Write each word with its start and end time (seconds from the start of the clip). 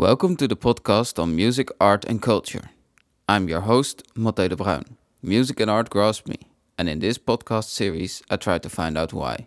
Welcome 0.00 0.36
to 0.36 0.48
the 0.48 0.56
podcast 0.56 1.22
on 1.22 1.36
music, 1.36 1.68
art, 1.78 2.06
and 2.06 2.22
culture. 2.22 2.70
I'm 3.28 3.50
your 3.50 3.60
host, 3.60 4.02
Matteo 4.14 4.48
de 4.48 4.56
Bruin. 4.56 4.96
Music 5.22 5.60
and 5.60 5.70
art 5.70 5.90
grasp 5.90 6.26
me, 6.26 6.38
and 6.78 6.88
in 6.88 7.00
this 7.00 7.18
podcast 7.18 7.64
series, 7.64 8.22
I 8.30 8.36
try 8.36 8.56
to 8.56 8.70
find 8.70 8.96
out 8.96 9.12
why. 9.12 9.44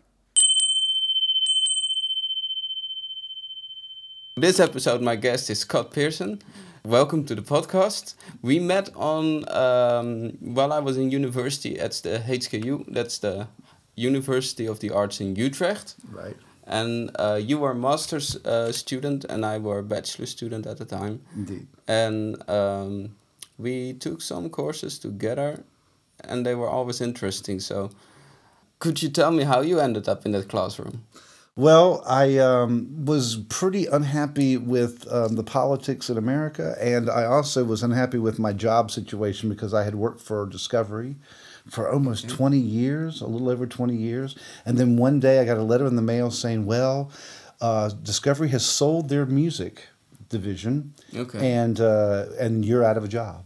This 4.38 4.60
episode, 4.60 5.02
my 5.02 5.16
guest 5.16 5.50
is 5.50 5.62
Scott 5.62 5.92
Pearson. 5.92 6.40
Welcome 6.86 7.26
to 7.26 7.34
the 7.34 7.42
podcast. 7.42 8.14
We 8.44 8.60
met 8.60 8.92
on 8.96 9.50
um, 9.50 10.38
while 10.40 10.72
I 10.72 10.78
was 10.78 10.98
in 10.98 11.10
university 11.10 11.80
at 11.80 11.94
the 11.94 12.20
HKU. 12.20 12.94
That's 12.94 13.18
the 13.18 13.48
University 13.96 14.68
of 14.68 14.82
the 14.82 14.92
Arts 14.92 15.20
in 15.20 15.36
Utrecht. 15.36 15.96
Right. 16.12 16.38
And 16.66 17.12
uh, 17.20 17.40
you 17.42 17.58
were 17.58 17.72
a 17.72 17.76
master's 17.76 18.36
uh, 18.46 18.72
student, 18.72 19.26
and 19.26 19.46
I 19.46 19.58
were 19.58 19.80
a 19.80 19.84
bachelor 19.84 20.26
student 20.26 20.66
at 20.66 20.78
the 20.78 20.86
time. 20.86 21.22
Indeed. 21.36 21.68
And 21.88 22.50
um, 22.50 23.16
we 23.58 23.94
took 23.94 24.22
some 24.22 24.50
courses 24.50 24.98
together, 24.98 25.64
and 26.24 26.46
they 26.46 26.56
were 26.56 26.70
always 26.70 27.02
interesting. 27.02 27.60
So, 27.60 27.92
could 28.80 29.02
you 29.02 29.10
tell 29.10 29.32
me 29.32 29.44
how 29.44 29.62
you 29.62 29.80
ended 29.80 30.08
up 30.08 30.26
in 30.26 30.32
that 30.32 30.48
classroom? 30.50 31.04
Well, 31.56 32.04
I 32.08 32.40
um, 32.40 33.06
was 33.06 33.36
pretty 33.48 33.86
unhappy 33.86 34.58
with 34.58 35.06
um, 35.12 35.36
the 35.36 35.44
politics 35.44 36.10
in 36.10 36.18
America, 36.18 36.76
and 36.82 37.10
I 37.10 37.26
also 37.26 37.64
was 37.64 37.84
unhappy 37.84 38.18
with 38.18 38.40
my 38.40 38.54
job 38.54 38.90
situation 38.90 39.50
because 39.50 39.72
I 39.72 39.84
had 39.84 39.94
worked 39.94 40.20
for 40.20 40.48
Discovery 40.48 41.16
for 41.70 41.90
almost 41.92 42.28
20 42.30 42.58
years, 42.58 43.22
a 43.22 43.28
little 43.28 43.50
over 43.50 43.66
20 43.66 43.96
years. 43.96 44.36
And 44.66 44.78
then 44.78 44.98
one 44.98 45.20
day 45.20 45.40
I 45.40 45.46
got 45.46 45.58
a 45.58 45.64
letter 45.64 45.86
in 45.86 45.96
the 45.96 46.02
mail 46.02 46.30
saying, 46.32 46.66
well, 46.66 47.12
uh, 47.62 47.90
Discovery 48.02 48.50
has 48.50 48.66
sold 48.66 49.10
their 49.10 49.26
music 49.26 49.88
division, 50.30 50.94
Okay. 51.16 51.54
and, 51.54 51.80
uh, 51.80 52.26
and 52.40 52.66
you're 52.66 52.84
out 52.84 52.98
of 52.98 53.04
a 53.04 53.08
job. 53.08 53.46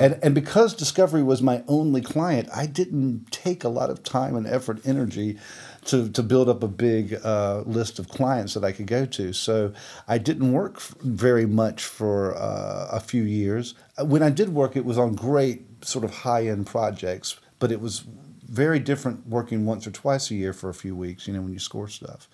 And, 0.00 0.18
and 0.22 0.34
because 0.34 0.72
Discovery 0.74 1.22
was 1.22 1.42
my 1.42 1.62
only 1.68 2.00
client, 2.00 2.48
I 2.54 2.64
didn't 2.64 3.30
take 3.30 3.62
a 3.62 3.68
lot 3.68 3.90
of 3.90 4.02
time 4.02 4.34
and 4.36 4.46
effort, 4.46 4.80
energy 4.86 5.38
to, 5.84 6.08
to 6.08 6.22
build 6.22 6.48
up 6.48 6.62
a 6.62 6.68
big 6.68 7.14
uh, 7.22 7.62
list 7.66 7.98
of 7.98 8.08
clients 8.08 8.54
that 8.54 8.64
I 8.64 8.72
could 8.72 8.86
go 8.86 9.04
to. 9.04 9.34
So 9.34 9.74
I 10.08 10.16
didn't 10.16 10.50
work 10.52 10.76
f- 10.76 10.94
very 11.02 11.44
much 11.44 11.84
for 11.84 12.34
uh, 12.34 12.88
a 12.90 13.00
few 13.00 13.22
years. 13.22 13.74
When 14.02 14.22
I 14.22 14.30
did 14.30 14.48
work, 14.54 14.76
it 14.76 14.86
was 14.86 14.96
on 14.96 15.14
great 15.14 15.84
sort 15.84 16.06
of 16.06 16.10
high 16.10 16.46
end 16.46 16.66
projects, 16.66 17.38
but 17.62 17.70
it 17.70 17.80
was 17.80 18.02
very 18.44 18.80
different 18.80 19.24
working 19.28 19.64
once 19.64 19.86
or 19.86 19.92
twice 19.92 20.32
a 20.32 20.34
year 20.34 20.52
for 20.52 20.68
a 20.68 20.74
few 20.74 20.96
weeks, 20.96 21.28
you 21.28 21.32
know, 21.32 21.40
when 21.40 21.52
you 21.52 21.60
score 21.60 21.86
stuff 21.88 22.28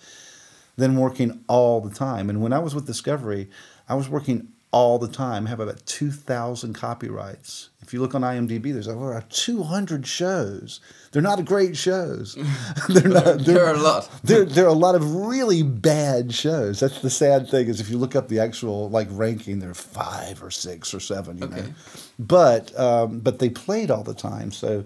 than 0.77 0.97
working 0.97 1.45
all 1.48 1.83
the 1.83 1.95
time. 1.95 2.31
And 2.31 2.41
when 2.41 2.55
I 2.55 2.61
was 2.61 2.75
with 2.75 2.87
Discovery, 2.87 3.51
I 3.91 3.95
was 3.95 4.09
working 4.09 4.48
all 4.70 4.98
the 4.98 5.09
time. 5.09 5.47
I 5.47 5.51
have 5.51 5.61
about 5.61 5.85
2,000 5.85 6.73
copyrights. 6.73 7.69
If 7.83 7.93
you 7.93 8.01
look 8.01 8.15
on 8.15 8.23
IMDb, 8.23 8.73
there's 8.73 8.89
over 8.89 9.23
200 9.29 10.07
shows. 10.07 10.81
They're 11.12 11.20
not 11.20 11.45
great 11.45 11.77
shows. 11.77 12.37
they're 12.89 13.09
not. 13.09 13.41
There 13.41 13.67
are 13.67 13.75
a 13.75 13.79
lot. 13.79 14.09
There, 14.25 14.47
there 14.47 14.65
are 14.65 14.69
a 14.69 14.73
lot 14.73 14.95
of 14.95 15.15
really 15.15 15.63
bad 15.63 16.33
shows. 16.33 16.81
That's 16.81 17.01
the 17.03 17.11
sad 17.11 17.51
thing 17.51 17.69
is 17.69 17.81
if 17.81 17.91
you 17.91 17.98
look 17.98 18.17
up 18.17 18.29
the 18.29 18.41
actual 18.41 18.89
like 18.89 19.09
ranking, 19.11 19.59
there 19.59 19.70
are 19.70 19.75
five 19.75 20.42
or 20.42 20.51
six 20.51 20.95
or 20.95 21.01
seven. 21.01 21.37
You 21.39 21.48
know, 21.48 21.57
Okay. 21.57 21.73
but 22.19 22.79
um, 22.79 23.20
but 23.20 23.41
they 23.41 23.51
played 23.51 23.91
all 23.91 24.05
the 24.05 24.15
time, 24.15 24.53
so 24.53 24.85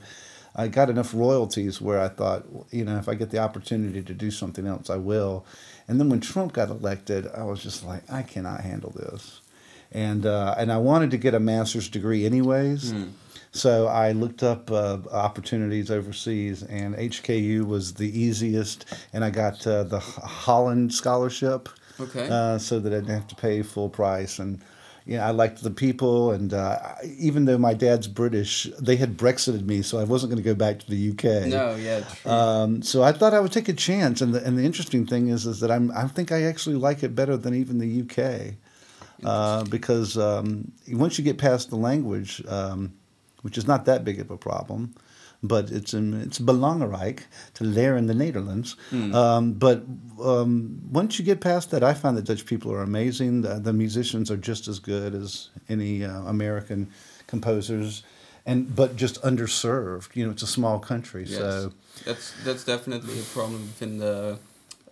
I 0.55 0.69
got 0.69 0.91
enough 0.91 1.15
royalties 1.15 1.81
where 1.81 2.01
I 2.01 2.09
thought, 2.09 2.45
you 2.71 2.85
know, 2.85 2.97
if 2.99 3.09
I 3.09 3.15
get 3.15 3.31
the 3.31 3.39
opportunity 3.39 4.03
to 4.03 4.15
do 4.15 4.31
something 4.31 4.67
else, 4.67 4.91
I 4.91 4.97
will. 4.97 5.45
And 5.89 5.99
then 5.99 6.09
when 6.09 6.21
Trump 6.21 6.53
got 6.53 6.69
elected, 6.69 7.27
I 7.35 7.45
was 7.45 7.63
just 7.63 7.85
like, 7.85 8.03
I 8.11 8.23
cannot 8.23 8.61
handle 8.61 8.91
this, 8.91 9.41
and 9.91 10.25
uh, 10.27 10.55
and 10.59 10.71
I 10.73 10.79
wanted 10.79 11.11
to 11.13 11.17
get 11.17 11.35
a 11.35 11.41
master's 11.41 11.89
degree 11.89 12.25
anyways. 12.27 12.95
So 13.55 13.87
I 13.87 14.13
looked 14.13 14.43
up 14.43 14.71
uh, 14.71 14.99
opportunities 15.11 15.91
overseas, 15.91 16.63
and 16.63 16.95
HKU 16.97 17.67
was 17.67 17.95
the 17.95 18.09
easiest, 18.19 18.87
and 19.13 19.23
I 19.25 19.29
got 19.31 19.67
uh, 19.67 19.83
the 19.85 19.99
Holland 20.01 20.95
scholarship 20.95 21.69
Okay. 22.01 22.27
uh, 22.31 22.57
so 22.59 22.81
that 22.81 22.93
I 22.93 22.97
didn't 23.01 23.15
have 23.15 23.29
to 23.29 23.35
pay 23.37 23.61
full 23.63 23.91
price. 23.91 24.39
And 24.39 24.63
you 25.05 25.17
know, 25.17 25.25
I 25.25 25.31
liked 25.31 25.63
the 25.63 25.71
people, 25.71 26.31
and 26.31 26.55
uh, 26.55 26.79
even 27.05 27.45
though 27.45 27.59
my 27.59 27.75
dad's 27.75 28.07
British, 28.07 28.69
they 28.81 28.97
had 28.97 29.17
Brexited 29.17 29.65
me, 29.65 29.83
so 29.83 29.99
I 29.99 30.05
wasn't 30.05 30.31
going 30.31 30.43
to 30.43 30.49
go 30.49 30.55
back 30.55 30.79
to 30.81 30.91
the 30.91 31.11
UK. 31.11 31.49
no, 31.49 31.75
yeah, 31.75 32.01
true. 32.01 32.31
Um, 32.31 32.83
so 32.83 33.03
I 33.03 33.13
thought 33.13 33.35
I 33.35 33.41
would 33.41 33.53
take 33.53 33.69
a 33.69 33.73
chance, 33.73 34.21
and 34.21 34.33
the 34.35 34.45
and 34.45 34.57
the 34.59 34.65
interesting 34.65 35.07
thing 35.07 35.29
is 35.29 35.47
is 35.47 35.61
that 35.61 35.71
I'm 35.71 35.91
I 35.93 36.07
think 36.07 36.31
I 36.31 36.43
actually 36.45 36.77
like 36.77 37.03
it 37.03 37.15
better 37.15 37.37
than 37.37 37.55
even 37.55 37.79
the 37.79 38.03
UK, 38.03 38.55
uh, 39.25 39.65
because 39.65 40.17
um, 40.17 40.71
once 40.89 41.19
you 41.19 41.25
get 41.25 41.39
past 41.39 41.71
the 41.71 41.77
language, 41.77 42.43
um, 42.47 42.93
which 43.43 43.59
is 43.59 43.67
not 43.67 43.85
that 43.87 44.05
big 44.05 44.21
of 44.21 44.31
a 44.31 44.37
problem, 44.37 44.95
but 45.43 45.71
it's 45.71 45.93
in, 45.93 46.15
it's 46.21 46.39
belangrijk 46.39 47.21
to 47.55 47.65
learn 47.65 47.99
in 47.99 48.07
the 48.07 48.15
Netherlands. 48.15 48.77
Um, 49.15 49.53
but 49.55 49.85
um, 50.23 50.81
once 50.91 51.19
you 51.19 51.25
get 51.25 51.41
past 51.41 51.71
that, 51.71 51.83
I 51.83 51.95
find 51.95 52.17
the 52.17 52.23
Dutch 52.23 52.47
people 52.47 52.73
are 52.73 52.83
amazing. 52.83 53.43
The, 53.43 53.59
the 53.59 53.73
musicians 53.73 54.31
are 54.31 54.37
just 54.37 54.69
as 54.69 54.79
good 54.79 55.15
as 55.15 55.51
any 55.69 56.05
uh, 56.05 56.23
American 56.23 56.91
composers, 57.27 58.03
and 58.47 58.75
but 58.75 58.97
just 58.97 59.21
underserved. 59.23 60.15
You 60.15 60.27
know, 60.27 60.33
it's 60.33 60.43
a 60.43 60.47
small 60.47 60.79
country, 60.79 61.25
yes. 61.27 61.39
so. 61.39 61.73
that's 62.05 62.35
that's 62.45 62.65
definitely 62.65 63.19
a 63.19 63.23
problem 63.25 63.63
within 63.63 63.99
the 63.99 64.39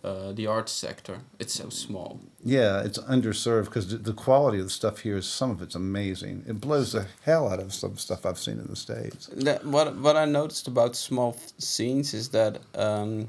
uh, 0.02 0.32
the 0.32 0.46
arts 0.46 0.72
sector. 0.72 1.18
It's 1.38 1.54
so 1.54 1.68
small. 1.68 2.20
Yeah, 2.42 2.80
it's 2.82 2.98
underserved 2.98 3.66
because 3.66 4.02
the 4.02 4.12
quality 4.12 4.58
of 4.58 4.64
the 4.64 4.70
stuff 4.70 5.00
here 5.00 5.16
is 5.16 5.26
some 5.26 5.50
of 5.50 5.60
it's 5.62 5.74
amazing. 5.74 6.44
It 6.46 6.60
blows 6.60 6.92
the 6.92 7.06
hell 7.22 7.48
out 7.48 7.60
of 7.60 7.72
some 7.72 7.96
stuff 7.98 8.24
I've 8.24 8.38
seen 8.38 8.58
in 8.58 8.66
the 8.68 8.76
states. 8.76 9.28
That, 9.32 9.64
what 9.64 9.96
what 9.96 10.16
I 10.16 10.24
noticed 10.24 10.68
about 10.68 10.96
small 10.96 11.34
f- 11.36 11.52
scenes 11.58 12.14
is 12.14 12.30
that 12.30 12.60
um, 12.74 13.28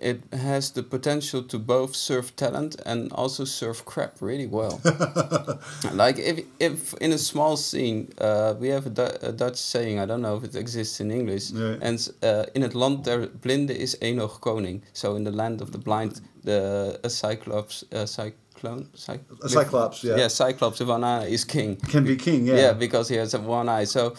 it 0.00 0.20
has 0.32 0.70
the 0.72 0.82
potential 0.82 1.42
to 1.42 1.58
both 1.58 1.94
serve 1.96 2.34
talent 2.36 2.76
and 2.86 3.12
also 3.12 3.44
serve 3.44 3.84
crap 3.84 4.20
really 4.22 4.46
well. 4.46 4.80
like 5.92 6.18
if 6.18 6.38
if 6.58 6.94
in 7.00 7.12
a 7.12 7.18
small 7.18 7.56
scene, 7.56 8.08
uh, 8.20 8.54
we 8.60 8.68
have 8.68 8.86
a, 8.86 8.90
Du- 8.90 9.18
a 9.28 9.32
Dutch 9.32 9.56
saying 9.56 9.98
I 9.98 10.06
don't 10.06 10.20
know 10.22 10.36
if 10.36 10.44
it 10.44 10.54
exists 10.54 11.00
in 11.00 11.10
English, 11.10 11.50
Nee. 11.52 11.78
and 11.80 12.08
uh, 12.22 12.44
in 12.54 12.62
het 12.62 12.74
land 12.74 13.04
der 13.04 13.28
blinden 13.40 13.76
is 13.76 13.96
eenoog 14.00 14.38
koning. 14.40 14.82
So 14.92 15.14
in 15.16 15.24
the 15.24 15.32
land 15.32 15.60
of 15.60 15.70
the 15.70 15.78
blind, 15.78 16.20
the 16.44 16.98
a 17.04 17.08
cyclops, 17.08 17.84
uh, 17.92 18.06
cyclone, 18.06 18.86
cy- 18.94 19.20
A 19.42 19.48
cyclops, 19.48 20.02
yeah. 20.02 20.16
yeah, 20.18 20.28
cyclops 20.28 20.80
one 20.80 21.04
eye 21.04 21.26
is 21.32 21.44
king. 21.44 21.76
Can 21.90 22.04
be 22.04 22.16
king, 22.16 22.46
yeah. 22.46 22.56
Yeah, 22.60 22.72
because 22.78 23.08
he 23.14 23.18
has 23.20 23.34
a 23.34 23.38
one 23.40 23.68
eye. 23.68 23.86
So, 23.86 24.14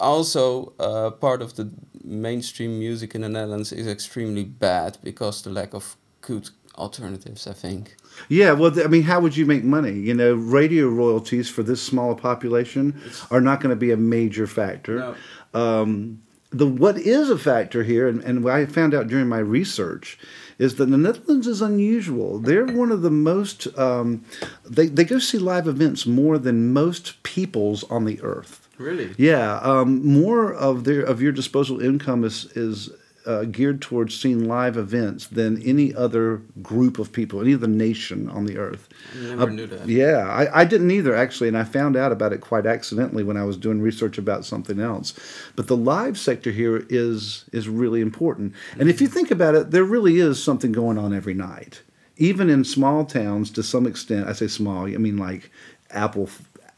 also 0.00 0.72
uh, 0.78 1.10
part 1.10 1.42
of 1.42 1.56
the 1.56 1.70
mainstream 2.02 2.78
music 2.78 3.14
in 3.14 3.20
the 3.20 3.28
Netherlands 3.28 3.72
is 3.72 3.86
extremely 3.86 4.44
bad 4.44 4.98
because 5.02 5.42
the 5.42 5.50
lack 5.50 5.74
of 5.74 5.96
good 6.20 6.50
alternatives. 6.76 7.46
I 7.46 7.52
think. 7.52 7.96
Yeah, 8.28 8.52
well, 8.52 8.72
I 8.82 8.88
mean, 8.88 9.02
how 9.02 9.20
would 9.20 9.36
you 9.36 9.46
make 9.46 9.64
money? 9.64 9.92
You 9.92 10.14
know, 10.14 10.34
radio 10.34 10.88
royalties 10.88 11.48
for 11.48 11.62
this 11.62 11.82
smaller 11.82 12.14
population 12.14 13.00
are 13.30 13.40
not 13.40 13.60
going 13.60 13.70
to 13.70 13.76
be 13.76 13.92
a 13.92 13.96
major 13.96 14.46
factor. 14.46 15.14
Um, 15.54 16.22
the 16.50 16.66
what 16.66 16.98
is 16.98 17.30
a 17.30 17.38
factor 17.38 17.84
here, 17.84 18.08
and, 18.08 18.22
and 18.24 18.42
what 18.42 18.54
I 18.54 18.66
found 18.66 18.94
out 18.94 19.06
during 19.06 19.28
my 19.28 19.38
research, 19.38 20.18
is 20.58 20.74
that 20.76 20.86
the 20.86 20.98
Netherlands 20.98 21.46
is 21.46 21.62
unusual. 21.62 22.38
They're 22.38 22.66
one 22.66 22.90
of 22.90 23.02
the 23.02 23.10
most 23.10 23.66
um, 23.78 24.24
they 24.64 24.86
they 24.86 25.04
go 25.04 25.18
see 25.18 25.38
live 25.38 25.68
events 25.68 26.06
more 26.06 26.38
than 26.38 26.72
most 26.72 27.22
peoples 27.22 27.84
on 27.84 28.04
the 28.04 28.20
earth. 28.22 28.59
Really. 28.80 29.14
Yeah, 29.18 29.58
um, 29.58 30.06
more 30.06 30.54
of 30.54 30.84
their 30.84 31.02
of 31.02 31.20
your 31.20 31.32
disposable 31.32 31.82
income 31.82 32.24
is 32.24 32.46
is 32.56 32.90
uh, 33.26 33.44
geared 33.44 33.82
towards 33.82 34.18
seeing 34.18 34.48
live 34.48 34.78
events 34.78 35.26
than 35.26 35.62
any 35.62 35.94
other 35.94 36.38
group 36.62 36.98
of 36.98 37.12
people, 37.12 37.42
any 37.42 37.52
other 37.52 37.66
nation 37.66 38.30
on 38.30 38.46
the 38.46 38.56
earth. 38.56 38.88
I 39.14 39.34
never 39.34 39.50
knew 39.50 39.66
that. 39.66 39.86
Yeah, 39.86 40.26
I, 40.28 40.62
I 40.62 40.64
didn't 40.64 40.90
either 40.90 41.14
actually, 41.14 41.48
and 41.48 41.58
I 41.58 41.64
found 41.64 41.94
out 41.94 42.10
about 42.10 42.32
it 42.32 42.40
quite 42.40 42.64
accidentally 42.64 43.22
when 43.22 43.36
I 43.36 43.44
was 43.44 43.58
doing 43.58 43.82
research 43.82 44.16
about 44.16 44.46
something 44.46 44.80
else. 44.80 45.12
But 45.56 45.66
the 45.66 45.76
live 45.76 46.18
sector 46.18 46.50
here 46.50 46.86
is 46.88 47.44
is 47.52 47.68
really 47.68 48.00
important, 48.00 48.54
and 48.78 48.88
if 48.88 49.02
you 49.02 49.08
think 49.08 49.30
about 49.30 49.54
it, 49.54 49.72
there 49.72 49.84
really 49.84 50.18
is 50.18 50.42
something 50.42 50.72
going 50.72 50.96
on 50.96 51.12
every 51.12 51.34
night, 51.34 51.82
even 52.16 52.48
in 52.48 52.64
small 52.64 53.04
towns 53.04 53.50
to 53.50 53.62
some 53.62 53.86
extent. 53.86 54.26
I 54.26 54.32
say 54.32 54.46
small, 54.48 54.86
I 54.86 54.96
mean 54.96 55.18
like 55.18 55.50
Apple. 55.90 56.30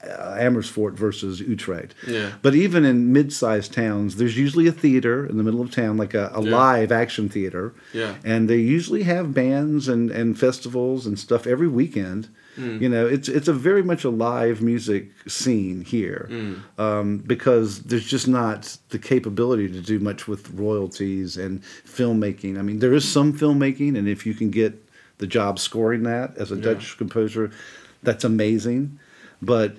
Uh, 0.02 0.36
Amersfoort 0.36 0.94
versus 0.94 1.38
Utrecht. 1.40 1.94
Yeah. 2.08 2.32
But 2.42 2.56
even 2.56 2.84
in 2.84 3.12
mid-sized 3.12 3.72
towns, 3.72 4.16
there's 4.16 4.36
usually 4.36 4.66
a 4.66 4.72
theater 4.72 5.24
in 5.24 5.36
the 5.36 5.44
middle 5.44 5.60
of 5.60 5.70
town, 5.70 5.96
like 5.96 6.12
a, 6.12 6.32
a 6.34 6.42
Yeah. 6.42 6.50
live 6.56 6.90
action 6.90 7.28
theater. 7.28 7.72
Yeah. 7.92 8.16
And 8.24 8.48
they 8.50 8.56
usually 8.58 9.04
have 9.04 9.32
bands 9.32 9.86
and, 9.86 10.10
and 10.10 10.36
festivals 10.36 11.06
and 11.06 11.16
stuff 11.18 11.46
every 11.46 11.68
weekend. 11.68 12.28
You 12.58 12.88
know, 12.90 13.06
it's 13.06 13.28
it's 13.30 13.48
a 13.48 13.54
very 13.54 13.82
much 13.82 14.04
a 14.04 14.10
live 14.10 14.60
music 14.60 15.08
scene 15.26 15.80
here 15.84 16.28
um, 16.76 17.18
because 17.18 17.82
there's 17.84 18.04
just 18.04 18.28
not 18.28 18.76
the 18.90 18.98
capability 18.98 19.68
to 19.72 19.80
do 19.80 19.98
much 19.98 20.28
with 20.28 20.50
royalties 20.50 21.38
and 21.38 21.62
filmmaking. 21.62 22.58
I 22.58 22.62
mean, 22.62 22.80
there 22.80 22.92
is 22.92 23.08
some 23.10 23.32
filmmaking, 23.32 23.96
and 23.96 24.06
if 24.06 24.26
you 24.26 24.34
can 24.34 24.50
get 24.50 24.72
the 25.16 25.26
job 25.26 25.58
scoring 25.58 26.02
that 26.02 26.36
as 26.36 26.50
a 26.52 26.56
Dutch 26.56 26.98
composer, 26.98 27.50
that's 28.02 28.24
amazing. 28.24 28.98
But 29.40 29.76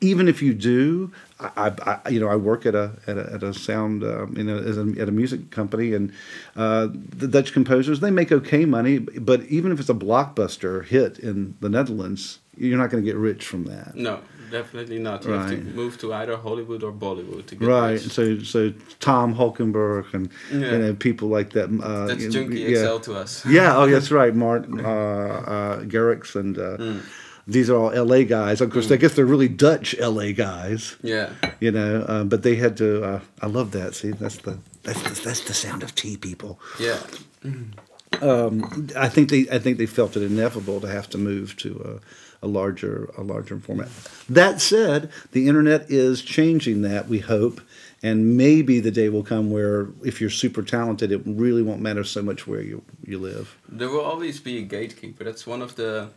even 0.00 0.28
if 0.28 0.40
you 0.42 0.54
do, 0.54 1.10
I, 1.40 1.72
I, 2.04 2.08
you 2.08 2.20
know 2.20 2.28
I 2.28 2.36
work 2.36 2.66
at 2.66 2.74
a 2.74 2.92
at 3.06 3.18
a, 3.18 3.32
at 3.34 3.42
a 3.42 3.52
sound 3.54 4.04
um, 4.04 4.34
you 4.36 4.44
know 4.44 4.58
as 4.58 4.76
a, 4.78 4.86
at 5.00 5.08
a 5.08 5.12
music 5.12 5.50
company 5.50 5.92
and 5.94 6.12
uh, 6.56 6.88
the 6.92 7.28
Dutch 7.28 7.52
composers 7.52 8.00
they 8.00 8.10
make 8.10 8.30
okay 8.32 8.64
money 8.64 8.98
but 8.98 9.42
even 9.44 9.70
if 9.72 9.78
it's 9.80 9.88
a 9.88 9.94
blockbuster 9.94 10.84
hit 10.84 11.18
in 11.18 11.56
the 11.60 11.68
Netherlands 11.68 12.38
you're 12.56 12.78
not 12.78 12.90
going 12.90 13.02
to 13.04 13.08
get 13.08 13.16
rich 13.16 13.46
from 13.46 13.64
that. 13.66 13.94
No, 13.94 14.18
definitely 14.50 14.98
not. 14.98 15.24
You 15.24 15.30
have 15.30 15.50
to 15.50 15.56
move 15.58 15.96
to 15.98 16.12
either 16.12 16.36
Hollywood 16.36 16.82
or 16.82 16.90
Bollywood 16.92 17.46
to 17.46 17.54
get 17.54 17.68
Right, 17.68 17.92
rich. 17.92 18.08
so 18.10 18.40
so 18.40 18.72
Tom 18.98 19.32
Holkenborg 19.36 20.12
and 20.12 20.28
Yeah. 20.50 20.72
you 20.72 20.78
know 20.78 20.94
people 20.94 21.28
like 21.28 21.50
that. 21.50 21.68
Uh, 21.80 22.06
That's 22.08 22.26
Junkie 22.34 22.60
yeah. 22.62 22.84
XL 22.84 22.98
to 23.10 23.14
us. 23.14 23.46
Yeah, 23.46 23.76
oh, 23.76 23.86
that's 23.88 24.10
right. 24.20 24.34
Martin 24.34 24.84
uh, 24.84 24.88
uh, 24.88 25.80
Garrix 25.82 26.34
and 26.34 26.58
uh, 26.58 26.76
Mm. 26.78 27.02
These 27.48 27.70
are 27.70 27.76
all 27.76 27.90
L.A. 27.90 28.24
guys. 28.24 28.60
Of 28.60 28.70
course, 28.70 28.90
I 28.92 28.96
guess 28.96 29.14
they're 29.14 29.24
really 29.24 29.48
Dutch 29.48 29.98
L.A. 29.98 30.34
guys. 30.34 30.96
Yeah. 31.02 31.32
You 31.60 31.70
know, 31.72 32.02
uh, 32.06 32.24
but 32.24 32.42
they 32.42 32.56
had 32.56 32.76
to. 32.76 33.02
Uh, 33.02 33.20
I 33.40 33.46
love 33.46 33.72
that. 33.72 33.94
See, 33.94 34.10
that's 34.10 34.36
the 34.36 34.58
that's 34.82 35.02
the, 35.02 35.24
that's 35.24 35.40
the 35.40 35.54
sound 35.54 35.82
of 35.82 35.94
tea, 35.94 36.18
people. 36.18 36.60
Yeah. 36.78 37.00
I 38.22 39.08
think 39.08 39.30
they 39.30 39.46
I 39.50 39.58
think 39.58 39.78
they 39.78 39.86
felt 39.86 40.16
it 40.16 40.22
inevitable 40.22 40.80
to 40.80 40.88
have 40.88 41.08
to 41.10 41.18
move 41.18 41.56
to 41.58 42.00
a, 42.42 42.46
a 42.46 42.48
larger 42.48 43.10
a 43.16 43.22
larger 43.22 43.58
format. 43.58 43.88
That 44.28 44.60
said, 44.60 45.10
the 45.32 45.48
internet 45.48 45.90
is 45.90 46.20
changing 46.22 46.82
that. 46.82 47.08
We 47.08 47.20
hope, 47.20 47.62
and 48.02 48.36
maybe 48.36 48.80
the 48.80 48.90
day 48.90 49.08
will 49.08 49.22
come 49.22 49.50
where 49.50 49.88
if 50.04 50.20
you're 50.20 50.30
super 50.30 50.62
talented, 50.62 51.12
it 51.12 51.22
really 51.24 51.62
won't 51.62 51.80
matter 51.80 52.04
so 52.04 52.22
much 52.22 52.46
where 52.46 52.60
you 52.60 52.82
you 53.06 53.18
live. 53.18 53.56
There 53.68 53.88
will 53.88 54.04
always 54.04 54.38
be 54.38 54.58
a 54.58 54.62
gatekeeper. 54.62 55.24
That's 55.24 55.46
one 55.46 55.62
of 55.62 55.76
the 55.76 56.10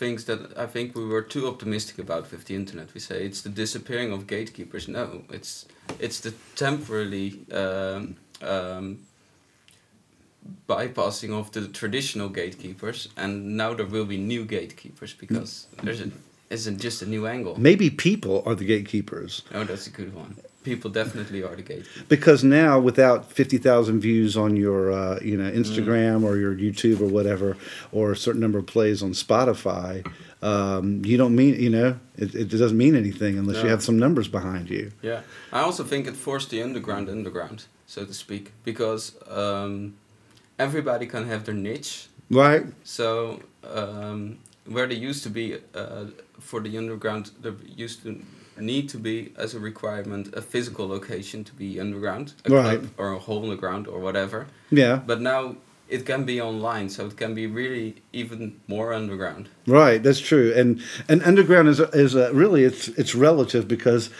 things 0.00 0.24
that 0.24 0.40
I 0.56 0.66
think 0.66 0.96
we 0.96 1.04
were 1.04 1.22
too 1.22 1.46
optimistic 1.46 1.98
about 1.98 2.32
with 2.32 2.44
the 2.46 2.54
internet. 2.54 2.94
We 2.94 3.00
say 3.00 3.16
it's 3.28 3.42
the 3.42 3.50
disappearing 3.50 4.10
of 4.12 4.26
gatekeepers. 4.26 4.88
No, 4.88 5.06
it's 5.30 5.66
it's 6.06 6.20
the 6.20 6.32
temporarily 6.56 7.28
um, 7.62 8.16
um, 8.54 8.84
bypassing 10.66 11.32
of 11.40 11.52
the 11.52 11.68
traditional 11.68 12.30
gatekeepers, 12.30 13.08
and 13.16 13.56
now 13.56 13.74
there 13.74 13.90
will 13.94 14.06
be 14.06 14.16
new 14.16 14.44
gatekeepers 14.44 15.12
because 15.12 15.66
there's 15.82 16.00
a 16.00 16.10
isn't 16.48 16.80
just 16.80 17.02
a 17.02 17.06
new 17.06 17.26
angle. 17.26 17.54
Maybe 17.70 17.90
people 17.90 18.42
are 18.46 18.56
the 18.56 18.64
gatekeepers. 18.64 19.42
Oh, 19.54 19.64
that's 19.64 19.86
a 19.86 19.90
good 19.90 20.12
one. 20.14 20.34
People 20.62 20.90
definitely 20.90 21.42
are 21.42 21.56
the 21.56 21.62
gatekeepers. 21.62 22.02
because 22.08 22.44
now 22.44 22.78
without 22.78 23.32
50,000 23.32 24.00
views 24.00 24.36
on 24.36 24.56
your 24.56 24.92
uh, 24.92 25.18
you 25.22 25.36
know 25.36 25.50
Instagram 25.50 26.22
or 26.22 26.36
your 26.36 26.54
YouTube 26.54 27.00
or 27.00 27.06
whatever 27.06 27.56
or 27.92 28.12
a 28.12 28.16
certain 28.16 28.40
number 28.40 28.58
of 28.58 28.66
plays 28.66 29.02
on 29.02 29.12
Spotify 29.12 30.04
um, 30.42 31.04
you 31.04 31.16
don't 31.16 31.34
mean 31.34 31.60
you 31.60 31.70
know 31.70 31.98
it, 32.16 32.34
it 32.34 32.48
doesn't 32.48 32.76
mean 32.76 32.94
anything 32.96 33.38
unless 33.38 33.62
you 33.62 33.68
have 33.68 33.82
some 33.82 33.98
numbers 33.98 34.28
behind 34.28 34.68
you. 34.70 34.92
Yeah, 35.02 35.20
I 35.52 35.60
also 35.60 35.84
think 35.84 36.06
it 36.06 36.16
forced 36.16 36.50
the 36.50 36.62
underground 36.62 37.08
underground, 37.08 37.64
so 37.86 38.04
to 38.04 38.14
speak, 38.14 38.52
because 38.64 39.14
um, 39.28 39.94
everybody 40.58 41.06
can 41.06 41.26
have 41.28 41.44
their 41.44 41.54
niche. 41.54 42.08
right. 42.30 42.64
So 42.84 43.40
um, 43.64 44.38
where 44.66 44.86
they 44.86 44.94
used 44.94 45.22
to 45.24 45.30
be 45.30 45.56
uh, 45.74 46.06
for 46.38 46.60
the 46.60 46.76
underground, 46.78 47.30
there 47.42 47.54
used 47.76 48.02
to 48.04 48.22
need 48.60 48.88
to 48.90 48.98
be 48.98 49.32
as 49.36 49.54
a 49.54 49.58
requirement 49.60 50.34
a 50.34 50.40
physical 50.42 50.86
location 50.88 51.44
to 51.44 51.52
be 51.54 51.80
underground, 51.80 52.32
a 52.44 52.50
Right. 52.52 52.78
club 52.80 52.90
or 52.98 53.12
a 53.12 53.18
hole 53.18 53.42
in 53.44 53.50
the 53.50 53.56
ground 53.56 53.86
or 53.86 53.98
whatever. 54.00 54.46
yeah 54.70 55.00
But 55.06 55.20
now 55.20 55.56
it 55.88 56.06
can 56.06 56.24
be 56.24 56.40
online, 56.40 56.88
so 56.88 57.06
it 57.06 57.16
can 57.16 57.34
be 57.34 57.46
really 57.48 57.96
even 58.12 58.60
more 58.68 58.92
underground. 58.94 59.48
Right, 59.66 60.00
that's 60.02 60.20
true, 60.20 60.52
and 60.60 60.80
and 61.08 61.22
underground 61.22 61.68
is 61.68 61.80
a, 61.80 61.88
is 61.92 62.14
a, 62.14 62.32
really 62.32 62.62
it's 62.64 62.88
it's 63.00 63.14
relative 63.14 63.66
because 63.66 64.10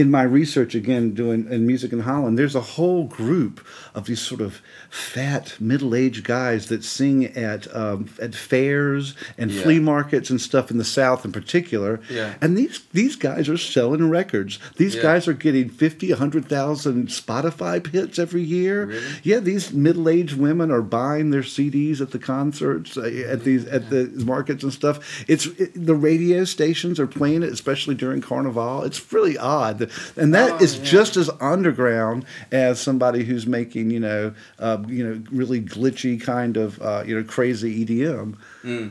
in 0.00 0.10
my 0.10 0.22
research 0.22 0.74
again 0.74 1.04
doing 1.14 1.40
in 1.50 1.66
music 1.66 1.92
in 1.92 2.00
Holland, 2.00 2.38
there's 2.38 2.54
a 2.54 2.60
whole 2.76 3.04
group 3.04 3.56
of 3.94 4.06
these 4.06 4.20
sort 4.20 4.40
of 4.40 4.60
fat 4.90 5.54
middle 5.60 5.94
aged 5.94 6.24
guys 6.24 6.66
that 6.68 6.84
sing 6.84 7.24
at 7.36 7.62
um, 7.74 8.08
at 8.22 8.34
fairs 8.34 9.14
and 9.36 9.50
Yeah. 9.50 9.62
flea 9.62 9.80
markets 9.80 10.30
and 10.30 10.40
stuff 10.40 10.70
in 10.70 10.78
the 10.78 10.84
South 10.84 11.24
in 11.24 11.32
particular. 11.32 12.00
Yeah. 12.10 12.34
and 12.40 12.56
these 12.56 12.80
these 12.92 13.16
guys 13.16 13.48
are 13.48 13.58
selling 13.58 14.08
records. 14.08 14.58
These 14.76 14.94
Yeah. 14.96 15.02
guys 15.02 15.26
are 15.28 15.32
getting 15.46 15.68
50, 15.68 16.10
100,000 16.12 17.08
Spotify 17.08 17.84
hits 17.86 18.18
every 18.18 18.42
year. 18.42 18.86
Really? 18.86 19.02
Yeah, 19.22 19.40
these 19.40 19.72
middle-aged 19.72 20.36
women 20.36 20.70
are 20.70 20.82
buying 20.82 21.30
their 21.30 21.42
CDs 21.42 22.00
at 22.00 22.10
the 22.12 22.18
concerts, 22.18 22.96
uh, 22.96 23.02
at 23.28 23.44
these 23.44 23.64
at 23.66 23.90
the 23.90 24.10
markets 24.24 24.62
and 24.62 24.72
stuff. 24.72 25.24
It's 25.26 25.46
it, 25.62 25.72
the 25.74 25.94
radio 25.94 26.44
stations 26.44 27.00
are 27.00 27.06
playing 27.06 27.42
it, 27.42 27.52
especially 27.52 27.94
during 27.94 28.20
Carnival. 28.20 28.82
It's 28.84 29.00
really 29.12 29.36
odd, 29.38 29.87
and 30.16 30.34
that 30.34 30.60
is 30.62 30.74
Oh, 30.74 30.78
yeah. 30.78 30.84
just 30.84 31.16
as 31.16 31.30
underground 31.40 32.24
as 32.52 32.80
somebody 32.80 33.24
who's 33.24 33.46
making 33.46 33.90
you 33.90 34.00
know 34.00 34.32
uh, 34.58 34.78
you 34.88 35.04
know 35.06 35.22
really 35.30 35.60
glitchy 35.60 36.20
kind 36.20 36.56
of 36.56 36.80
uh, 36.82 37.02
you 37.06 37.14
know 37.16 37.24
crazy 37.24 37.84
EDM. 37.84 38.36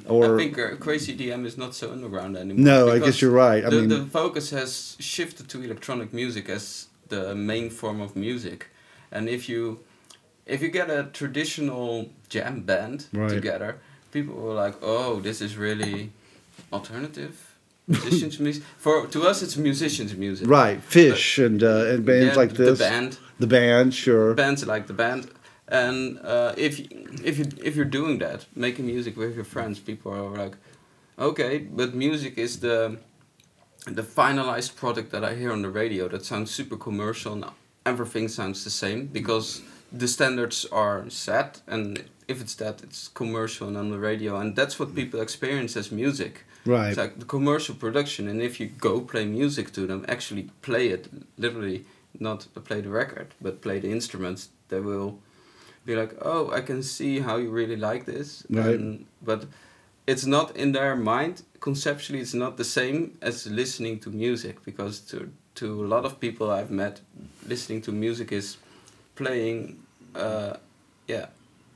Or 0.08 0.36
I 0.36 0.38
think 0.38 0.58
uh, 0.58 0.76
crazy 0.78 1.16
DM 1.16 1.46
is 1.46 1.58
not 1.58 1.76
so 1.76 1.92
underground 1.92 2.36
anymore. 2.38 2.64
No, 2.66 2.92
I 2.92 3.00
guess 3.00 3.22
you're 3.22 3.32
right. 3.32 3.64
I 3.66 3.70
the, 3.70 3.76
mean- 3.82 3.90
the 3.90 4.06
focus 4.06 4.50
has 4.52 4.96
shifted 5.00 5.48
to 5.50 5.62
electronic 5.64 6.14
music 6.14 6.50
as 6.50 6.88
the 7.10 7.34
main 7.36 7.70
form 7.70 8.02
of 8.02 8.16
music, 8.16 8.68
and 9.12 9.30
if 9.30 9.48
you 9.48 9.80
if 10.46 10.62
you 10.62 10.70
get 10.70 10.90
a 10.90 11.04
traditional 11.14 12.10
jam 12.30 12.62
band 12.62 13.06
Right. 13.14 13.30
together, 13.30 13.78
people 14.12 14.34
were 14.36 14.54
like, 14.54 14.76
"Oh, 14.82 15.20
this 15.22 15.42
is 15.42 15.56
really 15.58 16.12
alternative." 16.72 17.47
Musicians 17.88 18.40
music 18.46 18.64
for 18.78 19.08
to 19.08 19.24
us 19.30 19.42
it's 19.42 19.56
musicians 19.58 20.14
music. 20.16 20.48
Right, 20.48 20.80
Phish 20.90 21.44
and 21.46 21.64
uh, 21.64 21.86
and 21.94 22.06
bands 22.06 22.36
Yeah, 22.36 22.42
like 22.42 22.54
this. 22.54 22.78
the 22.80 22.84
band. 22.86 23.18
The 23.40 23.48
band, 23.48 23.94
sure. 23.94 24.34
bands 24.34 24.66
like 24.66 24.88
the 24.88 24.94
band. 24.94 25.30
And 25.70 26.20
uh, 26.20 26.54
if 26.58 26.80
if 27.30 27.38
you 27.40 27.46
if 27.64 27.76
you're 27.76 27.86
doing 28.00 28.20
that 28.20 28.46
making 28.56 28.86
music 28.86 29.16
with 29.18 29.36
your 29.36 29.46
friends 29.46 29.80
people 29.80 30.12
are 30.14 30.30
like 30.44 30.56
okay 31.20 31.58
but 31.60 31.94
music 31.94 32.38
is 32.38 32.60
the 32.60 32.98
the 33.86 34.04
finalized 34.04 34.76
product 34.76 35.12
that 35.12 35.24
i 35.24 35.34
hear 35.36 35.52
on 35.52 35.62
the 35.62 35.70
radio. 35.70 36.08
That 36.10 36.26
sounds 36.26 36.52
super 36.52 36.78
commercial 36.78 37.34
and 37.34 37.46
everything 37.86 38.28
sounds 38.30 38.64
the 38.64 38.70
same 38.70 39.08
because 39.08 39.62
the 39.92 40.08
standards 40.08 40.66
are 40.72 41.10
set. 41.10 41.62
And 41.68 42.04
if 42.28 42.42
it's 42.42 42.56
that 42.56 42.84
it's 42.84 43.08
commercial 43.08 43.68
and 43.70 43.78
on 43.78 43.90
the 43.92 44.00
radio. 44.00 44.36
And 44.38 44.56
that's 44.56 44.78
what 44.80 44.94
people 44.96 45.22
experience 45.22 45.78
as 45.78 45.92
music 45.92 46.44
Right. 46.68 46.90
it's 46.90 46.98
like 46.98 47.16
the 47.20 47.26
commercial 47.26 47.76
production 47.76 48.28
and 48.28 48.42
if 48.42 48.60
you 48.60 48.68
go 48.68 48.94
play 49.02 49.26
music 49.26 49.72
to 49.74 49.82
them 49.88 50.06
actually 50.16 50.44
play 50.62 50.86
it 50.96 51.08
literally 51.38 51.86
not 52.20 52.48
play 52.68 52.82
the 52.82 52.90
record 52.90 53.28
but 53.42 53.62
play 53.62 53.80
the 53.80 53.90
instruments 53.92 54.50
they 54.70 54.80
will 54.90 55.12
be 55.86 55.96
like 55.96 56.14
oh 56.22 56.52
i 56.52 56.62
can 56.62 56.84
see 56.84 57.20
how 57.28 57.36
you 57.38 57.50
really 57.50 57.76
like 57.90 58.06
this 58.06 58.44
Right. 58.50 58.76
and, 58.80 59.06
but 59.22 59.46
it's 60.06 60.26
not 60.26 60.56
in 60.56 60.72
their 60.74 60.96
mind 60.96 61.44
conceptually 61.60 62.20
it's 62.22 62.34
not 62.34 62.58
the 62.58 62.64
same 62.80 63.18
as 63.22 63.46
listening 63.48 64.00
to 64.00 64.10
music 64.10 64.56
because 64.66 65.00
to 65.12 65.18
to 65.56 65.66
a 65.86 65.88
lot 65.96 66.06
of 66.06 66.20
people 66.20 66.46
i've 66.52 66.72
met 66.72 67.02
listening 67.48 67.82
to 67.84 67.92
music 67.92 68.32
is 68.32 68.58
playing 69.16 69.80
uh, 70.16 70.54
yeah 71.08 71.28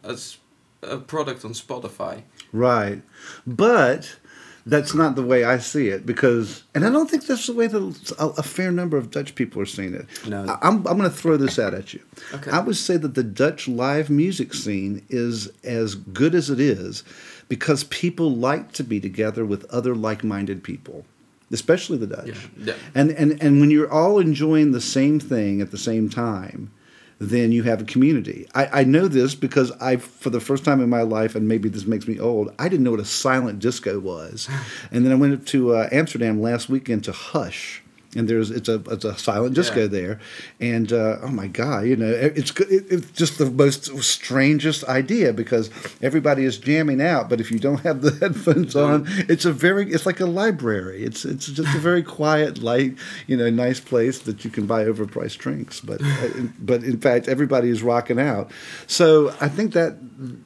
as 0.04 0.38
a 0.84 0.98
product 0.98 1.46
on 1.46 1.54
spotify 1.54 2.24
Right. 2.54 3.02
But 3.48 4.18
that's 4.66 4.94
not 4.94 5.16
the 5.16 5.24
way 5.24 5.44
I 5.44 5.58
see 5.58 5.88
it 5.88 6.06
because, 6.06 6.64
and 6.76 6.86
I 6.86 6.90
don't 6.90 7.10
think 7.10 7.26
that's 7.26 7.48
the 7.48 7.54
way 7.54 7.68
that 7.68 8.14
a, 8.20 8.26
a 8.40 8.44
fair 8.44 8.72
number 8.72 8.98
of 8.98 9.10
Dutch 9.12 9.34
people 9.36 9.62
are 9.62 9.66
seeing 9.66 9.94
it. 9.94 10.06
No. 10.28 10.46
I, 10.48 10.68
I'm, 10.68 10.78
I'm 10.88 10.98
going 10.98 11.02
to 11.04 11.10
throw 11.10 11.38
this 11.38 11.58
out 11.58 11.74
at 11.74 11.94
you. 11.94 12.02
Okay. 12.34 12.52
I 12.52 12.60
would 12.60 12.76
say 12.78 12.98
that 12.98 13.16
the 13.16 13.24
Dutch 13.24 13.68
live 13.68 14.10
music 14.10 14.54
scene 14.54 15.06
is 15.10 15.48
as 15.64 15.96
good 15.96 16.36
as 16.36 16.50
it 16.50 16.60
is 16.60 17.04
because 17.50 17.84
people 17.86 18.32
like 18.36 18.72
to 18.74 18.84
be 18.84 19.00
together 19.00 19.46
with 19.46 19.66
other 19.72 19.96
like 19.96 20.24
minded 20.24 20.64
people. 20.64 21.06
Especially 21.54 21.98
the 21.98 22.08
Dutch, 22.08 22.28
Yeah, 22.28 22.36
yeah. 22.58 22.74
and 22.96 23.12
and 23.12 23.44
and 23.44 23.60
when 23.60 23.70
you're 23.72 23.92
all 23.92 24.20
enjoying 24.20 24.72
the 24.72 24.80
same 24.80 25.20
thing 25.20 25.60
at 25.60 25.72
the 25.72 25.78
same 25.78 26.10
time, 26.10 26.72
then 27.22 27.52
you 27.52 27.62
have 27.62 27.82
a 27.82 27.86
community. 27.86 28.48
I, 28.56 28.82
I 28.82 28.84
know 28.84 29.08
this 29.08 29.36
because 29.36 29.72
I, 29.80 29.98
for 29.98 30.32
the 30.32 30.40
first 30.40 30.66
time 30.66 30.82
in 30.82 30.90
my 30.90 31.04
life, 31.04 31.36
and 31.36 31.48
maybe 31.48 31.70
this 31.70 31.86
makes 31.86 32.08
me 32.08 32.20
old, 32.20 32.52
I 32.58 32.68
didn't 32.68 32.84
know 32.84 32.92
what 32.92 33.00
a 33.00 33.06
silent 33.06 33.60
disco 33.60 34.00
was, 34.00 34.50
and 34.92 35.06
then 35.06 35.12
I 35.12 35.16
went 35.16 35.48
to 35.50 35.76
uh, 35.76 35.90
Amsterdam 35.92 36.42
last 36.42 36.68
weekend 36.68 37.04
to 37.04 37.12
Hush, 37.12 37.81
and 38.16 38.28
there's 38.28 38.52
it's 38.52 38.68
a 38.70 38.82
it's 38.90 39.06
a 39.06 39.18
silent 39.18 39.56
disco 39.56 39.82
Yeah. 39.82 39.88
there, 39.88 40.20
and 40.60 40.92
uh, 40.92 41.18
oh 41.22 41.30
my 41.30 41.48
god, 41.48 41.86
you 41.86 41.96
know 41.96 42.10
it's 42.10 42.52
it, 42.60 42.86
it's 42.90 43.12
just 43.12 43.38
the 43.38 43.50
most 43.50 43.86
strangest 44.04 44.84
idea 44.86 45.34
because 45.34 45.70
everybody 46.02 46.44
is 46.46 46.58
jamming 46.58 47.02
out, 47.02 47.30
but 47.30 47.40
if 47.40 47.52
you 47.52 47.60
don't 47.60 47.80
have 47.82 48.02
the 48.02 48.12
headphones 48.22 48.76
on, 48.76 49.06
it's 49.30 49.46
a 49.46 49.54
very 49.54 49.90
it's 49.92 50.06
like 50.06 50.20
a 50.20 50.26
library. 50.26 51.04
It's 51.04 51.24
it's 51.26 51.48
just 51.48 51.74
a 51.76 51.80
very 51.80 52.04
quiet, 52.18 52.62
light, 52.62 52.96
you 53.28 53.38
know, 53.38 53.50
nice 53.50 53.80
place 53.80 54.20
that 54.20 54.44
you 54.44 54.52
can 54.52 54.66
buy 54.68 54.84
overpriced 54.86 55.38
drinks. 55.38 55.80
But 55.80 56.02
uh, 56.04 56.30
but 56.60 56.84
in 56.84 57.00
fact, 57.00 57.28
everybody 57.28 57.70
is 57.70 57.82
rocking 57.82 58.20
out. 58.20 58.52
So 58.88 59.30
I 59.40 59.48
think 59.48 59.74
that 59.74 59.98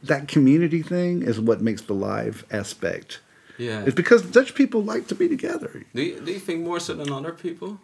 that 0.04 0.28
community 0.28 0.82
thing 0.82 1.24
is 1.24 1.40
what 1.40 1.62
makes 1.62 1.82
the 1.82 1.94
live 1.94 2.46
aspect 2.52 3.20
Yeah. 3.58 3.84
It's 3.86 3.96
because 3.96 4.22
Dutch 4.24 4.54
people 4.56 4.84
like 4.84 5.08
to 5.08 5.16
be 5.16 5.28
together. 5.30 5.84
Do 5.94 6.02
you, 6.02 6.20
do 6.20 6.32
you 6.32 6.40
think 6.40 6.62
more 6.64 6.80
so 6.80 6.94
than 6.94 7.12
other 7.12 7.32
people? 7.32 7.80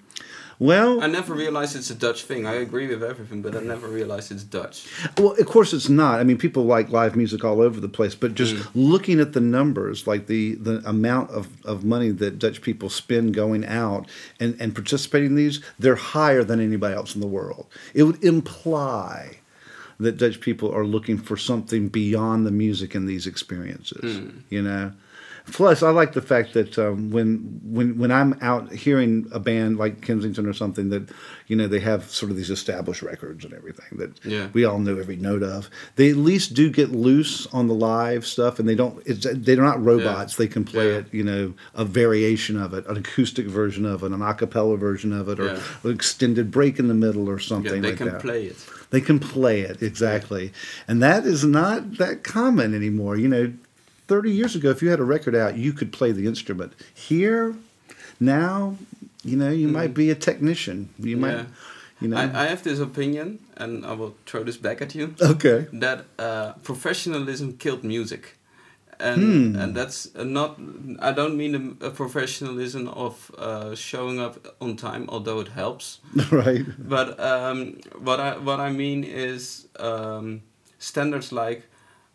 Well, 0.60 1.02
I 1.02 1.08
never 1.08 1.34
realized 1.34 1.76
it's 1.76 1.90
a 1.90 1.96
Dutch 1.96 2.24
thing. 2.26 2.46
I 2.46 2.54
agree 2.54 2.86
with 2.88 3.02
everything, 3.02 3.42
but 3.42 3.56
I 3.56 3.62
never 3.62 3.88
realized 3.88 4.32
it's 4.32 4.44
Dutch. 4.44 4.86
Well, 5.18 5.32
of 5.32 5.48
course 5.48 5.74
it's 5.74 5.90
not. 5.90 6.20
I 6.20 6.24
mean, 6.24 6.38
people 6.38 6.66
like 6.66 6.90
live 6.90 7.16
music 7.16 7.44
all 7.44 7.62
over 7.62 7.80
the 7.80 7.90
place, 7.90 8.14
but 8.14 8.36
just 8.36 8.54
Mm. 8.56 8.68
looking 8.76 9.20
at 9.20 9.34
the 9.34 9.40
numbers, 9.42 10.06
like 10.06 10.28
the, 10.28 10.54
the 10.56 10.84
amount 10.88 11.32
of, 11.32 11.48
of 11.66 11.84
money 11.84 12.12
that 12.12 12.38
Dutch 12.38 12.62
people 12.62 12.90
spend 12.92 13.34
going 13.34 13.66
out 13.66 14.08
and, 14.40 14.56
and 14.62 14.76
participating 14.76 15.30
in 15.30 15.36
these, 15.36 15.62
they're 15.80 15.96
higher 15.96 16.44
than 16.44 16.60
anybody 16.60 16.94
else 16.94 17.16
in 17.16 17.22
the 17.22 17.28
world. 17.28 17.66
It 17.96 18.04
would 18.04 18.24
imply 18.24 19.38
that 20.00 20.18
Dutch 20.18 20.42
people 20.42 20.72
are 20.72 20.86
looking 20.86 21.18
for 21.18 21.38
something 21.38 21.88
beyond 21.88 22.46
the 22.46 22.52
music 22.52 22.94
in 22.94 23.08
these 23.08 23.26
experiences, 23.26 24.18
Hmm. 24.18 24.30
you 24.50 24.62
know? 24.62 24.92
Plus, 25.52 25.84
I 25.84 25.90
like 25.90 26.14
the 26.14 26.22
fact 26.22 26.54
that 26.54 26.80
um, 26.80 27.12
when 27.12 27.60
when 27.64 27.98
when 27.98 28.12
I'm 28.12 28.38
out 28.42 28.72
hearing 28.72 29.28
a 29.34 29.40
band 29.40 29.78
like 29.78 30.02
Kensington 30.02 30.46
or 30.46 30.54
something 30.54 30.90
that 30.90 31.10
you 31.48 31.56
know 31.56 31.68
they 31.68 31.80
have 31.82 32.06
sort 32.10 32.32
of 32.32 32.38
these 32.38 32.50
established 32.50 33.02
records 33.02 33.44
and 33.44 33.54
everything 33.54 33.98
that 34.00 34.24
Yeah. 34.26 34.48
we 34.54 34.64
all 34.64 34.80
know 34.80 34.98
every 34.98 35.18
note 35.18 35.44
of. 35.44 35.70
They 35.98 36.10
at 36.10 36.16
least 36.16 36.54
do 36.54 36.70
get 36.70 36.92
loose 36.92 37.48
on 37.48 37.68
the 37.68 37.74
live 37.74 38.26
stuff, 38.26 38.60
and 38.60 38.70
they 38.70 38.76
don't. 38.76 39.02
It's, 39.06 39.28
they're 39.30 39.58
not 39.58 39.84
robots. 39.84 40.38
They 40.38 40.48
can 40.48 40.64
play 40.64 40.92
Yeah. 40.92 40.98
it, 41.00 41.06
you 41.14 41.24
know, 41.24 41.54
a 41.76 41.84
variation 41.86 42.58
of 42.60 42.74
it, 42.74 42.86
an 42.88 42.98
acoustic 42.98 43.48
version 43.48 43.86
of 43.86 44.04
it, 44.04 44.12
an 44.12 44.22
a 44.22 44.34
cappella 44.34 44.78
version 44.78 45.12
of 45.12 45.28
it, 45.30 45.40
or 45.40 45.48
Yeah. 45.48 45.62
an 45.84 45.92
extended 45.92 46.50
break 46.52 46.80
in 46.80 46.88
the 46.88 46.94
middle 46.94 47.28
or 47.30 47.40
Yeah, 47.40 47.48
something 47.48 47.82
they 47.82 47.90
like 47.90 47.98
can 47.98 48.08
that. 48.08 48.22
play 48.22 48.46
it. 48.46 48.56
They 48.92 49.02
can 49.02 49.20
play 49.20 49.62
it 49.62 49.82
exactly, 49.82 50.52
and 50.88 51.02
that 51.02 51.26
is 51.26 51.44
not 51.46 51.98
that 51.98 52.24
common 52.24 52.74
anymore. 52.74 53.16
You 53.18 53.28
know, 53.30 53.54
thirty 54.12 54.32
years 54.40 54.54
ago, 54.58 54.70
if 54.76 54.80
you 54.84 54.90
had 54.96 55.00
a 55.00 55.10
record 55.16 55.36
out, 55.44 55.52
you 55.66 55.72
could 55.78 55.92
play 56.00 56.12
the 56.20 56.26
instrument. 56.34 56.72
Here, 57.10 57.44
now, 58.20 58.56
you 59.30 59.38
know, 59.42 59.52
you 59.62 59.68
might 59.80 59.94
be 59.94 60.08
a 60.12 60.16
technician. 60.30 60.78
You 61.10 61.18
might, 61.24 61.46
you 62.02 62.08
know. 62.10 62.18
I, 62.18 62.24
I 62.44 62.46
have 62.52 62.62
this 62.70 62.80
opinion, 62.90 63.28
and 63.62 63.72
I 63.86 63.94
will 64.00 64.14
throw 64.28 64.44
this 64.44 64.58
back 64.68 64.82
at 64.82 64.92
you. 64.98 65.06
okay. 65.34 65.60
that 65.86 66.00
uh, 66.28 66.50
professionalism 66.70 67.48
killed 67.64 67.84
music, 67.96 68.24
and 69.00 69.22
Hmm. 69.24 69.62
and 69.62 69.70
that's 69.78 70.00
not. 70.16 70.50
I 71.10 71.12
don't 71.20 71.36
mean 71.42 71.54
a 71.90 71.90
professionalism 72.02 72.84
of 73.06 73.14
uh, 73.38 73.76
showing 73.90 74.18
up 74.26 74.34
on 74.60 74.76
time, 74.76 75.04
although 75.14 75.40
it 75.46 75.50
helps. 75.62 75.86
right. 76.32 76.66
But 76.96 77.08
um, 77.32 77.58
what 78.08 78.20
I 78.20 78.32
what 78.48 78.60
I 78.60 78.70
mean 78.84 79.00
is 79.04 79.68
um, 79.80 80.42
standards 80.80 81.32
like 81.32 81.62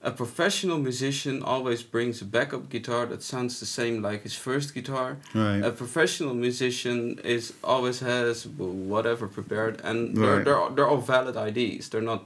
a 0.07 0.13
professional 0.13 0.79
musician 0.79 1.43
always 1.43 1.83
brings 1.83 2.23
a 2.23 2.25
backup 2.25 2.69
guitar 2.69 3.07
that 3.07 3.25
sounds 3.25 3.59
the 3.59 3.67
same 3.67 4.01
like 4.01 4.23
his 4.23 4.37
first 4.37 4.73
guitar. 4.73 5.17
Right. 5.35 5.59
A 5.59 5.73
professional 5.73 6.33
musician 6.33 7.19
is 7.25 7.53
always 7.65 7.99
has 7.99 8.47
whatever 8.47 9.27
prepared, 9.27 9.81
and 9.83 10.17
they're, 10.17 10.45
they're 10.45 10.71
they're 10.71 10.89
all 10.89 11.05
valid 11.15 11.35
IDs. 11.37 11.89
They're 11.89 12.09
not 12.15 12.23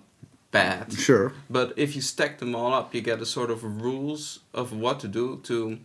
bad. 0.51 0.93
Sure. 0.93 1.33
But 1.49 1.73
if 1.77 1.97
you 1.97 2.03
stack 2.03 2.39
them 2.39 2.55
all 2.55 2.75
up, 2.75 2.95
you 2.95 3.01
get 3.01 3.23
a 3.23 3.27
sort 3.27 3.51
of 3.51 3.65
rules 3.83 4.41
of 4.53 4.73
what 4.73 5.01
to 5.01 5.09
do 5.09 5.41
to 5.45 5.79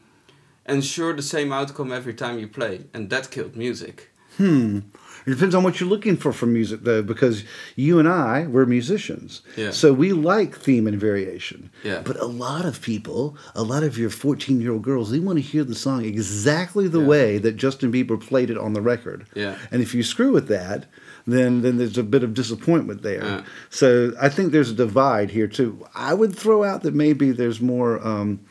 ensure 0.68 1.14
the 1.14 1.28
same 1.36 1.54
outcome 1.54 1.94
every 1.94 2.14
time 2.14 2.40
you 2.40 2.50
play, 2.50 2.75
and 2.94 3.10
that 3.10 3.32
killed 3.32 3.56
music. 3.56 4.12
Hmm. 4.38 4.80
It 5.25 5.32
depends 5.32 5.56
on 5.56 5.63
what 5.63 5.80
you're 5.80 5.89
looking 5.89 6.18
for 6.18 6.32
from 6.32 6.54
music, 6.54 6.82
though, 6.84 7.01
because 7.01 7.44
you 7.75 7.98
and 7.98 8.08
I, 8.08 8.46
we're 8.46 8.68
musicians. 8.68 9.42
Yeah. 9.58 9.72
So 9.72 9.92
we 9.92 10.13
like 10.13 10.56
theme 10.56 10.86
and 10.86 11.00
variation. 11.00 11.72
Yeah. 11.84 12.01
But 12.06 12.18
a 12.22 12.25
lot 12.27 12.65
of 12.65 12.80
people, 12.80 13.36
a 13.56 13.63
lot 13.63 13.82
of 13.82 13.98
your 13.98 14.12
14 14.12 14.62
year 14.62 14.72
old 14.74 14.84
girls, 14.84 15.10
they 15.10 15.18
want 15.20 15.38
to 15.39 15.42
hear 15.42 15.63
the 15.63 15.74
song 15.74 16.06
exactly 16.06 16.88
the 16.88 17.00
Yeah. 17.00 17.08
way 17.08 17.38
that 17.39 17.54
Justin 17.58 17.92
Bieber 17.92 18.22
played 18.22 18.51
it 18.51 18.58
on 18.60 18.74
the 18.74 18.82
record. 18.82 19.25
Yeah. 19.34 19.58
And 19.72 19.82
if 19.82 19.96
you 19.96 20.04
screw 20.04 20.32
with 20.32 20.48
that, 20.50 20.86
then 21.25 21.63
then 21.63 21.77
there's 21.77 21.98
a 21.98 22.04
bit 22.04 22.22
of 22.24 22.36
disappointment 22.36 23.01
there. 23.01 23.24
Yeah. 23.24 23.42
So 23.72 24.13
I 24.22 24.30
think 24.30 24.51
there's 24.51 24.70
a 24.70 24.75
divide 24.75 25.32
here 25.32 25.48
too. 25.48 25.88
I 25.96 26.13
would 26.13 26.36
throw 26.36 26.63
out 26.63 26.84
that 26.84 26.94
maybe 26.94 27.32
there's 27.32 27.60
more. 27.60 28.00
Um, 28.06 28.42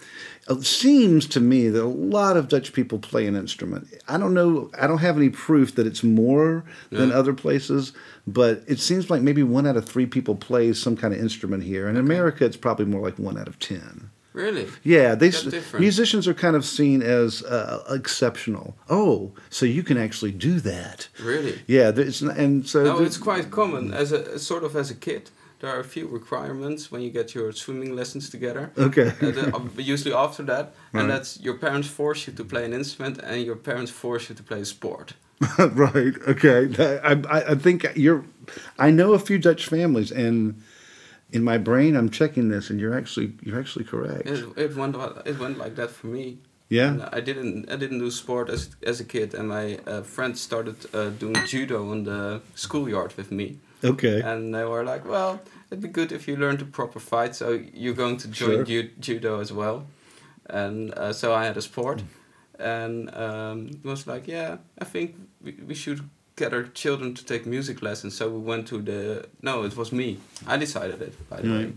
it 0.48 0.62
seems 0.64 1.26
to 1.28 1.40
me 1.40 1.68
that 1.68 1.82
a 1.82 1.86
lot 1.86 2.36
of 2.36 2.48
Dutch 2.48 2.72
people 2.72 2.98
play 2.98 3.26
an 3.26 3.34
instrument. 3.36 3.88
I 4.08 4.18
don't 4.18 4.34
know. 4.34 4.70
I 4.78 4.86
don't 4.86 4.98
have 4.98 5.16
any 5.16 5.30
proof 5.30 5.74
that 5.76 5.86
it's 5.86 6.02
more 6.04 6.64
than 6.90 7.08
Yeah. 7.10 7.16
other 7.16 7.32
places, 7.32 7.92
but 8.26 8.62
it 8.66 8.78
seems 8.78 9.08
like 9.10 9.22
maybe 9.22 9.42
one 9.42 9.66
out 9.66 9.76
of 9.76 9.84
three 9.86 10.06
people 10.06 10.34
plays 10.36 10.78
some 10.78 10.96
kind 10.96 11.14
of 11.14 11.20
instrument 11.20 11.62
here. 11.62 11.88
In 11.88 11.96
America, 11.96 12.44
it's 12.44 12.56
probably 12.58 12.84
more 12.86 13.00
like 13.02 13.18
one 13.18 13.38
out 13.38 13.48
of 13.48 13.58
ten. 13.58 14.10
Really? 14.34 14.66
Yeah, 14.82 15.14
they 15.14 15.28
That's 15.28 15.46
s- 15.46 15.50
different. 15.52 15.80
musicians 15.80 16.26
are 16.26 16.34
kind 16.34 16.56
of 16.56 16.64
seen 16.64 17.02
as 17.02 17.44
uh, 17.44 17.84
exceptional. 17.88 18.74
Oh, 18.90 19.30
so 19.48 19.64
you 19.64 19.84
can 19.84 19.96
actually 19.96 20.32
do 20.32 20.58
that? 20.60 21.06
Really? 21.22 21.62
Yeah, 21.68 21.90
and 21.90 22.66
so 22.66 22.82
No, 22.82 22.98
it's 23.00 23.16
quite 23.16 23.50
common. 23.52 23.94
As 23.94 24.10
a 24.10 24.38
sort 24.40 24.64
of 24.64 24.74
as 24.74 24.90
a 24.90 24.94
kid, 24.96 25.30
there 25.60 25.70
are 25.74 25.80
a 25.80 25.84
few 25.84 26.06
requirements 26.08 26.90
when 26.92 27.00
you 27.02 27.10
get 27.10 27.34
your 27.34 27.52
swimming 27.52 27.94
lessons 27.96 28.28
together. 28.30 28.70
okay. 28.76 29.08
Uh, 29.20 29.30
the- 29.30 29.54
uh, 29.56 29.60
usually 29.76 30.14
after 30.14 30.42
that, 30.44 30.64
Right. 30.92 31.00
and 31.02 31.10
that's 31.10 31.40
your 31.40 31.54
parents 31.58 31.88
force 31.88 32.26
you 32.26 32.32
to 32.36 32.44
play 32.44 32.64
an 32.64 32.72
instrument, 32.72 33.18
and 33.22 33.42
your 33.44 33.56
parents 33.56 33.90
force 33.90 34.28
you 34.28 34.34
to 34.36 34.42
play 34.42 34.60
a 34.60 34.64
sport. 34.64 35.14
right. 35.58 36.14
Okay. 36.28 36.68
I, 37.02 37.12
I, 37.36 37.52
I 37.52 37.54
think 37.56 37.86
you're. 37.96 38.24
I 38.78 38.90
know 38.90 39.14
a 39.14 39.18
few 39.18 39.38
Dutch 39.38 39.66
families, 39.66 40.12
and 40.12 40.54
in 41.32 41.42
my 41.42 41.58
brain, 41.58 41.96
I'm 41.96 42.08
checking 42.10 42.48
this, 42.50 42.70
and 42.70 42.78
you're 42.80 42.96
actually 42.96 43.32
you're 43.42 43.58
actually 43.60 43.84
correct. 43.84 44.26
It, 44.28 44.44
it 44.56 44.76
went 44.76 44.96
it 45.26 45.38
went 45.38 45.58
like 45.58 45.74
that 45.76 45.90
for 45.90 46.06
me. 46.06 46.38
Yeah. 46.68 46.88
And 46.92 47.02
I 47.02 47.20
didn't 47.20 47.70
I 47.70 47.76
didn't 47.76 47.98
do 47.98 48.10
sport 48.10 48.48
as 48.48 48.70
as 48.86 49.00
a 49.00 49.04
kid, 49.04 49.34
and 49.34 49.48
my 49.48 49.78
uh, 49.86 50.02
friends 50.02 50.40
started 50.40 50.76
uh, 50.94 51.10
doing 51.18 51.36
judo 51.46 51.90
on 51.90 52.04
the 52.04 52.40
schoolyard 52.54 53.12
with 53.16 53.30
me, 53.30 53.58
Okay. 53.84 54.20
and 54.22 54.54
they 54.54 54.64
were 54.64 54.82
like, 54.84 55.04
"Well, 55.08 55.40
it'd 55.70 55.82
be 55.82 55.88
good 55.88 56.12
if 56.12 56.26
you 56.28 56.36
learned 56.36 56.62
a 56.62 56.64
proper 56.64 57.00
fight, 57.00 57.34
so 57.36 57.60
you're 57.74 57.94
going 57.96 58.16
to 58.18 58.28
join 58.28 58.50
Sure. 58.56 58.64
ju- 58.64 58.90
judo 59.00 59.40
as 59.40 59.52
well." 59.52 59.86
And 60.50 60.92
uh, 60.94 61.12
so 61.12 61.32
I 61.34 61.44
had 61.46 61.56
a 61.56 61.62
sport, 61.62 62.02
and 62.58 63.14
um, 63.14 63.68
it 63.68 63.84
was 63.84 64.06
like, 64.06 64.26
"Yeah, 64.28 64.56
I 64.80 64.84
think 64.84 65.16
we, 65.42 65.52
we 65.66 65.74
should." 65.74 66.00
Get 66.36 66.52
our 66.52 66.64
children 66.64 67.14
to 67.14 67.24
take 67.24 67.46
music 67.46 67.80
lessons, 67.80 68.16
so 68.16 68.28
we 68.28 68.40
went 68.40 68.66
to 68.66 68.82
the. 68.82 69.28
No, 69.40 69.62
it 69.64 69.76
was 69.76 69.92
me. 69.92 70.18
I 70.48 70.56
decided 70.56 71.00
it, 71.00 71.14
by 71.30 71.40
the 71.40 71.48
way. 71.48 71.72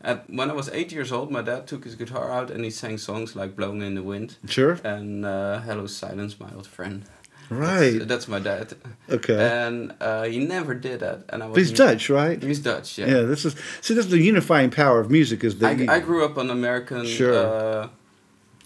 And 0.00 0.20
when 0.38 0.50
I 0.50 0.52
was 0.52 0.68
eight 0.72 0.90
years 0.90 1.12
old, 1.12 1.30
my 1.30 1.42
dad 1.42 1.68
took 1.68 1.84
his 1.84 1.94
guitar 1.94 2.28
out 2.32 2.50
and 2.50 2.64
he 2.64 2.70
sang 2.70 2.98
songs 2.98 3.36
like 3.36 3.54
"Blowing 3.54 3.82
in 3.82 3.94
the 3.94 4.02
Wind" 4.02 4.36
Sure. 4.48 4.76
and 4.82 5.24
uh, 5.24 5.60
"Hello 5.60 5.86
Silence, 5.86 6.40
My 6.40 6.48
Old 6.56 6.66
Friend." 6.66 7.04
Right. 7.50 7.90
That's, 7.98 8.06
that's 8.06 8.28
my 8.28 8.38
dad. 8.38 8.74
Okay. 9.10 9.38
And 9.66 9.92
uh, 10.00 10.22
he 10.24 10.38
never 10.38 10.72
did 10.74 11.00
that. 11.00 11.24
And 11.30 11.42
I 11.42 11.46
was. 11.46 11.54
But 11.54 11.60
he's 11.60 11.72
Dutch, 11.72 12.08
right? 12.08 12.40
He's 12.42 12.60
Dutch. 12.60 12.96
Yeah. 12.98 13.06
Yeah. 13.06 13.20
This 13.22 13.44
is 13.44 13.54
see. 13.80 13.94
This 13.94 14.04
is 14.06 14.10
the 14.10 14.20
unifying 14.22 14.70
power 14.70 15.00
of 15.00 15.10
music. 15.10 15.42
Is 15.44 15.58
that 15.58 15.80
I, 15.90 15.96
I 15.96 15.98
grew 16.00 16.24
up 16.24 16.38
on 16.38 16.48
American 16.50 17.04
Sure. 17.06 17.34
uh, 17.34 17.88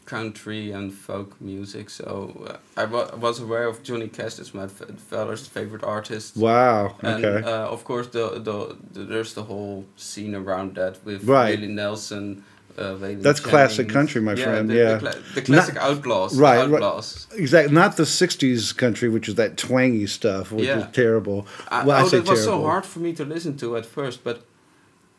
country 0.04 0.70
and 0.70 0.92
folk 0.92 1.40
music, 1.40 1.88
so 1.88 2.46
uh, 2.46 2.56
I 2.76 2.84
wa- 2.84 3.10
was 3.16 3.40
aware 3.40 3.66
of 3.66 3.82
Johnny 3.82 4.08
Cash. 4.08 4.38
as 4.38 4.52
my 4.52 4.64
f- 4.64 4.82
father's 4.98 5.46
favorite 5.46 5.82
artist. 5.82 6.36
wow. 6.36 6.94
And 7.00 7.24
Okay. 7.24 7.46
uh, 7.50 7.68
of 7.68 7.84
course, 7.84 8.08
the, 8.08 8.38
the 8.38 8.76
the 8.92 9.00
there's 9.12 9.32
the 9.32 9.44
whole 9.44 9.86
scene 9.96 10.34
around 10.34 10.74
that 10.74 11.02
with 11.06 11.24
Right. 11.24 11.58
Willie 11.58 11.72
Nelson. 11.72 12.44
Uh, 12.76 12.96
That's 13.26 13.40
classic 13.40 13.88
country, 13.88 14.20
my 14.20 14.34
friend, 14.34 14.68
The, 14.68 14.74
yeah. 14.74 14.96
the, 14.96 15.22
the 15.34 15.42
classic 15.42 15.76
outlaws. 15.76 16.36
right, 16.36 16.68
right. 16.68 17.26
exactly. 17.36 17.72
Not 17.74 17.96
the 17.96 18.02
'60s 18.04 18.76
country, 18.76 19.08
which 19.08 19.28
is 19.28 19.36
that 19.36 19.56
twangy 19.56 20.06
stuff, 20.06 20.50
which 20.52 20.66
Yeah. 20.66 20.80
is 20.80 20.92
terrible. 20.92 21.46
I, 21.68 21.84
well, 21.84 21.96
I 21.98 22.02
oh, 22.02 22.08
that 22.08 22.28
was 22.28 22.42
so 22.44 22.62
hard 22.62 22.84
for 22.84 22.98
me 22.98 23.12
to 23.14 23.24
listen 23.24 23.56
to 23.58 23.76
at 23.76 23.86
first, 23.86 24.24
but 24.24 24.44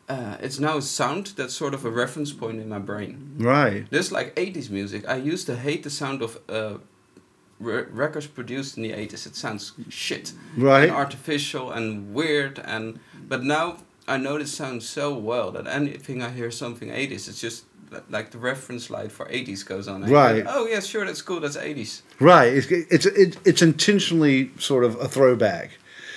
uh, 0.08 0.36
it's 0.40 0.58
now 0.60 0.76
a 0.76 0.82
sound 0.82 1.32
that's 1.36 1.54
sort 1.54 1.74
of 1.74 1.84
a 1.84 1.90
reference 1.90 2.32
point 2.32 2.60
in 2.60 2.68
my 2.68 2.78
brain. 2.78 3.34
Right. 3.38 3.86
This 3.90 4.12
like 4.12 4.34
80s 4.36 4.70
music. 4.70 5.08
I 5.08 5.16
used 5.16 5.46
to 5.46 5.56
hate 5.56 5.82
the 5.82 5.90
sound 5.90 6.22
of 6.22 6.38
uh, 6.48 6.78
re- 7.58 7.86
records 7.90 8.26
produced 8.26 8.76
in 8.76 8.82
the 8.82 8.92
80s. 8.92 9.26
It 9.26 9.34
sounds 9.34 9.72
shit. 9.88 10.32
Right. 10.56 10.84
And 10.88 10.92
artificial 10.92 11.72
and 11.72 12.14
weird. 12.14 12.58
and 12.64 13.00
But 13.28 13.42
now 13.42 13.78
I 14.08 14.16
know 14.18 14.38
this 14.38 14.52
sounds 14.54 14.88
so 14.88 15.14
well 15.16 15.50
that 15.52 15.66
anything 15.66 16.22
I 16.22 16.30
hear 16.30 16.50
something 16.50 16.88
80s, 16.90 17.28
it's 17.28 17.40
just 17.40 17.64
like 18.10 18.30
the 18.30 18.38
reference 18.38 18.90
light 18.90 19.10
for 19.12 19.26
80s 19.26 19.64
goes 19.66 19.88
on. 19.88 20.04
I 20.04 20.08
Right. 20.08 20.44
oh, 20.48 20.66
yeah, 20.66 20.80
sure, 20.80 21.04
that's 21.04 21.22
cool, 21.22 21.40
that's 21.40 21.56
80s. 21.56 22.02
Right. 22.20 22.52
It's 22.52 22.66
it's 22.70 23.06
it, 23.06 23.36
it's 23.44 23.62
intentionally 23.62 24.50
sort 24.58 24.84
of 24.84 24.96
a 24.96 25.08
throwback. 25.08 25.70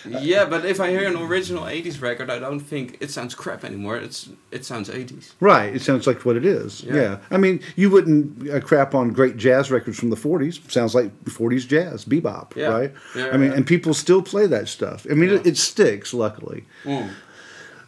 yeah, 0.07 0.45
but 0.45 0.63
if 0.65 0.79
I 0.79 0.89
hear 0.91 1.07
an 1.07 1.17
original 1.17 1.63
80s 1.65 2.01
record, 2.01 2.29
I 2.29 2.39
don't 2.39 2.61
think 2.61 2.97
it 3.01 3.11
sounds 3.11 3.35
crap 3.35 3.63
anymore. 3.65 3.97
It's 3.97 4.29
It 4.51 4.63
sounds 4.65 4.89
80s. 4.89 5.33
Right. 5.41 5.75
It 5.75 5.81
sounds 5.81 6.07
like 6.07 6.23
what 6.25 6.37
it 6.37 6.45
is. 6.45 6.83
Yeah. 6.83 6.93
Yeah. 6.95 7.17
I 7.31 7.37
mean, 7.37 7.59
you 7.75 7.89
wouldn't 7.89 8.49
uh, 8.49 8.61
crap 8.61 8.95
on 8.95 9.11
great 9.13 9.35
jazz 9.35 9.69
records 9.69 9.99
from 9.99 10.09
the 10.09 10.15
40s. 10.15 10.71
Sounds 10.71 10.95
like 10.95 11.11
40s 11.25 11.67
jazz, 11.67 12.05
bebop, 12.05 12.55
Yeah. 12.55 12.67
right? 12.67 12.93
Yeah, 13.15 13.29
I 13.33 13.37
mean, 13.37 13.51
and 13.51 13.67
people 13.67 13.93
still 13.93 14.21
play 14.21 14.47
that 14.47 14.67
stuff. 14.69 15.05
I 15.11 15.15
mean, 15.15 15.29
it, 15.31 15.45
it 15.45 15.57
sticks, 15.57 16.13
luckily. 16.13 16.65
Mm. 16.85 17.09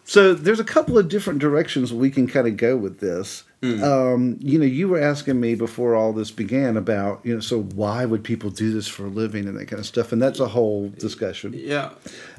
So 0.06 0.34
there's 0.34 0.60
a 0.60 0.64
couple 0.66 0.98
of 0.98 1.08
different 1.08 1.40
directions 1.40 1.94
we 1.94 2.10
can 2.10 2.28
kind 2.28 2.48
of 2.48 2.58
go 2.58 2.76
with 2.76 3.00
this. 3.00 3.44
um, 3.64 4.38
you 4.42 4.58
know, 4.58 4.66
you 4.66 4.88
were 4.88 5.00
asking 5.00 5.40
me 5.40 5.54
before 5.54 5.94
all 5.94 6.14
this 6.14 6.32
began 6.32 6.76
about, 6.78 7.22
you 7.24 7.36
know, 7.36 7.40
so 7.40 7.62
why 7.62 8.06
would 8.06 8.24
people 8.24 8.50
do 8.50 8.74
this 8.74 8.88
for 8.88 9.06
a 9.06 9.10
living 9.10 9.48
and 9.48 9.56
that 9.56 9.68
kind 9.68 9.80
of 9.80 9.86
stuff, 9.86 10.12
and 10.12 10.20
that's 10.20 10.40
a 10.40 10.48
whole 10.48 10.90
discussion. 10.98 11.54
Yeah. 11.56 11.92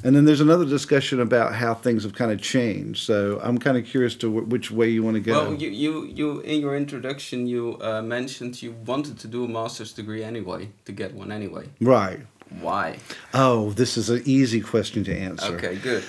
And 0.02 0.16
then 0.16 0.24
there's 0.24 0.40
another 0.40 0.64
discussion 0.64 1.20
about 1.20 1.54
how 1.54 1.74
things 1.74 2.02
have 2.02 2.14
kind 2.14 2.32
of 2.32 2.42
changed. 2.42 3.06
So 3.06 3.38
I'm 3.40 3.58
kind 3.58 3.76
of 3.78 3.86
curious 3.86 4.16
to 4.16 4.26
w- 4.26 4.46
which 4.46 4.72
way 4.72 4.88
you 4.88 5.04
want 5.04 5.14
to 5.14 5.20
go. 5.20 5.32
Well, 5.32 5.54
you, 5.54 5.70
you, 5.70 6.04
you 6.06 6.40
in 6.40 6.60
your 6.60 6.76
introduction, 6.76 7.46
you 7.46 7.78
uh, 7.80 8.02
mentioned 8.02 8.60
you 8.60 8.72
wanted 8.84 9.16
to 9.20 9.28
do 9.28 9.44
a 9.44 9.48
master's 9.48 9.92
degree 9.92 10.24
anyway, 10.24 10.70
to 10.86 10.92
get 10.92 11.14
one 11.14 11.30
anyway. 11.30 11.68
right. 11.80 12.18
Why? 12.60 12.98
Oh, 13.34 13.70
this 13.70 13.96
is 13.96 14.10
an 14.10 14.22
easy 14.24 14.60
question 14.60 15.04
to 15.04 15.16
answer. 15.16 15.54
Okay, 15.56 15.76
good. 15.76 16.04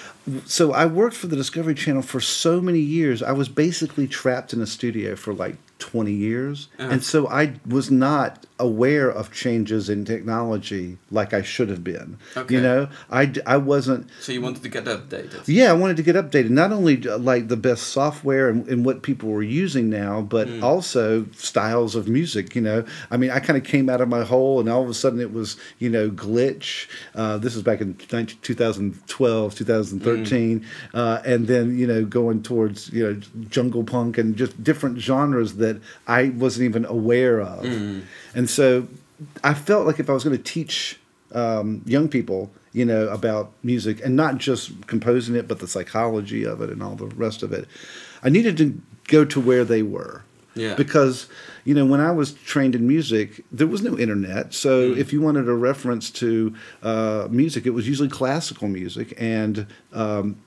So 0.46 0.72
I 0.72 0.86
worked 0.86 1.16
for 1.16 1.28
the 1.28 1.36
Discovery 1.36 1.76
Channel 1.76 2.02
for 2.02 2.22
so 2.22 2.62
many 2.62 2.80
years. 2.80 3.22
I 3.22 3.32
was 3.32 3.50
basically 3.50 4.08
trapped 4.08 4.54
in 4.54 4.62
a 4.62 4.68
studio 4.68 5.16
for 5.16 5.34
like 5.34 5.56
20 5.80 6.12
years. 6.12 6.70
Uh-huh. 6.80 6.90
And 6.92 7.04
so 7.04 7.28
I 7.28 7.54
was 7.68 7.92
not 7.92 8.46
aware 8.60 9.10
of 9.10 9.32
changes 9.34 9.90
in 9.90 10.06
technology 10.06 10.98
like 11.12 11.34
I 11.34 11.42
should 11.42 11.68
have 11.70 11.84
been. 11.84 12.18
Okay. 12.38 12.56
You 12.56 12.62
know, 12.62 12.88
I, 13.12 13.34
I 13.46 13.58
wasn't 13.58 14.08
So 14.22 14.32
you 14.32 14.42
wanted 14.42 14.64
to 14.64 14.70
get 14.70 14.86
updated. 14.86 15.42
Yeah, 15.48 15.70
I 15.72 15.74
wanted 15.74 15.98
to 15.98 16.04
get 16.04 16.16
updated. 16.16 16.52
Not 16.52 16.72
only 16.72 17.06
uh, 17.08 17.18
like 17.18 17.50
the 17.50 17.58
best 17.58 17.88
software 17.88 18.48
and, 18.48 18.66
and 18.70 18.86
what 18.86 19.02
people 19.04 19.30
were 19.30 19.44
using 19.44 19.90
now, 19.90 20.22
but 20.22 20.48
Mm. 20.48 20.62
also 20.64 21.26
styles 21.36 21.96
of 21.96 22.08
music. 22.08 22.56
You 22.56 22.62
know, 22.62 22.86
I 23.12 23.18
mean, 23.18 23.32
I 23.32 23.40
kind 23.40 23.58
of 23.58 23.64
came 23.64 23.90
out 23.90 24.02
of 24.02 24.08
my 24.08 24.24
hole, 24.24 24.60
and 24.60 24.70
all 24.70 24.84
of 24.84 24.90
a 24.90 24.94
sudden 24.94 25.20
it 25.20 25.34
was 25.34 25.58
you 25.80 25.90
know 25.90 26.10
glitch. 26.10 26.88
Uh, 27.16 27.38
this 27.38 27.56
was 27.56 27.64
back 27.64 27.82
in 27.82 27.98
19, 28.12 28.38
2012, 28.42 29.56
2013, 29.56 30.66
uh, 30.94 31.22
and 31.26 31.48
then 31.48 31.78
you 31.78 31.88
know 31.88 32.06
going 32.06 32.44
towards 32.44 32.92
you 32.92 33.04
know 33.04 33.20
jungle 33.50 33.84
punk 33.84 34.18
and 34.18 34.36
just 34.36 34.64
different 34.64 35.00
genres 35.00 35.56
that 35.56 35.73
I 36.08 36.30
wasn't 36.30 36.66
even 36.66 36.86
aware 36.86 37.42
of, 37.42 37.66
and 38.36 38.50
so 38.50 38.88
I 39.44 39.54
felt 39.54 39.86
like 39.86 40.00
if 40.00 40.10
I 40.10 40.14
was 40.14 40.24
going 40.24 40.38
to 40.38 40.44
teach 40.44 41.00
um, 41.34 41.82
young 41.86 42.08
people, 42.08 42.52
you 42.74 42.86
know, 42.86 43.08
about 43.10 43.52
music 43.64 44.02
and 44.04 44.16
not 44.16 44.38
just 44.38 44.88
composing 44.88 45.36
it, 45.36 45.48
but 45.48 45.60
the 45.60 45.68
psychology 45.68 46.44
of 46.44 46.62
it 46.62 46.70
and 46.70 46.82
all 46.82 46.96
the 46.96 47.08
rest 47.08 47.44
of 47.44 47.52
it. 47.52 47.68
I 48.24 48.30
needed 48.30 48.58
to 48.58 48.82
go 49.08 49.26
to 49.26 49.40
where 49.40 49.64
they 49.64 49.84
were. 49.84 50.24
Yeah. 50.56 50.76
Because, 50.76 51.28
you 51.66 51.74
know, 51.74 51.86
when 51.86 52.00
I 52.00 52.12
was 52.12 52.34
trained 52.34 52.76
in 52.76 52.88
music, 52.88 53.44
there 53.52 53.66
was 53.66 53.82
no 53.82 53.98
internet. 53.98 54.54
So 54.54 54.82
if 54.82 55.12
you 55.12 55.20
wanted 55.20 55.50
a 55.50 55.54
reference 55.54 56.12
to 56.12 56.54
uh, 56.84 57.28
music, 57.32 57.66
it 57.66 57.72
was 57.72 57.88
usually 57.88 58.10
classical 58.10 58.68
music. 58.68 59.16
And, 59.18 59.66
um, 59.94 60.38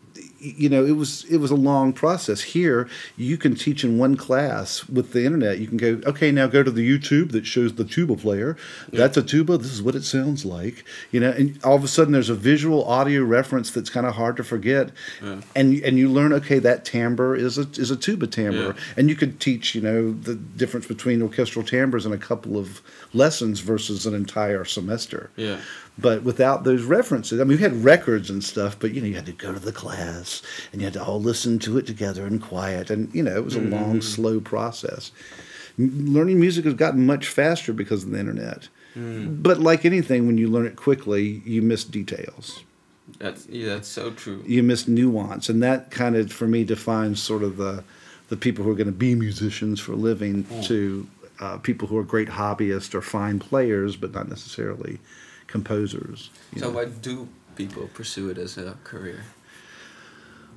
you 0.57 0.69
know, 0.69 0.85
it 0.85 0.93
was 0.97 1.25
it 1.25 1.39
was 1.39 1.51
a 1.51 1.57
long 1.57 1.93
process. 1.93 2.41
Here, 2.43 2.89
you 3.17 3.37
can 3.37 3.55
teach 3.55 3.85
in 3.85 3.99
one 3.99 4.17
class 4.17 4.89
with 4.89 5.13
the 5.13 5.25
internet. 5.25 5.59
You 5.59 5.67
can 5.67 5.77
go, 5.77 6.01
okay, 6.07 6.31
now 6.31 6.47
go 6.47 6.63
to 6.63 6.71
the 6.71 6.89
YouTube 6.89 7.33
that 7.33 7.47
shows 7.47 7.75
the 7.75 7.85
tuba 7.85 8.17
player. 8.17 8.57
That's 8.93 9.17
a 9.17 9.23
tuba. 9.23 9.59
This 9.59 9.73
is 9.73 9.83
what 9.83 9.95
it 9.95 10.05
sounds 10.05 10.45
like. 10.45 10.85
You 11.11 11.21
know, 11.21 11.31
and 11.31 11.59
all 11.65 11.75
of 11.77 11.85
a 11.85 11.89
sudden 11.89 12.13
there's 12.13 12.31
a 12.31 12.35
visual 12.35 12.85
audio 12.85 13.23
reference 13.23 13.71
that's 13.71 13.91
kind 13.91 14.07
of 14.07 14.15
hard 14.15 14.37
to 14.37 14.45
forget, 14.45 14.91
Yeah. 15.23 15.41
and 15.55 15.81
and 15.83 15.99
you 15.99 16.09
learn, 16.11 16.33
okay, 16.33 16.59
that 16.61 16.85
timbre 16.85 17.35
is 17.35 17.59
a 17.59 17.67
is 17.77 17.91
a 17.91 17.97
tuba 17.97 18.27
timbre, 18.27 18.75
Yeah. 18.77 18.95
and 18.97 19.09
you 19.09 19.17
could 19.17 19.41
teach, 19.41 19.75
you 19.75 19.81
know, 19.81 20.13
the 20.13 20.35
difference 20.35 20.87
between 20.87 21.23
orchestral 21.23 21.65
timbres 21.65 22.07
in 22.07 22.13
a 22.13 22.19
couple 22.19 22.57
of 22.57 22.81
lessons 23.13 23.61
versus 23.61 24.07
an 24.07 24.15
entire 24.15 24.65
semester. 24.65 25.31
Yeah. 25.37 25.59
But 25.99 26.23
without 26.25 26.65
those 26.65 26.83
references, 26.83 27.41
I 27.41 27.45
mean, 27.45 27.57
we 27.57 27.63
had 27.63 27.85
records 27.85 28.29
and 28.29 28.45
stuff, 28.45 28.79
but 28.79 28.93
you 28.93 29.01
know, 29.01 29.07
you 29.07 29.15
had 29.15 29.27
to 29.27 29.33
go 29.33 29.53
to 29.53 29.59
the 29.59 29.73
class 29.73 30.43
and 30.71 30.81
you 30.81 30.87
had 30.87 30.95
to 30.95 31.03
all 31.03 31.21
listen 31.21 31.59
to 31.61 31.79
it 31.79 31.87
together 31.87 32.27
in 32.27 32.39
quiet, 32.39 32.91
and 32.91 33.15
you 33.15 33.23
know, 33.23 33.37
it 33.37 33.45
was 33.45 33.57
a 33.57 33.61
long, 33.61 33.97
mm-hmm. 33.97 34.01
slow 34.01 34.41
process. 34.41 35.11
M- 35.79 36.13
Learning 36.13 36.39
music 36.39 36.67
has 36.67 36.75
gotten 36.75 37.07
much 37.07 37.29
faster 37.29 37.73
because 37.73 38.05
of 38.05 38.11
the 38.11 38.19
internet. 38.19 38.69
Mm. 38.95 39.43
But 39.43 39.61
like 39.61 39.85
anything, 39.85 40.27
when 40.27 40.39
you 40.39 40.49
learn 40.49 40.67
it 40.67 40.77
quickly, 40.77 41.43
you 41.45 41.63
miss 41.63 41.85
details, 41.85 42.63
That's 43.19 43.47
yeah, 43.47 43.75
that's 43.75 43.89
so 43.89 44.11
true. 44.11 44.43
you 44.47 44.63
miss 44.63 44.89
nuance, 44.89 45.49
and 45.49 45.63
that 45.63 45.91
kind 45.91 46.17
of, 46.17 46.33
for 46.33 46.47
me, 46.47 46.65
defines 46.65 47.23
sort 47.23 47.43
of 47.43 47.57
the 47.57 47.85
the 48.29 48.37
people 48.37 48.65
who 48.65 48.71
are 48.71 48.75
going 48.75 48.87
to 48.87 48.93
be 48.93 49.15
musicians 49.15 49.81
for 49.81 49.93
a 49.93 49.97
living 49.97 50.45
mm. 50.45 50.65
to 50.67 51.07
uh, 51.41 51.59
people 51.59 51.89
who 51.89 51.97
are 51.97 52.03
great 52.03 52.29
hobbyists 52.29 52.95
or 52.95 53.01
fine 53.01 53.39
players, 53.39 53.97
but 53.97 54.13
not 54.13 54.29
necessarily 54.29 54.99
composers. 55.57 56.31
So 56.57 56.67
know. 56.67 56.77
why 56.77 56.85
do 56.87 57.29
people 57.57 57.89
pursue 57.95 58.31
it 58.31 58.39
as 58.39 58.59
a 58.59 58.77
career? 58.85 59.25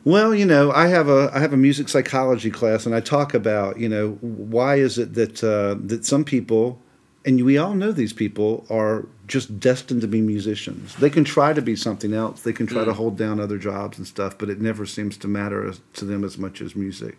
Well, 0.05 0.33
you 0.33 0.45
know, 0.45 0.71
I 0.71 0.87
have 0.87 1.09
a 1.09 1.29
I 1.33 1.39
have 1.39 1.53
a 1.53 1.57
music 1.57 1.89
psychology 1.89 2.51
class, 2.51 2.85
and 2.85 2.95
I 2.95 3.01
talk 3.01 3.33
about 3.33 3.79
you 3.79 3.89
know 3.89 4.11
why 4.21 4.75
is 4.75 4.97
it 4.97 5.13
that 5.15 5.43
uh, 5.43 5.75
that 5.87 6.05
some 6.05 6.23
people, 6.23 6.81
and 7.25 7.43
we 7.43 7.57
all 7.57 7.73
know 7.73 7.91
these 7.91 8.13
people 8.13 8.65
are 8.69 9.07
just 9.27 9.59
destined 9.59 10.01
to 10.01 10.07
be 10.07 10.21
musicians. 10.21 10.95
They 10.95 11.09
can 11.09 11.23
try 11.23 11.53
to 11.53 11.61
be 11.61 11.75
something 11.75 12.13
else. 12.13 12.41
They 12.41 12.53
can 12.53 12.65
try 12.65 12.85
to 12.85 12.93
hold 12.93 13.17
down 13.17 13.39
other 13.39 13.57
jobs 13.57 13.97
and 13.97 14.07
stuff, 14.07 14.37
but 14.37 14.49
it 14.49 14.59
never 14.59 14.85
seems 14.85 15.17
to 15.17 15.27
matter 15.27 15.67
as, 15.69 15.81
to 15.93 16.05
them 16.05 16.23
as 16.23 16.37
much 16.37 16.61
as 16.61 16.75
music. 16.75 17.15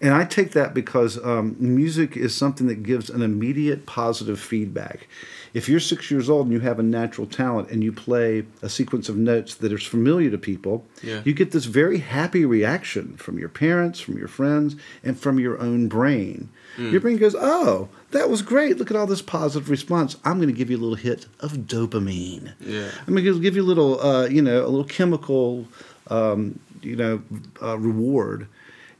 And 0.00 0.12
I 0.12 0.24
take 0.24 0.52
that 0.52 0.74
because 0.74 1.16
um, 1.24 1.56
music 1.58 2.18
is 2.18 2.34
something 2.34 2.66
that 2.66 2.82
gives 2.82 3.08
an 3.08 3.22
immediate 3.22 3.86
positive 3.86 4.38
feedback. 4.38 5.08
If 5.54 5.70
you're 5.70 5.80
six 5.80 6.10
years 6.10 6.28
old 6.28 6.46
and 6.46 6.52
you 6.52 6.60
have 6.60 6.78
a 6.78 6.82
natural 6.82 7.26
talent 7.26 7.70
and 7.70 7.82
you 7.82 7.92
play 7.92 8.44
a 8.60 8.68
sequence 8.68 9.08
of 9.08 9.16
notes 9.16 9.54
that 9.54 9.72
is 9.72 9.82
familiar 9.84 10.30
to 10.30 10.36
people, 10.36 10.84
Yeah. 11.02 11.22
you 11.24 11.32
get 11.32 11.52
this 11.52 11.64
very 11.64 11.98
happy 11.98 12.44
reaction 12.44 13.16
from 13.16 13.38
your 13.38 13.48
parents, 13.48 13.98
from 13.98 14.18
your 14.18 14.28
friends, 14.28 14.76
and 15.02 15.18
from 15.18 15.40
your 15.40 15.58
own 15.58 15.88
brain. 15.88 16.50
Your 16.78 17.00
brain 17.00 17.16
goes, 17.16 17.34
Oh, 17.38 17.88
that 18.10 18.28
was 18.28 18.42
great. 18.42 18.76
Look 18.76 18.90
at 18.90 18.98
all 18.98 19.06
this 19.06 19.22
positive 19.22 19.70
response. 19.70 20.16
I'm 20.26 20.36
going 20.36 20.48
to 20.48 20.54
give 20.54 20.68
you 20.70 20.76
a 20.76 20.82
little 20.84 20.94
hit 20.96 21.24
of 21.40 21.52
dopamine. 21.52 22.52
Yeah. 22.60 22.90
I'm 23.06 23.14
going 23.14 23.24
to 23.24 23.40
give 23.40 23.56
you 23.56 23.62
a 23.62 23.64
little, 23.64 23.98
uh, 23.98 24.26
you 24.26 24.42
know, 24.42 24.60
a 24.62 24.68
little 24.68 24.84
chemical, 24.84 25.66
um, 26.08 26.58
you 26.82 26.96
know, 26.96 27.22
uh, 27.62 27.78
reward. 27.78 28.46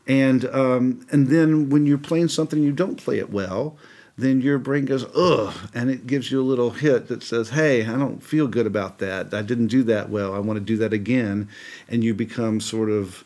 And 0.06 0.44
um, 0.46 1.06
and 1.10 1.28
then 1.28 1.68
when 1.68 1.86
you're 1.86 1.98
playing 1.98 2.28
something 2.28 2.58
and 2.58 2.66
you 2.66 2.72
don't 2.72 2.96
play 2.96 3.18
it 3.18 3.30
well, 3.30 3.76
then 4.16 4.40
your 4.40 4.58
brain 4.58 4.84
goes 4.84 5.04
ugh, 5.14 5.54
and 5.74 5.90
it 5.90 6.06
gives 6.06 6.30
you 6.30 6.40
a 6.40 6.44
little 6.44 6.70
hit 6.70 7.08
that 7.08 7.22
says, 7.22 7.50
"Hey, 7.50 7.84
I 7.84 7.96
don't 7.96 8.22
feel 8.22 8.46
good 8.46 8.66
about 8.66 8.98
that. 8.98 9.34
I 9.34 9.42
didn't 9.42 9.66
do 9.66 9.82
that 9.84 10.08
well. 10.08 10.34
I 10.34 10.38
want 10.38 10.58
to 10.58 10.64
do 10.64 10.76
that 10.78 10.92
again," 10.92 11.48
and 11.88 12.04
you 12.04 12.14
become 12.14 12.60
sort 12.60 12.88
of, 12.88 13.24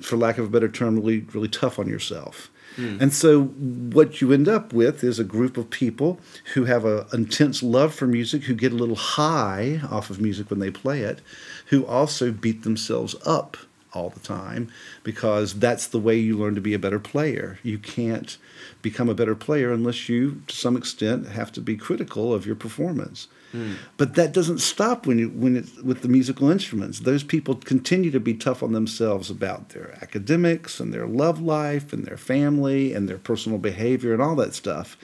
for 0.00 0.16
lack 0.16 0.38
of 0.38 0.46
a 0.46 0.48
better 0.48 0.68
term, 0.68 0.96
really 0.96 1.26
really 1.32 1.48
tough 1.48 1.78
on 1.78 1.88
yourself. 1.88 2.50
And 2.78 3.12
so, 3.12 3.44
what 3.44 4.22
you 4.22 4.32
end 4.32 4.48
up 4.48 4.72
with 4.72 5.04
is 5.04 5.18
a 5.18 5.24
group 5.24 5.58
of 5.58 5.68
people 5.68 6.18
who 6.54 6.64
have 6.64 6.86
an 6.86 7.04
intense 7.12 7.62
love 7.62 7.94
for 7.94 8.06
music, 8.06 8.44
who 8.44 8.54
get 8.54 8.72
a 8.72 8.76
little 8.76 8.96
high 8.96 9.82
off 9.90 10.08
of 10.08 10.22
music 10.22 10.48
when 10.48 10.58
they 10.58 10.70
play 10.70 11.02
it, 11.02 11.20
who 11.66 11.84
also 11.84 12.32
beat 12.32 12.62
themselves 12.62 13.14
up 13.26 13.58
all 13.94 14.10
the 14.10 14.20
time 14.20 14.70
because 15.02 15.54
that's 15.54 15.86
the 15.86 15.98
way 15.98 16.16
you 16.16 16.36
learn 16.36 16.54
to 16.54 16.60
be 16.60 16.74
a 16.74 16.78
better 16.78 16.98
player. 16.98 17.58
You 17.62 17.78
can't 17.78 18.36
become 18.80 19.08
a 19.08 19.14
better 19.14 19.34
player 19.34 19.72
unless 19.72 20.08
you, 20.08 20.42
to 20.46 20.56
some 20.56 20.76
extent, 20.76 21.28
have 21.28 21.52
to 21.52 21.60
be 21.60 21.76
critical 21.76 22.32
of 22.32 22.46
your 22.46 22.56
performance. 22.56 23.28
Hmm. 23.52 23.74
But 23.98 24.14
that 24.14 24.32
doesn't 24.32 24.60
stop 24.60 25.06
when 25.06 25.18
you 25.18 25.28
when 25.28 25.56
it's 25.56 25.76
with 25.82 26.00
the 26.00 26.08
musical 26.08 26.50
instruments. 26.50 27.00
Those 27.00 27.22
people 27.22 27.54
continue 27.54 28.10
to 28.10 28.20
be 28.20 28.32
tough 28.32 28.62
on 28.62 28.72
themselves 28.72 29.28
about 29.28 29.70
their 29.70 29.98
academics 30.00 30.80
and 30.80 30.92
their 30.92 31.06
love 31.06 31.40
life 31.40 31.92
and 31.92 32.06
their 32.06 32.16
family 32.16 32.94
and 32.94 33.08
their 33.08 33.18
personal 33.18 33.58
behavior 33.58 34.14
and 34.14 34.22
all 34.22 34.36
that 34.36 34.54
stuff, 34.54 34.96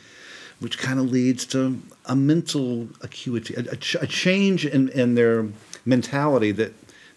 which 0.61 0.79
kind 0.79 0.99
of 0.99 1.11
leads 1.11 1.45
to 1.47 1.81
a 2.07 2.17
mental 2.17 2.89
acuity, 3.03 3.55
a, 3.55 3.61
a, 3.73 3.77
ch- 3.77 3.97
a 4.01 4.07
change 4.07 4.65
in, 4.65 4.89
in 4.91 5.15
their 5.15 5.47
mentality 5.85 6.51
that 6.53 6.73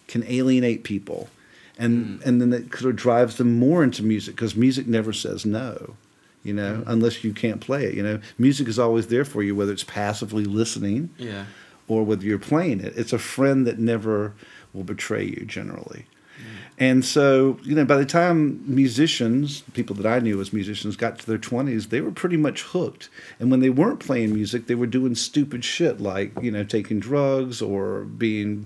can 0.08 0.26
alienate 0.26 0.84
people. 0.84 1.30
And, 1.82 2.20
mm. 2.20 2.26
and 2.26 2.40
then 2.40 2.54
it 2.54 2.72
sort 2.78 2.92
of 2.92 2.96
drives 2.96 3.38
them 3.38 3.58
more 3.58 3.84
into 3.84 4.04
music 4.04 4.36
because 4.36 4.56
music 4.56 4.88
never 4.88 5.12
says 5.12 5.46
no, 5.46 5.96
you 6.44 6.54
know, 6.54 6.84
unless 6.86 7.24
you 7.24 7.34
can't 7.34 7.60
play 7.60 7.86
it. 7.86 7.96
You 7.96 8.04
know, 8.04 8.20
music 8.38 8.68
is 8.68 8.78
always 8.78 9.08
there 9.08 9.26
for 9.26 9.42
you, 9.42 9.56
whether 9.56 9.72
it's 9.74 9.84
passively 9.84 10.46
listening 10.46 11.10
Yeah. 11.18 11.46
or 11.88 12.04
whether 12.04 12.24
you're 12.24 12.40
playing 12.40 12.82
it. 12.82 12.94
It's 12.96 13.14
a 13.14 13.20
friend 13.20 13.66
that 13.68 13.80
never 13.80 14.34
will 14.74 14.84
betray 14.84 15.26
you 15.26 15.44
generally. 15.46 16.06
And 16.82 17.06
so, 17.06 17.60
you 17.62 17.76
know, 17.76 17.86
by 17.86 17.98
the 17.98 18.08
time 18.08 18.64
musicians, 18.66 19.62
people 19.74 19.96
that 19.98 20.06
I 20.08 20.18
knew 20.18 20.42
as 20.42 20.52
musicians, 20.52 20.96
got 20.96 21.20
to 21.20 21.28
their 21.28 21.38
20s, 21.38 21.90
they 21.90 22.02
were 22.02 22.10
pretty 22.10 22.38
much 22.38 22.64
hooked. 22.64 23.08
And 23.40 23.52
when 23.52 23.60
they 23.60 23.70
weren't 23.70 24.00
playing 24.00 24.34
music, 24.34 24.66
they 24.66 24.74
were 24.74 24.88
doing 24.88 25.14
stupid 25.14 25.64
shit 25.64 26.02
like, 26.02 26.32
you 26.42 26.50
know, 26.50 26.64
taking 26.64 27.00
drugs 27.00 27.62
or 27.62 28.06
being 28.06 28.66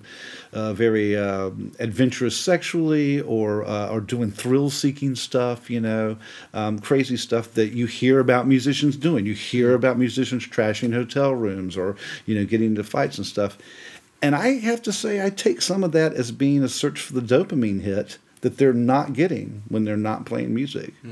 uh, 0.54 0.72
very 0.72 1.18
um 1.18 1.74
adventurous 1.80 2.38
sexually 2.38 3.20
or, 3.20 3.66
uh, 3.66 3.90
or 3.90 4.00
doing 4.00 4.32
thrill 4.32 4.70
seeking 4.70 5.16
stuff, 5.16 5.70
you 5.70 5.82
know, 5.82 6.16
um, 6.54 6.80
crazy 6.80 7.18
stuff 7.18 7.52
that 7.56 7.74
you 7.74 7.86
hear 7.86 8.22
about 8.22 8.48
musicians 8.48 8.96
doing. 8.96 9.26
You 9.26 9.34
hear 9.34 9.74
about 9.74 9.98
musicians 9.98 10.48
trashing 10.48 10.94
hotel 10.94 11.34
rooms 11.34 11.76
or, 11.76 11.98
you 12.26 12.36
know, 12.36 12.46
getting 12.46 12.68
into 12.68 12.84
fights 12.86 13.18
and 13.18 13.28
stuff. 13.28 13.58
And 14.22 14.36
I 14.36 14.60
have 14.60 14.82
to 14.84 14.94
say, 14.94 15.24
I 15.24 15.30
take 15.30 15.62
some 15.62 15.84
of 15.84 15.92
that 15.92 16.14
as 16.14 16.32
being 16.32 16.64
a 16.64 16.70
search 16.70 17.00
for 17.00 17.14
the 17.14 17.22
dopamine 17.22 17.82
hit 17.82 18.18
that 18.42 18.58
they're 18.58 18.74
not 18.74 19.14
getting 19.14 19.64
when 19.70 19.86
they're 19.86 19.98
not 19.98 20.26
playing 20.26 20.54
music. 20.54 20.94
You 21.04 21.10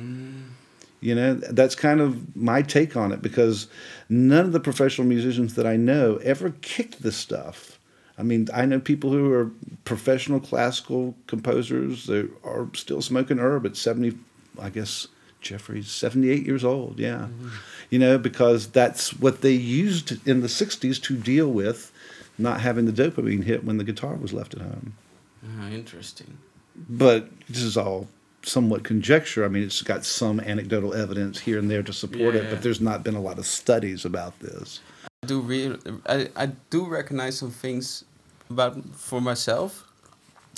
You 1.04 1.16
know, 1.16 1.34
that's 1.34 1.76
kind 1.76 2.00
of 2.00 2.36
my 2.36 2.62
take 2.62 2.96
on 2.96 3.12
it 3.12 3.22
because 3.22 3.68
none 4.08 4.46
of 4.46 4.52
the 4.54 4.60
professional 4.60 5.08
musicians 5.08 5.56
that 5.56 5.68
I 5.68 5.76
know 5.76 6.18
ever 6.18 6.52
kicked 6.62 7.04
this 7.04 7.18
stuff. 7.18 7.78
I 8.18 8.24
mean, 8.24 8.48
I 8.54 8.66
know 8.66 8.80
people 8.80 9.12
who 9.12 9.32
are 9.34 9.52
professional 9.86 10.40
classical 10.40 11.16
composers 11.28 12.06
that 12.06 12.30
are 12.44 12.70
still 12.74 13.02
smoking 13.02 13.40
herb 13.40 13.66
at 13.66 13.76
70, 13.76 14.18
I 14.62 14.70
guess 14.70 15.08
Jeffrey's 15.42 15.92
78 15.92 16.46
years 16.46 16.64
old. 16.64 17.00
Yeah. 17.00 17.28
Mm-hmm. 17.28 17.50
You 17.90 18.00
know, 18.00 18.18
because 18.18 18.68
that's 18.68 19.14
what 19.14 19.42
they 19.42 19.52
used 19.52 20.26
in 20.28 20.42
the 20.42 20.48
60s 20.48 21.02
to 21.04 21.18
deal 21.18 21.50
with 21.50 21.92
not 22.38 22.62
having 22.62 22.86
the 22.86 22.92
dopamine 22.92 23.44
hit 23.44 23.64
when 23.64 23.78
the 23.78 23.84
guitar 23.84 24.16
was 24.16 24.34
left 24.34 24.54
at 24.54 24.62
home. 24.62 24.96
Uh, 25.44 25.70
interesting. 25.70 26.38
But 26.76 27.30
this 27.48 27.62
is 27.62 27.78
all 27.78 28.08
somewhat 28.44 28.84
conjecture. 28.84 29.46
I 29.46 29.48
mean, 29.48 29.64
it's 29.64 29.82
got 29.82 30.06
some 30.06 30.40
anecdotal 30.40 30.94
evidence 30.94 31.40
here 31.40 31.60
and 31.60 31.70
there 31.70 31.84
to 31.84 31.94
support 31.94 32.36
yeah, 32.36 32.42
it, 32.42 32.50
but 32.50 32.62
there's 32.62 32.82
not 32.82 33.04
been 33.04 33.16
a 33.16 33.22
lot 33.22 33.40
of 33.40 33.46
studies 33.46 34.06
about 34.06 34.40
this. 34.40 34.82
I 35.24 35.28
do 35.28 35.40
real, 35.40 35.78
I, 36.06 36.30
I 36.36 36.48
do 36.70 36.86
recognize 36.86 37.38
some 37.38 37.52
things 37.52 38.04
about 38.50 38.84
for 38.96 39.22
myself, 39.22 39.86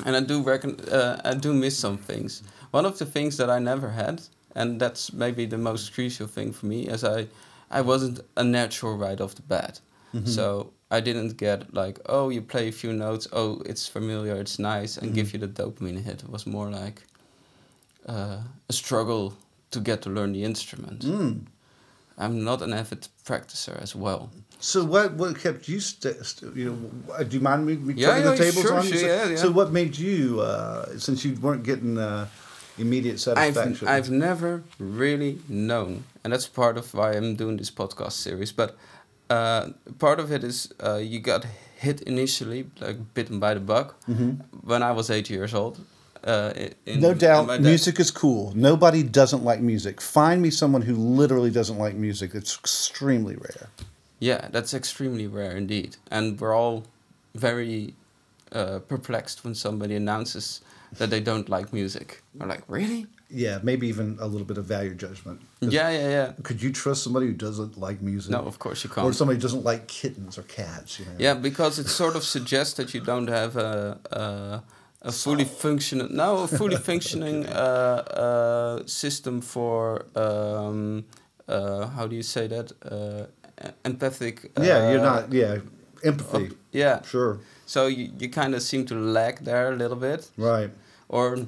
and 0.06 0.16
I 0.16 0.22
do 0.22 0.42
reckon 0.42 0.80
uh, 0.90 1.22
I 1.24 1.36
do 1.36 1.54
miss 1.54 1.78
some 1.78 1.98
things. 1.98 2.44
One 2.72 2.86
of 2.86 2.98
the 2.98 3.06
things 3.06 3.38
that 3.38 3.50
I 3.50 3.60
never 3.60 3.92
had, 3.92 4.22
and 4.56 4.80
that's 4.80 5.14
maybe 5.14 5.46
the 5.46 5.58
most 5.58 5.94
crucial 5.94 6.28
thing 6.28 6.52
for 6.52 6.66
me, 6.66 6.88
is 6.88 7.04
I 7.04 7.28
I 7.70 7.82
wasn't 7.82 8.22
a 8.36 8.44
natural 8.44 8.98
right 8.98 9.22
off 9.22 9.36
the 9.36 9.44
bat. 9.44 9.80
Mm-hmm. 10.14 10.28
So 10.28 10.74
I 10.92 11.00
didn't 11.00 11.38
get 11.38 11.74
like, 11.74 12.00
oh, 12.06 12.30
you 12.30 12.42
play 12.42 12.68
a 12.68 12.72
few 12.72 12.94
notes, 12.94 13.28
oh, 13.34 13.62
it's 13.66 13.88
familiar, 13.88 14.36
it's 14.36 14.60
nice, 14.60 14.98
and 14.98 15.08
mm-hmm. 15.08 15.16
give 15.16 15.34
you 15.34 15.40
the 15.40 15.48
dopamine 15.48 16.04
hit. 16.04 16.24
It 16.24 16.30
was 16.30 16.46
more 16.46 16.70
like 16.70 17.02
uh, 18.08 18.40
a 18.70 18.74
struggle 18.74 19.34
to 19.72 19.80
get 19.80 20.02
to 20.04 20.10
learn 20.10 20.34
the 20.34 20.44
instrument. 20.44 21.00
Mm. 21.02 21.46
I'm 22.18 22.44
not 22.44 22.62
an 22.62 22.74
avid 22.74 23.08
practicer 23.26 23.82
as 23.82 23.96
well. 23.96 24.30
So 24.60 24.84
what 24.86 25.14
what 25.14 25.38
kept 25.38 25.68
you 25.68 25.80
st- 25.80 26.26
st- 26.26 26.56
you 26.56 26.66
know 26.70 27.24
do 27.24 27.38
you 27.38 27.44
mind 27.44 27.66
me, 27.66 27.76
me 27.76 27.94
yeah, 27.96 28.18
yeah, 28.18 28.24
the 28.32 28.38
tables 28.38 28.62
sure, 28.62 28.74
on 28.74 28.86
you? 28.86 28.92
Sure, 28.92 29.00
so, 29.00 29.06
yeah, 29.06 29.30
yeah. 29.30 29.36
so 29.36 29.52
what 29.52 29.72
made 29.72 29.98
you 29.98 30.40
uh, 30.40 30.98
since 30.98 31.26
you 31.26 31.36
weren't 31.42 31.64
getting 31.64 31.98
uh, 31.98 32.28
immediate 32.78 33.20
satisfaction? 33.20 33.88
I've, 33.88 34.06
I've 34.06 34.12
never 34.12 34.64
really 34.80 35.40
known, 35.50 36.06
and 36.24 36.32
that's 36.32 36.48
part 36.48 36.78
of 36.78 36.94
why 36.94 37.14
I'm 37.14 37.36
doing 37.36 37.58
this 37.58 37.70
podcast 37.70 38.14
series. 38.14 38.54
But 38.54 38.78
uh, 39.30 39.70
part 40.00 40.20
of 40.20 40.32
it 40.32 40.44
is 40.44 40.74
uh, 40.84 40.96
you 40.96 41.20
got 41.20 41.46
hit 41.78 42.02
initially, 42.02 42.70
like 42.80 42.98
bitten 43.14 43.40
by 43.40 43.54
the 43.54 43.60
bug, 43.60 43.94
mm-hmm. 44.08 44.32
when 44.64 44.84
I 44.84 44.92
was 44.92 45.10
eight 45.10 45.30
years 45.30 45.54
old. 45.54 45.80
Uh, 46.24 46.52
in, 46.88 47.02
no 47.02 47.14
doubt, 47.14 47.62
music 47.62 48.00
is 48.00 48.10
cool. 48.10 48.52
Nobody 48.56 49.04
doesn't 49.04 49.44
like 49.44 49.62
music. 49.62 50.02
Find 50.02 50.42
me 50.42 50.50
someone 50.50 50.82
who 50.82 50.96
literally 50.96 51.52
doesn't 51.52 51.78
like 51.78 51.94
music. 51.94 52.34
It's 52.34 52.58
extremely 52.58 53.36
rare. 53.36 53.70
Yeah, 54.20 54.48
that's 54.52 54.74
extremely 54.74 55.28
rare 55.28 55.56
indeed. 55.56 55.98
And 56.10 56.40
we're 56.40 56.56
all 56.56 56.86
very 57.36 57.94
uh, 58.52 58.80
perplexed 58.80 59.44
when 59.44 59.54
somebody 59.54 59.96
announces 59.96 60.62
that 60.98 61.10
they 61.10 61.20
don't 61.20 61.48
like 61.48 61.72
music. 61.74 62.24
We're 62.34 62.48
like, 62.48 62.64
really? 62.68 63.06
Yeah, 63.36 63.60
maybe 63.64 63.88
even 63.88 64.18
a 64.22 64.28
little 64.28 64.48
bit 64.48 64.58
of 64.58 64.66
value 64.66 64.96
judgment. 64.96 65.42
Yeah, 65.60 65.90
yeah, 65.90 66.10
yeah. 66.10 66.34
Could 66.44 66.62
you 66.64 66.72
trust 66.72 67.04
somebody 67.04 67.26
who 67.28 67.34
doesn't 67.34 67.78
like 67.78 68.02
music? 68.02 68.32
No, 68.32 68.40
of 68.40 68.60
course 68.60 68.84
you 68.84 68.90
can't. 68.90 69.06
Or 69.06 69.12
somebody 69.12 69.38
who 69.38 69.42
doesn't 69.42 69.66
like 69.66 69.88
kittens 69.88 70.38
or 70.38 70.44
cats. 70.44 71.00
You 71.00 71.06
know? 71.06 71.12
Yeah, 71.18 71.34
because 71.34 71.78
it 71.78 71.88
sort 71.88 72.16
of 72.16 72.24
suggests 72.24 72.76
that 72.76 72.94
you 72.94 73.02
don't 73.02 73.28
have 73.28 73.58
a, 73.58 74.00
a 74.12 74.64
a 75.06 75.12
fully 75.12 75.46
functioning 75.46 76.08
no 76.16 76.38
a 76.38 76.48
fully 76.48 76.78
functioning 76.92 77.46
uh, 77.46 78.04
uh, 78.80 78.88
system 78.88 79.40
for 79.40 80.06
um, 80.16 81.06
uh, 81.48 81.86
how 81.88 82.08
do 82.08 82.16
you 82.16 82.24
say 82.24 82.48
that 82.48 82.72
uh, 82.92 83.26
empathic 83.86 84.52
yeah 84.60 84.92
you're 84.92 85.02
not 85.02 85.32
yeah 85.32 85.58
empathy 86.04 86.52
yeah 86.72 87.02
sure 87.04 87.40
so 87.68 87.86
you, 87.88 88.12
you 88.20 88.30
kind 88.30 88.56
of 88.56 88.62
seem 88.62 88.84
to 88.86 88.96
lag 88.96 89.40
there 89.46 89.72
a 89.72 89.76
little 89.76 89.98
bit 89.98 90.30
right 90.38 90.72
or 91.08 91.46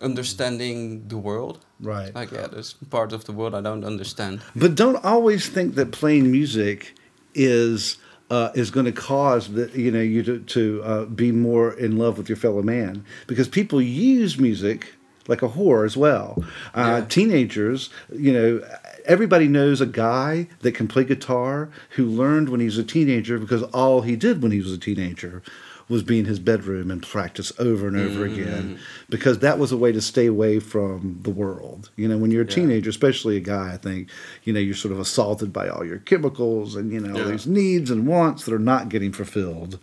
understanding 0.00 1.06
the 1.08 1.16
world 1.16 1.64
right 1.80 2.14
like 2.14 2.30
yeah 2.30 2.46
there's 2.46 2.74
part 2.90 3.12
of 3.12 3.24
the 3.24 3.32
world 3.32 3.54
i 3.54 3.60
don't 3.60 3.84
understand 3.84 4.40
but 4.54 4.74
don't 4.74 5.02
always 5.04 5.48
think 5.48 5.74
that 5.74 5.92
playing 5.92 6.30
music 6.30 6.94
is 7.34 7.98
uh, 8.30 8.50
is 8.54 8.70
going 8.70 8.84
to 8.84 8.92
cause 8.92 9.54
the, 9.54 9.70
you 9.74 9.90
know 9.90 10.00
you 10.00 10.22
to, 10.22 10.38
to 10.40 10.82
uh, 10.84 11.04
be 11.06 11.32
more 11.32 11.72
in 11.72 11.96
love 11.96 12.18
with 12.18 12.28
your 12.28 12.36
fellow 12.36 12.62
man 12.62 13.04
because 13.26 13.48
people 13.48 13.80
use 13.80 14.38
music 14.38 14.94
like 15.28 15.42
a 15.42 15.48
whore 15.48 15.84
as 15.84 15.96
well. 15.96 16.42
Uh, 16.74 17.00
yeah. 17.00 17.04
Teenagers, 17.06 17.90
you 18.12 18.32
know, 18.32 18.66
everybody 19.04 19.46
knows 19.46 19.80
a 19.80 19.86
guy 19.86 20.48
that 20.60 20.72
can 20.72 20.88
play 20.88 21.04
guitar 21.04 21.70
who 21.90 22.06
learned 22.06 22.48
when 22.48 22.60
he 22.60 22.66
was 22.66 22.78
a 22.78 22.84
teenager 22.84 23.38
because 23.38 23.62
all 23.64 24.00
he 24.00 24.16
did 24.16 24.42
when 24.42 24.50
he 24.50 24.58
was 24.58 24.72
a 24.72 24.78
teenager 24.78 25.42
was 25.88 26.02
being 26.02 26.26
his 26.26 26.38
bedroom 26.38 26.90
and 26.90 27.02
practice 27.02 27.52
over 27.58 27.88
and 27.88 27.96
over 27.96 28.26
mm-hmm. 28.26 28.40
again 28.40 28.78
because 29.08 29.38
that 29.38 29.58
was 29.58 29.72
a 29.72 29.76
way 29.76 29.90
to 29.90 30.00
stay 30.00 30.26
away 30.26 30.60
from 30.60 31.20
the 31.22 31.30
world. 31.30 31.90
You 31.96 32.08
know, 32.08 32.18
when 32.18 32.30
you're 32.30 32.42
a 32.42 32.46
yeah. 32.46 32.54
teenager, 32.54 32.90
especially 32.90 33.36
a 33.36 33.40
guy, 33.40 33.72
I 33.72 33.76
think, 33.76 34.08
you 34.44 34.52
know, 34.52 34.60
you're 34.60 34.74
sort 34.74 34.92
of 34.92 35.00
assaulted 35.00 35.52
by 35.52 35.68
all 35.68 35.84
your 35.84 35.98
chemicals 35.98 36.76
and, 36.76 36.92
you 36.92 37.00
know, 37.00 37.16
yeah. 37.16 37.24
these 37.24 37.46
needs 37.46 37.90
and 37.90 38.06
wants 38.06 38.44
that 38.44 38.54
are 38.54 38.58
not 38.58 38.88
getting 38.88 39.12
fulfilled. 39.12 39.78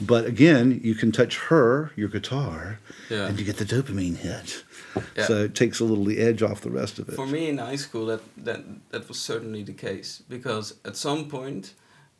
But 0.00 0.26
again, 0.26 0.80
you 0.84 0.94
can 0.94 1.10
touch 1.10 1.38
her, 1.38 1.90
your 1.96 2.08
guitar, 2.08 2.78
yeah. 3.10 3.26
and 3.26 3.38
you 3.38 3.44
get 3.44 3.56
the 3.56 3.64
dopamine 3.64 4.16
hit. 4.16 4.62
Yeah. 5.16 5.24
So 5.26 5.44
it 5.44 5.54
takes 5.54 5.80
a 5.80 5.84
little 5.84 6.04
the 6.04 6.18
edge 6.18 6.42
off 6.42 6.60
the 6.60 6.70
rest 6.70 6.98
of 6.98 7.08
it. 7.08 7.16
For 7.16 7.26
me 7.26 7.48
in 7.48 7.58
high 7.58 7.76
school, 7.76 8.06
that, 8.06 8.20
that, 8.36 8.64
that 8.90 9.08
was 9.08 9.18
certainly 9.18 9.64
the 9.64 9.72
case 9.72 10.22
because 10.28 10.74
at 10.84 10.96
some 10.96 11.28
point, 11.28 11.74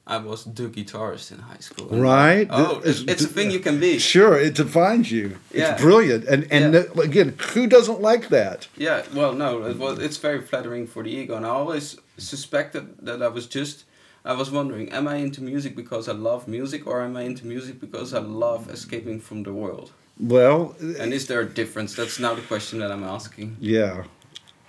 I 0.08 0.16
was 0.16 0.44
the 0.44 0.68
guitarist 0.68 1.32
in 1.32 1.40
high 1.40 1.58
school. 1.58 1.86
Right. 1.88 2.48
Oh, 2.48 2.80
it's, 2.82 3.00
it's, 3.02 3.22
a 3.22 3.28
thing 3.28 3.50
you 3.50 3.60
can 3.60 3.78
be. 3.78 3.98
Sure, 3.98 4.38
it 4.38 4.54
defines 4.54 5.12
you. 5.12 5.36
Yeah. 5.52 5.72
It's 5.72 5.82
brilliant, 5.82 6.24
and 6.24 6.50
and 6.50 6.72
yeah. 6.72 7.02
again, 7.02 7.36
who 7.52 7.66
doesn't 7.66 8.00
like 8.00 8.30
that? 8.30 8.68
Yeah. 8.74 9.02
Well, 9.14 9.34
no, 9.34 9.64
it 9.66 9.76
was. 9.76 9.98
It's 9.98 10.16
very 10.16 10.40
flattering 10.40 10.86
for 10.86 11.02
the 11.02 11.10
ego, 11.10 11.36
and 11.36 11.44
I 11.44 11.50
always 11.50 11.98
suspected 12.16 12.96
that 13.02 13.22
I 13.22 13.28
was 13.28 13.46
just. 13.46 13.84
I 14.24 14.32
was 14.32 14.50
wondering, 14.50 14.90
am 14.92 15.06
I 15.06 15.16
into 15.16 15.42
music 15.42 15.76
because 15.76 16.08
I 16.08 16.12
love 16.12 16.48
music, 16.48 16.86
or 16.86 17.02
am 17.02 17.16
I 17.16 17.22
into 17.22 17.46
music 17.46 17.78
because 17.78 18.12
I 18.12 18.18
love 18.18 18.68
escaping 18.68 19.20
from 19.20 19.42
the 19.42 19.52
world? 19.52 19.92
Well. 20.18 20.74
And 20.80 21.12
is 21.12 21.26
there 21.26 21.40
a 21.40 21.48
difference? 21.48 21.94
That's 21.94 22.18
now 22.18 22.34
the 22.34 22.42
question 22.42 22.80
that 22.80 22.90
I'm 22.90 23.04
asking. 23.04 23.56
Yeah. 23.60 24.04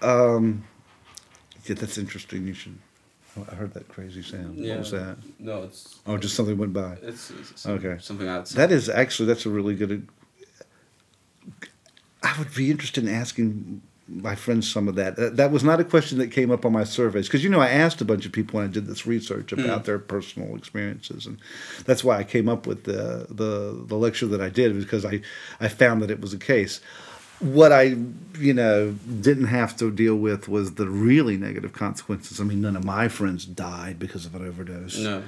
Um, 0.01 0.65
yeah, 1.65 1.75
that's 1.75 1.97
interesting. 1.97 2.45
You 2.47 2.53
should 2.53 2.77
I 3.51 3.55
heard 3.55 3.73
that 3.73 3.87
crazy 3.87 4.21
sound. 4.21 4.57
Yeah. 4.57 4.71
What 4.71 4.79
was 4.79 4.91
that? 4.91 5.17
No, 5.39 5.63
it's. 5.63 5.99
Oh, 6.05 6.17
just 6.17 6.35
something 6.35 6.57
went 6.57 6.73
by. 6.73 6.97
It's, 7.01 7.31
it's 7.31 7.65
okay. 7.65 7.97
Something 7.99 8.27
outside. 8.27 8.57
That 8.57 8.71
is 8.71 8.89
actually 8.89 9.27
that's 9.27 9.45
a 9.45 9.49
really 9.49 9.75
good. 9.75 10.07
I 12.21 12.37
would 12.37 12.53
be 12.53 12.69
interested 12.69 13.05
in 13.05 13.13
asking 13.13 13.81
my 14.09 14.35
friends 14.35 14.69
some 14.69 14.87
of 14.87 14.95
that. 14.95 15.17
Uh, 15.17 15.29
that 15.29 15.51
was 15.51 15.63
not 15.63 15.79
a 15.79 15.83
question 15.83 16.17
that 16.17 16.31
came 16.31 16.51
up 16.51 16.65
on 16.65 16.73
my 16.73 16.83
surveys 16.83 17.27
because 17.27 17.43
you 17.43 17.49
know 17.49 17.59
I 17.59 17.69
asked 17.69 18.01
a 18.01 18.05
bunch 18.05 18.25
of 18.25 18.31
people 18.31 18.57
when 18.57 18.67
I 18.67 18.71
did 18.71 18.87
this 18.87 19.05
research 19.05 19.51
about 19.51 19.81
mm. 19.81 19.85
their 19.85 19.99
personal 19.99 20.55
experiences, 20.55 21.25
and 21.25 21.37
that's 21.85 22.03
why 22.03 22.17
I 22.17 22.23
came 22.23 22.49
up 22.49 22.65
with 22.65 22.83
the 22.83 23.27
the 23.29 23.83
the 23.85 23.95
lecture 23.95 24.27
that 24.27 24.41
I 24.41 24.49
did 24.49 24.77
because 24.79 25.05
I 25.05 25.21
I 25.59 25.67
found 25.67 26.01
that 26.01 26.11
it 26.11 26.21
was 26.21 26.33
a 26.33 26.39
case 26.39 26.81
what 27.39 27.71
I, 27.71 27.95
you 28.37 28.53
know, 28.53 28.91
didn't 28.91 29.47
have 29.47 29.75
to 29.77 29.91
deal 29.91 30.15
with 30.15 30.47
was 30.47 30.75
the 30.75 30.87
really 30.87 31.37
negative 31.37 31.73
consequences. 31.73 32.39
I 32.39 32.43
mean, 32.43 32.61
none 32.61 32.75
of 32.75 32.83
my 32.83 33.07
friends 33.07 33.45
died 33.45 33.97
because 33.99 34.25
of 34.25 34.35
an 34.35 34.45
overdose. 34.45 34.97
No. 34.97 35.23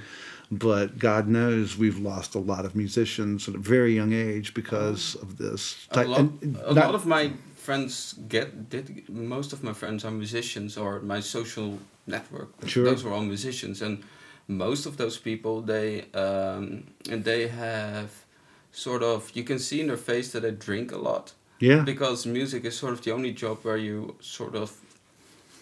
But 0.51 0.99
God 0.99 1.29
knows 1.29 1.77
we've 1.77 1.97
lost 1.97 2.35
a 2.35 2.39
lot 2.39 2.65
of 2.65 2.75
musicians 2.75 3.47
at 3.47 3.55
a 3.55 3.57
very 3.57 3.95
young 3.95 4.11
age 4.11 4.53
because 4.53 5.15
of 5.15 5.37
this. 5.37 5.87
A, 5.91 6.03
lot, 6.03 6.19
a 6.19 6.45
not, 6.45 6.75
lot 6.75 6.95
of 6.95 7.05
my 7.05 7.31
friends 7.55 8.15
get 8.27 8.69
did 8.69 9.07
most 9.07 9.53
of 9.53 9.63
my 9.63 9.71
friends 9.71 10.03
are 10.03 10.11
musicians 10.11 10.77
or 10.77 10.99
my 10.99 11.21
social 11.21 11.79
network. 12.05 12.49
Sure. 12.67 12.83
Those 12.83 13.03
were 13.05 13.13
all 13.13 13.21
musicians, 13.21 13.81
and 13.81 14.03
most 14.47 14.85
of 14.85 14.97
those 14.97 15.17
people 15.17 15.61
they 15.61 16.11
um, 16.11 16.87
and 17.09 17.23
they 17.23 17.47
have 17.47 18.25
sort 18.73 19.03
of 19.03 19.31
you 19.33 19.43
can 19.43 19.57
see 19.57 19.79
in 19.79 19.87
their 19.87 19.97
face 19.97 20.33
that 20.33 20.41
they 20.41 20.51
drink 20.51 20.91
a 20.91 20.97
lot 20.97 21.33
yeah. 21.61 21.81
Because 21.83 22.25
music 22.25 22.65
is 22.65 22.77
sort 22.77 22.93
of 22.93 23.01
the 23.03 23.11
only 23.11 23.31
job 23.31 23.59
where 23.63 23.77
you 23.77 24.15
sort 24.19 24.55
of 24.55 24.71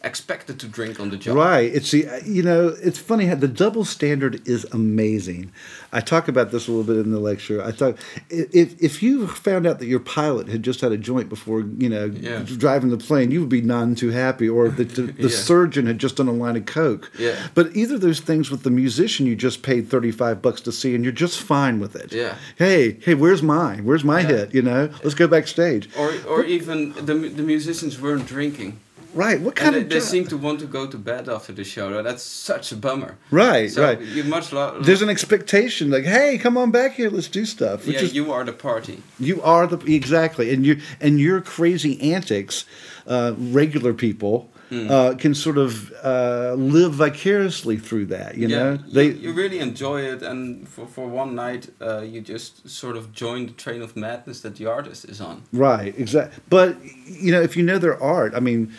expected 0.03 0.59
to 0.59 0.67
drink 0.67 0.99
on 0.99 1.09
the 1.09 1.17
job. 1.17 1.35
Right. 1.35 1.73
It's 1.73 1.91
the 1.91 2.07
you 2.25 2.43
know 2.43 2.75
it's 2.81 2.99
funny 2.99 3.25
how 3.25 3.35
the 3.35 3.47
double 3.47 3.85
standard 3.85 4.47
is 4.47 4.65
amazing. 4.71 5.51
I 5.91 6.01
talk 6.01 6.27
about 6.27 6.51
this 6.51 6.67
a 6.67 6.71
little 6.71 6.85
bit 6.85 7.03
in 7.03 7.11
the 7.11 7.19
lecture. 7.19 7.63
I 7.63 7.71
thought 7.71 7.97
if 8.29 8.81
if 8.81 9.03
you 9.03 9.27
found 9.27 9.67
out 9.67 9.79
that 9.79 9.87
your 9.87 9.99
pilot 9.99 10.47
had 10.47 10.63
just 10.63 10.81
had 10.81 10.91
a 10.91 10.97
joint 10.97 11.29
before 11.29 11.61
you 11.61 11.89
know 11.89 12.05
yeah. 12.05 12.43
driving 12.43 12.89
the 12.89 12.97
plane, 12.97 13.31
you 13.31 13.41
would 13.41 13.49
be 13.49 13.61
none 13.61 13.95
too 13.95 14.09
happy. 14.09 14.47
Or 14.47 14.69
the 14.69 14.83
the, 14.83 15.01
the 15.11 15.23
yeah. 15.23 15.29
surgeon 15.29 15.85
had 15.85 15.97
just 15.99 16.17
done 16.17 16.27
a 16.27 16.33
line 16.33 16.55
of 16.55 16.65
coke. 16.65 17.11
Yeah. 17.17 17.47
But 17.53 17.75
either 17.75 17.97
those 17.97 18.19
things 18.19 18.49
with 18.49 18.63
the 18.63 18.71
musician 18.71 19.25
you 19.25 19.35
just 19.35 19.63
paid 19.63 19.89
thirty 19.89 20.11
five 20.11 20.41
bucks 20.41 20.61
to 20.61 20.71
see, 20.71 20.95
and 20.95 21.03
you're 21.03 21.13
just 21.13 21.41
fine 21.41 21.79
with 21.79 21.95
it. 21.95 22.13
Yeah. 22.13 22.35
Hey 22.55 22.97
hey, 23.01 23.15
where's 23.15 23.43
mine? 23.43 23.85
Where's 23.85 24.03
my 24.03 24.21
yeah. 24.21 24.27
hit? 24.27 24.53
You 24.53 24.61
know, 24.61 24.89
let's 25.03 25.15
go 25.15 25.27
backstage. 25.27 25.89
Or 25.97 26.13
or 26.27 26.43
even 26.43 26.93
the 26.93 27.13
the 27.13 27.43
musicians 27.43 27.99
weren't 27.99 28.25
drinking 28.25 28.79
Right. 29.13 29.41
What 29.41 29.55
kind 29.55 29.75
and 29.75 29.83
of 29.85 29.89
they, 29.89 29.95
they 29.95 30.01
seem 30.01 30.27
to 30.27 30.37
want 30.37 30.59
to 30.59 30.67
go 30.67 30.85
to 30.87 30.97
bed 30.97 31.27
after 31.29 31.51
the 31.53 31.63
show. 31.63 31.89
though. 31.89 32.03
That's 32.03 32.23
such 32.23 32.71
a 32.71 32.75
bummer. 32.75 33.17
Right. 33.31 33.71
So 33.71 33.83
right. 33.83 33.99
you 34.01 34.23
much 34.23 34.53
lo- 34.53 34.79
There's 34.81 35.01
an 35.01 35.09
expectation, 35.09 35.89
like, 35.89 36.03
"Hey, 36.05 36.37
come 36.37 36.57
on 36.57 36.71
back 36.71 36.93
here, 36.93 37.09
let's 37.09 37.27
do 37.27 37.45
stuff." 37.45 37.87
Yeah, 37.87 37.99
is 37.99 38.13
you 38.13 38.31
are 38.31 38.43
the 38.43 38.53
party. 38.53 39.01
You 39.19 39.41
are 39.41 39.65
the 39.67 39.77
exactly, 39.93 40.53
and 40.53 40.65
you 40.65 40.79
and 41.01 41.19
your 41.19 41.41
crazy 41.41 42.13
antics, 42.13 42.65
uh, 43.07 43.33
regular 43.37 43.93
people 43.93 44.49
Hmm. 44.69 44.87
uh, 44.91 45.15
can 45.15 45.33
sort 45.33 45.57
of 45.57 45.91
uh, 46.03 46.53
live 46.55 46.93
vicariously 46.93 47.77
through 47.77 48.05
that. 48.05 48.37
You 48.37 48.47
yeah, 48.49 48.57
know, 48.57 48.71
you, 48.85 48.93
they 48.93 49.07
you 49.25 49.33
really 49.33 49.57
enjoy 49.57 50.01
it, 50.01 50.21
and 50.21 50.67
for, 50.67 50.85
for 50.85 51.07
one 51.07 51.33
night, 51.33 51.71
uh, 51.81 52.01
you 52.01 52.21
just 52.21 52.69
sort 52.69 52.95
of 52.95 53.11
join 53.11 53.47
the 53.47 53.53
train 53.53 53.81
of 53.81 53.95
madness 53.95 54.41
that 54.41 54.57
the 54.57 54.67
artist 54.67 55.05
is 55.05 55.19
on. 55.21 55.41
right 55.51 55.95
exactly. 55.97 56.43
But 56.49 56.77
you 57.23 57.31
know, 57.31 57.41
if 57.41 57.57
you 57.57 57.63
know 57.63 57.79
their 57.79 57.99
art, 58.01 58.33
I 58.35 58.39
mean. 58.39 58.71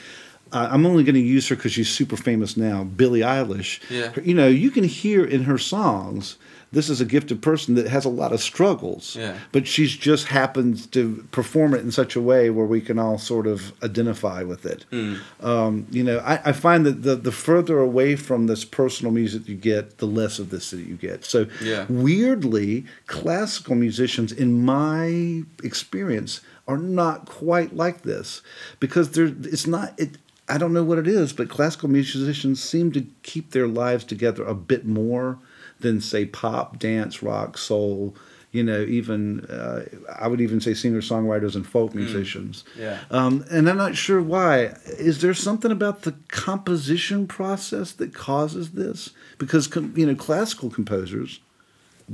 Uh, 0.52 0.68
I'm 0.70 0.84
only 0.86 1.04
going 1.04 1.14
to 1.14 1.20
use 1.20 1.48
her 1.48 1.56
because 1.56 1.72
she's 1.72 1.88
super 1.88 2.16
famous 2.16 2.56
now, 2.56 2.84
Billie 2.84 3.20
Eilish. 3.20 3.80
Yeah. 3.90 4.12
You 4.22 4.34
know, 4.34 4.48
you 4.48 4.70
can 4.70 4.84
hear 4.84 5.24
in 5.24 5.44
her 5.44 5.58
songs, 5.58 6.36
this 6.72 6.88
is 6.88 7.00
a 7.00 7.04
gifted 7.04 7.42
person 7.42 7.74
that 7.74 7.88
has 7.88 8.04
a 8.04 8.08
lot 8.08 8.32
of 8.32 8.40
struggles. 8.40 9.16
Yeah. 9.16 9.38
But 9.52 9.66
she's 9.66 9.96
just 9.96 10.26
happens 10.28 10.86
to 10.88 11.26
perform 11.32 11.74
it 11.74 11.80
in 11.80 11.90
such 11.90 12.14
a 12.16 12.20
way 12.20 12.48
where 12.50 12.66
we 12.66 12.80
can 12.80 12.98
all 12.98 13.18
sort 13.18 13.46
of 13.46 13.72
identify 13.82 14.42
with 14.44 14.64
it. 14.66 14.84
Hmm. 14.90 15.16
Um, 15.40 15.86
you 15.90 16.02
know, 16.04 16.18
I, 16.18 16.40
I 16.46 16.52
find 16.52 16.86
that 16.86 17.02
the, 17.02 17.16
the 17.16 17.32
further 17.32 17.78
away 17.80 18.14
from 18.16 18.46
this 18.46 18.64
personal 18.64 19.12
music 19.12 19.48
you 19.48 19.56
get, 19.56 19.98
the 19.98 20.06
less 20.06 20.38
of 20.38 20.50
this 20.50 20.70
that 20.70 20.80
you 20.82 20.94
get. 20.96 21.24
So 21.24 21.46
Yeah. 21.62 21.86
weirdly, 21.88 22.84
classical 23.06 23.74
musicians, 23.74 24.30
in 24.32 24.64
my 24.64 25.42
experience, 25.62 26.40
are 26.68 26.78
not 26.78 27.26
quite 27.26 27.74
like 27.74 28.02
this 28.02 28.42
because 28.78 29.10
they're 29.10 29.32
it's 29.42 29.66
not 29.66 29.98
it. 29.98 30.18
I 30.50 30.58
don't 30.58 30.72
know 30.72 30.84
what 30.84 30.98
it 30.98 31.06
is, 31.06 31.32
but 31.32 31.48
classical 31.48 31.88
musicians 31.88 32.62
seem 32.62 32.90
to 32.92 33.06
keep 33.22 33.52
their 33.52 33.68
lives 33.68 34.04
together 34.04 34.44
a 34.44 34.54
bit 34.54 34.84
more 34.84 35.38
than 35.78 36.00
say 36.00 36.26
pop, 36.26 36.78
dance, 36.78 37.22
rock, 37.22 37.56
soul. 37.56 38.14
You 38.52 38.64
know, 38.64 38.80
even 38.80 39.44
uh, 39.46 39.84
I 40.18 40.26
would 40.26 40.40
even 40.40 40.60
say 40.60 40.74
singer 40.74 41.00
songwriters 41.00 41.54
and 41.54 41.64
folk 41.64 41.94
musicians. 41.94 42.64
Yeah. 42.76 42.98
Um, 43.12 43.44
and 43.48 43.70
I'm 43.70 43.76
not 43.76 43.94
sure 43.94 44.20
why. 44.20 44.74
Is 44.98 45.20
there 45.20 45.34
something 45.34 45.70
about 45.70 46.02
the 46.02 46.16
composition 46.28 47.28
process 47.28 47.92
that 47.92 48.12
causes 48.12 48.72
this? 48.72 49.10
Because 49.38 49.68
com- 49.68 49.94
you 49.96 50.04
know, 50.04 50.16
classical 50.16 50.68
composers, 50.68 51.38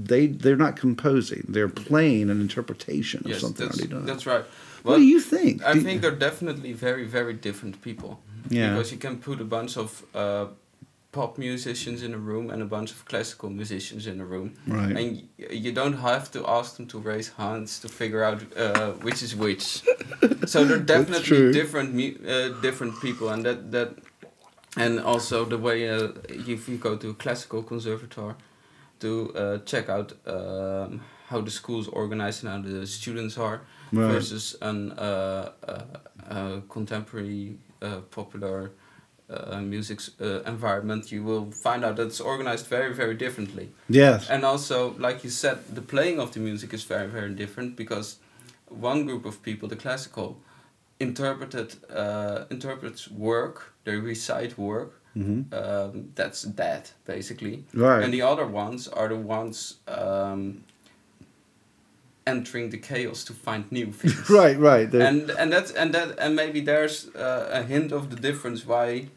they 0.04 0.26
they're 0.26 0.56
not 0.66 0.76
composing; 0.76 1.44
they're 1.48 1.68
playing 1.88 2.30
an 2.30 2.40
interpretation 2.40 3.20
of 3.30 3.38
something 3.40 3.66
that's, 3.66 3.78
already 3.78 3.94
done. 3.94 4.06
that's 4.06 4.26
right. 4.26 4.44
what 4.82 4.96
do 4.98 5.02
you 5.04 5.20
think? 5.20 5.64
I 5.64 5.72
Do- 5.74 5.80
think 5.80 6.02
they're 6.02 6.10
definitely 6.28 6.72
very, 6.74 7.06
very 7.06 7.34
different 7.34 7.80
people. 7.82 8.20
Yeah. 8.50 8.70
Because 8.74 8.92
you 8.92 8.98
can 8.98 9.16
put 9.18 9.40
a 9.40 9.44
bunch 9.44 9.76
of 9.76 10.04
uh, 10.14 10.46
pop 11.10 11.38
musicians 11.38 12.02
in 12.02 12.12
a 12.14 12.18
room 12.18 12.50
and 12.50 12.62
a 12.62 12.66
bunch 12.66 12.90
of 12.92 13.04
classical 13.06 13.48
musicians 13.50 14.06
in 14.06 14.20
a 14.20 14.24
room. 14.24 14.54
Right. 14.68 14.96
And 14.96 15.22
y- 15.38 15.46
you 15.50 15.72
don't 15.72 15.94
have 16.10 16.30
to 16.32 16.46
ask 16.46 16.76
them 16.76 16.86
to 16.88 16.98
raise 16.98 17.28
hands 17.30 17.80
to 17.80 17.88
figure 17.88 18.22
out 18.22 18.38
uh, 18.56 18.92
which 19.06 19.22
is 19.22 19.34
which. 19.34 19.82
so 20.46 20.64
they're 20.64 20.78
definitely 20.96 21.52
different 21.52 21.94
mu- 21.94 22.18
uh, 22.28 22.60
different 22.60 23.00
people 23.00 23.30
and 23.30 23.44
that 23.44 23.72
that 23.72 23.88
and 24.76 25.00
also 25.00 25.44
the 25.44 25.58
way 25.58 25.88
uh, 25.88 26.08
if 26.28 26.68
you 26.68 26.76
go 26.76 26.96
to 26.96 27.10
a 27.10 27.14
classical 27.14 27.62
conservatoire 27.62 28.36
to 29.00 29.32
uh, 29.34 29.58
check 29.64 29.88
out 29.88 30.12
um, 30.26 31.00
how 31.28 31.40
the 31.40 31.50
school's 31.50 31.88
organized 31.88 32.44
and 32.44 32.52
how 32.52 32.70
the 32.70 32.86
students 32.86 33.38
are 33.38 33.60
Right. 33.92 34.12
versus 34.12 34.56
an 34.62 34.90
uh, 34.98 35.52
uh, 35.62 35.82
uh, 36.28 36.60
contemporary 36.68 37.56
uh, 37.80 38.00
popular 38.10 38.72
uh, 39.30 39.60
music 39.60 40.00
uh, 40.20 40.40
environment, 40.42 41.12
you 41.12 41.22
will 41.22 41.50
find 41.52 41.84
out 41.84 41.96
that 41.96 42.06
it's 42.06 42.20
organized 42.20 42.66
very, 42.66 42.92
very 42.92 43.14
differently. 43.14 43.70
yes. 43.88 44.28
And 44.28 44.44
also, 44.44 44.94
like 44.98 45.22
you 45.24 45.30
said, 45.30 45.58
the 45.72 45.82
playing 45.82 46.18
of 46.20 46.32
the 46.32 46.40
music 46.40 46.72
is 46.74 46.84
very, 46.84 47.06
very 47.06 47.30
different 47.34 47.76
because 47.76 48.16
one 48.68 49.04
group 49.04 49.24
of 49.24 49.42
people, 49.42 49.68
the 49.68 49.76
classical, 49.76 50.40
interpreted 50.98 51.76
uh, 51.90 52.44
interprets 52.50 53.08
work, 53.10 53.72
they 53.84 53.96
recite 53.96 54.58
work. 54.58 54.95
Mhm. 55.16 55.44
Um, 55.52 56.10
that's 56.14 56.42
dead, 56.42 56.90
basically. 57.06 57.64
Right. 57.74 58.02
And 58.04 58.12
the 58.12 58.22
other 58.22 58.46
ones 58.46 58.88
are 58.88 59.08
the 59.08 59.16
ones 59.16 59.76
um, 59.88 60.62
entering 62.26 62.70
the 62.70 62.78
chaos 62.78 63.24
to 63.24 63.32
find 63.32 63.70
new 63.70 63.92
things. 64.00 64.28
Right. 64.30 64.58
Right. 64.58 64.90
They're- 64.90 65.06
And 65.08 65.30
and 65.30 65.52
that's 65.52 65.72
and 65.72 65.92
that 65.94 66.18
and 66.18 66.34
maybe 66.36 66.60
there's 66.60 67.08
uh, 67.14 67.48
a 67.60 67.62
hint 67.62 67.92
of 67.92 68.10
the 68.10 68.16
difference 68.16 68.66
why. 68.66 69.08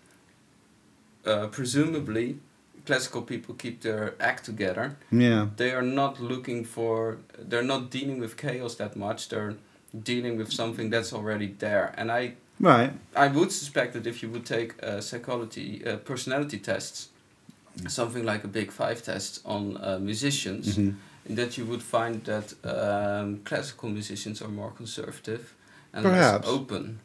Uh, 1.25 1.47
presumably, 1.47 2.37
classical 2.85 3.21
people 3.21 3.53
keep 3.53 3.81
their 3.81 4.13
act 4.19 4.45
together. 4.45 4.95
yeah. 5.11 5.47
They 5.57 5.71
are 5.73 5.81
not 5.83 6.19
looking 6.21 6.65
for. 6.65 7.17
They're 7.49 7.67
not 7.67 7.91
dealing 7.91 8.21
with 8.21 8.35
chaos 8.37 8.75
that 8.75 8.95
much. 8.95 9.27
They're 9.27 9.55
dealing 10.03 10.37
with 10.37 10.51
something 10.51 10.89
that's 10.89 11.11
already 11.13 11.53
there. 11.59 11.93
And 11.97 12.09
I 12.09 12.33
Right. 12.59 12.91
I 13.15 13.27
would 13.27 13.51
suspect 13.51 13.93
that 13.93 14.05
if 14.05 14.21
you 14.21 14.29
would 14.29 14.45
take 14.45 14.73
uh, 14.83 15.01
psychology 15.01 15.81
uh, 15.85 15.97
personality 15.97 16.59
tests, 16.59 17.09
something 17.87 18.25
like 18.25 18.43
a 18.43 18.47
Big 18.47 18.71
Five 18.71 19.01
test 19.03 19.41
on 19.45 19.77
uh, 19.77 19.97
musicians, 19.99 20.77
Mhm. 20.77 20.95
that 21.37 21.57
you 21.57 21.65
would 21.65 21.81
find 21.83 22.23
that 22.25 22.53
um, 22.63 23.39
classical 23.45 23.89
musicians 23.89 24.41
are 24.41 24.49
more 24.51 24.71
conservative 24.77 25.53
and 25.93 26.03
Perhaps. 26.03 26.47
less 26.47 26.55
open. 26.55 26.99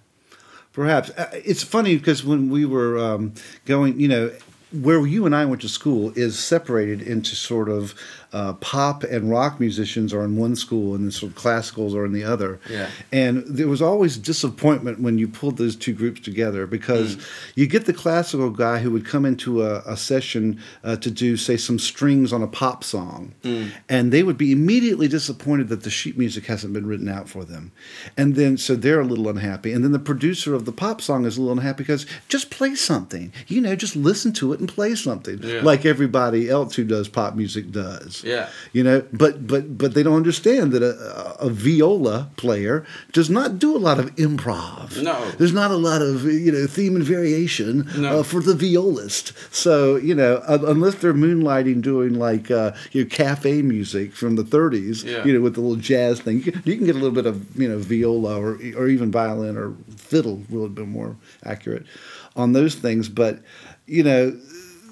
Perhaps 0.73 1.11
Uh, 1.11 1.27
it's 1.45 1.63
funny 1.63 1.97
because 1.97 2.25
when 2.27 2.51
we 2.51 2.65
were 2.67 2.99
um, 2.99 3.33
going, 3.65 4.01
you 4.01 4.09
know, 4.09 4.31
where 4.73 5.07
you 5.07 5.25
and 5.27 5.35
I 5.35 5.45
went 5.45 5.61
to 5.63 5.69
school 5.69 6.13
is 6.17 6.37
separated 6.39 7.01
into 7.01 7.37
sort 7.37 7.69
of 7.69 7.95
uh, 8.35 8.53
pop 8.55 9.03
and 9.05 9.31
rock 9.31 9.61
musicians 9.61 10.13
are 10.13 10.25
in 10.25 10.37
one 10.37 10.57
school, 10.57 10.95
and 10.95 11.15
sort 11.15 11.33
of 11.33 11.39
classicals 11.39 11.95
are 11.95 12.05
in 12.05 12.13
the 12.13 12.25
other. 12.25 12.59
Yeah. 12.69 12.89
And 13.13 13.45
there 13.47 13.69
was 13.69 13.81
always 13.81 14.17
disappointment 14.19 15.01
when 15.01 15.17
you 15.19 15.29
pulled 15.29 15.57
those 15.57 15.77
two 15.77 15.95
groups 15.95 16.21
together 16.21 16.67
because 16.67 17.17
you 17.55 17.67
get 17.67 17.87
the 17.87 17.93
classical 17.93 18.51
guy 18.51 18.81
who 18.81 18.91
would 18.91 19.07
come 19.07 19.25
into 19.25 19.63
a, 19.63 19.83
a 19.87 19.97
session 19.97 20.61
uh, 20.83 20.97
to 20.97 21.11
do, 21.11 21.37
say, 21.37 21.57
some 21.57 21.79
strings 21.79 22.33
on 22.33 22.43
a 22.43 22.49
pop 22.49 22.83
song, 22.85 23.33
and 23.89 24.13
they 24.13 24.23
would 24.23 24.37
be 24.37 24.51
immediately 24.53 25.07
disappointed 25.09 25.69
that 25.69 25.83
the 25.85 25.91
sheet 25.91 26.19
music 26.19 26.47
hasn't 26.47 26.73
been 26.73 26.87
written 26.87 27.09
out 27.09 27.29
for 27.29 27.45
them. 27.45 27.71
And 28.17 28.35
then, 28.35 28.57
so 28.57 28.75
they're 28.75 29.01
a 29.01 29.05
little 29.05 29.29
unhappy. 29.29 29.73
And 29.73 29.85
then 29.85 29.93
the 29.93 29.99
producer 30.01 30.55
of 30.55 30.65
the 30.65 30.73
pop 30.73 31.01
song 31.01 31.25
is 31.25 31.37
a 31.37 31.41
little 31.41 31.57
unhappy 31.57 31.85
because 31.85 32.05
just 32.29 32.51
play 32.51 32.75
something, 32.75 33.33
you 33.47 33.61
know, 33.61 33.77
just 33.77 33.95
listen 33.95 34.33
to 34.33 34.53
it 34.53 34.59
and 34.61 34.69
play 34.69 34.97
something 34.97 35.39
Yeah. 35.43 35.61
like 35.63 35.87
everybody 35.87 36.49
else 36.51 36.75
who 36.75 36.83
does 36.85 37.09
pop 37.09 37.37
music 37.37 37.71
does 37.71 38.24
Yeah. 38.25 38.49
you 38.73 38.83
know 38.83 39.05
but 39.13 39.47
but 39.47 39.77
but 39.79 39.95
they 39.95 40.03
don't 40.03 40.17
understand 40.17 40.73
that 40.73 40.83
a, 40.83 41.37
a, 41.41 41.51
viola 41.51 42.31
player 42.37 42.85
does 43.13 43.29
not 43.29 43.59
do 43.59 43.77
a 43.77 43.83
lot 43.89 43.99
of 44.01 44.15
improv 44.17 45.03
No. 45.03 45.31
there's 45.33 45.53
not 45.53 45.71
a 45.71 45.77
lot 45.77 46.01
of 46.03 46.25
you 46.25 46.51
know 46.53 46.67
theme 46.67 46.97
and 46.97 47.05
variation 47.05 47.89
No. 47.99 48.21
uh, 48.21 48.23
for 48.23 48.41
the 48.41 48.55
violist 48.55 49.33
so 49.55 49.97
you 49.97 50.15
know 50.15 50.37
uh, 50.49 50.59
unless 50.67 50.95
they're 50.97 51.15
moonlighting 51.15 51.83
doing 51.83 52.15
like 52.15 52.51
uh, 52.51 52.73
you 52.93 53.03
know 53.05 53.09
cafe 53.11 53.63
music 53.63 54.13
from 54.15 54.37
the 54.37 54.45
30s 54.45 55.05
Yeah. 55.05 55.25
you 55.25 55.33
know 55.35 55.41
with 55.41 55.55
the 55.55 55.61
little 55.61 55.77
jazz 55.77 56.21
thing 56.21 56.37
you 56.43 56.53
can, 56.53 56.63
you 56.65 56.77
can 56.77 56.87
get 56.87 56.97
a 56.97 56.99
little 57.05 57.15
bit 57.23 57.27
of 57.27 57.37
you 57.61 57.69
know 57.69 57.79
viola 57.79 58.39
or 58.41 58.53
or 58.77 58.89
even 58.89 59.11
violin 59.11 59.57
or 59.57 59.75
fiddle 59.97 60.43
a 60.49 60.53
little 60.53 60.69
bit 60.69 60.89
more 60.89 61.17
accurate 61.45 61.85
on 62.37 62.53
those 62.53 62.75
things 62.75 63.09
but 63.09 63.41
you 63.87 64.03
know 64.03 64.23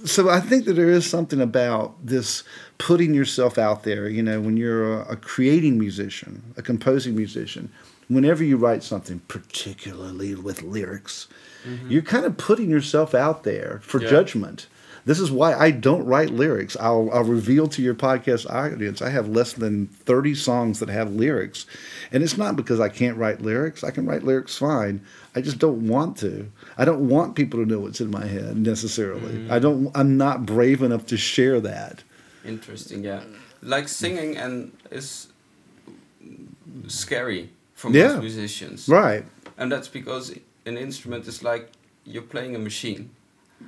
so 0.04 0.28
I 0.28 0.40
think 0.40 0.64
that 0.64 0.72
there 0.74 0.90
is 0.90 1.08
something 1.08 1.40
about 1.40 1.94
this 2.04 2.42
putting 2.78 3.14
yourself 3.14 3.58
out 3.58 3.82
there. 3.84 4.08
You 4.08 4.22
know, 4.22 4.40
when 4.40 4.56
you're 4.56 5.00
a, 5.02 5.12
a 5.12 5.16
creating 5.16 5.78
musician, 5.78 6.42
a 6.56 6.62
composing 6.62 7.16
musician, 7.16 7.70
whenever 8.08 8.44
you 8.44 8.56
write 8.56 8.82
something, 8.82 9.20
particularly 9.28 10.34
with 10.34 10.62
lyrics, 10.62 11.28
mm-hmm. 11.66 11.90
you're 11.90 12.02
kind 12.02 12.24
of 12.24 12.36
putting 12.36 12.70
yourself 12.70 13.14
out 13.14 13.44
there 13.44 13.80
for 13.82 14.00
Yeah. 14.00 14.10
judgment. 14.10 14.66
This 15.04 15.18
is 15.18 15.32
why 15.32 15.54
I 15.54 15.72
don't 15.72 16.04
write 16.04 16.30
lyrics. 16.30 16.76
I'll, 16.78 17.10
I'll 17.12 17.24
reveal 17.24 17.66
to 17.68 17.82
your 17.82 17.94
podcast 17.94 18.48
audience 18.48 19.02
I 19.02 19.10
have 19.10 19.28
less 19.28 19.52
than 19.52 19.88
30 19.88 20.34
songs 20.36 20.78
that 20.78 20.88
have 20.88 21.12
lyrics. 21.12 21.66
And 22.12 22.22
it's 22.22 22.38
not 22.38 22.54
because 22.54 22.78
I 22.78 22.88
can't 22.88 23.16
write 23.16 23.40
lyrics. 23.42 23.82
I 23.82 23.90
can 23.90 24.06
write 24.06 24.22
lyrics 24.22 24.56
fine. 24.56 25.00
I 25.34 25.40
just 25.40 25.58
don't 25.58 25.88
want 25.88 26.16
to. 26.18 26.48
I 26.78 26.84
don't 26.84 27.08
want 27.08 27.34
people 27.34 27.58
to 27.58 27.66
know 27.68 27.80
what's 27.80 28.00
in 28.00 28.12
my 28.12 28.26
head 28.26 28.56
necessarily. 28.56 29.34
Mm-hmm. 29.34 29.52
I 29.52 29.58
don't 29.58 29.90
I'm 29.96 30.16
not 30.16 30.46
brave 30.46 30.82
enough 30.82 31.06
to 31.06 31.16
share 31.16 31.58
that. 31.60 32.04
Interesting, 32.44 33.04
yeah. 33.04 33.20
Like 33.62 33.88
singing 33.88 34.36
and 34.36 34.72
is 34.90 35.28
scary 36.88 37.50
for 37.74 37.90
Yeah. 37.90 38.08
most 38.14 38.20
musicians. 38.22 38.88
Right. 38.88 39.24
And 39.56 39.70
that's 39.70 39.88
because 39.88 40.34
an 40.66 40.76
instrument 40.76 41.26
is 41.26 41.42
like 41.42 41.68
you're 42.04 42.22
playing 42.28 42.56
a 42.56 42.58
machine. 42.58 43.10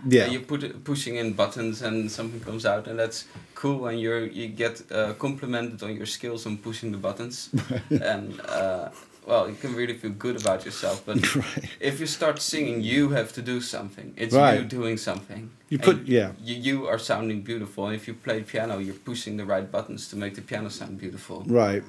Yeah. 0.08 0.26
Uh, 0.26 0.32
you 0.32 0.40
put 0.40 0.62
it, 0.64 0.82
pushing 0.84 1.16
in 1.16 1.34
buttons 1.34 1.82
and 1.82 2.10
something 2.10 2.40
comes 2.40 2.66
out, 2.66 2.88
and 2.88 2.98
that's 2.98 3.26
cool. 3.54 3.86
And 3.86 4.00
you 4.00 4.12
you 4.32 4.48
get 4.48 4.82
uh, 4.90 5.12
complimented 5.18 5.82
on 5.82 5.94
your 5.96 6.06
skills 6.06 6.46
on 6.46 6.56
pushing 6.58 6.90
the 6.92 6.98
buttons, 6.98 7.50
and 7.90 8.40
uh, 8.40 8.88
well, 9.26 9.48
you 9.48 9.54
can 9.56 9.74
really 9.74 9.94
feel 9.94 10.10
good 10.12 10.36
about 10.40 10.64
yourself. 10.64 11.02
But 11.06 11.16
Right. 11.36 11.64
if 11.80 12.00
you 12.00 12.06
start 12.06 12.40
singing, 12.42 12.82
you 12.82 13.10
have 13.10 13.32
to 13.32 13.42
do 13.42 13.60
something. 13.60 14.12
It's 14.16 14.34
Right. 14.34 14.60
you 14.60 14.64
doing 14.66 14.96
something. 14.98 15.50
You 15.70 15.78
And 15.78 15.84
put- 15.84 16.06
yeah. 16.06 16.32
You, 16.42 16.54
you 16.56 16.86
are 16.88 16.98
sounding 16.98 17.42
beautiful. 17.42 17.86
And 17.86 17.96
if 17.96 18.06
you 18.08 18.14
play 18.14 18.42
piano, 18.42 18.78
you're 18.78 18.94
pushing 19.04 19.36
the 19.38 19.44
right 19.44 19.70
buttons 19.70 20.08
to 20.08 20.16
make 20.16 20.34
the 20.34 20.42
piano 20.42 20.68
sound 20.70 20.98
beautiful. 20.98 21.42
Right. 21.46 21.82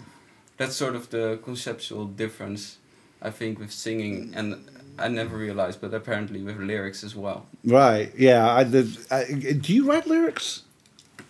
That's 0.58 0.76
sort 0.76 0.96
of 0.96 1.10
the 1.10 1.40
conceptual 1.44 2.06
difference, 2.06 2.78
I 3.22 3.32
think, 3.32 3.60
with 3.60 3.72
singing. 3.72 4.34
And 4.36 4.56
I 4.98 5.10
never 5.10 5.36
realized, 5.38 5.82
but 5.82 5.94
apparently 5.94 6.42
with 6.42 6.58
lyrics 6.58 7.04
as 7.04 7.16
well. 7.16 7.46
Right. 7.66 8.14
Yeah. 8.18 8.50
I, 8.60 8.64
the, 8.64 8.84
I, 9.12 9.34
do 9.66 9.74
you 9.74 9.86
write 9.92 10.08
lyrics? 10.08 10.64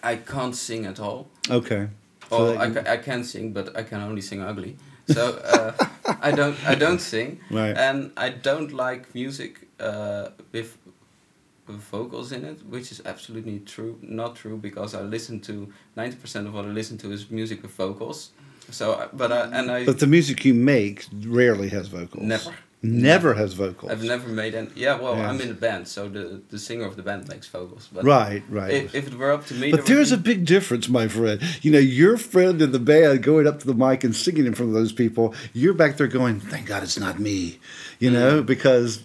I 0.04 0.18
can't 0.18 0.56
sing 0.56 0.86
at 0.86 1.00
all. 1.00 1.28
Okay. 1.50 1.88
So 2.30 2.38
Well, 2.38 2.58
I, 2.60 2.70
ca- 2.70 2.92
I 2.92 2.98
can 2.98 3.24
sing, 3.24 3.54
but 3.54 3.76
I 3.76 3.82
can 3.84 4.02
only 4.02 4.22
sing 4.22 4.42
ugly. 4.42 4.76
So 5.08 5.38
uh, 5.38 5.72
I 6.22 6.32
don't 6.32 6.58
I 6.66 6.76
don't 6.76 7.00
sing, 7.00 7.40
Right. 7.52 7.78
and 7.78 8.12
I 8.18 8.30
don't 8.30 8.72
like 8.72 9.14
music 9.14 9.68
uh, 9.80 10.30
with, 10.52 10.78
with 11.68 11.78
vocals 11.92 12.32
in 12.32 12.44
it, 12.46 12.58
which 12.68 12.92
is 12.92 13.02
absolutely 13.06 13.60
true. 13.60 13.98
Not 14.02 14.36
true 14.36 14.58
because 14.58 14.96
I 14.96 15.02
listen 15.02 15.40
to 15.42 15.72
ninety 15.96 16.16
percent 16.18 16.48
of 16.48 16.54
what 16.54 16.66
I 16.66 16.70
listen 16.70 16.98
to 17.00 17.12
is 17.12 17.30
music 17.30 17.62
with 17.62 17.72
vocals. 17.72 18.32
So, 18.72 19.08
but 19.14 19.32
I 19.32 19.42
and 19.60 19.70
I 19.72 19.86
But 19.86 20.00
the 20.00 20.08
music 20.08 20.44
you 20.46 20.54
make 20.56 21.06
rarely 21.28 21.70
has 21.70 21.88
vocals. 21.88 22.24
Never. 22.24 22.52
Never 22.86 23.34
has 23.34 23.54
vocals. 23.54 23.92
I've 23.92 24.04
never 24.04 24.28
made 24.30 24.54
any. 24.56 24.70
Yeah, 24.76 25.00
well, 25.00 25.16
Yeah. 25.18 25.30
I'm 25.30 25.42
in 25.42 25.50
a 25.50 25.54
band, 25.54 25.88
so 25.88 26.08
the 26.08 26.42
the 26.50 26.60
singer 26.60 26.86
of 26.86 26.96
the 26.96 27.04
band 27.04 27.28
makes 27.28 27.48
vocals. 27.48 27.90
But 27.92 28.04
Right, 28.04 28.44
right. 28.50 28.72
If, 28.72 28.96
if 28.96 29.08
it 29.08 29.14
were 29.18 29.32
up 29.32 29.46
to 29.48 29.54
me, 29.56 29.72
But 29.72 29.86
there 29.86 29.96
there's 29.98 30.12
a 30.12 30.18
big 30.18 30.46
difference, 30.46 30.88
my 30.90 31.08
friend. 31.08 31.42
You 31.62 31.72
know, 31.72 31.80
your 31.80 32.18
friend 32.18 32.62
in 32.62 32.72
the 32.72 32.80
band 32.80 33.24
going 33.24 33.48
up 33.48 33.60
to 33.62 33.68
the 33.68 33.74
mic 33.74 34.04
and 34.04 34.16
singing 34.16 34.46
in 34.46 34.54
front 34.54 34.70
of 34.70 34.76
those 34.76 34.92
people, 34.94 35.34
you're 35.54 35.74
back 35.74 35.98
there 35.98 36.08
going, 36.08 36.40
thank 36.40 36.68
God 36.68 36.84
it's 36.84 37.00
not 37.00 37.20
me. 37.20 37.60
You 38.00 38.12
know, 38.12 38.42
Mm. 38.42 38.46
because, 38.46 39.02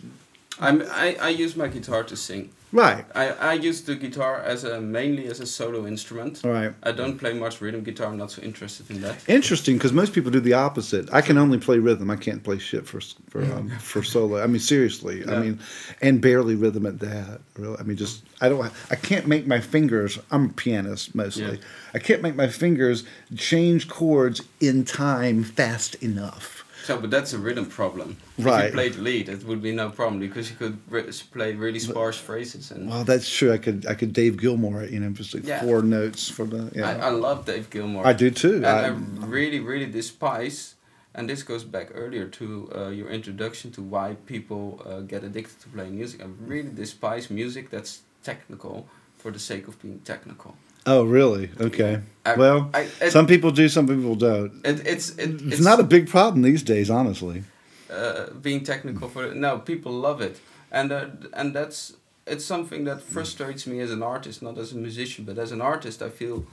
I'm 0.58 0.82
I, 0.90 1.16
I 1.20 1.28
use 1.30 1.56
my 1.56 1.68
guitar 1.68 2.02
to 2.04 2.16
sing. 2.16 2.50
Right, 2.72 3.04
I, 3.14 3.28
I 3.28 3.52
use 3.54 3.82
the 3.82 3.96
guitar 3.96 4.40
as 4.40 4.64
a 4.64 4.80
mainly 4.80 5.26
as 5.26 5.40
a 5.40 5.46
solo 5.46 5.86
instrument. 5.86 6.40
right. 6.44 6.72
I 6.82 6.92
don't 6.92 7.18
play 7.18 7.32
much 7.32 7.60
rhythm 7.60 7.82
guitar. 7.82 8.08
I'm 8.08 8.16
not 8.16 8.30
so 8.30 8.42
interested 8.42 8.90
in 8.90 9.00
that. 9.02 9.28
Interesting, 9.28 9.76
because 9.76 9.92
most 9.92 10.12
people 10.12 10.30
do 10.30 10.40
the 10.40 10.54
opposite. 10.54 11.12
I 11.12 11.20
can 11.20 11.38
only 11.38 11.58
play 11.58 11.78
rhythm. 11.78 12.10
I 12.10 12.16
can't 12.16 12.42
play 12.42 12.58
shit 12.58 12.86
for 12.86 13.00
for 13.28 13.42
um, 13.42 13.70
for 13.78 14.02
solo. 14.02 14.42
I 14.42 14.46
mean, 14.46 14.60
seriously. 14.60 15.26
I 15.26 15.38
mean, 15.38 15.60
and 16.00 16.20
barely 16.20 16.54
rhythm 16.54 16.86
at 16.86 16.98
that. 17.00 17.40
Really. 17.56 17.76
I 17.78 17.82
mean, 17.82 17.96
just 17.96 18.24
I 18.40 18.48
don't. 18.48 18.72
I 18.90 18.96
can't 18.96 19.26
make 19.26 19.46
my 19.46 19.60
fingers. 19.60 20.18
I'm 20.30 20.46
a 20.46 20.52
pianist 20.52 21.14
mostly. 21.14 21.44
Yeah. 21.44 21.64
I 21.94 21.98
can't 21.98 22.22
make 22.22 22.36
my 22.36 22.48
fingers 22.48 23.04
change 23.36 23.88
chords 23.88 24.42
in 24.60 24.84
time 24.84 25.42
fast 25.44 25.96
enough. 25.96 26.59
So, 26.84 26.98
but 27.00 27.10
that's 27.10 27.32
a 27.32 27.38
rhythm 27.38 27.66
problem. 27.66 28.16
Right. 28.38 28.64
If 28.64 28.70
you 28.70 28.72
played 28.74 28.96
lead, 28.96 29.28
it 29.28 29.44
would 29.44 29.62
be 29.62 29.72
no 29.72 29.90
problem 29.90 30.18
because 30.18 30.50
you 30.50 30.56
could 30.56 30.78
re- 30.88 31.10
play 31.32 31.52
really 31.54 31.78
sparse 31.78 32.18
phrases 32.18 32.70
and. 32.70 32.88
Well, 32.88 33.04
that's 33.04 33.28
true. 33.28 33.52
I 33.52 33.58
could 33.58 33.86
I 33.86 33.94
could 33.94 34.12
Dave 34.12 34.36
Gilmour. 34.38 34.84
You 34.90 35.00
know, 35.00 35.10
just 35.10 35.34
like 35.34 35.46
Yeah. 35.46 35.60
four 35.62 35.82
notes 35.82 36.28
for 36.30 36.46
the. 36.46 36.70
Yeah. 36.74 36.88
I, 36.90 37.08
I 37.08 37.10
love 37.10 37.44
Dave 37.44 37.68
Gilmour. 37.70 38.04
I 38.06 38.12
do 38.12 38.30
too. 38.30 38.56
And 38.56 38.66
I, 38.66 38.86
I- 38.86 39.26
really, 39.26 39.60
really 39.60 39.86
despise, 39.86 40.74
and 41.14 41.28
this 41.28 41.42
goes 41.42 41.64
back 41.64 41.88
earlier 41.94 42.26
to 42.38 42.46
uh, 42.74 42.88
your 42.88 43.08
introduction 43.10 43.70
to 43.72 43.82
why 43.82 44.16
people 44.26 44.80
uh, 44.86 45.00
get 45.00 45.22
addicted 45.24 45.60
to 45.62 45.68
playing 45.68 45.96
music. 45.96 46.22
I 46.22 46.26
really 46.46 46.70
despise 46.74 47.30
music 47.30 47.70
that's 47.70 48.00
technical 48.24 48.88
for 49.16 49.30
the 49.30 49.38
sake 49.38 49.68
of 49.68 49.80
being 49.82 50.00
technical. 50.04 50.56
Oh, 50.86 51.04
really? 51.04 51.50
Okay. 51.60 52.00
I- 52.26 52.36
well, 52.36 52.70
I- 52.74 53.08
some 53.10 53.26
people 53.26 53.50
do, 53.50 53.68
some 53.68 53.86
people 53.86 54.14
don't. 54.14 54.52
It, 54.64 54.86
it's 54.86 55.10
it, 55.16 55.40
It's, 55.52 55.60
not 55.60 55.80
a 55.80 55.84
big 55.84 56.08
problem 56.08 56.42
these 56.42 56.62
days, 56.62 56.90
honestly. 56.90 57.42
uh, 57.90 58.30
being 58.42 58.62
technical 58.64 59.08
for 59.08 59.24
it, 59.26 59.36
no 59.36 59.58
people 59.58 59.92
love 59.92 60.20
it 60.20 60.36
and 60.70 60.92
uh, 60.92 61.06
and 61.32 61.52
that's 61.56 61.92
it's 62.26 62.44
something 62.44 62.84
that 62.86 63.00
frustrates 63.02 63.66
me 63.66 63.80
as 63.82 63.90
an 63.90 64.02
artist 64.02 64.42
not 64.42 64.56
as 64.58 64.72
a 64.72 64.76
musician 64.76 65.24
but 65.24 65.38
as 65.38 65.50
an 65.52 65.60
artist 65.60 66.00
i 66.02 66.08
feel 66.08 66.44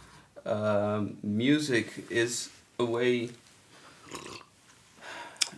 um, 0.45 1.15
music 1.21 1.85
is 2.09 2.49
a 2.79 2.83
way 2.85 3.29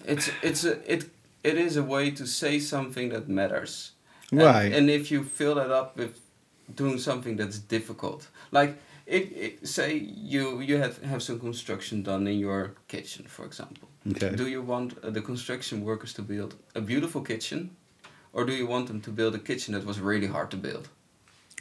it's 0.05 0.29
it's 0.41 0.63
a 0.65 0.73
it 0.93 1.05
it 1.43 1.58
is 1.58 1.77
a 1.77 1.84
way 1.84 2.12
to 2.12 2.25
say 2.25 2.60
something 2.60 3.10
that 3.13 3.27
matters 3.27 3.91
And- 4.32 4.41
Right. 4.41 4.73
and, 4.77 4.89
if 4.89 5.10
you 5.12 5.23
fill 5.23 5.55
that 5.55 5.71
up 5.71 5.97
with 5.97 6.13
doing 6.75 6.97
something 6.97 7.36
that's 7.36 7.60
difficult 7.60 8.27
like 8.51 8.77
it, 9.05 9.32
it 9.36 9.67
say 9.67 9.93
you 10.34 10.62
you 10.62 10.77
have 10.77 11.01
have 11.03 11.21
some 11.21 11.39
construction 11.39 12.03
done 12.03 12.27
in 12.27 12.39
your 12.39 12.73
kitchen 12.88 13.25
for 13.25 13.45
example 13.45 13.89
Okay. 14.08 14.36
do 14.36 14.47
you 14.47 14.62
want 14.62 14.97
uh, 15.03 15.10
the 15.10 15.21
construction 15.21 15.84
workers 15.84 16.13
to 16.13 16.21
build 16.21 16.55
a 16.73 16.82
beautiful 16.82 17.21
kitchen, 17.21 17.75
or 18.34 18.45
do 18.45 18.53
you 18.53 18.65
want 18.65 18.88
them 18.88 19.01
to 19.01 19.12
build 19.12 19.36
a 19.36 19.39
kitchen 19.39 19.73
that 19.73 19.86
was 19.86 19.99
really 19.99 20.27
hard 20.27 20.49
to 20.51 20.58
build? 20.58 20.89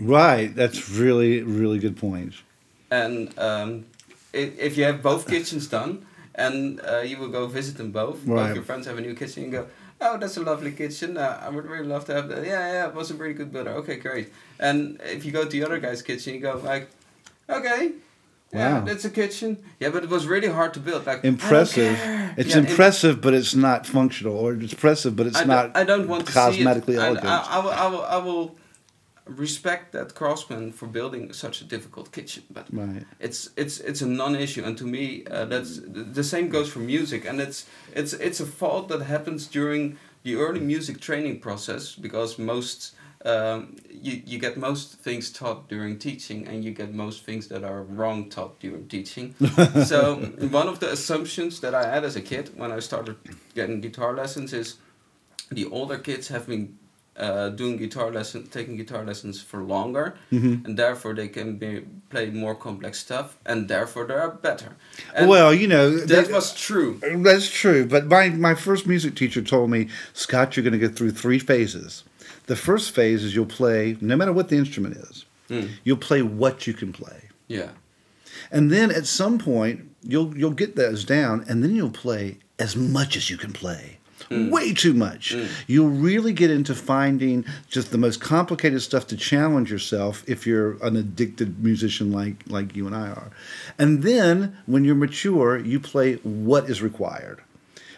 Right. 0.01 0.55
That's 0.55 0.88
really, 0.90 1.42
really 1.42 1.79
good 1.79 1.97
point. 1.97 2.35
And 2.90 3.37
um, 3.38 3.87
i 4.33 4.38
if 4.38 4.77
you 4.77 4.85
have 4.85 5.03
both 5.03 5.27
kitchens 5.27 5.66
done, 5.68 6.07
and 6.35 6.81
uh, 6.81 7.01
you 7.01 7.18
will 7.18 7.31
go 7.31 7.47
visit 7.47 7.77
them 7.77 7.90
both, 7.90 8.25
both 8.25 8.37
Right. 8.37 8.55
your 8.55 8.64
friends 8.64 8.87
have 8.87 8.99
a 8.99 9.01
new 9.01 9.14
kitchen, 9.14 9.44
you 9.44 9.51
go, 9.51 9.66
oh, 10.00 10.16
that's 10.18 10.37
a 10.37 10.42
lovely 10.42 10.72
kitchen. 10.72 11.16
Uh, 11.16 11.40
I 11.42 11.48
would 11.48 11.66
really 11.66 11.87
love 11.87 12.04
to 12.06 12.14
have 12.14 12.28
that. 12.28 12.44
Yeah, 12.44 12.72
yeah, 12.72 12.88
it 12.88 12.94
was 12.94 13.11
a 13.11 13.14
really 13.14 13.34
good 13.34 13.52
builder. 13.52 13.70
Okay, 13.80 13.96
great. 13.96 14.32
And 14.58 15.00
if 15.04 15.24
you 15.24 15.32
go 15.32 15.44
to 15.44 15.48
the 15.50 15.64
other 15.64 15.78
guy's 15.78 16.02
kitchen, 16.02 16.34
you 16.34 16.40
go 16.40 16.56
like, 16.64 16.88
okay. 17.48 17.92
Yeah, 18.52 18.78
Wow. 18.78 18.84
that's 18.87 19.04
a 19.04 19.11
kitchen. 19.11 19.58
Yeah, 19.78 19.90
but 19.90 20.04
it 20.04 20.08
was 20.08 20.26
really 20.26 20.48
hard 20.48 20.72
to 20.74 20.80
build. 20.80 21.04
Like 21.06 21.22
Impressive. 21.22 21.98
It's 22.38 22.50
Yeah, 22.50 22.58
im- 22.58 22.66
impressive, 22.66 23.20
but 23.20 23.34
it's 23.34 23.54
not 23.54 23.87
functional, 23.87 24.37
or 24.38 24.54
it's 24.54 24.72
impressive, 24.72 25.14
but 25.16 25.26
it's 25.26 25.38
I 25.38 25.44
not. 25.44 25.76
I 25.76 25.84
don't 25.84 26.08
want 26.08 26.26
to 26.26 26.32
cosmetically 26.32 26.87
see 26.87 26.92
it. 26.94 26.98
elegant. 26.98 27.24
And 27.24 27.28
I, 27.28 27.56
I, 27.56 27.58
will, 27.58 27.70
I, 27.70 27.87
will, 27.88 28.02
I 28.04 28.16
will 28.16 28.56
respect 29.29 29.93
that 29.93 30.14
craftsman 30.14 30.73
for 30.73 30.87
building 30.87 31.33
such 31.33 31.61
a 31.61 31.64
difficult 31.64 32.12
kitchen, 32.12 32.43
but 32.51 32.67
Right. 32.73 33.05
it's 33.21 33.51
it's 33.57 33.81
it's 33.81 34.03
a 34.03 34.07
non-issue, 34.07 34.64
and 34.64 34.77
to 34.79 34.85
me, 34.85 35.25
uh, 35.31 35.45
that's 35.45 35.81
the 36.14 36.25
same 36.25 36.49
goes 36.49 36.69
for 36.71 36.81
music, 36.81 37.25
and 37.29 37.41
it's 37.41 37.67
it's 37.95 38.12
it's 38.14 38.41
a 38.41 38.47
fault 38.47 38.88
that 38.88 39.03
happens 39.03 39.47
during 39.47 39.99
the 40.23 40.37
early 40.37 40.61
music 40.61 41.01
training 41.01 41.41
process 41.41 41.95
because 41.95 42.38
most. 42.38 42.95
Um, 43.25 43.75
you, 43.91 44.23
you 44.25 44.38
get 44.38 44.57
most 44.57 44.93
things 45.03 45.33
taught 45.33 45.69
during 45.69 45.99
teaching 45.99 46.47
and 46.47 46.64
you 46.64 46.71
get 46.71 46.95
most 46.95 47.25
things 47.25 47.49
that 47.49 47.64
are 47.64 47.83
wrong 47.83 48.31
taught 48.31 48.61
during 48.61 48.87
teaching 48.87 49.35
so 49.85 50.14
one 50.53 50.69
of 50.69 50.79
the 50.79 50.93
assumptions 50.93 51.59
that 51.59 51.75
i 51.75 51.85
had 51.85 52.05
as 52.05 52.14
a 52.14 52.21
kid 52.21 52.53
when 52.57 52.71
i 52.71 52.79
started 52.79 53.17
getting 53.57 53.81
guitar 53.81 54.14
lessons 54.14 54.53
is 54.53 54.77
the 55.51 55.64
older 55.67 55.99
kids 55.99 56.29
have 56.29 56.47
been 56.47 56.79
uh, 57.18 57.48
doing 57.50 57.76
guitar 57.76 58.11
lesson, 58.12 58.46
taking 58.46 58.76
guitar 58.76 59.04
lessons 59.04 59.42
for 59.42 59.62
longer, 59.62 60.14
Mm-hmm. 60.33 60.64
and 60.66 60.76
therefore 60.78 61.14
they 61.14 61.28
can 61.28 61.57
be, 61.57 61.83
play 62.11 62.31
more 62.31 62.54
complex 62.54 62.98
stuff, 63.00 63.37
and 63.44 63.68
therefore 63.68 64.07
they 64.07 64.14
are 64.14 64.31
better. 64.31 64.76
And 65.14 65.28
well, 65.28 65.52
you 65.52 65.66
know, 65.66 65.96
that 65.98 66.09
that- 66.09 66.31
was 66.33 66.54
true. 66.54 67.00
That's 67.02 67.50
true, 67.50 67.85
but 67.87 68.07
my, 68.07 68.28
my 68.31 68.54
first 68.54 68.87
music 68.87 69.14
teacher 69.16 69.42
told 69.42 69.70
me, 69.70 69.88
Scott, 70.12 70.57
you're 70.57 70.64
going 70.64 70.78
to 70.81 70.88
go 70.88 70.92
through 70.94 71.11
three 71.12 71.38
phases. 71.38 72.04
The 72.46 72.57
first 72.57 72.92
phase 72.94 73.24
is 73.24 73.35
you'll 73.35 73.46
play, 73.46 73.96
no 74.00 74.16
matter 74.16 74.33
what 74.33 74.48
the 74.48 74.57
instrument 74.57 74.96
is, 74.96 75.24
Mm. 75.50 75.68
you'll 75.85 75.96
play 75.96 76.20
what 76.22 76.66
you 76.66 76.74
can 76.74 76.92
play. 76.92 77.31
Yeah, 77.48 77.70
And 78.50 78.70
then 78.70 78.90
at 78.90 79.07
some 79.07 79.38
point, 79.38 79.81
you'll 80.02 80.37
you'll 80.37 80.50
get 80.62 80.76
those 80.76 81.04
down, 81.04 81.44
and 81.48 81.62
then 81.62 81.74
you'll 81.74 81.90
play 81.90 82.38
as 82.59 82.76
much 82.76 83.16
as 83.16 83.31
you 83.31 83.37
can 83.38 83.52
play. 83.52 83.97
Mm. 84.31 84.51
Way 84.51 84.75
too 84.75 84.95
much. 84.95 85.35
Mm. 85.35 85.49
You'll 85.67 85.91
really 85.91 86.33
get 86.33 86.51
into 86.51 86.75
finding 86.75 87.45
just 87.69 87.91
the 87.91 87.99
most 87.99 88.21
complicated 88.21 88.83
stuff 88.83 89.07
to 89.09 89.17
challenge 89.17 89.71
yourself 89.71 90.23
if 90.27 90.47
you're 90.47 90.83
an 90.85 90.97
addicted 90.97 91.62
musician 91.62 92.12
like 92.12 92.45
like 92.49 92.77
you 92.77 92.87
and 92.87 92.95
I 92.95 93.09
are. 93.09 93.31
And 93.79 94.03
then 94.03 94.57
when 94.67 94.85
you're 94.85 94.95
mature, 94.95 95.59
you 95.59 95.81
play 95.81 96.14
what 96.17 96.69
is 96.69 96.83
required. 96.83 97.43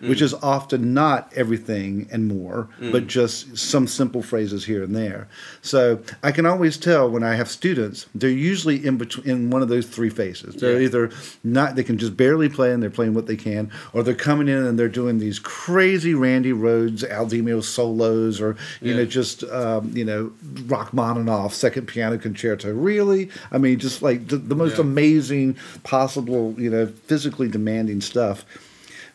Which 0.00 0.22
is 0.22 0.32
often 0.34 0.94
not 0.94 1.30
everything 1.36 2.08
and 2.10 2.26
more, 2.26 2.68
but 2.80 3.06
just 3.06 3.58
some 3.58 3.86
simple 3.86 4.22
phrases 4.22 4.64
here 4.64 4.82
and 4.82 4.96
there. 4.96 5.28
So 5.60 6.00
I 6.22 6.32
can 6.32 6.46
always 6.46 6.78
tell 6.78 7.10
when 7.10 7.22
I 7.22 7.34
have 7.34 7.48
students, 7.50 8.06
they're 8.14 8.30
usually 8.30 8.84
in 8.86 8.96
between 8.96 9.28
in 9.28 9.50
one 9.50 9.60
of 9.62 9.68
those 9.68 9.86
three 9.86 10.08
phases. 10.08 10.54
They're 10.56 10.78
Yeah. 10.80 10.86
either 10.86 11.10
not 11.44 11.76
they 11.76 11.82
can 11.84 11.98
just 11.98 12.16
barely 12.16 12.48
play 12.48 12.72
and 12.72 12.82
they're 12.82 12.88
playing 12.88 13.12
what 13.14 13.26
they 13.26 13.36
can, 13.36 13.70
or 13.92 14.02
they're 14.02 14.14
coming 14.14 14.48
in 14.48 14.64
and 14.64 14.78
they're 14.78 14.88
doing 14.88 15.18
these 15.18 15.38
crazy 15.38 16.14
Randy 16.14 16.52
Rhoads, 16.52 17.04
Al 17.08 17.26
Meola 17.26 17.62
solos, 17.62 18.40
or 18.40 18.56
you 18.80 18.90
Yeah. 18.92 18.96
know 19.00 19.04
just 19.04 19.44
um, 19.44 19.90
you 19.94 20.04
know 20.04 20.32
Rachmaninoff 20.66 21.52
second 21.54 21.86
piano 21.86 22.16
concerto. 22.18 22.72
Really, 22.72 23.28
I 23.52 23.58
mean, 23.58 23.78
just 23.78 24.00
like 24.02 24.28
the, 24.28 24.36
the 24.36 24.54
most 24.54 24.76
Yeah. 24.76 24.82
amazing 24.84 25.56
possible, 25.82 26.54
you 26.58 26.70
know, 26.70 26.86
physically 27.06 27.48
demanding 27.48 28.00
stuff. 28.00 28.44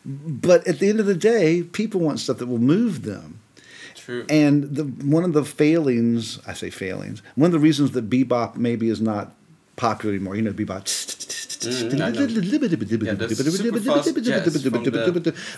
But 0.06 0.66
at 0.68 0.78
the 0.78 0.88
end 0.88 1.00
of 1.00 1.06
the 1.06 1.16
day, 1.16 1.64
people 1.64 2.00
want 2.00 2.20
stuff 2.20 2.38
that 2.38 2.46
will 2.46 2.58
move 2.58 3.02
them. 3.02 3.40
true. 3.96 4.24
And 4.28 4.76
the 4.76 4.84
one 4.84 5.24
of 5.24 5.32
the 5.32 5.44
failings, 5.44 6.38
I 6.46 6.52
say 6.54 6.70
failings, 6.70 7.22
one 7.34 7.48
of 7.48 7.52
the 7.52 7.58
reasons 7.58 7.90
that 7.92 8.08
bebop 8.08 8.56
maybe 8.56 8.88
is 8.88 9.00
not 9.00 9.34
popular 9.74 10.14
anymore, 10.14 10.36
you 10.36 10.42
know, 10.42 10.52
bebop, 10.52 10.86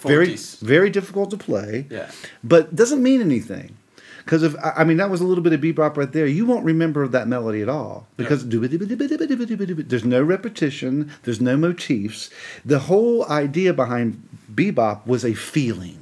very 0.03 0.37
very 0.37 0.91
difficult 0.91 1.31
to 1.31 1.37
play. 1.37 1.87
Yeah. 1.91 2.11
But 2.43 2.75
doesn't 2.75 3.03
mean 3.03 3.21
anything. 3.21 3.77
Because 4.25 4.43
if 4.43 4.55
I 4.57 4.73
I 4.77 4.85
mean 4.85 4.99
that 4.99 5.09
was 5.09 5.23
a 5.23 5.25
little 5.25 5.43
bit 5.43 5.55
of 5.55 5.61
bebop 5.61 5.97
right 5.97 6.13
there, 6.13 6.27
you 6.27 6.45
won't 6.45 6.65
remember 6.65 7.09
that 7.09 7.29
melody 7.29 7.63
at 7.63 7.69
all 7.71 8.07
because 8.19 8.47
there's 8.47 10.05
no 10.05 10.23
repetition, 10.23 11.11
there's 11.23 11.41
no 11.41 11.57
motifs. 11.57 12.29
The 12.65 12.81
whole 12.81 13.27
idea 13.31 13.73
behind 13.73 14.28
bebop 14.59 15.07
was 15.07 15.25
a 15.25 15.35
feeling, 15.35 15.99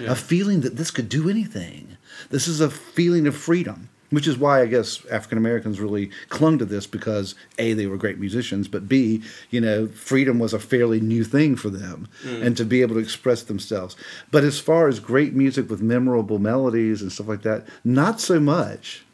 Yeah. 0.00 0.12
a 0.12 0.14
feeling 0.14 0.60
that 0.62 0.76
this 0.76 0.90
could 0.90 1.08
do 1.08 1.28
anything. 1.28 1.96
This 2.30 2.48
is 2.48 2.60
a 2.60 2.70
feeling 2.70 3.26
of 3.26 3.36
freedom, 3.36 3.88
which 4.10 4.26
is 4.26 4.38
why 4.38 4.62
I 4.62 4.66
guess 4.66 5.04
African 5.10 5.38
Americans 5.38 5.80
really 5.80 6.10
clung 6.28 6.58
to 6.58 6.64
this 6.64 6.86
because 6.86 7.34
a 7.58 7.74
they 7.74 7.86
were 7.86 7.96
great 8.04 8.18
musicians, 8.18 8.66
but 8.68 8.88
b 8.88 9.22
you 9.50 9.60
know 9.60 9.88
freedom 9.88 10.38
was 10.38 10.54
a 10.54 10.58
fairly 10.58 11.00
new 11.00 11.24
thing 11.24 11.56
for 11.56 11.70
them, 11.70 12.08
mm. 12.24 12.42
and 12.44 12.56
to 12.56 12.64
be 12.64 12.80
able 12.82 12.94
to 12.94 13.00
express 13.08 13.42
themselves. 13.42 13.96
But 14.30 14.44
as 14.44 14.58
far 14.58 14.88
as 14.88 15.00
great 15.00 15.34
music 15.34 15.68
with 15.70 15.82
memorable 15.82 16.38
melodies 16.38 17.02
and 17.02 17.12
stuff 17.12 17.28
like 17.28 17.42
that, 17.42 17.66
not 17.84 18.20
so 18.20 18.40
much. 18.40 19.04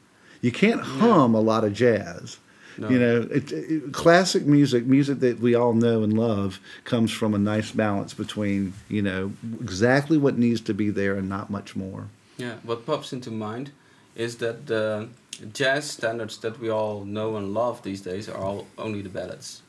You 0.40 0.52
can't 0.52 0.82
hum 0.82 1.34
a 1.34 1.40
lot 1.40 1.64
of 1.64 1.72
jazz. 1.72 2.36
No. 2.76 2.88
You 2.88 2.98
know, 2.98 3.28
it, 3.30 3.52
it, 3.52 3.92
classic 3.92 4.46
music, 4.46 4.86
music 4.86 5.20
that 5.20 5.38
we 5.40 5.54
all 5.54 5.74
know 5.74 6.02
and 6.02 6.18
love, 6.18 6.58
comes 6.84 7.12
from 7.12 7.34
a 7.34 7.38
nice 7.38 7.70
balance 7.70 8.14
between 8.14 8.72
you 8.88 9.02
know 9.02 9.32
exactly 9.60 10.18
what 10.18 10.36
needs 10.38 10.60
to 10.62 10.74
be 10.74 10.90
there 10.90 11.14
and 11.16 11.28
not 11.28 11.50
much 11.50 11.76
more. 11.76 12.08
Yeah, 12.36 12.54
what 12.64 12.84
pops 12.84 13.12
into 13.12 13.30
mind 13.30 13.70
is 14.16 14.36
that 14.38 14.66
the 14.66 15.08
jazz 15.52 15.90
standards 15.90 16.38
that 16.38 16.58
we 16.60 16.68
all 16.68 17.04
know 17.04 17.36
and 17.36 17.54
love 17.54 17.82
these 17.82 18.00
days 18.02 18.28
are 18.28 18.36
all 18.38 18.66
only 18.76 19.02
the 19.02 19.08
ballads. 19.08 19.62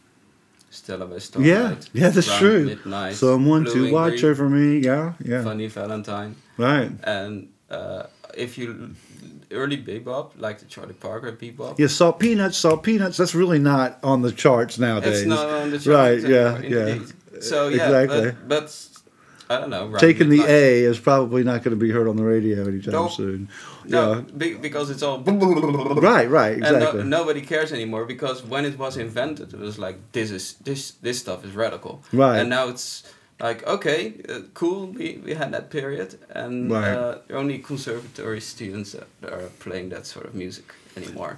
Stella 0.72 1.06
by 1.06 1.20
Starlight. 1.20 1.48
yeah, 1.48 1.76
yeah, 1.94 2.10
that's 2.10 2.28
Round 2.28 2.40
true. 2.40 2.66
Midnight, 2.66 3.16
Someone 3.16 3.64
to 3.66 3.92
watch 3.94 4.20
Green, 4.20 4.26
over 4.32 4.50
me. 4.50 4.80
Yeah, 4.80 5.14
yeah, 5.24 5.44
Funny 5.44 5.68
Valentine. 5.68 6.36
right. 6.58 6.92
And 7.04 7.50
uh, 7.70 8.04
if 8.36 8.58
you 8.58 8.94
early 9.52 9.78
bebop, 9.78 10.32
like 10.38 10.60
the 10.60 10.66
Charlie 10.66 10.94
Parker 10.94 11.32
bebop, 11.32 11.78
Yeah, 11.80 11.88
salt 11.88 12.20
peanuts, 12.20 12.58
salt 12.58 12.84
peanuts. 12.84 13.18
That's 13.18 13.36
really 13.36 13.60
not 13.60 14.00
on 14.04 14.22
the 14.22 14.32
charts 14.32 14.78
nowadays. 14.80 15.20
it's 15.22 15.28
not 15.28 15.48
on 15.50 15.72
the 15.72 15.80
chart. 15.80 15.96
Right, 15.96 16.20
yeah, 16.22 16.60
yeah. 16.62 17.00
So 17.42 17.68
yeah, 17.70 17.86
Exactly. 17.86 18.32
but, 18.32 18.48
but 18.48 18.88
I 19.50 19.60
don't 19.60 19.70
know. 19.70 19.96
Taking 19.98 20.30
the 20.30 20.44
A 20.44 20.80
is 20.84 21.00
probably 21.00 21.44
not 21.44 21.64
going 21.64 21.78
to 21.78 21.80
be 21.86 21.92
heard 21.92 22.08
on 22.08 22.16
the 22.16 22.24
radio 22.24 22.68
anytime 22.68 22.94
Nope. 22.94 23.12
soon. 23.12 23.50
No, 23.88 24.22
be, 24.36 24.56
because 24.56 24.90
it's 24.90 25.04
all 25.04 25.20
right, 25.22 26.28
Right, 26.30 26.54
And 26.64 26.80
no, 26.80 27.04
nobody 27.04 27.42
cares 27.42 27.72
anymore 27.72 28.06
because 28.06 28.44
when 28.44 28.66
it 28.66 28.80
was 28.80 28.98
invented, 28.98 29.54
it 29.54 29.60
was 29.60 29.78
like 29.78 29.98
this 30.14 30.32
is 30.32 30.54
this 30.64 30.92
this 31.02 31.20
stuff 31.20 31.46
is 31.46 31.52
radical. 31.56 32.02
Right. 32.12 32.40
And 32.40 32.50
now 32.50 32.70
it's 32.70 33.04
like 33.40 33.66
okay, 33.68 34.14
uh, 34.30 34.40
cool. 34.54 34.88
We, 34.88 35.20
we 35.24 35.34
had 35.34 35.52
that 35.54 35.70
period, 35.70 36.18
and 36.30 36.72
Right. 36.72 36.94
uh, 36.94 37.18
only 37.32 37.60
conservatory 37.60 38.42
students 38.42 38.92
that 38.94 39.08
are 39.34 39.50
playing 39.60 39.90
that 39.90 40.06
sort 40.06 40.26
of 40.26 40.36
music 40.36 40.74
anymore. 40.98 41.38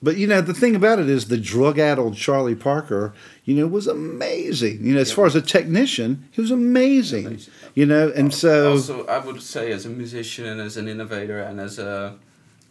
But 0.00 0.16
you 0.16 0.26
know, 0.28 0.40
the 0.40 0.54
thing 0.54 0.76
about 0.76 1.00
it 1.00 1.08
is 1.08 1.26
the 1.26 1.36
drug-addled 1.38 2.14
Charlie 2.16 2.54
Parker, 2.54 3.14
you 3.44 3.54
know, 3.56 3.66
was 3.66 3.88
amazing. 3.88 4.84
You 4.86 4.94
know, 4.94 5.00
as 5.00 5.08
Yeah. 5.08 5.16
far 5.16 5.26
as 5.26 5.34
a 5.34 5.42
technician, 5.42 6.28
he 6.30 6.40
was 6.40 6.52
amazing. 6.52 7.26
Amazing. 7.26 7.52
You 7.74 7.86
know, 7.86 8.12
and 8.14 8.32
so 8.32 8.70
also, 8.70 9.04
I 9.06 9.18
would 9.18 9.42
say 9.42 9.72
as 9.72 9.84
a 9.86 9.88
musician 9.88 10.46
and 10.46 10.60
as 10.60 10.76
an 10.76 10.86
innovator 10.86 11.40
and 11.40 11.58
as 11.58 11.78
a 11.80 12.14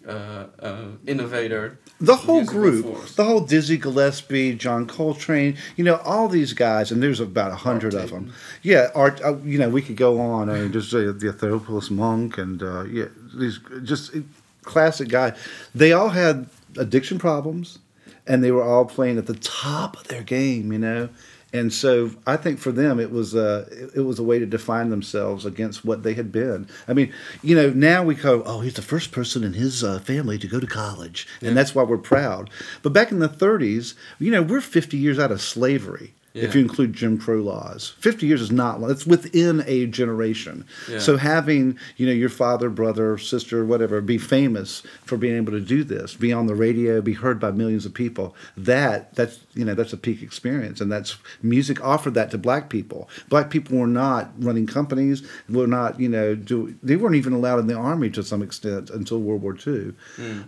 uh, 0.08 0.46
uh, 0.60 0.86
innovator, 1.06 1.78
the 2.00 2.16
whole 2.16 2.46
group, 2.46 2.86
force. 2.86 3.16
the 3.16 3.24
whole 3.24 3.42
Dizzy 3.42 3.78
Gillespie, 3.78 4.56
John 4.56 4.88
Coltrane, 4.88 5.58
you 5.76 5.84
know, 5.84 5.98
all 5.98 6.28
these 6.28 6.54
guys, 6.54 6.92
and 6.92 7.04
there's 7.04 7.20
about 7.20 7.52
a 7.52 7.56
hundred 7.56 7.94
of 7.94 8.12
them. 8.12 8.34
Yeah, 8.62 8.90
art. 8.96 9.22
Uh, 9.24 9.38
you 9.40 9.58
know, 9.58 9.70
we 9.70 9.82
could 9.82 9.98
go 9.98 10.20
on. 10.20 10.50
I 10.50 10.62
mean, 10.62 10.72
just 10.72 10.94
uh, 10.94 11.00
the 11.00 11.36
Thelonious 11.38 11.92
Monk, 11.92 12.38
and 12.38 12.64
uh, 12.64 12.84
yeah, 12.84 13.06
these 13.36 13.60
just 13.84 14.16
classic 14.64 15.10
guys. 15.10 15.38
They 15.76 15.92
all 15.92 16.10
had 16.10 16.48
addiction 16.78 17.20
problems, 17.20 17.80
and 18.26 18.44
they 18.44 18.52
were 18.52 18.64
all 18.64 18.86
playing 18.86 19.18
at 19.18 19.28
the 19.28 19.36
top 19.36 19.98
of 19.98 20.08
their 20.08 20.24
game. 20.24 20.72
You 20.72 20.80
know. 20.80 21.10
And 21.54 21.72
so 21.72 22.12
I 22.26 22.36
think 22.36 22.60
for 22.60 22.72
them 22.72 23.00
it 23.00 23.12
was 23.12 23.34
uh, 23.34 23.90
it, 23.96 24.02
was 24.02 24.20
a 24.20 24.24
way 24.24 24.38
to 24.38 24.46
define 24.46 24.90
themselves 24.90 25.46
against 25.46 25.86
what 25.86 26.04
they 26.04 26.14
had 26.14 26.32
been. 26.32 26.68
I 26.88 26.94
mean, 26.94 27.14
you 27.42 27.56
know, 27.56 27.70
now 27.70 28.04
we 28.04 28.16
go, 28.16 28.44
oh, 28.44 28.60
he's 28.60 28.74
the 28.74 28.82
first 28.82 29.12
person 29.12 29.44
in 29.44 29.54
his 29.54 29.84
uh, 29.84 30.00
family 30.00 30.38
to 30.40 30.48
go 30.48 30.60
to 30.60 30.68
college, 30.68 31.28
and 31.42 31.56
that's 31.56 31.74
why 31.74 31.84
we're 31.84 31.98
proud. 31.98 32.50
But 32.82 32.94
back 32.94 33.12
in 33.12 33.20
the 33.20 33.30
30s, 33.30 33.94
you 34.20 34.32
know, 34.32 34.42
we're 34.42 34.62
50 34.62 34.98
years 34.98 35.20
out 35.20 35.32
of 35.32 35.42
slavery. 35.42 36.14
If 36.44 36.56
you 36.56 36.62
include 36.62 36.94
Jim 36.94 37.18
Crow 37.18 37.42
laws, 37.42 37.94
50 38.00 38.26
years 38.26 38.42
is 38.42 38.52
not 38.52 38.80
long. 38.80 38.92
It's 38.92 39.06
within 39.06 39.64
a 39.66 39.86
generation. 39.88 40.66
Yeah. 40.90 41.00
So 41.00 41.18
having, 41.18 41.78
you 41.98 42.06
know, 42.06 42.14
your 42.14 42.30
father, 42.30 42.70
brother, 42.70 43.18
sister, 43.18 43.66
whatever, 43.66 44.02
be 44.02 44.18
famous 44.18 44.84
for 45.06 45.18
being 45.18 45.36
able 45.36 45.52
to 45.54 45.62
do 45.62 45.84
this, 45.84 46.16
be 46.16 46.34
on 46.34 46.48
the 46.48 46.56
radio, 46.56 47.02
be 47.02 47.14
heard 47.14 47.40
by 47.40 47.52
millions 47.52 47.86
of 47.86 47.94
people, 47.94 48.36
that 48.56 49.14
that's 49.16 49.40
you 49.54 49.66
know, 49.66 49.74
that's 49.74 49.94
a 49.94 49.98
peak 49.98 50.22
experience. 50.22 50.80
And 50.80 50.92
that's 50.92 51.18
music 51.42 51.84
offered 51.84 52.14
that 52.14 52.32
to 52.32 52.38
black 52.38 52.70
people. 52.70 53.10
Black 53.28 53.50
people 53.50 53.78
were 53.78 53.88
not 53.88 54.32
running 54.38 54.68
companies, 54.68 55.28
were 55.50 55.68
not, 55.68 56.00
you 56.00 56.08
know, 56.08 56.36
do 56.36 56.76
they 56.84 56.96
weren't 56.96 57.16
even 57.16 57.34
allowed 57.34 57.60
in 57.60 57.68
the 57.68 57.74
army 57.74 58.10
to 58.12 58.24
some 58.24 58.42
extent 58.42 58.90
until 58.90 59.20
World 59.20 59.42
War 59.42 59.58
II. 59.66 59.94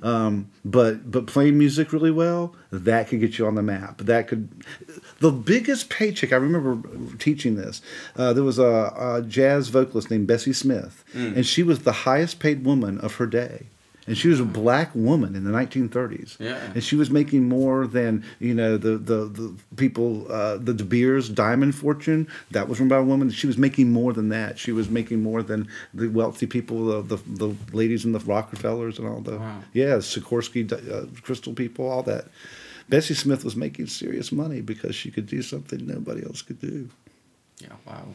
Um, 0.03 0.49
but 0.63 1.09
but 1.09 1.27
playing 1.27 1.57
music 1.57 1.91
really 1.91 2.11
well, 2.11 2.55
that 2.71 3.07
could 3.07 3.19
get 3.19 3.37
you 3.37 3.47
on 3.47 3.55
the 3.55 3.63
map. 3.63 3.97
That 3.99 4.27
could 4.27 4.49
the 5.19 5.31
biggest 5.31 5.89
paycheck. 5.89 6.31
I 6.33 6.37
remember 6.37 6.77
teaching 7.17 7.55
this. 7.55 7.81
Uh, 8.15 8.33
there 8.33 8.43
was 8.43 8.59
a, 8.59 8.93
a 9.17 9.23
jazz 9.27 9.67
vocalist 9.69 10.09
named 10.09 10.27
Bessie 10.27 10.53
Smith, 10.53 11.03
and 11.13 11.45
she 11.45 11.63
was 11.63 11.79
the 11.79 11.91
highest 11.91 12.39
paid 12.39 12.65
woman 12.65 12.99
of 12.99 13.15
her 13.15 13.25
day. 13.25 13.65
And 14.07 14.17
she 14.17 14.27
was 14.27 14.39
a 14.39 14.43
black 14.45 14.89
woman 14.95 15.35
in 15.35 15.43
the 15.43 15.51
1930s, 15.51 16.39
Yeah. 16.39 16.57
and 16.73 16.83
she 16.83 16.95
was 16.95 17.11
making 17.11 17.47
more 17.47 17.85
than 17.85 18.23
you 18.39 18.55
know 18.55 18.75
the 18.75 18.97
the, 18.97 19.25
the 19.25 19.53
people 19.75 20.25
uh, 20.31 20.57
the 20.57 20.73
De 20.73 20.83
Beers 20.83 21.29
Diamond 21.29 21.75
Fortune 21.75 22.27
that 22.49 22.67
was 22.67 22.79
run 22.79 22.89
by 22.89 22.97
a 22.97 23.03
woman. 23.03 23.29
She 23.29 23.45
was 23.45 23.59
making 23.59 23.91
more 23.91 24.11
than 24.11 24.29
that. 24.29 24.57
She 24.57 24.71
was 24.71 24.89
making 24.89 25.21
more 25.21 25.43
than 25.43 25.67
the 25.93 26.07
wealthy 26.07 26.47
people, 26.47 27.03
the 27.03 27.17
the, 27.17 27.23
the 27.27 27.55
ladies 27.71 28.03
and 28.03 28.15
the 28.15 28.19
Rockefellers 28.19 28.97
and 28.97 29.07
all 29.07 29.21
the 29.21 29.37
Wow. 29.37 29.59
yeah 29.73 29.97
Swarovski 29.97 30.71
uh, 30.73 31.05
Crystal 31.21 31.53
people, 31.53 31.87
all 31.87 32.01
that. 32.03 32.25
Bessie 32.89 33.13
Smith 33.13 33.43
was 33.45 33.55
making 33.55 33.87
serious 33.87 34.31
money 34.31 34.61
because 34.61 34.95
she 34.95 35.11
could 35.11 35.27
do 35.27 35.41
something 35.41 35.85
nobody 35.85 36.23
else 36.25 36.41
could 36.41 36.59
do. 36.59 36.89
Yeah, 37.59 37.75
wow. 37.85 38.07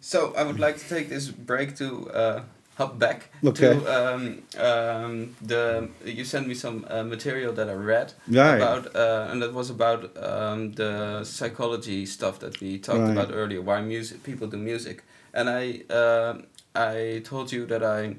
So 0.00 0.34
I 0.36 0.42
would 0.42 0.58
like 0.58 0.78
to 0.78 0.88
take 0.88 1.08
this 1.08 1.28
break 1.30 1.76
to 1.76 2.10
uh, 2.10 2.42
hop 2.76 2.98
back 2.98 3.30
Okay. 3.44 3.60
to 3.60 3.86
um, 3.86 4.42
um, 4.58 5.36
the. 5.40 5.88
You 6.04 6.24
sent 6.24 6.48
me 6.48 6.54
some 6.54 6.84
uh, 6.90 7.04
material 7.04 7.52
that 7.54 7.68
I 7.68 7.72
read 7.74 8.12
Right. 8.26 8.56
about, 8.56 8.94
uh, 8.96 9.28
and 9.30 9.40
that 9.42 9.52
was 9.54 9.70
about 9.70 10.16
um, 10.22 10.72
the 10.72 11.22
psychology 11.24 12.06
stuff 12.06 12.38
that 12.40 12.60
we 12.60 12.78
talked 12.78 13.00
Right. 13.00 13.10
about 13.12 13.30
earlier. 13.32 13.62
Why 13.62 13.80
music 13.80 14.22
people 14.22 14.48
do 14.48 14.56
music, 14.56 15.04
and 15.32 15.48
I 15.48 15.82
uh, 15.88 16.42
I 16.74 17.22
told 17.24 17.52
you 17.52 17.64
that 17.66 17.82
I 17.82 18.16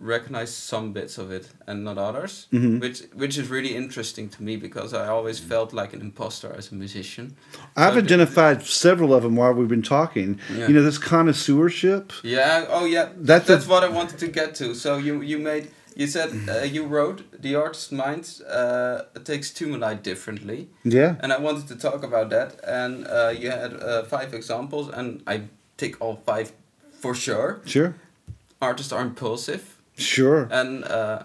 recognize 0.00 0.54
some 0.54 0.92
bits 0.92 1.18
of 1.18 1.30
it 1.30 1.48
and 1.66 1.84
not 1.84 1.96
others, 1.98 2.46
Mhm. 2.52 2.80
which 2.80 3.02
which 3.14 3.38
is 3.38 3.48
really 3.48 3.74
interesting 3.74 4.28
to 4.30 4.42
me 4.42 4.56
because 4.56 4.92
I 4.92 5.06
always 5.08 5.38
felt 5.40 5.72
like 5.72 5.92
an 5.96 6.00
imposter 6.00 6.52
as 6.58 6.70
a 6.72 6.74
musician. 6.74 7.36
I've 7.76 7.94
So 7.94 7.98
identified 8.00 8.62
several 8.66 9.12
of 9.14 9.22
them 9.22 9.36
while 9.36 9.52
we've 9.54 9.68
been 9.76 9.82
talking. 9.98 10.38
Yeah. 10.50 10.68
You 10.68 10.74
know, 10.74 10.82
this 10.82 10.98
connoisseurship. 10.98 12.12
Yeah. 12.22 12.66
Oh, 12.68 12.84
yeah. 12.84 13.08
That's 13.16 13.46
That's 13.46 13.66
a- 13.66 13.70
what 13.70 13.82
I 13.84 13.88
wanted 13.88 14.18
to 14.18 14.28
get 14.28 14.54
to. 14.56 14.74
So 14.74 14.96
you 14.98 15.22
you 15.22 15.38
made 15.38 15.66
you 15.96 16.06
said 16.08 16.28
uh, 16.48 16.64
you 16.76 16.82
wrote 16.86 17.22
the 17.42 17.54
artist's 17.54 17.92
mind 17.92 18.24
uh, 18.50 18.98
takes 19.24 19.46
stimuli 19.48 19.94
differently, 19.94 20.68
Yeah. 20.82 21.14
and 21.22 21.32
I 21.32 21.38
wanted 21.38 21.66
to 21.68 21.76
talk 21.76 22.02
about 22.04 22.30
that. 22.30 22.50
And 22.82 23.06
uh, 23.06 23.32
you 23.40 23.50
had 23.50 23.72
uh, 23.74 24.02
five 24.04 24.34
examples, 24.34 24.88
and 24.98 25.22
I 25.26 25.40
take 25.76 25.94
all 26.00 26.16
five 26.26 26.48
for 27.00 27.14
sure. 27.14 27.60
Sure. 27.64 27.94
Artists 28.64 28.92
are 28.92 29.02
impulsive, 29.02 29.76
Sure. 29.96 30.48
and 30.50 30.84
uh, 30.84 31.24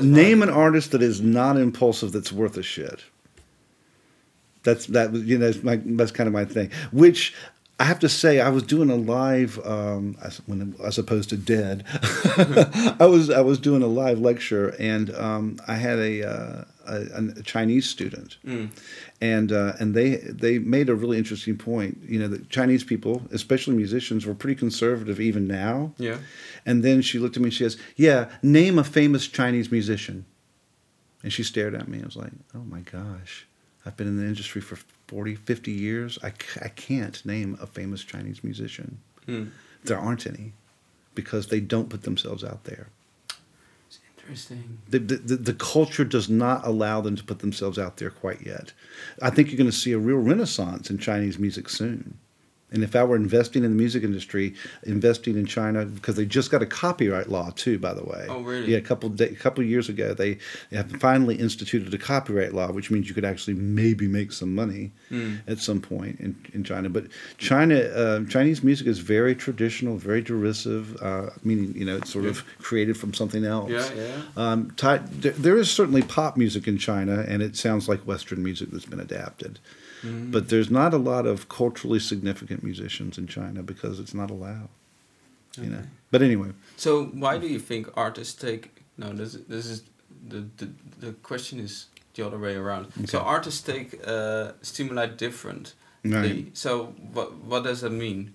Name 0.00 0.42
an 0.42 0.48
artist 0.48 0.92
that 0.92 1.02
is 1.02 1.20
not 1.20 1.58
impulsive 1.58 2.12
that's 2.12 2.32
worth 2.32 2.56
a 2.56 2.62
shit. 2.62 3.00
That's 4.62 4.86
that 4.86 5.12
you 5.12 5.36
know 5.38 5.50
that's, 5.50 5.62
my, 5.62 5.80
that's 5.84 6.10
kind 6.12 6.26
of 6.26 6.32
my 6.32 6.44
thing. 6.44 6.70
Which 6.92 7.34
I 7.78 7.84
have 7.84 7.98
to 8.00 8.08
say, 8.08 8.40
I 8.40 8.50
was 8.50 8.62
doing 8.62 8.90
a 8.90 8.94
live 8.94 9.58
um, 9.66 10.16
as, 10.22 10.38
when 10.46 10.74
as 10.84 10.98
opposed 10.98 11.30
to 11.30 11.36
dead. 11.36 11.84
I 13.00 13.06
was 13.06 13.30
I 13.30 13.40
was 13.40 13.58
doing 13.58 13.82
a 13.82 13.86
live 13.86 14.18
lecture, 14.18 14.74
and 14.78 15.14
um, 15.14 15.58
I 15.66 15.74
had 15.76 15.98
a, 15.98 16.22
uh, 16.30 16.64
a 16.90 17.40
a 17.40 17.42
Chinese 17.42 17.88
student, 17.88 18.36
Mm. 18.46 18.68
and 19.20 19.52
uh, 19.52 19.72
and 19.80 19.94
they 19.94 20.16
they 20.16 20.58
made 20.58 20.88
a 20.88 20.94
really 20.94 21.18
interesting 21.18 21.56
point. 21.56 21.98
You 22.08 22.18
know, 22.20 22.28
the 22.28 22.38
Chinese 22.50 22.84
people, 22.84 23.22
especially 23.32 23.76
musicians, 23.76 24.26
were 24.26 24.34
pretty 24.34 24.58
conservative 24.58 25.20
even 25.20 25.46
now. 25.46 25.92
Yeah. 25.98 26.18
And 26.66 26.82
then 26.84 27.02
she 27.02 27.18
looked 27.18 27.36
at 27.36 27.42
me 27.42 27.46
and 27.46 27.54
she 27.54 27.64
says, 27.64 27.76
Yeah, 27.96 28.28
name 28.42 28.78
a 28.78 28.84
famous 28.84 29.26
Chinese 29.28 29.70
musician. 29.72 30.24
And 31.22 31.32
she 31.32 31.42
stared 31.42 31.74
at 31.74 31.86
me. 31.88 32.00
I 32.02 32.04
was 32.06 32.16
like, 32.16 32.32
Oh 32.54 32.64
my 32.64 32.80
gosh. 32.80 33.46
I've 33.86 33.96
been 33.96 34.08
in 34.08 34.16
the 34.18 34.26
industry 34.26 34.60
for 34.60 34.76
40, 35.08 35.34
50 35.34 35.70
years. 35.72 36.18
I, 36.22 36.30
c- 36.30 36.60
I 36.62 36.68
can't 36.68 37.24
name 37.24 37.56
a 37.60 37.66
famous 37.66 38.04
Chinese 38.04 38.44
musician. 38.44 38.98
Hmm. 39.26 39.44
There 39.84 39.98
aren't 39.98 40.26
any 40.26 40.52
because 41.14 41.46
they 41.48 41.60
don't 41.60 41.88
put 41.88 42.02
themselves 42.02 42.44
out 42.44 42.64
there. 42.64 42.88
Interesting. 44.22 44.78
The, 44.88 44.98
the, 44.98 45.36
the 45.36 45.54
culture 45.54 46.04
does 46.04 46.28
not 46.28 46.64
allow 46.66 47.00
them 47.00 47.16
to 47.16 47.24
put 47.24 47.40
themselves 47.40 47.78
out 47.78 47.96
there 47.96 48.10
quite 48.10 48.46
yet. 48.46 48.72
I 49.20 49.30
think 49.30 49.48
you're 49.48 49.58
going 49.58 49.70
to 49.70 49.76
see 49.76 49.92
a 49.92 49.98
real 49.98 50.18
renaissance 50.18 50.88
in 50.90 50.98
Chinese 50.98 51.38
music 51.38 51.68
soon. 51.68 52.18
And 52.72 52.84
if 52.84 52.94
I 52.94 53.02
were 53.04 53.16
investing 53.16 53.64
in 53.64 53.70
the 53.70 53.76
music 53.76 54.02
industry, 54.04 54.54
investing 54.84 55.36
in 55.36 55.46
China, 55.46 55.84
because 55.84 56.16
they 56.16 56.24
just 56.24 56.50
got 56.50 56.62
a 56.62 56.66
copyright 56.66 57.28
law 57.28 57.50
too, 57.50 57.78
by 57.78 57.94
the 57.94 58.04
way. 58.04 58.26
Oh, 58.28 58.42
really? 58.42 58.70
Yeah, 58.72 58.78
a 58.78 58.82
couple 58.82 59.08
day, 59.08 59.28
a 59.28 59.34
couple 59.34 59.64
years 59.64 59.88
ago, 59.88 60.14
they 60.14 60.38
have 60.70 60.90
finally 61.00 61.36
instituted 61.36 61.92
a 61.92 61.98
copyright 61.98 62.54
law, 62.54 62.70
which 62.72 62.90
means 62.90 63.08
you 63.08 63.14
could 63.14 63.24
actually 63.24 63.54
maybe 63.54 64.06
make 64.08 64.32
some 64.32 64.54
money 64.54 64.92
Hmm. 65.08 65.36
at 65.48 65.58
some 65.58 65.80
point 65.80 66.20
in, 66.20 66.36
in 66.52 66.62
China. 66.62 66.88
But 66.88 67.06
China, 67.38 67.76
uh, 67.76 68.24
Chinese 68.26 68.62
music 68.62 68.86
is 68.86 69.00
very 69.00 69.34
traditional, 69.34 69.96
very 69.96 70.22
derisive, 70.22 70.96
uh, 71.02 71.30
meaning 71.42 71.74
you 71.76 71.84
know 71.84 71.96
it's 71.96 72.10
sort 72.12 72.26
of 72.26 72.44
created 72.58 72.96
from 72.96 73.12
something 73.14 73.44
else. 73.44 73.70
Yeah, 73.70 73.90
yeah. 73.96 74.22
Um, 74.36 74.72
there 75.12 75.56
is 75.56 75.70
certainly 75.70 76.02
pop 76.02 76.36
music 76.36 76.68
in 76.68 76.78
China, 76.78 77.24
and 77.26 77.42
it 77.42 77.56
sounds 77.56 77.88
like 77.88 78.00
Western 78.06 78.42
music 78.42 78.70
that's 78.70 78.86
been 78.86 79.00
adapted. 79.00 79.58
Mm-hmm. 80.02 80.30
But 80.30 80.48
there's 80.48 80.70
not 80.70 80.94
a 80.94 80.98
lot 80.98 81.26
of 81.26 81.48
culturally 81.48 81.98
significant 81.98 82.62
musicians 82.62 83.18
in 83.18 83.26
China 83.26 83.62
because 83.62 84.00
it's 84.00 84.14
not 84.14 84.30
allowed. 84.30 84.68
You 85.60 85.70
know. 85.70 85.82
But 86.10 86.22
anyway, 86.22 86.50
So 86.76 87.06
why 87.06 87.38
do 87.38 87.46
you 87.46 87.58
think 87.58 87.88
artists 87.96 88.40
take? 88.40 88.82
No, 88.96 89.12
this 89.12 89.36
this 89.48 89.66
is 89.66 89.82
the 90.28 90.46
the, 90.56 90.68
the 91.00 91.12
question 91.12 91.58
is 91.60 91.86
the 92.14 92.26
other 92.26 92.38
way 92.38 92.54
around. 92.54 92.92
So 93.08 93.18
artists 93.18 93.60
take 93.62 93.98
uh, 94.06 94.52
stimuli 94.62 95.06
different. 95.06 95.74
Right. 96.04 96.56
So 96.56 96.94
what 97.12 97.34
what 97.38 97.64
does 97.64 97.80
that 97.80 97.90
mean 97.90 98.34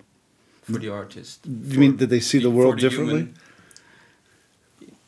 for 0.62 0.78
the 0.78 0.90
artist? 0.90 1.46
you 1.46 1.78
mean 1.78 1.96
that 1.96 2.10
they 2.10 2.20
see 2.20 2.38
the 2.38 2.50
world 2.50 2.76
the 2.76 2.88
differently? 2.88 3.14
human? 3.14 3.34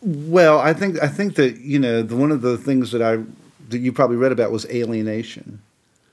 Well, 0.00 0.58
I 0.58 0.72
think 0.72 1.00
I 1.02 1.08
think 1.08 1.34
that 1.34 1.58
you 1.58 1.78
know 1.78 2.02
the, 2.02 2.16
one 2.16 2.32
of 2.32 2.42
the 2.42 2.56
things 2.56 2.90
that 2.92 3.02
I 3.02 3.22
that 3.68 3.78
you 3.78 3.92
probably 3.92 4.16
read 4.16 4.32
about 4.32 4.50
was 4.50 4.66
alienation. 4.66 5.60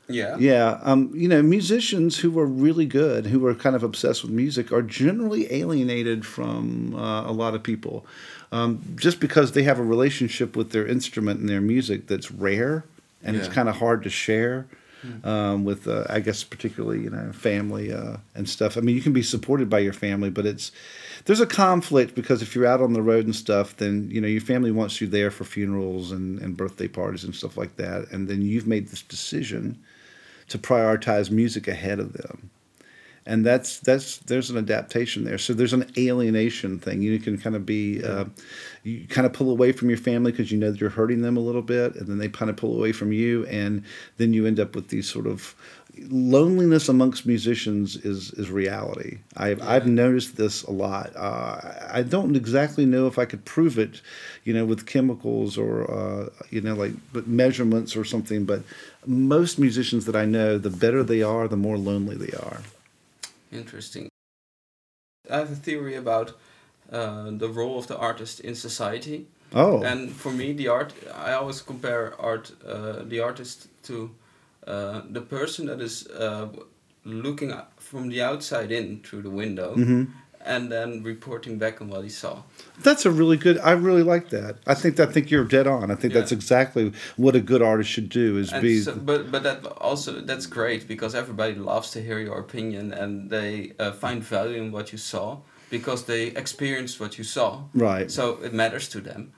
Yeah. 0.08 0.38
Yeah, 0.38 0.80
um, 0.84 1.12
you 1.16 1.28
know, 1.28 1.42
musicians 1.42 2.20
who 2.20 2.38
are 2.40 2.46
really 2.46 2.86
good, 2.86 3.28
who 3.28 3.46
are 3.48 3.56
kind 3.56 3.76
of 3.76 3.84
obsessed 3.84 4.24
with 4.24 4.32
music, 4.32 4.72
are 4.72 4.84
generally 4.84 5.52
alienated 5.52 6.26
from 6.26 6.96
uh, 6.96 7.24
a 7.28 7.32
lot 7.32 7.56
of 7.56 7.64
people, 7.64 8.06
um, 8.52 8.82
just 8.96 9.20
because 9.20 9.54
they 9.54 9.64
have 9.64 9.80
a 9.80 9.84
relationship 9.84 10.56
with 10.56 10.72
their 10.72 10.86
instrument 10.86 11.40
and 11.40 11.50
their 11.50 11.62
music 11.62 12.08
that's 12.08 12.32
rare, 12.32 12.86
and 13.24 13.36
it's 13.36 13.48
kind 13.48 13.68
of 13.68 13.78
hard 13.78 14.04
to 14.04 14.10
share. 14.10 14.68
Um, 15.24 15.66
with, 15.66 15.88
uh, 15.88 16.06
I 16.10 16.20
guess, 16.20 16.44
particularly 16.44 17.04
you 17.04 17.12
know, 17.12 17.32
family 17.32 17.94
uh, 17.94 18.18
and 18.34 18.50
stuff. 18.50 18.76
I 18.76 18.82
mean, 18.82 18.96
you 18.96 19.04
can 19.04 19.14
be 19.14 19.22
supported 19.22 19.70
by 19.70 19.78
your 19.78 19.94
family, 19.94 20.32
but 20.32 20.48
it's 20.48 20.72
there's 21.26 21.40
a 21.40 21.46
conflict 21.46 22.16
because 22.16 22.42
if 22.42 22.56
you're 22.56 22.66
out 22.66 22.82
on 22.82 22.94
the 22.94 23.04
road 23.04 23.26
and 23.26 23.36
stuff, 23.36 23.78
then 23.78 24.10
you 24.10 24.20
know 24.20 24.28
your 24.28 24.42
family 24.42 24.72
wants 24.72 25.00
you 25.02 25.06
there 25.06 25.30
for 25.30 25.44
funerals 25.44 26.12
and, 26.12 26.40
and 26.40 26.58
birthday 26.58 26.88
parties 26.88 27.24
and 27.24 27.36
stuff 27.36 27.56
like 27.56 27.76
that, 27.76 28.12
and 28.12 28.28
then 28.28 28.42
you've 28.42 28.66
made 28.66 28.88
this 28.88 29.04
decision 29.04 29.78
to 30.48 30.58
prioritize 30.58 31.32
music 31.32 31.68
ahead 31.68 32.00
of 32.00 32.14
them 32.14 32.50
and 33.26 33.46
that's 33.46 33.80
that's 33.80 34.18
there's 34.20 34.50
an 34.50 34.58
adaptation 34.58 35.24
there. 35.24 35.38
So 35.38 35.54
there's 35.54 35.74
an 35.74 35.92
alienation 35.98 36.80
thing. 36.80 37.02
You 37.02 37.18
can 37.20 37.38
kind 37.38 37.56
of 37.56 37.66
be 37.66 38.04
uh, 38.04 38.26
you 38.84 39.08
kind 39.08 39.26
of 39.26 39.34
pull 39.34 39.50
away 39.50 39.72
from 39.72 39.90
your 39.90 39.98
family 39.98 40.32
because 40.32 40.52
you 40.52 40.58
know 40.58 40.72
that 40.72 40.80
you're 40.80 40.92
hurting 40.92 41.22
them 41.22 41.36
a 41.36 41.40
little 41.40 41.64
bit 41.64 41.96
and 41.96 42.08
then 42.08 42.20
they 42.20 42.30
kind 42.30 42.52
of 42.52 42.58
pull 42.58 42.76
away 42.76 42.92
from 42.92 43.12
you 43.12 43.46
and 43.48 43.84
then 44.18 44.34
you 44.34 44.46
end 44.46 44.60
up 44.60 44.76
with 44.76 44.90
these 44.90 45.10
sort 45.10 45.26
of 45.26 45.56
loneliness 46.10 46.90
amongst 46.90 47.26
musicians 47.26 47.96
is 47.96 48.32
is 48.34 48.52
reality. 48.52 49.20
I've 49.38 49.62
i've 49.62 49.88
noticed 49.88 50.38
this 50.38 50.64
a 50.64 50.72
lot. 50.72 51.16
Uh, 51.16 51.62
i 51.90 52.04
don't 52.04 52.36
exactly 52.36 52.86
know 52.86 53.08
if 53.08 53.18
i 53.18 53.26
could 53.26 53.46
prove 53.46 53.80
it 53.80 54.02
you 54.44 54.54
know 54.54 54.66
with 54.66 54.86
chemicals 54.86 55.58
or 55.58 55.90
uh, 55.90 56.30
you 56.50 56.62
know 56.62 56.76
like 56.76 56.92
but 57.14 57.28
measurements 57.28 57.96
or 57.96 58.04
something 58.04 58.46
but 58.46 58.62
most 59.06 59.58
musicians 59.58 60.06
that 60.06 60.16
i 60.16 60.26
know 60.26 60.58
the 60.58 60.70
better 60.70 61.04
they 61.04 61.22
are 61.22 61.48
the 61.48 61.58
more 61.58 61.78
lonely 61.78 62.16
they 62.16 62.36
are 62.38 62.60
Interesting. 63.56 64.10
I 65.32 65.38
have 65.38 65.52
a 65.52 65.56
theory 65.56 65.96
about 65.96 66.34
uh, 66.92 67.32
the 67.32 67.50
role 67.50 67.78
of 67.80 67.88
the 67.88 67.98
artist 67.98 68.40
in 68.42 68.56
society. 68.56 69.28
oh 69.54 69.84
And 69.84 70.12
for 70.12 70.32
me, 70.32 70.54
the 70.54 70.68
art, 70.68 70.94
I 71.14 71.34
always 71.34 71.62
compare 71.62 72.14
art, 72.20 72.52
uh, 72.68 73.04
the 73.04 73.20
artist 73.20 73.68
to 73.84 74.12
uh, 74.68 75.02
the 75.10 75.22
person 75.22 75.66
that 75.68 75.82
is 75.82 76.08
uh, 76.08 76.48
looking 77.04 77.54
from 77.78 78.10
the 78.10 78.22
outside 78.22 78.72
in 78.72 79.02
through 79.04 79.22
the 79.24 79.30
window 79.30 79.76
Mhm. 79.76 80.08
And 80.46 80.72
then 80.72 81.04
reporting 81.04 81.58
back 81.58 81.82
on 81.82 81.90
what 81.90 82.04
he 82.04 82.10
saw. 82.10 82.44
That's 82.84 83.06
a 83.06 83.12
really 83.12 83.38
good. 83.38 83.58
I 83.60 83.72
really 83.72 84.04
like 84.04 84.30
that. 84.30 84.58
I 84.68 84.74
think 84.76 85.00
I 85.00 85.06
think 85.08 85.32
you're 85.32 85.44
dead 85.46 85.68
on. 85.68 85.92
I 85.92 85.96
think 85.96 86.14
Yeah. 86.14 86.20
that's 86.20 86.32
exactly 86.32 86.94
what 87.18 87.36
a 87.36 87.42
good 87.42 87.62
artist 87.62 87.90
should 87.90 88.10
do. 88.10 88.38
Is 88.38 88.52
And 88.54 88.62
be 88.62 88.80
so, 88.82 88.96
but 88.96 89.32
but 89.32 89.44
that 89.44 89.66
also 89.82 90.22
that's 90.22 90.46
great 90.46 90.88
because 90.88 91.16
everybody 91.16 91.56
loves 91.56 91.92
to 91.92 92.00
hear 92.02 92.20
your 92.20 92.40
opinion 92.40 92.94
and 92.94 93.30
they 93.30 93.74
uh, 93.80 93.92
find 93.92 94.24
value 94.24 94.62
in 94.62 94.72
what 94.72 94.92
you 94.92 94.98
saw 94.98 95.38
because 95.70 96.06
they 96.06 96.28
experienced 96.28 97.00
what 97.00 97.18
you 97.18 97.24
saw. 97.24 97.64
right. 97.74 98.12
So 98.12 98.40
it 98.44 98.54
matters 98.54 98.88
to 98.90 99.02
them, 99.02 99.32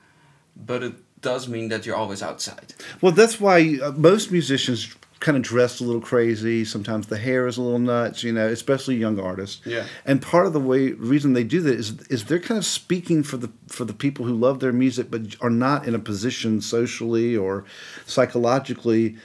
but 0.54 0.82
it 0.82 0.94
does 1.20 1.48
mean 1.48 1.68
that 1.68 1.84
you're 1.84 1.96
always 1.96 2.22
outside. 2.22 2.74
Well, 3.00 3.12
that's 3.12 3.40
why 3.40 3.78
uh, 3.82 3.92
most 3.92 4.30
musicians 4.30 4.94
kind 5.20 5.36
of 5.36 5.42
dressed 5.42 5.80
a 5.80 5.84
little 5.84 6.00
crazy. 6.00 6.64
Sometimes 6.64 7.06
the 7.06 7.18
hair 7.18 7.46
is 7.46 7.56
a 7.56 7.62
little 7.62 7.78
nuts. 7.78 8.22
You 8.22 8.32
know, 8.32 8.48
especially 8.48 8.96
young 8.96 9.18
artists. 9.18 9.64
Yeah. 9.66 9.86
And 10.04 10.22
part 10.22 10.46
of 10.46 10.52
the 10.52 10.60
way 10.60 10.92
reason 10.92 11.32
they 11.32 11.44
do 11.44 11.60
that 11.62 11.74
is 11.74 12.00
is 12.08 12.24
they're 12.26 12.38
kind 12.38 12.58
of 12.58 12.64
speaking 12.64 13.22
for 13.22 13.36
the 13.36 13.50
for 13.66 13.84
the 13.84 13.94
people 13.94 14.24
who 14.24 14.34
love 14.34 14.60
their 14.60 14.72
music 14.72 15.10
but 15.10 15.36
are 15.40 15.50
not 15.50 15.86
in 15.86 15.94
a 15.94 15.98
position 15.98 16.60
socially 16.60 17.36
or 17.36 17.64
psychologically 18.06 19.16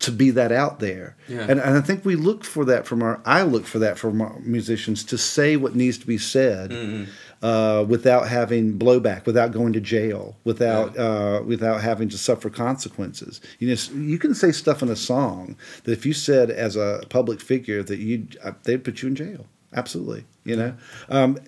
to 0.00 0.12
be 0.12 0.30
that 0.30 0.52
out 0.52 0.80
there. 0.80 1.16
Yeah. 1.28 1.46
And 1.48 1.60
and 1.60 1.76
I 1.76 1.80
think 1.80 2.04
we 2.04 2.16
look 2.16 2.44
for 2.44 2.64
that 2.66 2.86
from 2.86 3.02
our 3.02 3.20
I 3.24 3.42
look 3.42 3.64
for 3.64 3.78
that 3.78 3.98
from 3.98 4.20
our 4.20 4.38
musicians 4.40 5.04
to 5.04 5.18
say 5.18 5.56
what 5.56 5.74
needs 5.74 5.98
to 5.98 6.06
be 6.06 6.18
said. 6.18 6.70
Mm-hmm. 6.70 7.10
Uh, 7.42 7.84
without 7.86 8.26
having 8.28 8.78
blowback, 8.78 9.26
without 9.26 9.52
going 9.52 9.72
to 9.72 9.80
jail, 9.80 10.36
without 10.44 10.96
uh, 10.96 11.42
without 11.44 11.82
having 11.82 12.08
to 12.08 12.16
suffer 12.16 12.48
consequences, 12.48 13.40
you 13.58 13.68
know, 13.68 13.76
you 14.00 14.18
can 14.18 14.34
say 14.34 14.50
stuff 14.50 14.82
in 14.82 14.88
a 14.88 14.96
song 14.96 15.56
that 15.84 15.92
if 15.92 16.06
you 16.06 16.12
said 16.14 16.50
as 16.50 16.74
a 16.76 17.02
public 17.10 17.40
figure 17.40 17.82
that 17.82 17.98
you 17.98 18.26
uh, 18.42 18.52
they'd 18.62 18.82
put 18.84 19.02
you 19.02 19.08
in 19.08 19.14
jail. 19.14 19.46
Absolutely, 19.76 20.24
you 20.44 20.56
know. 20.56 20.74
Um, 21.08 21.38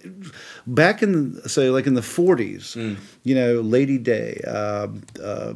back 0.66 1.02
in 1.02 1.40
say 1.48 1.70
like 1.70 1.86
in 1.86 1.94
the 1.94 2.00
'40s, 2.00 2.98
you 3.22 3.34
know, 3.34 3.60
Lady 3.60 3.98
Day, 3.98 4.40
um 4.46 5.02
uh, 5.22 5.54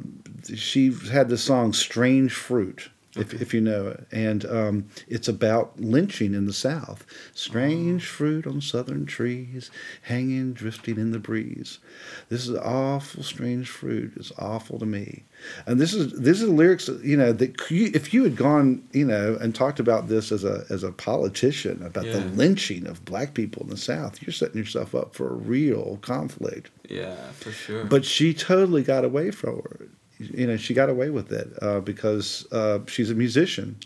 she 0.54 0.92
had 1.12 1.28
the 1.28 1.38
song 1.38 1.72
"Strange 1.72 2.32
Fruit." 2.32 2.88
If, 3.16 3.34
if 3.34 3.52
you 3.52 3.60
know 3.60 3.88
it, 3.88 4.06
and 4.12 4.44
um, 4.46 4.88
it's 5.08 5.26
about 5.26 5.80
lynching 5.80 6.32
in 6.32 6.46
the 6.46 6.52
South. 6.52 7.04
Strange 7.34 8.06
fruit 8.06 8.46
on 8.46 8.60
southern 8.60 9.04
trees, 9.04 9.68
hanging, 10.02 10.52
drifting 10.52 10.96
in 10.96 11.10
the 11.10 11.18
breeze. 11.18 11.80
This 12.28 12.46
is 12.46 12.56
awful, 12.56 13.24
strange 13.24 13.68
fruit. 13.68 14.12
It's 14.14 14.30
awful 14.38 14.78
to 14.78 14.86
me. 14.86 15.24
And 15.66 15.80
this 15.80 15.92
is 15.92 16.12
this 16.12 16.40
is 16.40 16.48
lyrics. 16.48 16.88
You 17.02 17.16
know 17.16 17.32
that 17.32 17.68
you, 17.68 17.90
if 17.94 18.14
you 18.14 18.22
had 18.22 18.36
gone, 18.36 18.86
you 18.92 19.06
know, 19.06 19.36
and 19.40 19.54
talked 19.56 19.80
about 19.80 20.06
this 20.06 20.30
as 20.30 20.44
a 20.44 20.64
as 20.70 20.84
a 20.84 20.92
politician 20.92 21.82
about 21.84 22.04
the 22.04 22.20
lynching 22.36 22.86
of 22.86 23.04
black 23.04 23.34
people 23.34 23.62
in 23.64 23.70
the 23.70 23.76
South, 23.76 24.22
you're 24.22 24.32
setting 24.32 24.58
yourself 24.58 24.94
up 24.94 25.14
for 25.14 25.30
a 25.30 25.34
real 25.34 25.98
conflict. 26.02 26.70
Yeah, 26.88 27.32
for 27.32 27.50
sure. 27.50 27.84
But 27.84 28.04
she 28.04 28.34
totally 28.34 28.82
got 28.82 29.04
away 29.04 29.32
from 29.32 29.62
it. 29.80 29.89
You 30.20 30.46
know, 30.46 30.56
she 30.56 30.74
got 30.74 30.90
away 30.90 31.10
with 31.10 31.32
it 31.32 31.50
uh, 31.62 31.80
because 31.80 32.46
uh, 32.52 32.80
she's 32.86 33.10
a 33.10 33.14
musician. 33.14 33.76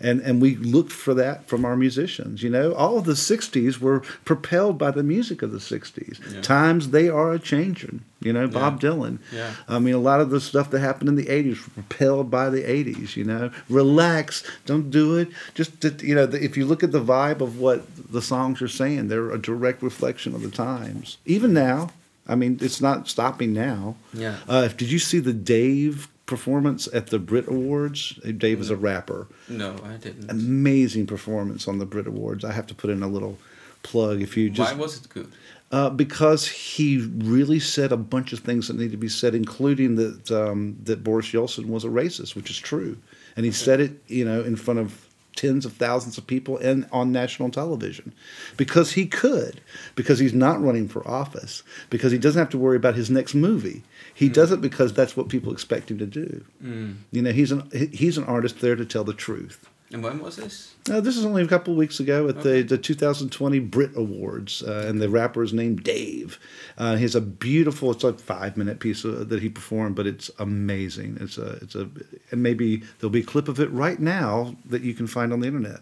And, 0.00 0.20
and 0.20 0.42
we 0.42 0.56
looked 0.56 0.92
for 0.92 1.14
that 1.14 1.46
from 1.46 1.64
our 1.64 1.76
musicians. 1.76 2.42
You 2.42 2.50
know, 2.50 2.74
all 2.74 2.98
of 2.98 3.04
the 3.04 3.12
60s 3.12 3.78
were 3.78 4.00
propelled 4.24 4.78
by 4.78 4.90
the 4.90 5.02
music 5.02 5.42
of 5.42 5.52
the 5.52 5.58
60s. 5.58 6.34
Yeah. 6.34 6.40
Times 6.42 6.90
they 6.90 7.08
are 7.08 7.32
a 7.32 7.38
changing. 7.38 8.04
You 8.20 8.32
know, 8.32 8.48
Bob 8.48 8.80
Dylan. 8.80 9.18
Yeah. 9.32 9.54
I 9.68 9.78
mean, 9.78 9.94
a 9.94 9.98
lot 9.98 10.20
of 10.20 10.30
the 10.30 10.40
stuff 10.40 10.70
that 10.70 10.80
happened 10.80 11.08
in 11.08 11.14
the 11.14 11.26
80s 11.26 11.64
were 11.64 11.82
propelled 11.82 12.30
by 12.30 12.50
the 12.50 12.62
80s, 12.62 13.16
you 13.16 13.24
know. 13.24 13.50
Relax, 13.68 14.42
don't 14.64 14.90
do 14.90 15.16
it. 15.16 15.28
Just, 15.54 15.80
to, 15.82 15.94
you 16.06 16.14
know, 16.14 16.24
if 16.24 16.56
you 16.56 16.66
look 16.66 16.82
at 16.82 16.92
the 16.92 17.02
vibe 17.02 17.40
of 17.40 17.58
what 17.58 17.84
the 18.12 18.22
songs 18.22 18.60
are 18.60 18.68
saying, 18.68 19.08
they're 19.08 19.30
a 19.30 19.38
direct 19.38 19.82
reflection 19.82 20.34
of 20.34 20.42
the 20.42 20.50
times. 20.50 21.18
Even 21.24 21.52
now, 21.52 21.90
I 22.28 22.34
mean, 22.34 22.58
it's 22.60 22.80
not 22.80 23.08
stopping 23.08 23.52
now. 23.52 23.96
Yeah. 24.12 24.36
Uh, 24.48 24.68
did 24.68 24.90
you 24.90 24.98
see 24.98 25.18
the 25.18 25.32
Dave 25.32 26.08
performance 26.26 26.88
at 26.92 27.08
the 27.08 27.18
Brit 27.18 27.46
Awards? 27.46 28.18
Dave 28.36 28.60
is 28.60 28.70
a 28.70 28.76
rapper. 28.76 29.28
no, 29.48 29.76
I 29.84 29.96
didn't. 29.96 30.30
Amazing 30.30 31.06
performance 31.06 31.68
on 31.68 31.78
the 31.78 31.86
Brit 31.86 32.06
Awards. 32.06 32.44
I 32.44 32.52
have 32.52 32.66
to 32.68 32.74
put 32.74 32.90
in 32.90 33.02
a 33.02 33.08
little 33.08 33.38
plug 33.82 34.20
if 34.20 34.36
you 34.36 34.50
just 34.50 34.72
Why 34.72 34.78
was 34.78 34.96
it 34.96 35.08
good? 35.08 35.30
uh, 35.70 35.90
because 35.90 36.48
he 36.48 36.98
really 37.18 37.60
said 37.60 37.92
a 37.92 37.96
bunch 37.96 38.32
of 38.32 38.40
things 38.40 38.66
that 38.68 38.76
need 38.76 38.90
to 38.90 38.96
be 38.96 39.08
said, 39.08 39.34
including 39.34 39.94
that 39.96 40.30
um, 40.32 40.76
that 40.82 41.04
Boris 41.04 41.28
Yeltsin 41.32 41.66
was 41.66 41.84
a 41.84 41.88
racist, 41.88 42.34
which 42.34 42.50
is 42.50 42.58
true, 42.58 42.96
and 43.36 43.46
he 43.46 43.52
said 43.52 43.80
it, 43.80 43.92
you 44.08 44.24
know, 44.24 44.42
in 44.42 44.56
front 44.56 44.80
of 44.80 45.05
tens 45.36 45.64
of 45.64 45.74
thousands 45.74 46.18
of 46.18 46.26
people 46.26 46.58
and 46.58 46.86
on 46.90 47.12
national 47.12 47.50
television. 47.50 48.12
Because 48.56 48.92
he 48.92 49.06
could. 49.06 49.60
Because 49.94 50.18
he's 50.18 50.34
not 50.34 50.62
running 50.62 50.88
for 50.88 51.06
office. 51.06 51.62
Because 51.90 52.12
he 52.12 52.18
doesn't 52.18 52.38
have 52.38 52.50
to 52.50 52.58
worry 52.58 52.76
about 52.76 52.94
his 52.94 53.10
next 53.10 53.34
movie. 53.34 53.84
He 54.14 54.28
mm. 54.28 54.32
does 54.32 54.50
it 54.50 54.60
because 54.60 54.92
that's 54.92 55.16
what 55.16 55.28
people 55.28 55.52
expect 55.52 55.90
him 55.90 55.98
to 55.98 56.06
do. 56.06 56.44
Mm. 56.62 56.96
you 57.12 57.22
know 57.22 57.32
he's 57.32 57.52
an 57.52 57.70
he's 57.92 58.18
an 58.18 58.24
artist 58.24 58.60
there 58.60 58.76
to 58.76 58.84
tell 58.84 59.04
the 59.04 59.12
truth 59.12 59.68
and 59.92 60.02
when 60.02 60.20
was 60.20 60.36
this? 60.36 60.74
Uh, 60.90 61.00
this 61.00 61.16
is 61.16 61.24
only 61.24 61.42
a 61.42 61.46
couple 61.46 61.72
of 61.72 61.78
weeks 61.78 62.00
ago 62.00 62.28
at 62.28 62.38
okay. 62.38 62.62
the, 62.62 62.76
the 62.76 62.78
2020 62.78 63.58
Brit 63.60 63.96
Awards, 63.96 64.62
uh, 64.62 64.84
and 64.88 65.00
the 65.00 65.08
rapper 65.08 65.42
is 65.44 65.52
named 65.52 65.84
Dave. 65.84 66.40
Uh, 66.76 66.96
he 66.96 67.02
has 67.02 67.14
a 67.14 67.20
beautiful, 67.20 67.92
it's 67.92 68.02
like 68.02 68.18
five 68.18 68.56
minute 68.56 68.80
piece 68.80 69.04
of, 69.04 69.28
that 69.28 69.42
he 69.42 69.48
performed, 69.48 69.94
but 69.94 70.06
it's 70.06 70.30
amazing. 70.38 71.18
It's 71.20 71.38
a, 71.38 71.58
it's 71.62 71.76
a, 71.76 71.88
and 72.30 72.42
maybe 72.42 72.82
there'll 72.98 73.10
be 73.10 73.20
a 73.20 73.24
clip 73.24 73.46
of 73.48 73.60
it 73.60 73.70
right 73.70 74.00
now 74.00 74.56
that 74.64 74.82
you 74.82 74.92
can 74.92 75.06
find 75.06 75.32
on 75.32 75.40
the 75.40 75.46
internet. 75.46 75.80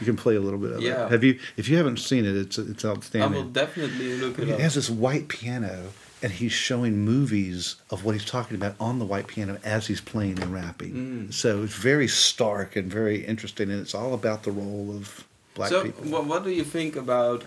You 0.00 0.06
can 0.06 0.16
play 0.16 0.34
a 0.34 0.40
little 0.40 0.58
bit 0.58 0.72
of 0.72 0.82
yeah. 0.82 1.06
it. 1.06 1.12
Have 1.12 1.22
you? 1.22 1.38
If 1.56 1.68
you 1.68 1.76
haven't 1.76 1.98
seen 1.98 2.24
it, 2.24 2.34
it's 2.34 2.58
it's 2.58 2.84
outstanding. 2.84 3.40
I 3.40 3.42
will 3.42 3.50
definitely 3.50 4.14
look 4.18 4.36
it 4.36 4.48
it 4.48 4.52
up. 4.52 4.58
It 4.58 4.62
has 4.62 4.74
this 4.74 4.90
white 4.90 5.28
piano 5.28 5.90
and 6.22 6.30
he's 6.30 6.52
showing 6.52 7.04
movies 7.04 7.76
of 7.90 8.04
what 8.04 8.14
he's 8.14 8.24
talking 8.24 8.56
about 8.56 8.76
on 8.78 9.00
the 9.00 9.04
white 9.04 9.26
piano 9.26 9.58
as 9.64 9.88
he's 9.88 10.00
playing 10.00 10.40
and 10.40 10.52
rapping. 10.52 10.92
Mm. 10.92 11.34
So 11.34 11.64
it's 11.64 11.74
very 11.74 12.06
stark 12.06 12.76
and 12.76 12.90
very 12.90 13.24
interesting, 13.24 13.70
and 13.70 13.80
it's 13.80 13.94
all 13.94 14.14
about 14.14 14.44
the 14.44 14.52
role 14.52 14.90
of 14.90 15.26
black 15.54 15.70
so 15.70 15.82
people. 15.82 16.04
So, 16.04 16.22
what 16.22 16.44
do 16.44 16.50
you 16.50 16.62
think 16.62 16.94
about 16.94 17.44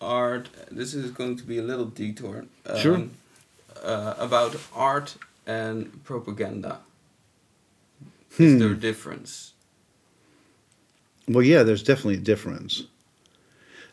art? 0.00 0.48
This 0.70 0.94
is 0.94 1.10
going 1.10 1.36
to 1.36 1.44
be 1.44 1.58
a 1.58 1.62
little 1.62 1.86
detour. 1.86 2.46
Um, 2.64 2.78
sure. 2.78 3.02
Uh, 3.82 4.14
about 4.18 4.56
art 4.74 5.16
and 5.46 6.02
propaganda. 6.04 6.78
Hmm. 8.36 8.42
Is 8.42 8.58
there 8.58 8.70
a 8.70 8.76
difference? 8.76 9.52
Well, 11.28 11.42
yeah, 11.42 11.64
there's 11.64 11.82
definitely 11.82 12.14
a 12.14 12.24
difference. 12.24 12.84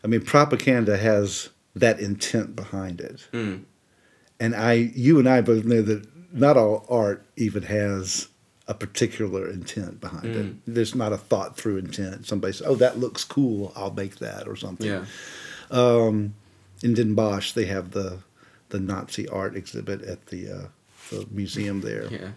I 0.04 0.06
mean, 0.06 0.20
propaganda 0.20 0.96
has 0.96 1.48
that 1.74 1.98
intent 1.98 2.54
behind 2.54 3.00
it. 3.00 3.26
Mm 3.32 3.64
and 4.44 4.54
I, 4.54 4.72
you 4.72 5.18
and 5.18 5.26
I 5.26 5.40
both 5.40 5.64
know 5.64 5.80
that 5.80 6.06
not 6.34 6.58
all 6.58 6.84
art 6.90 7.24
even 7.36 7.62
has 7.62 8.28
a 8.68 8.74
particular 8.74 9.48
intent 9.48 10.02
behind 10.02 10.24
mm. 10.24 10.36
it. 10.36 10.56
There's 10.66 10.94
not 10.94 11.14
a 11.14 11.16
thought 11.16 11.56
through 11.56 11.78
intent. 11.78 12.26
Somebody 12.26 12.52
says, 12.52 12.66
"Oh, 12.66 12.74
that 12.74 12.98
looks 12.98 13.24
cool. 13.24 13.72
I'll 13.74 13.92
make 13.92 14.16
that," 14.16 14.46
or 14.46 14.54
something. 14.56 14.86
Yeah. 14.86 15.04
Um, 15.70 16.34
in 16.82 16.92
Den 16.92 17.14
Bosch, 17.14 17.52
they 17.52 17.64
have 17.66 17.92
the 17.92 18.18
the 18.68 18.80
Nazi 18.80 19.26
art 19.28 19.56
exhibit 19.56 20.02
at 20.02 20.26
the 20.26 20.50
uh, 20.50 20.66
the 21.10 21.26
museum 21.30 21.80
there. 21.80 22.08
Yeah. 22.10 22.28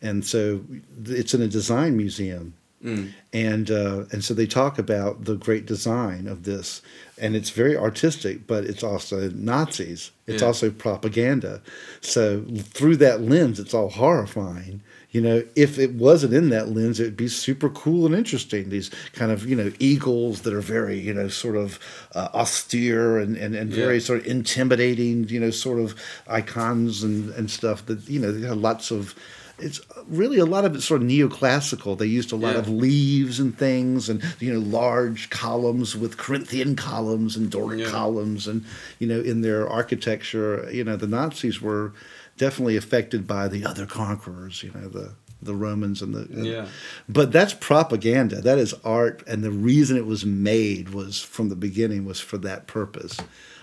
And 0.00 0.24
so 0.24 0.64
it's 1.04 1.34
in 1.34 1.42
a 1.42 1.48
design 1.48 1.96
museum. 1.96 2.54
Mm. 2.84 3.12
And 3.32 3.70
uh, 3.70 4.04
and 4.12 4.22
so 4.22 4.34
they 4.34 4.46
talk 4.46 4.78
about 4.78 5.24
the 5.24 5.34
great 5.34 5.66
design 5.66 6.28
of 6.28 6.44
this, 6.44 6.82
and 7.18 7.34
it's 7.34 7.50
very 7.50 7.76
artistic, 7.76 8.46
but 8.46 8.64
it's 8.64 8.84
also 8.84 9.30
Nazis. 9.30 10.10
It's 10.26 10.42
yeah. 10.42 10.48
also 10.48 10.70
propaganda. 10.70 11.62
So 12.00 12.42
through 12.42 12.96
that 12.96 13.22
lens, 13.22 13.58
it's 13.58 13.74
all 13.74 13.88
horrifying. 13.88 14.82
You 15.10 15.22
know, 15.22 15.44
if 15.54 15.78
it 15.78 15.94
wasn't 15.94 16.34
in 16.34 16.50
that 16.50 16.68
lens, 16.68 17.00
it'd 17.00 17.16
be 17.16 17.28
super 17.28 17.70
cool 17.70 18.04
and 18.04 18.14
interesting. 18.14 18.68
These 18.68 18.90
kind 19.14 19.32
of, 19.32 19.48
you 19.48 19.56
know, 19.56 19.72
eagles 19.78 20.42
that 20.42 20.52
are 20.52 20.60
very, 20.60 20.98
you 20.98 21.14
know, 21.14 21.28
sort 21.28 21.56
of 21.56 21.78
uh, 22.14 22.28
austere 22.34 23.18
and, 23.18 23.34
and, 23.34 23.54
and 23.54 23.72
very 23.72 23.98
sort 23.98 24.20
of 24.20 24.26
intimidating, 24.26 25.26
you 25.28 25.40
know, 25.40 25.50
sort 25.50 25.78
of 25.78 25.94
icons 26.28 27.02
and, 27.02 27.30
and 27.30 27.50
stuff 27.50 27.86
that, 27.86 28.06
you 28.10 28.20
know, 28.20 28.30
they 28.30 28.46
have 28.46 28.58
lots 28.58 28.90
of 28.90 29.14
it's 29.58 29.80
really 30.06 30.38
a 30.38 30.44
lot 30.44 30.64
of 30.64 30.74
it's 30.74 30.84
sort 30.84 31.02
of 31.02 31.08
neoclassical. 31.08 31.96
They 31.96 32.06
used 32.06 32.32
a 32.32 32.36
lot 32.36 32.54
yeah. 32.54 32.60
of 32.60 32.68
leaves 32.68 33.40
and 33.40 33.56
things, 33.56 34.08
and 34.08 34.22
you 34.38 34.52
know, 34.52 34.60
large 34.60 35.30
columns 35.30 35.96
with 35.96 36.16
Corinthian 36.16 36.76
columns 36.76 37.36
and 37.36 37.50
Doric 37.50 37.80
yeah. 37.80 37.90
columns, 37.90 38.46
and 38.46 38.64
you 38.98 39.06
know, 39.06 39.20
in 39.20 39.40
their 39.40 39.68
architecture, 39.68 40.68
you 40.70 40.84
know, 40.84 40.96
the 40.96 41.06
Nazis 41.06 41.60
were 41.60 41.92
definitely 42.36 42.76
affected 42.76 43.26
by 43.26 43.48
the 43.48 43.64
other 43.64 43.86
conquerors. 43.86 44.62
You 44.62 44.72
know, 44.72 44.88
the 44.88 45.14
the 45.40 45.54
Romans 45.54 46.02
and 46.02 46.14
the 46.14 46.28
yeah. 46.30 46.66
But 47.08 47.32
that's 47.32 47.54
propaganda. 47.54 48.40
That 48.40 48.58
is 48.58 48.74
art, 48.84 49.22
and 49.26 49.42
the 49.42 49.50
reason 49.50 49.96
it 49.96 50.06
was 50.06 50.24
made 50.24 50.90
was 50.90 51.20
from 51.20 51.48
the 51.48 51.56
beginning 51.56 52.04
was 52.04 52.20
for 52.20 52.38
that 52.38 52.66
purpose. 52.66 53.18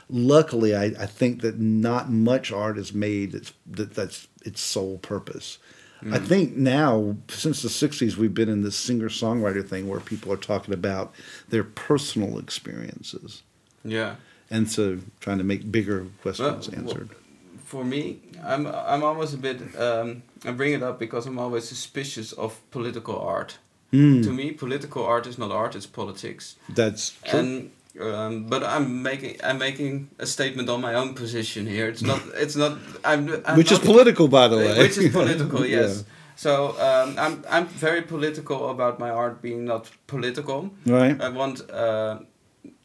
Luckily, 0.10 0.76
I, 0.76 0.86
I 0.86 1.06
think 1.06 1.41
that 1.41 1.60
not 1.60 2.10
much 2.10 2.52
art 2.52 2.78
is 2.78 2.94
made 2.94 3.32
that's 3.32 3.54
that, 3.68 3.94
that's 3.94 4.28
its 4.44 4.62
sole 4.62 4.98
purpose. 4.98 5.60
Mm. 6.04 6.14
I 6.14 6.20
think 6.20 6.56
now, 6.56 7.16
since 7.30 7.62
the 7.62 7.70
60s, 7.70 8.18
we've 8.18 8.34
been 8.34 8.49
in 8.49 8.62
this 8.62 8.76
singer 8.76 9.10
songwriter 9.10 9.68
thing 9.68 9.88
where 9.88 9.99
people 9.99 10.32
are 10.32 10.38
talking 10.38 10.74
about 10.74 11.14
their 11.49 11.64
personal 11.64 12.38
experiences. 12.38 13.43
Yeah. 13.86 14.16
And 14.49 14.70
so 14.70 14.99
trying 15.20 15.38
to 15.38 15.43
make 15.43 15.72
bigger 15.72 16.08
questions 16.22 16.70
well, 16.70 16.80
answered. 16.80 17.10
Well, 17.10 17.20
for 17.64 17.84
me, 17.84 18.20
I'm, 18.43 18.68
I'm 18.68 19.04
always 19.04 19.34
a 19.34 19.38
bit, 19.38 19.80
um, 19.80 20.24
I 20.45 20.51
bring 20.51 20.74
it 20.74 20.84
up 20.84 20.99
because 20.99 21.26
I'm 21.26 21.39
always 21.39 21.68
suspicious 21.68 22.34
of 22.34 22.60
political 22.72 23.18
art. 23.18 23.58
Mm. 23.93 24.24
To 24.24 24.32
me, 24.32 24.51
political 24.51 25.06
art 25.06 25.28
is 25.28 25.38
not 25.38 25.51
art; 25.51 25.76
it's 25.76 25.86
politics. 25.86 26.56
That's 26.68 27.12
true. 27.24 27.39
And 27.39 27.72
um, 28.00 28.46
but 28.46 28.64
I'm 28.64 29.04
making 29.04 29.38
I'm 29.44 29.60
making 29.60 30.10
a 30.18 30.26
statement 30.26 30.70
on 30.70 30.82
my 30.82 30.96
own 30.96 31.14
position 31.14 31.68
here. 31.68 31.88
It's 31.88 32.02
not 32.02 32.22
it's 32.34 32.56
not 32.56 32.78
I'm, 33.06 33.30
I'm 33.46 33.58
which 33.58 33.72
not, 33.72 33.82
is 33.82 33.86
political, 33.86 34.28
by 34.28 34.48
the 34.48 34.58
way. 34.58 34.78
Which 34.80 34.98
is 34.98 35.12
political, 35.12 35.66
yes. 35.80 35.98
Yeah. 35.98 36.04
So 36.36 36.70
um, 36.80 37.16
I'm 37.20 37.44
I'm 37.50 37.68
very 37.68 38.02
political 38.02 38.70
about 38.70 39.00
my 39.00 39.10
art 39.10 39.41
being 39.41 39.66
not 39.66 39.91
political. 40.08 40.72
Right. 40.86 41.20
I 41.22 41.30
want 41.30 41.70
uh, 41.70 42.20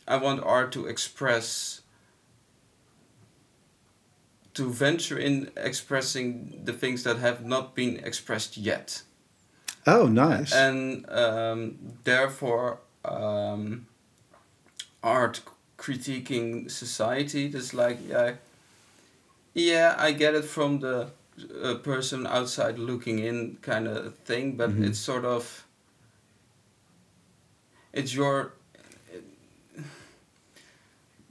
I 0.07 0.17
want 0.17 0.43
art 0.45 0.73
to 0.73 0.87
express 0.87 1.81
to 4.53 4.71
venture 4.71 5.19
in 5.19 5.51
expressing 5.57 6.65
the 6.65 6.73
things 6.73 7.05
that 7.05 7.17
have 7.19 7.45
not 7.45 7.75
been 7.75 7.97
expressed 8.05 8.59
yet. 8.59 9.03
Oh, 9.87 10.07
nice. 10.07 10.53
And 10.53 11.09
um, 11.09 11.79
therefore. 12.05 12.81
Um, 13.05 13.87
art 15.03 15.41
critiquing 15.77 16.71
society. 16.71 17.49
Just 17.49 17.75
like 17.75 17.99
yeah, 18.09 18.35
yeah, 19.55 19.95
I 19.99 20.13
get 20.13 20.35
it 20.35 20.45
from 20.45 20.81
the 20.81 21.11
uh, 21.63 21.75
person 21.77 22.27
outside 22.27 22.79
looking 22.79 23.19
in 23.19 23.59
kind 23.63 23.87
of 23.87 24.15
thing, 24.19 24.57
but 24.57 24.71
mm-hmm. 24.71 24.85
it's 24.85 24.99
sort 24.99 25.25
of 25.25 25.65
it's 27.93 28.15
your 28.15 28.53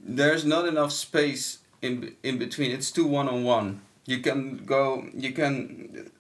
there's 0.08 0.46
not 0.46 0.68
enough 0.68 0.92
space 0.92 1.60
in 1.82 2.16
in 2.24 2.38
between. 2.38 2.72
It's 2.72 2.92
too 2.92 3.06
one 3.06 3.28
on 3.28 3.44
one. 3.44 3.82
You 4.06 4.20
can 4.20 4.66
go. 4.66 5.06
You 5.14 5.34
can. 5.34 6.12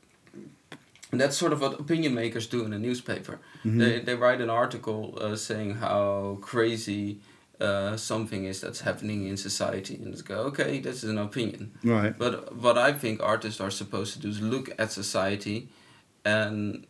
That's 1.11 1.37
sort 1.37 1.53
of 1.53 1.61
what 1.61 1.79
opinion 1.79 2.13
makers 2.13 2.47
do 2.47 2.65
in 2.65 2.73
a 2.73 2.79
newspaper. 2.79 3.39
Mm-hmm. 3.65 3.79
They 3.79 3.99
they 3.99 4.15
write 4.15 4.41
an 4.41 4.49
article 4.49 5.17
uh, 5.19 5.35
saying 5.35 5.75
how 5.75 6.37
crazy 6.41 7.19
uh, 7.59 7.97
something 7.97 8.45
is 8.45 8.61
that's 8.61 8.81
happening 8.81 9.25
in 9.27 9.37
society 9.37 9.95
and 9.95 10.13
just 10.13 10.25
go 10.25 10.35
okay 10.41 10.79
this 10.79 11.03
is 11.03 11.09
an 11.09 11.17
opinion. 11.17 11.71
Right. 11.83 12.17
But 12.17 12.55
what 12.55 12.77
i 12.77 12.93
think 12.93 13.21
artists 13.21 13.59
are 13.59 13.71
supposed 13.71 14.13
to 14.13 14.19
do 14.19 14.29
is 14.29 14.41
look 14.41 14.69
at 14.77 14.91
society 14.91 15.69
and 16.23 16.85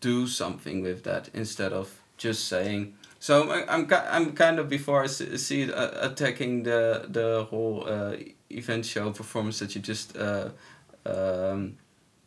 do 0.00 0.26
something 0.26 0.82
with 0.82 1.04
that 1.04 1.28
instead 1.34 1.72
of 1.72 2.00
just 2.16 2.48
saying 2.48 2.94
so 3.18 3.50
i'm, 3.68 3.86
I'm 3.90 4.32
kind 4.32 4.58
of 4.58 4.68
before 4.68 5.02
i 5.02 5.06
see 5.06 5.62
it 5.62 5.70
uh, 5.70 5.90
attacking 6.00 6.62
the 6.62 7.06
the 7.08 7.46
whole 7.50 7.86
uh, 7.86 8.16
event 8.50 8.86
show 8.86 9.10
performance 9.10 9.58
that 9.58 9.74
you 9.74 9.80
just 9.80 10.16
uh, 10.16 10.50
um, 11.06 11.76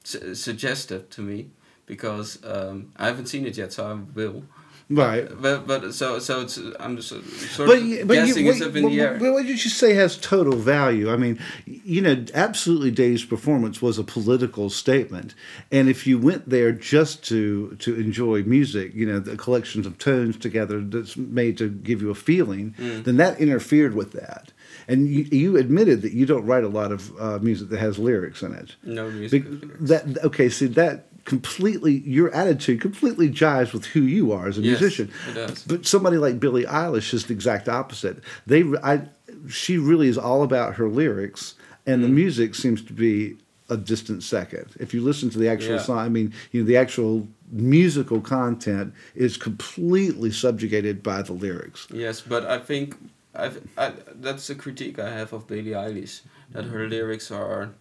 su 0.03 0.35
suggested 0.35 1.09
to 1.11 1.21
me 1.21 1.49
because 1.85 2.39
um, 2.43 2.91
i 2.97 3.05
haven't 3.07 3.27
seen 3.27 3.45
it 3.45 3.57
yet 3.57 3.73
so 3.73 3.85
i 3.85 3.93
will 4.17 4.43
Right. 4.89 5.29
But 5.41 5.65
but 5.65 5.93
so 5.93 6.19
so 6.19 6.41
it's 6.41 6.59
I'm 6.79 6.97
just 6.97 7.09
sort 7.09 7.67
but, 7.67 7.77
of 7.77 8.07
but 8.07 8.13
guessing 8.13 8.45
you, 8.45 8.51
it's 8.51 8.61
up 8.61 8.75
in 8.75 8.85
the 8.85 8.99
air. 8.99 9.17
But 9.17 9.33
what 9.33 9.45
did 9.45 9.63
you 9.63 9.69
say 9.69 9.93
has 9.93 10.17
total 10.17 10.55
value? 10.55 11.11
I 11.11 11.15
mean, 11.15 11.39
you 11.65 12.01
know, 12.01 12.25
absolutely, 12.33 12.91
Dave's 12.91 13.25
performance 13.25 13.81
was 13.81 13.97
a 13.97 14.03
political 14.03 14.69
statement, 14.69 15.35
and 15.71 15.89
if 15.89 16.05
you 16.05 16.19
went 16.19 16.49
there 16.49 16.71
just 16.71 17.23
to 17.29 17.75
to 17.77 17.95
enjoy 17.95 18.43
music, 18.43 18.93
you 18.93 19.05
know, 19.05 19.19
the 19.19 19.37
collections 19.37 19.85
of 19.85 19.97
tones 19.97 20.37
together 20.37 20.81
that's 20.81 21.15
made 21.15 21.57
to 21.59 21.69
give 21.69 22.01
you 22.01 22.09
a 22.09 22.15
feeling, 22.15 22.75
mm. 22.77 23.03
then 23.03 23.17
that 23.17 23.39
interfered 23.39 23.95
with 23.95 24.11
that. 24.11 24.51
And 24.87 25.07
you, 25.07 25.23
you 25.23 25.57
admitted 25.57 26.01
that 26.01 26.11
you 26.11 26.25
don't 26.25 26.45
write 26.45 26.63
a 26.63 26.69
lot 26.69 26.91
of 26.91 27.17
uh, 27.19 27.39
music 27.39 27.69
that 27.69 27.79
has 27.79 27.97
lyrics 27.97 28.41
in 28.41 28.53
it. 28.53 28.75
No 28.83 29.09
music. 29.09 29.49
Be- 29.61 29.67
that 29.85 30.23
okay? 30.25 30.49
See 30.49 30.67
that 30.67 31.07
completely 31.25 31.99
your 31.99 32.33
attitude 32.33 32.81
completely 32.81 33.29
jives 33.29 33.73
with 33.73 33.85
who 33.85 34.01
you 34.01 34.31
are 34.31 34.47
as 34.47 34.57
a 34.57 34.61
yes, 34.61 34.79
musician. 34.79 35.11
It 35.29 35.33
does. 35.33 35.63
But 35.63 35.85
somebody 35.85 36.17
like 36.17 36.39
Billie 36.39 36.65
Eilish 36.65 37.13
is 37.13 37.25
the 37.25 37.33
exact 37.33 37.69
opposite. 37.69 38.21
They 38.45 38.63
I 38.83 39.07
she 39.47 39.77
really 39.77 40.07
is 40.07 40.17
all 40.17 40.43
about 40.43 40.75
her 40.75 40.89
lyrics 40.89 41.55
and 41.85 41.99
mm. 41.99 42.03
the 42.03 42.09
music 42.09 42.55
seems 42.55 42.81
to 42.83 42.93
be 42.93 43.37
a 43.69 43.77
distant 43.77 44.23
second. 44.23 44.65
If 44.79 44.93
you 44.93 45.01
listen 45.01 45.29
to 45.31 45.39
the 45.39 45.47
actual 45.47 45.75
Yeah. 45.75 45.81
song, 45.81 45.97
I 45.97 46.09
mean, 46.09 46.33
you 46.51 46.61
know, 46.61 46.67
the 46.67 46.77
actual 46.77 47.27
musical 47.51 48.19
content 48.19 48.93
is 49.15 49.37
completely 49.37 50.31
subjugated 50.31 51.01
by 51.01 51.21
the 51.21 51.33
lyrics. 51.33 51.87
Yes, 51.91 52.21
but 52.21 52.45
I 52.45 52.59
think 52.59 52.97
I've, 53.33 53.65
I, 53.77 53.93
that's 54.15 54.49
a 54.49 54.55
critique 54.55 54.99
I 54.99 55.09
have 55.11 55.33
of 55.33 55.47
Billie 55.47 55.71
Eilish 55.71 56.21
that 56.51 56.65
her 56.65 56.87
lyrics 56.87 57.31
are 57.31 57.71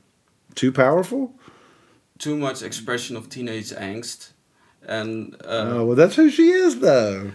Too 0.54 0.72
powerful? 0.72 1.34
Too 2.18 2.36
much 2.36 2.62
expression 2.62 3.16
of 3.16 3.28
teenage 3.28 3.70
angst, 3.70 4.30
and 4.86 5.34
uh, 5.44 5.74
oh, 5.76 5.84
well, 5.86 5.96
that's 5.96 6.16
who 6.16 6.30
she 6.30 6.50
is, 6.50 6.80
though. 6.80 7.32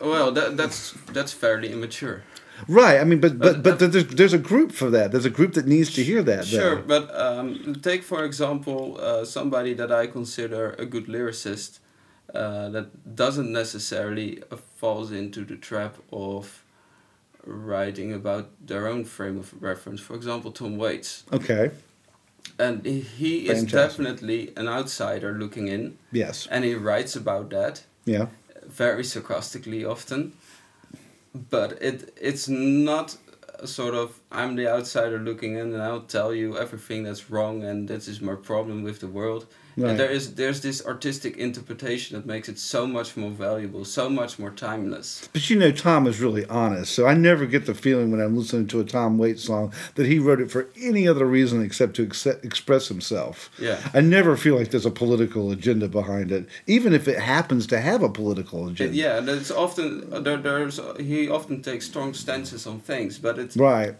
well, 0.00 0.32
that, 0.32 0.56
that's 0.56 0.92
that's 1.12 1.32
fairly 1.32 1.72
immature. 1.72 2.22
Right. 2.68 3.00
I 3.00 3.04
mean, 3.04 3.20
but 3.20 3.38
but 3.38 3.62
But- 3.62 3.78
but 3.78 3.92
there's 3.92 4.06
there's 4.06 4.32
a 4.32 4.38
group 4.38 4.72
for 4.72 4.90
that. 4.90 5.10
There's 5.10 5.24
a 5.26 5.30
group 5.30 5.52
that 5.54 5.66
needs 5.66 5.92
to 5.94 6.02
hear 6.04 6.22
that. 6.22 6.44
Sure, 6.46 6.76
though. 6.76 6.82
but 6.82 7.04
um, 7.20 7.74
take 7.82 8.02
for 8.04 8.24
example 8.24 8.98
uh, 9.00 9.24
somebody 9.24 9.74
that 9.74 9.90
I 9.90 10.06
consider 10.06 10.74
a 10.78 10.84
good 10.86 11.06
lyricist 11.06 11.80
uh, 12.34 12.68
that 12.70 13.14
doesn't 13.16 13.50
necessarily 13.52 14.42
uh, 14.50 14.56
falls 14.80 15.10
into 15.10 15.44
the 15.44 15.56
trap 15.56 15.96
of 16.12 16.62
writing 17.44 18.12
about 18.12 18.46
their 18.64 18.86
own 18.86 19.04
frame 19.04 19.38
of 19.38 19.52
reference. 19.60 20.00
For 20.00 20.14
example, 20.14 20.52
Tom 20.52 20.76
Waits, 20.76 21.24
Okay. 21.32 21.70
And 22.62 22.84
he- 22.86 23.48
is 23.48 23.58
Fantastic. 23.58 23.70
definitely 23.72 24.52
an 24.56 24.68
outsider 24.68 25.32
looking 25.42 25.68
in, 25.68 25.96
Yes. 26.12 26.46
and 26.50 26.64
he 26.64 26.74
writes 26.74 27.16
about 27.16 27.50
that 27.50 27.82
Yeah. 28.04 28.26
very 28.66 29.04
sarcastically 29.04 29.84
often 29.84 30.32
but 31.50 31.70
it 31.80 32.12
it's 32.20 32.46
not 32.48 33.16
a 33.58 33.66
sort 33.66 33.94
of 33.94 34.08
I'm 34.30 34.56
the 34.56 34.68
outsider 34.68 35.18
looking 35.18 35.52
in 35.56 35.72
and 35.74 35.82
I'll 35.82 36.06
tell 36.18 36.32
you 36.34 36.58
everything 36.58 37.04
that's 37.06 37.30
wrong 37.30 37.64
and 37.64 37.88
this 37.88 38.06
is 38.08 38.20
my 38.20 38.34
problem 38.34 38.82
with 38.82 38.98
the 39.00 39.06
world. 39.08 39.46
Right. 39.76 39.90
And 39.90 39.98
there 40.00 40.10
is 40.10 40.34
there's 40.34 40.60
this 40.60 40.84
artistic 40.84 41.36
interpretation 41.38 42.16
that 42.16 42.26
makes 42.26 42.48
it 42.48 42.58
so 42.58 42.86
much 42.86 43.16
more 43.16 43.30
valuable, 43.30 43.84
so 43.84 44.10
much 44.10 44.38
more 44.38 44.50
timeless. 44.50 45.28
But 45.32 45.48
you 45.48 45.58
know, 45.58 45.72
Tom 45.72 46.06
is 46.06 46.20
really 46.20 46.44
honest, 46.46 46.92
so 46.92 47.06
I 47.06 47.14
never 47.14 47.46
get 47.46 47.66
the 47.66 47.74
feeling 47.74 48.10
when 48.10 48.20
I'm 48.20 48.36
listening 48.36 48.66
to 48.68 48.80
a 48.80 48.84
Tom 48.84 49.16
Waits 49.18 49.44
song 49.44 49.72
that 49.94 50.06
he 50.06 50.18
wrote 50.18 50.40
it 50.40 50.50
for 50.50 50.68
any 50.80 51.08
other 51.08 51.24
reason 51.24 51.62
except 51.62 51.96
to 51.96 52.04
ex- 52.04 52.26
express 52.26 52.88
himself. 52.88 53.50
Yeah. 53.58 53.78
I 53.94 54.00
never 54.02 54.36
feel 54.36 54.56
like 54.56 54.70
there's 54.70 54.86
a 54.86 54.90
political 54.90 55.50
agenda 55.50 55.88
behind 55.88 56.30
it, 56.32 56.46
even 56.66 56.92
if 56.92 57.08
it 57.08 57.18
happens 57.18 57.66
to 57.68 57.80
have 57.80 58.02
a 58.02 58.08
political 58.10 58.68
It- 58.68 58.72
agenda. 58.72 58.96
yeah, 58.96 59.20
that's 59.20 59.50
often 59.50 60.08
uh, 60.12 60.20
there, 60.20 60.36
there's 60.36 60.78
he 60.98 61.28
often 61.28 61.62
takes 61.62 61.86
strong 61.86 62.12
stances 62.14 62.66
on 62.66 62.80
things, 62.80 63.18
but 63.18 63.38
it's 63.38 63.56
Right. 63.56 63.94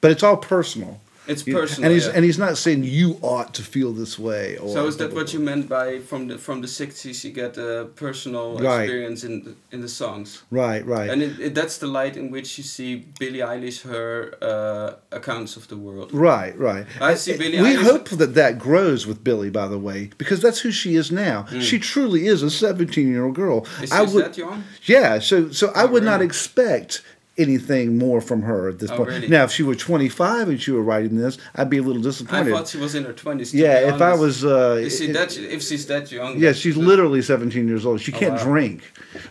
But 0.00 0.10
it's 0.12 0.22
all 0.22 0.36
personal. 0.36 1.00
It's 1.28 1.42
personal. 1.42 1.84
and 1.86 1.92
he's 1.94 2.06
yeah. 2.06 2.12
and 2.14 2.24
he's 2.24 2.38
not 2.38 2.56
saying 2.58 2.84
you 2.84 3.18
ought 3.22 3.52
to 3.54 3.62
feel 3.62 3.92
this 3.92 4.18
way. 4.18 4.56
Or 4.58 4.68
So 4.72 4.86
is 4.86 4.96
that 4.98 5.12
what 5.12 5.32
you 5.32 5.40
meant 5.40 5.68
by 5.68 5.98
from 6.00 6.28
the 6.28 6.38
from 6.38 6.60
the 6.60 6.68
sixties? 6.68 7.24
You 7.24 7.32
get 7.32 7.56
a 7.58 7.88
personal 7.96 8.58
Right. 8.58 8.82
experience 8.82 9.24
in 9.24 9.44
the, 9.44 9.54
in 9.74 9.80
the 9.80 9.88
songs. 9.88 10.42
Right, 10.50 10.84
right. 10.86 11.10
And 11.10 11.22
it, 11.22 11.38
it, 11.40 11.54
that's 11.54 11.78
the 11.78 11.86
light 11.86 12.16
in 12.16 12.30
which 12.30 12.58
you 12.58 12.64
see 12.64 12.90
Billie 13.18 13.40
Eilish 13.40 13.82
her 13.82 14.34
uh, 14.42 15.16
accounts 15.18 15.56
of 15.56 15.68
the 15.68 15.76
world. 15.76 16.12
Right, 16.12 16.56
right. 16.58 16.86
I 17.00 17.14
see 17.14 17.36
Billie 17.36 17.60
We 17.60 17.74
Eilish- 17.74 17.82
hope 17.90 18.08
that 18.10 18.34
that 18.34 18.58
grows 18.58 19.06
with 19.06 19.22
Billie, 19.24 19.50
by 19.50 19.68
the 19.68 19.78
way, 19.78 20.10
because 20.18 20.40
that's 20.40 20.60
who 20.60 20.70
she 20.70 20.94
is 20.96 21.10
now. 21.10 21.46
She 21.60 21.78
truly 21.78 22.26
is 22.26 22.42
a 22.42 22.50
seventeen-year-old 22.50 23.34
girl. 23.34 23.60
Hmm. 23.64 23.84
Is 23.84 23.92
I 23.92 24.02
would, 24.02 24.24
that 24.24 24.36
young? 24.38 24.64
yeah. 24.84 25.18
So, 25.18 25.50
so 25.50 25.72
I 25.74 25.84
would 25.84 26.04
not 26.04 26.20
expect 26.22 27.02
anything 27.38 27.98
more 27.98 28.20
from 28.20 28.42
her 28.42 28.68
at 28.68 28.78
this 28.78 28.90
Oh, 28.90 28.96
point. 28.98 29.08
really? 29.10 29.28
Now, 29.28 29.44
if 29.44 29.50
she 29.52 29.62
were 29.62 29.74
twenty-five 29.74 30.48
and 30.48 30.60
she 30.60 30.70
were 30.70 30.82
writing 30.82 31.16
this, 31.16 31.38
I'd 31.54 31.70
be 31.70 31.78
a 31.78 31.82
little 31.82 32.02
disappointed. 32.02 32.52
I 32.52 32.56
thought 32.56 32.68
she 32.68 32.78
was 32.78 32.94
in 32.94 33.04
her 33.04 33.12
twenties. 33.12 33.54
yeah, 33.54 33.94
if 33.94 34.00
I 34.00 34.14
was, 34.14 34.44
uh, 34.44 34.78
Is 34.80 34.98
she 34.98 35.12
that? 35.12 35.36
If 35.36 35.62
she's 35.62 35.86
that 35.86 36.10
young? 36.10 36.38
yeah, 36.38 36.52
she's 36.52 36.76
literally 36.76 37.22
seventeen 37.22 37.68
years 37.68 37.84
old. 37.86 38.00
She 38.00 38.12
can't 38.12 38.34
Oh, 38.34 38.36
wow. 38.36 38.42
drink. 38.44 38.82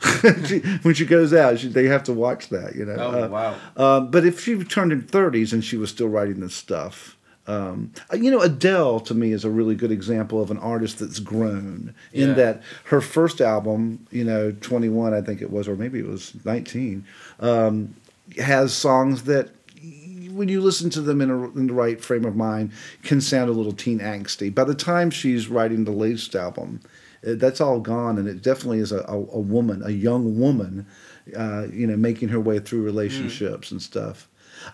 she, 0.48 0.60
when 0.84 0.94
she 0.94 1.06
goes 1.06 1.34
out, 1.34 1.60
she, 1.60 1.68
they 1.68 1.86
have 1.88 2.04
to 2.04 2.14
watch 2.14 2.50
that. 2.50 2.76
You 2.76 2.86
know. 2.86 2.96
Oh 2.98 3.24
Uh, 3.24 3.28
wow. 3.28 3.56
Um, 3.98 4.12
but 4.12 4.26
if 4.26 4.40
she 4.42 4.64
turned 4.64 4.92
in 4.92 5.04
30s 5.04 5.54
and 5.54 5.64
she 5.64 5.78
was 5.78 5.90
still 5.90 6.08
writing 6.10 6.40
this 6.40 6.56
stuff, 6.56 7.15
um, 7.48 7.92
you 8.14 8.32
know, 8.32 8.42
Adele 8.42 9.00
to 9.02 9.14
me 9.14 9.32
is 9.32 9.46
a 9.46 9.50
really 9.50 9.76
good 9.76 9.92
example 9.92 10.42
of 10.42 10.50
an 10.52 10.58
artist 10.58 11.00
that's 11.00 11.20
grown 11.20 11.94
in 12.12 12.30
Yeah. 12.30 12.34
that 12.36 12.64
her 12.86 13.02
first 13.02 13.40
album, 13.42 14.08
you 14.12 14.24
know, 14.24 14.52
21, 14.52 15.14
I 15.14 15.22
think 15.22 15.42
it 15.42 15.52
was, 15.52 15.68
or 15.68 15.76
maybe 15.76 16.00
it 16.00 16.08
was 16.08 16.34
19, 16.44 17.06
um, 17.40 17.96
has 18.40 18.74
songs 18.74 19.24
that 19.24 19.50
when 20.32 20.50
you 20.50 20.60
listen 20.60 20.90
to 20.90 21.02
them 21.02 21.22
in, 21.22 21.30
a, 21.30 21.44
in 21.52 21.68
the 21.68 21.74
right 21.74 22.02
frame 22.02 22.26
of 22.26 22.36
mind 22.36 22.72
can 23.04 23.22
sound 23.22 23.50
a 23.50 23.54
little 23.54 23.72
teen 23.72 24.00
angsty. 24.00 24.54
By 24.54 24.64
the 24.66 24.76
time 24.76 25.10
she's 25.12 25.48
writing 25.48 25.86
the 25.86 25.92
latest 25.92 26.36
album, 26.36 26.82
uh, 27.26 27.36
that's 27.36 27.62
all 27.62 27.80
gone, 27.80 28.18
and 28.18 28.28
it 28.28 28.42
definitely 28.42 28.80
is 28.80 28.92
a, 28.92 29.00
a, 29.08 29.16
a 29.16 29.40
woman, 29.40 29.82
a 29.86 29.92
young 29.92 30.38
woman, 30.40 30.86
uh, 31.38 31.68
you 31.72 31.88
know, 31.88 31.96
making 31.96 32.30
her 32.30 32.40
way 32.40 32.60
through 32.60 32.82
relationships 32.84 33.72
and 33.72 33.82
stuff. 33.82 34.28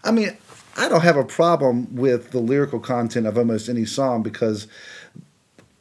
I 0.03 0.11
mean, 0.11 0.35
I 0.77 0.87
don't 0.87 1.01
have 1.01 1.17
a 1.17 1.23
problem 1.23 1.95
with 1.95 2.31
the 2.31 2.39
lyrical 2.39 2.79
content 2.79 3.27
of 3.27 3.37
almost 3.37 3.69
any 3.69 3.85
song 3.85 4.23
because 4.23 4.67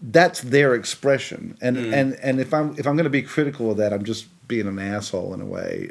that's 0.00 0.40
their 0.40 0.74
expression, 0.74 1.56
and 1.60 1.76
and 1.76 2.14
and 2.22 2.40
if 2.40 2.54
I'm 2.54 2.70
if 2.78 2.86
I'm 2.86 2.96
going 2.96 3.04
to 3.04 3.10
be 3.10 3.22
critical 3.22 3.70
of 3.70 3.76
that, 3.76 3.92
I'm 3.92 4.04
just 4.04 4.26
being 4.48 4.66
an 4.66 4.78
asshole 4.78 5.34
in 5.34 5.40
a 5.40 5.44
way, 5.44 5.88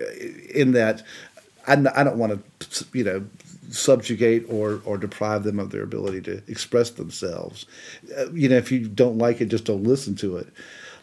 in 0.53 0.71
that 0.73 1.03
I, 1.67 1.73
n- 1.73 1.87
I 1.95 2.03
don't 2.03 2.17
want 2.17 2.43
to 2.59 2.85
you 2.93 3.03
know 3.03 3.25
subjugate 3.69 4.45
or 4.49 4.81
or 4.83 4.97
deprive 4.97 5.43
them 5.43 5.59
of 5.59 5.69
their 5.69 5.83
ability 5.83 6.21
to 6.21 6.41
express 6.47 6.89
themselves. 6.89 7.65
Uh, 8.17 8.31
you 8.31 8.49
know, 8.49 8.57
if 8.57 8.71
you 8.71 8.87
don't 8.87 9.17
like 9.17 9.41
it, 9.41 9.45
just 9.45 9.65
don't 9.65 9.83
listen 9.83 10.15
to 10.15 10.37
it. 10.37 10.47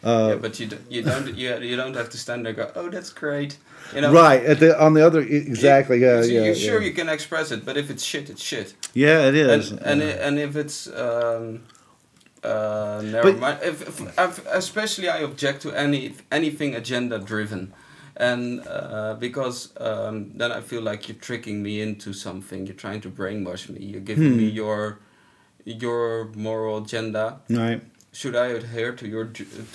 Yeah, 0.03 0.35
but 0.41 0.59
you, 0.59 0.67
d- 0.67 0.77
you 0.89 1.01
don't 1.03 1.35
you, 1.35 1.57
you 1.59 1.75
don't 1.75 1.95
have 1.95 2.09
to 2.09 2.17
stand 2.17 2.45
there 2.45 2.53
and 2.53 2.57
go, 2.57 2.71
oh, 2.75 2.89
that's 2.89 3.09
great. 3.11 3.57
You 3.95 4.01
know, 4.01 4.11
right 4.13 4.43
at 4.43 4.59
the 4.59 4.79
on 4.81 4.93
the 4.93 5.05
other 5.05 5.21
exactly 5.21 5.97
yeah 5.99 6.21
You, 6.23 6.33
yeah, 6.39 6.45
you're 6.45 6.55
sure 6.55 6.79
yeah. 6.81 6.87
you 6.87 6.93
can 6.93 7.09
express 7.09 7.51
it, 7.51 7.65
but 7.65 7.77
if 7.77 7.89
it's 7.89 8.03
shit, 8.03 8.29
it's 8.29 8.43
shit. 8.43 8.73
yeah 8.93 9.27
it 9.29 9.35
is 9.35 9.71
and 9.71 9.81
and, 9.81 10.01
and 10.01 10.39
if 10.39 10.55
it's 10.55 10.87
um, 10.87 11.63
uh, 12.43 13.01
narrow 13.03 13.23
But- 13.23 13.39
mind, 13.39 13.59
if, 13.63 13.81
if, 13.89 14.45
especially 14.47 15.09
I 15.09 15.19
object 15.19 15.61
to 15.63 15.71
any 15.71 16.13
anything 16.31 16.75
agenda 16.75 17.17
driven, 17.19 17.73
and 18.15 18.61
uh, 18.67 19.15
because 19.19 19.69
um, 19.79 20.31
then 20.37 20.51
I 20.51 20.61
feel 20.61 20.81
like 20.81 21.07
you're 21.07 21.17
tricking 21.21 21.63
me 21.63 21.81
into 21.81 22.13
something. 22.13 22.65
You're 22.67 22.75
trying 22.75 23.01
to 23.01 23.09
brainwash 23.09 23.69
me. 23.69 23.79
You're 23.85 24.01
giving 24.11 24.31
Hmm. 24.31 24.37
me 24.37 24.45
your 24.49 24.99
your 25.65 26.29
moral 26.35 26.77
agenda. 26.83 27.39
right 27.49 27.81
Should 28.17 28.35
I 28.35 28.47
adhere 28.59 28.93
to 28.93 29.07
your 29.07 29.25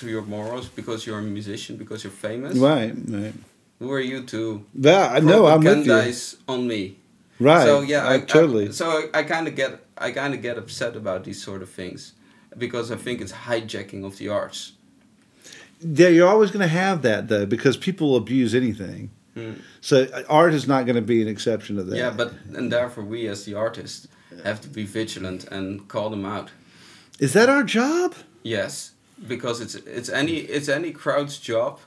to 0.01 0.07
your 0.15 0.23
morals 0.23 0.67
because 0.79 1.07
you're 1.07 1.21
a 1.21 1.23
musician 1.23 1.77
because 1.77 2.03
you're 2.03 2.19
famous? 2.29 2.57
right 2.59 2.93
right. 3.19 3.35
Who 3.79 3.89
are 3.93 4.05
you 4.13 4.19
to 4.35 4.65
Yeah, 4.75 5.17
I 5.17 5.21
know. 5.21 5.47
I'm 5.47 5.61
with 5.61 5.87
you. 5.87 6.53
on 6.53 6.67
me? 6.67 6.97
Right. 7.39 7.65
So 7.69 7.83
yeah, 7.83 8.05
I, 8.13 8.15
I, 8.15 8.21
totally. 8.21 8.67
I, 8.69 8.73
so 8.73 8.87
I, 8.99 9.21
I 9.21 9.23
kind 9.23 9.47
of 9.47 9.55
get 9.55 9.73
I 9.97 10.11
kind 10.11 10.35
of 10.35 10.43
get 10.43 10.59
upset 10.59 10.97
about 10.97 11.23
these 11.23 11.41
sort 11.49 11.63
of 11.63 11.71
things 11.71 12.15
because 12.59 12.91
I 12.91 12.97
think 12.97 13.21
it's 13.21 13.35
hijacking 13.47 14.05
of 14.05 14.19
the 14.19 14.29
arts. 14.29 14.73
yeah, 16.01 16.09
you're 16.09 16.29
always 16.35 16.51
going 16.51 16.67
to 16.71 16.75
have 16.85 17.03
that 17.03 17.29
though, 17.29 17.47
because 17.47 17.77
people 17.77 18.17
abuse 18.17 18.55
anything. 18.55 19.11
So 19.81 19.95
uh, 20.13 20.23
art 20.29 20.53
is 20.53 20.67
not 20.67 20.85
going 20.87 21.01
to 21.05 21.09
be 21.15 21.23
an 21.23 21.29
exception 21.29 21.77
to 21.77 21.85
that. 21.85 21.93
Hmm. 21.93 22.05
Yeah, 22.05 22.11
but 22.11 22.29
and 22.59 22.73
therefore 22.73 23.05
we 23.05 23.29
as 23.29 23.45
the 23.45 23.55
artists 23.55 24.09
have 24.43 24.61
to 24.63 24.69
be 24.69 24.85
vigilant 24.85 25.45
and 25.57 25.87
call 25.87 26.11
them 26.11 26.25
out. 26.37 26.51
is 27.21 27.33
that 27.35 27.49
our 27.49 27.63
job? 27.63 28.15
Yes, 28.43 28.93
because 29.29 29.61
it's 29.61 29.75
it's 29.75 30.09
any 30.09 30.37
it's 30.57 30.69
any 30.69 30.93
crowd's 30.93 31.39
job 31.39 31.79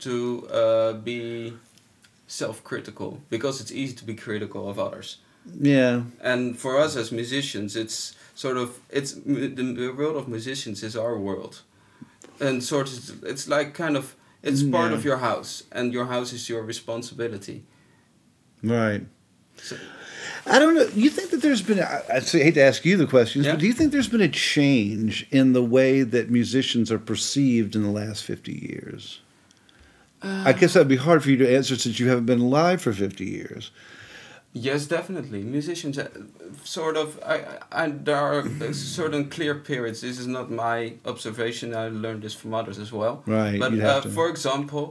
to 0.00 0.46
uh, 0.48 0.92
be 0.94 1.52
self-critical 2.26 3.20
because 3.28 3.60
it's 3.60 3.72
easy 3.72 3.94
to 3.96 4.04
be 4.04 4.14
critical 4.14 4.68
of 4.68 4.78
others. 4.78 5.18
Yeah. 5.60 6.02
and 6.20 6.58
for 6.58 6.78
us 6.78 6.96
as 6.96 7.10
musicians 7.10 7.74
it's 7.74 8.14
sort 8.34 8.58
of 8.58 8.68
it's 8.90 9.14
the, 9.14 9.88
world 9.96 10.16
of 10.16 10.28
musicians 10.28 10.82
is 10.82 10.94
our 10.94 11.16
world 11.18 11.62
and 12.40 12.62
sort 12.62 12.88
of 12.92 13.24
it's 13.24 13.48
like 13.48 13.72
kind 13.72 13.96
of 13.96 14.14
it's 14.42 14.62
part 14.62 14.90
Yeah. 14.90 14.98
of 14.98 15.04
your 15.04 15.16
house 15.16 15.64
and 15.72 15.94
your 15.94 16.06
house 16.06 16.34
is 16.34 16.48
your 16.50 16.62
responsibility 16.62 17.64
Right. 18.62 19.06
So- 19.56 19.76
I 20.46 20.58
don't 20.58 20.74
know. 20.74 20.88
You 20.94 21.10
think 21.10 21.30
that 21.30 21.42
there's 21.42 21.62
been? 21.62 21.80
I, 21.80 22.02
I 22.14 22.20
hate 22.20 22.54
to 22.54 22.62
ask 22.62 22.84
you 22.84 22.96
the 22.96 23.06
questions, 23.06 23.46
Yeah. 23.46 23.52
but 23.52 23.60
do 23.60 23.66
you 23.66 23.72
think 23.72 23.92
there's 23.92 24.08
been 24.08 24.20
a 24.20 24.28
change 24.28 25.26
in 25.30 25.52
the 25.52 25.62
way 25.62 26.02
that 26.02 26.30
musicians 26.30 26.90
are 26.90 26.98
perceived 26.98 27.74
in 27.76 27.82
the 27.82 27.90
last 27.90 28.24
fifty 28.24 28.52
years? 28.54 29.20
I 30.22 30.52
guess 30.52 30.74
that'd 30.74 30.86
be 30.88 30.96
hard 30.96 31.22
for 31.22 31.30
you 31.30 31.38
to 31.38 31.56
answer 31.56 31.76
since 31.76 31.98
you 31.98 32.08
haven't 32.08 32.26
been 32.26 32.40
alive 32.40 32.82
for 32.82 32.92
fifty 32.92 33.24
years. 33.26 33.70
yes 34.52 34.86
definitely 34.86 35.42
musicians 35.44 35.96
uh, 35.96 36.08
sort 36.64 36.96
of 36.96 37.06
I, 37.34 37.36
I 37.82 37.84
there 38.08 38.16
are 38.16 38.42
certain 38.74 39.30
clear 39.30 39.54
periods 39.54 40.00
this 40.00 40.18
is 40.18 40.26
not 40.26 40.50
my 40.50 40.78
observation 41.12 41.66
i 41.82 41.84
learned 42.04 42.22
this 42.24 42.34
from 42.40 42.52
others 42.60 42.78
as 42.84 42.90
well 42.92 43.14
Right, 43.26 43.60
but 43.60 43.72
uh, 43.78 44.00
for 44.18 44.26
example 44.28 44.84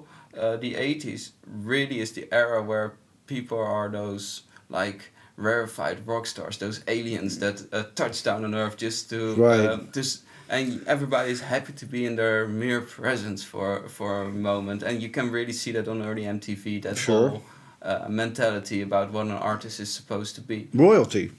uh, 0.44 0.56
the 0.66 0.74
80s 0.76 1.32
really 1.72 2.00
is 2.00 2.10
the 2.14 2.26
era 2.32 2.60
where 2.64 2.88
people 3.28 3.60
are 3.60 3.90
those 4.00 4.44
like 4.70 5.02
rarefied 5.40 5.98
rock 6.08 6.26
stars, 6.28 6.58
those 6.58 6.82
aliens 6.88 7.40
that 7.40 7.62
uh, 7.74 7.84
touch 7.96 8.24
down 8.24 8.44
on 8.44 8.54
Earth 8.54 8.78
just 8.78 9.10
to 9.10 9.36
Right. 9.36 9.66
uh, 9.70 9.78
just 9.96 10.24
and 10.52 10.82
everybody 10.88 11.32
is 11.32 11.42
happy 11.42 11.74
to 11.74 11.86
be 11.86 12.06
in 12.06 12.16
their 12.16 12.48
mere 12.48 12.82
presence 12.82 13.44
for 13.46 13.88
for 13.88 14.24
a 14.24 14.30
moment, 14.30 14.84
and 14.84 15.02
you 15.02 15.10
can 15.10 15.32
really 15.32 15.54
see 15.54 15.72
that 15.74 15.88
on 15.88 16.02
early 16.02 16.24
MTV. 16.26 16.82
That 16.82 16.98
Sure. 16.98 17.30
whole 17.30 17.42
uh, 17.82 18.08
mentality 18.10 18.82
about 18.82 19.12
what 19.14 19.26
an 19.26 19.32
artist 19.32 19.80
is 19.80 19.90
supposed 19.94 20.36
to 20.36 20.42
be. 20.42 20.68
Royalty. 20.74 21.32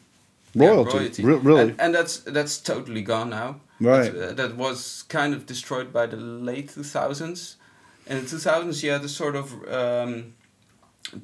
Yeah, 0.54 0.70
Royalty. 0.84 1.22
Re- 1.24 1.34
really. 1.42 1.60
and, 1.62 1.80
and 1.80 1.94
that's 1.94 2.18
that's 2.32 2.58
totally 2.62 3.02
gone 3.02 3.30
now. 3.30 3.54
Right. 3.80 4.12
That, 4.12 4.30
uh, 4.30 4.32
that 4.34 4.56
was 4.56 5.04
kind 5.08 5.34
of 5.34 5.44
destroyed 5.46 5.92
by 5.92 6.06
the 6.06 6.16
late 6.16 6.68
two 6.74 6.82
thousands. 6.84 7.56
In 8.06 8.16
the 8.22 8.26
two 8.30 8.38
thousands, 8.38 8.82
you 8.82 8.92
had 8.92 9.04
a 9.04 9.08
sort 9.08 9.36
of 9.36 9.52
um, 9.68 10.32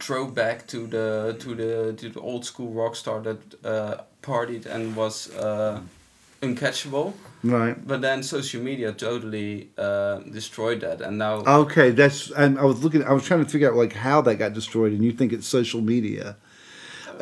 throwback 0.00 0.66
to 0.68 0.86
the 0.86 1.36
to 1.38 1.54
the 1.54 1.92
to 1.96 2.08
the 2.08 2.20
old 2.20 2.44
school 2.44 2.72
rock 2.72 2.96
star 2.96 3.20
that 3.20 3.38
uh, 3.64 3.96
partied 4.22 4.66
and 4.66 4.96
was 4.96 5.34
uh, 5.36 5.80
uncatchable. 6.42 7.12
right. 7.44 7.76
But 7.86 8.00
then 8.00 8.22
social 8.22 8.62
media 8.62 8.92
totally 8.92 9.68
uh, 9.78 10.18
destroyed 10.32 10.80
that, 10.80 11.00
and 11.00 11.18
now 11.18 11.34
Okay, 11.46 11.90
that's 11.90 12.30
and 12.32 12.58
I 12.58 12.64
was 12.64 12.82
looking. 12.82 13.04
I 13.04 13.12
was 13.12 13.24
trying 13.24 13.44
to 13.44 13.50
figure 13.50 13.70
out 13.70 13.76
like 13.76 13.92
how 13.94 14.20
that 14.22 14.36
got 14.36 14.52
destroyed, 14.54 14.92
and 14.92 15.04
you 15.04 15.12
think 15.12 15.32
it's 15.32 15.46
social 15.46 15.80
media. 15.80 16.36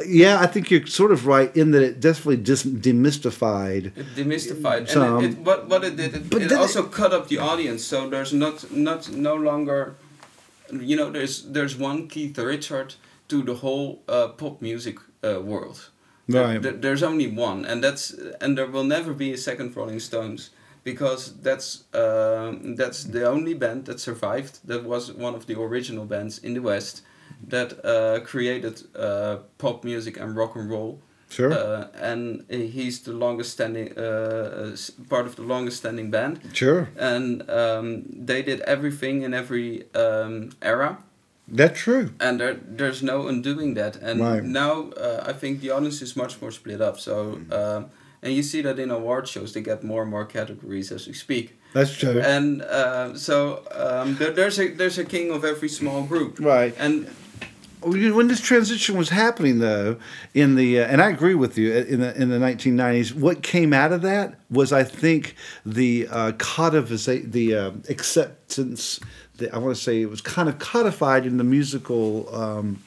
Yeah, 0.07 0.41
I 0.41 0.47
think 0.49 0.71
you're 0.73 0.87
sort 0.87 1.13
of 1.13 1.27
right 1.27 1.55
in 1.57 1.71
that 1.71 1.83
it 1.83 2.01
definitely 2.01 2.39
dis- 2.39 2.65
demystified. 2.65 3.97
It 3.97 4.07
demystified, 4.17 4.89
Some. 4.89 5.19
and 5.19 5.25
it, 5.27 5.33
it, 5.33 5.39
what 5.39 5.69
what 5.69 5.85
it 5.85 5.97
did, 5.97 6.15
it, 6.17 6.31
But 6.31 6.43
it 6.43 6.53
also 6.53 6.83
cut 6.83 7.13
up 7.13 7.29
the 7.29 7.39
audience. 7.39 7.85
So 7.85 8.09
there's 8.09 8.33
not 8.33 8.73
not 8.73 9.11
no 9.13 9.35
longer, 9.37 9.95
you 10.73 10.97
know, 10.97 11.11
there's 11.11 11.43
there's 11.53 11.77
one 11.77 12.09
Keith 12.09 12.39
Richard 12.39 12.95
to 13.29 13.43
the 13.43 13.55
whole 13.55 14.03
uh, 14.09 14.29
pop 14.29 14.61
music 14.63 14.99
uh, 15.23 15.41
world. 15.41 15.91
Right. 16.29 16.61
there- 16.63 16.73
there's 16.73 17.03
only 17.03 17.27
one, 17.27 17.65
and 17.67 17.83
that's 17.85 18.15
and 18.41 18.57
there 18.57 18.67
will 18.67 18.85
never 18.85 19.13
be 19.13 19.33
a 19.33 19.37
second 19.37 19.77
Rolling 19.77 20.01
Stones 20.01 20.51
because 20.85 21.35
that's 21.43 21.85
um, 21.95 22.77
that's 22.77 23.05
the 23.05 23.29
only 23.29 23.55
band 23.55 23.85
that 23.87 24.01
survived. 24.01 24.59
That 24.67 24.85
was 24.85 25.13
one 25.13 25.35
of 25.35 25.47
the 25.47 25.59
original 25.61 26.07
bands 26.07 26.39
in 26.39 26.55
the 26.55 26.63
West 26.63 27.03
that 27.49 27.85
uh, 27.85 28.21
created 28.25 28.83
uh, 28.97 29.37
pop 29.59 29.85
music 29.85 30.19
and 30.21 30.35
rock 30.37 30.57
and 30.57 30.71
roll. 30.71 30.99
Sure. 31.35 31.53
Uh, 31.53 31.87
and 32.11 32.45
he's 32.49 32.97
the 33.09 33.13
longest 33.25 33.51
standing 33.53 33.89
uh, 33.99 34.77
part 35.09 35.27
of 35.27 35.35
the 35.37 35.43
longest 35.43 35.77
standing 35.79 36.11
band 36.11 36.35
sure. 36.53 36.83
and 37.13 37.29
um, 37.51 37.87
they 38.27 38.41
did 38.51 38.61
everything 38.75 39.23
in 39.27 39.35
every 39.35 39.69
um, 40.05 40.51
era 40.63 40.91
That's 41.49 41.79
true. 41.87 42.07
and 42.21 42.39
there, 42.41 42.55
there's 42.79 43.03
no 43.03 43.17
undoing 43.33 43.75
that 43.75 43.95
and 44.09 44.21
Right. 44.21 44.45
now 44.45 44.75
uh, 45.07 45.31
i 45.31 45.33
think 45.41 45.61
the 45.61 45.71
audience 45.77 45.99
is 46.07 46.15
much 46.17 46.35
more 46.43 46.53
split 46.53 46.81
up 46.89 46.97
so 47.09 47.17
um, 47.59 47.81
and 48.23 48.33
you 48.37 48.43
see 48.43 48.63
that 48.63 48.79
in 48.79 48.91
award 48.91 49.25
shows 49.29 49.53
they 49.55 49.63
get 49.63 49.83
more 49.83 50.03
and 50.03 50.11
more 50.11 50.25
categories 50.39 50.93
as 50.97 51.07
we 51.09 51.15
speak 51.27 51.47
That's 51.77 51.93
true. 52.01 52.21
and 52.37 52.63
uh, 52.63 53.09
so 53.27 53.37
um, 53.85 54.09
there, 54.19 54.33
there's 54.39 54.59
a 54.65 54.67
there's 54.81 54.99
a 54.99 55.05
king 55.05 55.27
of 55.37 55.45
every 55.45 55.69
small 55.81 56.01
group 56.13 56.33
Right. 56.55 56.75
and 56.85 56.95
when 57.85 58.29
this 58.29 58.41
transition 58.41 58.97
was 58.97 59.11
happening 59.11 59.59
though 59.59 59.99
in 60.33 60.55
the 60.55 60.81
uh, 60.81 60.87
and 60.87 61.03
I 61.03 61.11
agree 61.11 61.35
with 61.35 61.59
you 61.59 61.73
in 61.73 62.01
the 62.01 62.21
in 62.21 62.29
the 62.31 62.39
1990s 62.39 63.15
what 63.15 63.43
came 63.43 63.73
out 63.73 63.93
of 63.93 64.03
that 64.03 64.39
was 64.51 64.73
I 64.73 64.85
think 64.85 65.37
the 65.65 66.09
uh, 66.11 66.33
codification 66.39 67.31
the 67.31 67.55
uh, 67.55 67.71
acceptance 67.89 69.01
the, 69.37 69.55
I 69.55 69.59
want 69.59 69.77
to 69.77 69.83
say 69.83 70.01
it 70.01 70.11
was 70.11 70.21
kind 70.21 70.49
of 70.49 70.59
codified 70.59 71.27
in 71.27 71.37
the 71.37 71.45
musical 71.45 72.35
um, 72.35 72.83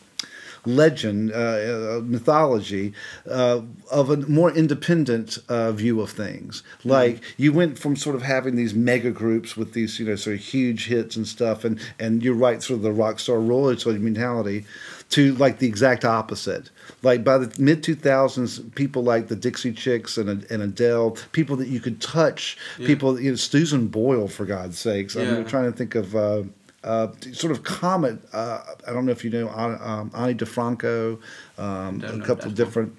legend, 0.65 1.31
uh, 1.31 1.35
uh, 1.35 2.01
mythology 2.03 2.93
uh, 3.29 3.61
of 3.91 4.09
a 4.09 4.17
more 4.17 4.51
independent 4.51 5.37
uh, 5.49 5.71
view 5.71 6.01
of 6.01 6.09
things. 6.11 6.63
Like 6.83 7.21
you 7.37 7.53
went 7.53 7.77
from 7.79 7.95
sort 7.95 8.15
of 8.15 8.21
having 8.21 8.55
these 8.55 8.73
mega 8.73 9.11
groups 9.11 9.55
with 9.57 9.73
these, 9.73 9.99
you 9.99 10.05
know, 10.05 10.15
sort 10.15 10.35
of 10.37 10.41
huge 10.41 10.87
hits 10.87 11.15
and 11.15 11.27
stuff, 11.27 11.63
and 11.63 11.79
and 11.99 12.23
you're 12.23 12.33
right, 12.35 12.61
sort 12.61 12.77
of 12.77 12.83
the 12.83 12.91
rock 12.91 13.19
star 13.19 13.39
royalty 13.39 13.97
mentality, 13.97 14.65
to 15.09 15.33
like 15.35 15.59
the 15.59 15.67
exact 15.67 16.03
opposite. 16.05 16.69
Like 17.03 17.23
by 17.23 17.37
the 17.37 17.61
mid 17.61 17.83
2000s, 17.83 18.73
people 18.75 19.03
like 19.03 19.27
the 19.27 19.35
Dixie 19.35 19.71
Chicks 19.73 20.17
and, 20.17 20.29
and 20.49 20.63
Adele, 20.63 21.17
people 21.31 21.55
that 21.57 21.67
you 21.67 21.79
could 21.79 22.01
touch, 22.01 22.57
people, 22.77 23.19
you 23.19 23.31
know, 23.31 23.35
Susan 23.35 23.87
Boyle, 23.87 24.27
for 24.27 24.45
God's 24.45 24.79
sakes. 24.79 25.15
I'm 25.15 25.23
Yeah. 25.27 25.43
trying 25.43 25.71
to 25.71 25.77
think 25.77 25.95
of. 25.95 26.15
Uh, 26.15 26.43
uh, 26.87 27.07
sort 27.33 27.51
of 27.51 27.63
comet. 27.63 28.17
Uh, 28.33 28.61
I 28.87 28.91
don't 28.93 29.05
know 29.05 29.11
if 29.11 29.23
you 29.25 29.29
know 29.29 29.49
An- 29.49 29.79
um, 29.81 30.11
Ani 30.15 30.33
DiFranco, 30.35 31.19
um, 31.57 32.01
a 32.03 32.25
couple 32.25 32.49
different. 32.51 32.95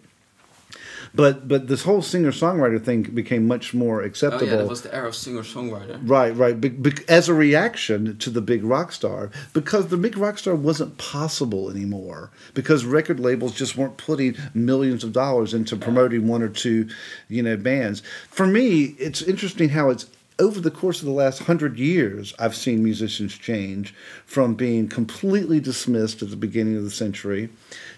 But 1.15 1.49
but 1.49 1.69
this 1.69 1.85
whole 1.85 2.03
singer 2.03 2.33
songwriter 2.33 2.83
thing 2.85 3.03
became 3.03 3.47
much 3.47 3.73
more 3.73 4.03
acceptable. 4.03 4.47
oh 4.47 4.51
yeah 4.51 4.57
that 4.59 4.69
was 4.69 4.83
the 4.83 4.95
era 4.95 5.09
of 5.09 5.15
singer 5.17 5.43
songwriter 5.43 5.99
Right, 6.03 6.37
right. 6.37 6.61
Be- 6.61 6.69
be- 6.69 6.93
as 7.09 7.29
a 7.31 7.35
reaction 7.35 8.19
to 8.19 8.29
the 8.31 8.43
big 8.43 8.63
rock 8.63 8.93
star, 8.93 9.31
because 9.55 9.89
the 9.89 9.97
big 9.97 10.19
rock 10.19 10.37
star 10.39 10.55
wasn't 10.55 10.99
possible 10.99 11.71
anymore, 11.71 12.31
because 12.53 12.85
record 12.85 13.21
labels 13.21 13.55
just 13.55 13.75
weren't 13.77 13.97
putting 13.97 14.37
millions 14.53 15.03
of 15.03 15.13
dollars 15.15 15.55
into 15.55 15.77
promoting 15.77 16.29
one 16.29 16.43
or 16.43 16.49
two, 16.51 16.89
you 17.29 17.43
know, 17.43 17.57
bands. 17.57 18.03
For 18.31 18.47
me, 18.47 18.95
it's 18.99 19.23
interesting 19.23 19.71
how 19.71 19.89
it's 19.89 20.05
over 20.39 20.61
the 20.61 20.71
course 20.71 21.01
of 21.01 21.07
the 21.07 21.13
last 21.13 21.41
hundred 21.41 21.79
years, 21.79 22.33
I've 22.39 22.55
seen 22.55 22.85
musicians 22.85 23.37
change 23.37 23.93
from 24.25 24.55
being 24.55 24.89
completely 24.89 25.59
dismissed 25.61 26.23
at 26.23 26.31
the 26.31 26.37
beginning 26.37 26.77
of 26.77 26.85
the 26.85 26.91
century 26.91 27.49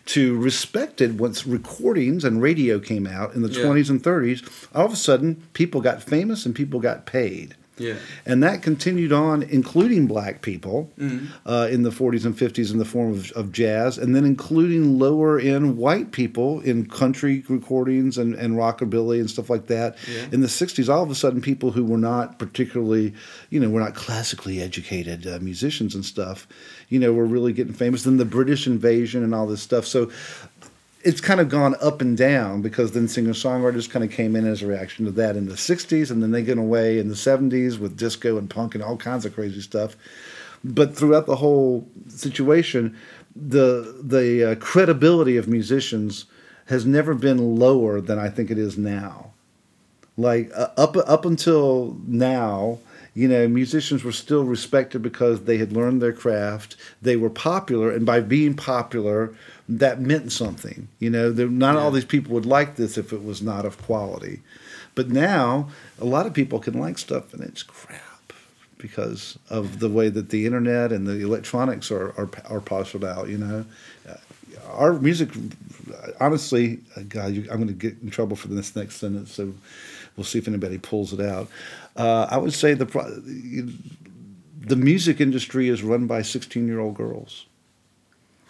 to 0.06 0.38
respected 0.38 1.18
once 1.18 1.46
recordings 1.46 2.24
and 2.24 2.40
radio 2.40 2.78
came 2.78 3.06
out 3.06 3.34
in 3.34 3.42
the 3.42 3.50
Yeah. 3.50 3.64
20s 3.64 3.90
and 3.90 4.02
30s. 4.02 4.42
All 4.74 4.86
of 4.86 4.92
a 4.92 4.96
sudden, 4.96 5.42
people 5.52 5.80
got 5.80 6.02
famous 6.02 6.46
and 6.46 6.54
people 6.54 6.80
got 6.80 7.04
paid. 7.06 7.56
Yeah 7.80 7.96
And 8.26 8.42
that 8.42 8.62
continued 8.62 9.12
on, 9.12 9.42
including 9.42 10.06
black 10.06 10.42
people 10.42 10.90
Mm-hmm. 10.98 11.26
uh, 11.46 11.66
in 11.74 11.82
the 11.82 11.90
40s 11.90 12.24
and 12.26 12.34
50s 12.36 12.70
in 12.72 12.78
the 12.78 12.84
form 12.84 13.10
of, 13.12 13.30
of 13.32 13.50
jazz, 13.52 13.98
and 13.98 14.14
then 14.14 14.24
including 14.24 14.98
lower 14.98 15.38
end 15.38 15.76
white 15.76 16.12
people 16.12 16.60
in 16.60 16.86
country 16.88 17.42
recordings 17.48 18.18
and, 18.18 18.34
and 18.34 18.54
rockabilly 18.56 19.18
and 19.20 19.28
stuff 19.30 19.48
like 19.50 19.66
that. 19.66 19.96
Yeah. 20.06 20.26
In 20.34 20.40
the 20.40 20.52
60s, 20.60 20.88
all 20.92 21.02
of 21.02 21.10
a 21.10 21.14
sudden, 21.14 21.40
people 21.40 21.70
who 21.72 21.84
were 21.84 21.98
not 22.12 22.38
particularly, 22.38 23.14
you 23.50 23.58
know, 23.60 23.70
were 23.70 23.80
not 23.80 23.94
classically 23.94 24.60
educated 24.60 25.26
uh, 25.26 25.38
musicians 25.40 25.94
and 25.94 26.04
stuff, 26.04 26.46
you 26.88 26.98
know, 26.98 27.12
were 27.12 27.26
really 27.26 27.52
getting 27.52 27.72
famous. 27.74 28.02
Then 28.04 28.18
the 28.18 28.24
British 28.38 28.66
invasion 28.66 29.22
and 29.24 29.34
all 29.34 29.46
this 29.46 29.62
stuff. 29.62 29.86
So 29.86 30.10
it's 31.02 31.20
kind 31.20 31.40
of 31.40 31.48
gone 31.48 31.74
up 31.80 32.00
and 32.00 32.16
down 32.16 32.60
because 32.62 32.92
then 32.92 33.08
singer 33.08 33.32
songwriters 33.32 33.88
kind 33.88 34.04
of 34.04 34.10
came 34.10 34.36
in 34.36 34.46
as 34.46 34.62
a 34.62 34.66
reaction 34.66 35.06
to 35.06 35.10
that 35.12 35.36
in 35.36 35.46
the 35.46 35.54
60s 35.54 36.10
and 36.10 36.22
then 36.22 36.30
they 36.30 36.42
get 36.42 36.58
away 36.58 36.98
in 36.98 37.08
the 37.08 37.14
70s 37.14 37.78
with 37.78 37.96
disco 37.96 38.36
and 38.36 38.50
punk 38.50 38.74
and 38.74 38.84
all 38.84 38.96
kinds 38.96 39.24
of 39.24 39.34
crazy 39.34 39.60
stuff. 39.60 39.96
But 40.62 40.94
throughout 40.94 41.26
the 41.26 41.36
whole 41.36 41.88
situation 42.08 42.96
the 43.34 43.96
the 44.02 44.52
uh, 44.52 44.54
credibility 44.56 45.36
of 45.36 45.48
musicians 45.48 46.26
has 46.66 46.84
never 46.84 47.14
been 47.14 47.56
lower 47.56 48.00
than 48.00 48.18
I 48.18 48.28
think 48.28 48.50
it 48.50 48.58
is 48.58 48.76
now. 48.76 49.32
Like 50.16 50.50
uh, 50.54 50.68
up 50.76 50.96
up 50.96 51.24
until 51.24 51.96
now 52.06 52.78
you 53.14 53.28
know 53.28 53.48
musicians 53.48 54.04
were 54.04 54.12
still 54.12 54.44
respected 54.44 55.02
because 55.02 55.44
they 55.44 55.58
had 55.58 55.72
learned 55.72 56.00
their 56.00 56.12
craft. 56.12 56.76
They 57.02 57.16
were 57.16 57.30
popular 57.30 57.90
and 57.90 58.06
by 58.06 58.20
being 58.20 58.54
popular 58.54 59.34
that 59.68 60.00
meant 60.00 60.32
something. 60.32 60.88
You 60.98 61.10
know 61.10 61.30
there, 61.30 61.48
not 61.48 61.76
all 61.76 61.90
these 61.90 62.04
people 62.04 62.34
would 62.34 62.46
like 62.46 62.76
this 62.76 62.98
if 62.98 63.12
it 63.12 63.24
was 63.24 63.42
not 63.42 63.64
of 63.64 63.80
quality. 63.82 64.40
But 64.94 65.08
now 65.08 65.68
a 66.00 66.04
lot 66.04 66.26
of 66.26 66.34
people 66.34 66.58
can 66.58 66.74
like 66.74 66.98
stuff 66.98 67.32
and 67.32 67.42
it's 67.42 67.62
crap 67.62 68.32
because 68.78 69.38
of 69.48 69.78
the 69.78 69.88
way 69.88 70.08
that 70.08 70.30
the 70.30 70.46
internet 70.46 70.90
and 70.90 71.06
the 71.06 71.20
electronics 71.20 71.90
are 71.90 72.10
are, 72.18 72.28
are 72.48 72.60
parceled 72.60 73.04
out 73.04 73.28
you 73.28 73.38
know? 73.38 73.64
Uh, 74.08 74.16
our 74.72 74.92
music 74.94 75.30
honestly 76.20 76.80
uh, 76.96 77.02
god 77.08 77.32
you, 77.32 77.42
i'm 77.50 77.56
going 77.56 77.66
to 77.66 77.72
get 77.72 77.96
in 78.02 78.10
trouble 78.10 78.36
for 78.36 78.48
this 78.48 78.74
next 78.76 78.96
sentence 78.96 79.32
so 79.32 79.52
we'll 80.20 80.26
see 80.26 80.38
if 80.38 80.46
anybody 80.46 80.76
pulls 80.76 81.14
it 81.14 81.20
out. 81.20 81.48
Uh, 81.96 82.26
i 82.30 82.36
would 82.36 82.52
say 82.52 82.74
the 82.74 82.84
the 84.60 84.76
music 84.76 85.20
industry 85.20 85.68
is 85.68 85.82
run 85.82 86.06
by 86.06 86.20
16 86.22 86.66
year 86.68 86.78
old 86.78 86.94
girls 86.94 87.46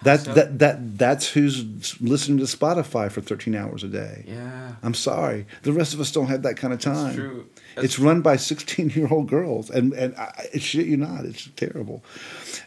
that, 0.03 0.21
So? 0.21 0.35
that 0.35 0.59
that 0.59 0.99
that's 0.99 1.29
who's 1.29 2.01
listening 2.01 2.39
to 2.39 2.45
spotify 2.45 3.11
for 3.11 3.21
13 3.21 3.55
hours 3.55 3.85
a 3.85 3.89
day. 3.89 4.25
Yeah. 4.27 4.73
I'm 4.83 4.95
sorry. 4.95 5.47
The 5.63 5.73
rest 5.73 5.93
of 5.95 6.01
us 6.01 6.11
don't 6.13 6.29
have 6.29 6.43
that 6.43 6.57
kind 6.57 6.73
of 6.73 6.81
time. 6.81 7.05
That's 7.05 7.17
true. 7.17 7.47
it's 7.77 7.99
run 7.99 8.21
by 8.23 8.37
16 8.37 8.91
year 8.91 9.09
old 9.11 9.29
girls 9.29 9.71
and 9.71 9.93
and 9.93 10.15
I, 10.17 10.49
shit 10.59 10.87
you 10.87 10.97
not 10.97 11.25
it's 11.25 11.49
terrible. 11.57 12.03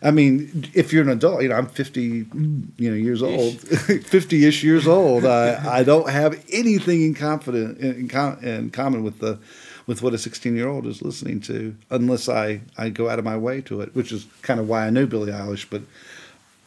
I 0.01 0.11
mean 0.11 0.69
if 0.73 0.93
you're 0.93 1.03
an 1.03 1.09
adult 1.09 1.41
you 1.43 1.49
know 1.49 1.55
i'm 1.55 1.67
50 1.67 2.01
you 2.01 2.89
know 2.91 2.95
years 2.95 3.21
old 3.23 3.53
50ish 4.15 4.63
years 4.63 4.87
old. 4.87 5.25
I 5.25 5.79
i 5.79 5.83
don't 5.83 6.09
have 6.09 6.33
anything 6.51 7.01
in 7.03 7.13
confident 7.15 7.79
in, 7.79 8.07
com- 8.07 8.39
in 8.43 8.69
common 8.69 9.03
with 9.03 9.19
the 9.19 9.39
with 9.87 10.01
what 10.01 10.13
a 10.13 10.17
16 10.17 10.55
year 10.55 10.67
old 10.67 10.85
is 10.85 11.01
listening 11.01 11.41
to 11.41 11.75
unless 11.89 12.29
i 12.29 12.61
i 12.77 12.89
go 12.89 13.09
out 13.09 13.19
of 13.19 13.25
my 13.25 13.37
way 13.37 13.61
to 13.61 13.81
it 13.81 13.93
which 13.95 14.11
is 14.11 14.25
kind 14.41 14.59
of 14.59 14.67
why 14.69 14.85
i 14.87 14.89
know 14.89 15.05
billie 15.05 15.31
eilish 15.31 15.65
but 15.69 15.81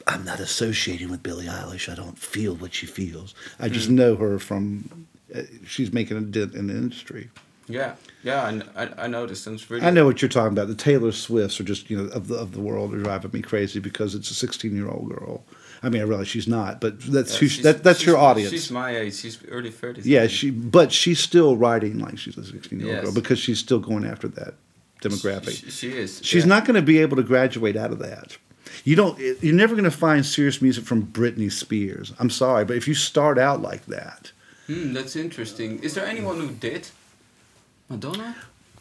I'm 0.07 0.24
not 0.24 0.38
associating 0.40 1.11
with 1.11 1.22
Billie 1.22 1.46
Eilish. 1.46 1.90
I 1.90 1.94
don't 1.96 2.18
feel 2.18 2.54
what 2.54 2.74
she 2.74 2.86
feels. 2.86 3.34
I 3.59 3.68
just 3.68 3.88
know 3.90 4.16
her 4.16 4.38
from. 4.38 5.07
Uh, 5.34 5.42
she's 5.66 5.92
making 5.92 6.16
a 6.16 6.20
dent 6.20 6.54
in 6.54 6.68
the 6.68 6.74
industry. 6.74 7.30
Yeah, 7.68 7.96
yeah, 8.22 8.62
I, 8.76 8.84
I, 8.84 8.88
I 9.04 9.07
noticed, 9.09 9.48
and 9.48 9.70
really. 9.70 9.84
I 9.84 9.90
know 9.90 10.07
what 10.07 10.22
you're 10.22 10.28
talking 10.28 10.52
about. 10.57 10.68
The 10.68 10.76
Taylor 10.76 11.11
Swifts 11.11 11.59
are 11.61 11.64
just 11.64 11.90
you 11.90 11.96
know 11.96 12.04
of 12.12 12.28
the 12.28 12.36
of 12.36 12.52
the 12.52 12.61
world 12.61 12.94
are 12.94 12.98
driving 13.02 13.32
me 13.32 13.42
crazy 13.42 13.80
because 13.80 14.14
it's 14.14 14.30
a 14.30 14.34
16 14.34 14.74
year 14.76 14.88
old 14.88 15.09
girl. 15.09 15.42
I 15.82 15.88
mean, 15.88 16.00
I 16.00 16.04
realize 16.04 16.28
she's 16.28 16.46
not, 16.48 16.80
but 16.80 17.00
that's 17.00 17.34
Yeah, 17.34 17.38
who 17.40 17.48
she's- 17.48 17.64
that, 17.64 17.82
that's 17.82 18.07
your 18.07 18.16
audience. 18.16 18.50
She's 18.52 18.70
my 18.70 18.96
age. 18.96 19.16
She's 19.16 19.38
early 19.48 19.70
thirties. 19.70 20.07
yeah, 20.07 20.28
she 20.28 20.50
but 20.50 20.92
she's 20.92 21.18
still 21.18 21.57
writing 21.57 21.98
like 21.98 22.18
she's 22.18 22.38
a 22.38 22.44
16 22.44 22.78
year 22.78 22.88
old 22.88 22.94
Yes. 22.96 23.04
girl 23.04 23.12
because 23.14 23.38
she's 23.40 23.59
still 23.59 23.80
going 23.80 24.04
after 24.04 24.28
that 24.28 24.54
demographic. 25.02 25.50
She, 25.64 25.70
she 25.70 25.88
is. 25.92 26.20
She's 26.24 26.44
yeah. 26.44 26.48
not 26.48 26.64
going 26.66 26.76
to 26.76 26.82
be 26.82 26.98
able 26.98 27.16
to 27.16 27.22
graduate 27.24 27.76
out 27.76 27.90
of 27.90 27.98
that. 27.98 28.38
You 28.85 28.97
don't. 28.97 29.18
You're 29.18 29.55
never 29.55 29.74
going 29.74 29.85
to 29.85 29.91
find 29.91 30.24
serious 30.24 30.61
music 30.62 30.85
from 30.85 31.07
Britney 31.07 31.51
Spears. 31.51 32.12
I'm 32.18 32.31
sorry, 32.31 32.64
but 32.64 32.77
if 32.77 32.87
you 32.89 32.95
start 32.95 33.39
out 33.39 33.62
like 33.62 33.87
that, 33.87 34.33
Hmm, 34.66 34.93
that's 34.93 35.14
interesting. 35.16 35.79
Is 35.83 35.95
there 35.95 36.05
anyone 36.07 36.41
who 36.41 36.49
did? 36.51 36.89
Madonna. 37.89 38.35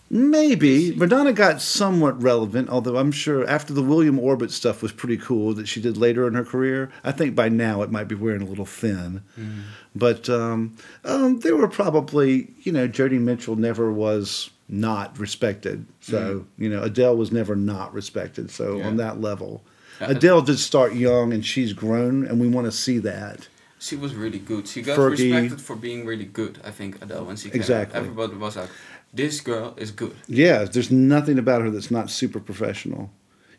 maybe 0.10 0.96
Madonna 0.96 1.34
got 1.34 1.62
somewhat 1.62 2.22
relevant. 2.22 2.70
Although 2.70 2.98
I'm 2.98 3.12
sure 3.12 3.48
after 3.48 3.74
the 3.74 3.84
William 3.84 4.18
Orbit 4.20 4.52
stuff 4.52 4.82
was 4.82 4.91
pretty 4.91 5.18
cool 5.18 5.54
that 5.54 5.68
she 5.68 5.82
did 5.82 5.98
later 5.98 6.28
in 6.28 6.34
her 6.34 6.43
career. 6.46 6.91
I 7.04 7.12
think 7.12 7.36
by 7.36 7.50
now 7.50 7.82
it 7.84 7.91
might 7.91 8.08
be 8.08 8.16
wearing 8.16 8.41
a 8.41 8.46
little 8.46 8.66
thin. 8.66 9.22
But 9.96 10.30
um, 10.30 10.76
um, 11.04 11.39
there 11.39 11.56
were 11.56 11.68
probably, 11.68 12.52
you 12.64 12.72
know, 12.72 12.88
Joni 12.88 13.20
Mitchell 13.20 13.56
never 13.56 13.91
was 13.91 14.50
not 14.68 15.18
respected. 15.20 15.86
So 16.02 16.46
you 16.58 16.70
know, 16.70 16.82
Adele 16.84 17.16
was 17.16 17.32
never 17.32 17.56
not 17.56 17.93
respected. 17.93 18.50
So 18.52 18.78
Yeah. 18.78 18.88
on 18.88 18.98
that 18.98 19.22
level. 19.22 19.64
Adele 20.16 20.41
did 20.41 20.60
start 20.60 20.93
young 20.93 21.34
and 21.34 21.46
she's 21.46 21.74
grown, 21.74 22.26
and 22.26 22.39
we 22.39 22.48
want 22.48 22.66
to 22.66 22.72
see 22.72 22.98
that. 23.00 23.48
She 23.80 23.96
was 23.96 24.16
really 24.16 24.39
good. 24.39 24.68
She 24.68 24.82
got 24.82 24.98
Fergie. 24.98 25.32
respected 25.32 25.62
for 25.62 25.76
being 25.76 26.06
really 26.06 26.26
good. 26.26 26.60
I 26.64 26.72
think 26.72 27.02
Adele 27.02 27.26
when 27.26 27.36
she 27.36 27.50
came. 27.50 27.60
out. 27.60 27.64
Exactly. 27.64 28.00
Everybody 28.00 28.36
was 28.36 28.56
like, 28.56 28.70
"This 29.14 29.41
girl 29.41 29.76
is 29.78 29.91
good." 29.91 30.16
Yeah, 30.28 30.64
there's 30.64 30.91
nothing 30.91 31.38
about 31.38 31.62
her 31.62 31.70
that's 31.70 31.91
not 31.91 32.10
super 32.10 32.39
professional, 32.39 33.12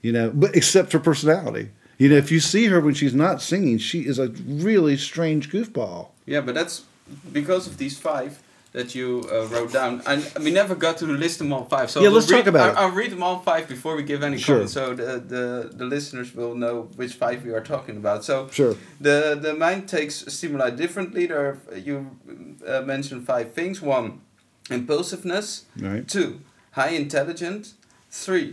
you 0.03 0.12
know, 0.12 0.30
but 0.34 0.57
except 0.57 0.91
for 0.91 0.99
personality. 0.99 1.70
You 1.99 2.09
know, 2.11 2.16
if 2.16 2.30
you 2.30 2.41
see 2.41 2.66
her 2.66 2.80
when 2.80 2.95
she's 2.95 3.14
not 3.14 3.41
singing, 3.41 3.78
she 3.78 4.01
is 4.01 4.18
a 4.18 4.28
really 4.47 4.97
strange 4.97 5.51
goofball. 5.51 6.09
Yeah, 6.26 6.41
but 6.41 6.55
that's 6.55 6.84
because 7.32 7.66
of 7.66 7.78
these 7.78 7.99
five 7.99 8.43
that 8.77 8.95
you 8.95 9.27
uh, 9.33 9.47
wrote 9.53 9.72
down. 9.72 10.03
And 10.07 10.20
we 10.45 10.51
never 10.51 10.74
got 10.74 10.99
to 10.99 11.07
list 11.07 11.39
them 11.39 11.51
all 11.55 11.64
five. 11.64 11.91
So 11.91 12.01
Yeah, 12.01 12.09
we'll 12.09 12.18
let's 12.18 12.31
talk 12.31 12.47
about 12.47 12.68
I'll, 12.77 12.85
it. 12.85 12.91
I'll 12.91 12.97
read 13.03 13.11
them 13.11 13.22
all 13.22 13.39
five 13.51 13.66
before 13.74 13.97
we 13.97 14.03
give 14.03 14.22
any 14.22 14.37
Sure. 14.39 14.57
comments, 14.57 14.74
so 14.74 14.95
the, 14.95 15.11
the 15.35 15.45
the 15.81 15.87
listeners 15.87 16.29
will 16.39 16.55
know 16.55 16.74
which 17.01 17.14
five 17.14 17.39
we 17.47 17.53
are 17.57 17.64
talking 17.74 17.97
about. 17.97 18.22
So 18.31 18.35
Sure. 18.59 18.74
the 19.01 19.18
the 19.47 19.55
mind 19.55 19.89
takes 19.89 20.14
stimuli 20.37 20.70
differently. 20.83 21.22
There, 21.27 21.47
are, 21.49 21.79
you 21.89 21.97
uh, 22.66 22.83
mentioned 22.83 23.24
five 23.27 23.49
things. 23.59 23.81
One, 23.81 24.20
impulsiveness. 24.70 25.64
Right. 25.81 26.07
Two, 26.07 26.31
high 26.72 26.95
intelligence. 27.05 27.74
Three, 28.24 28.49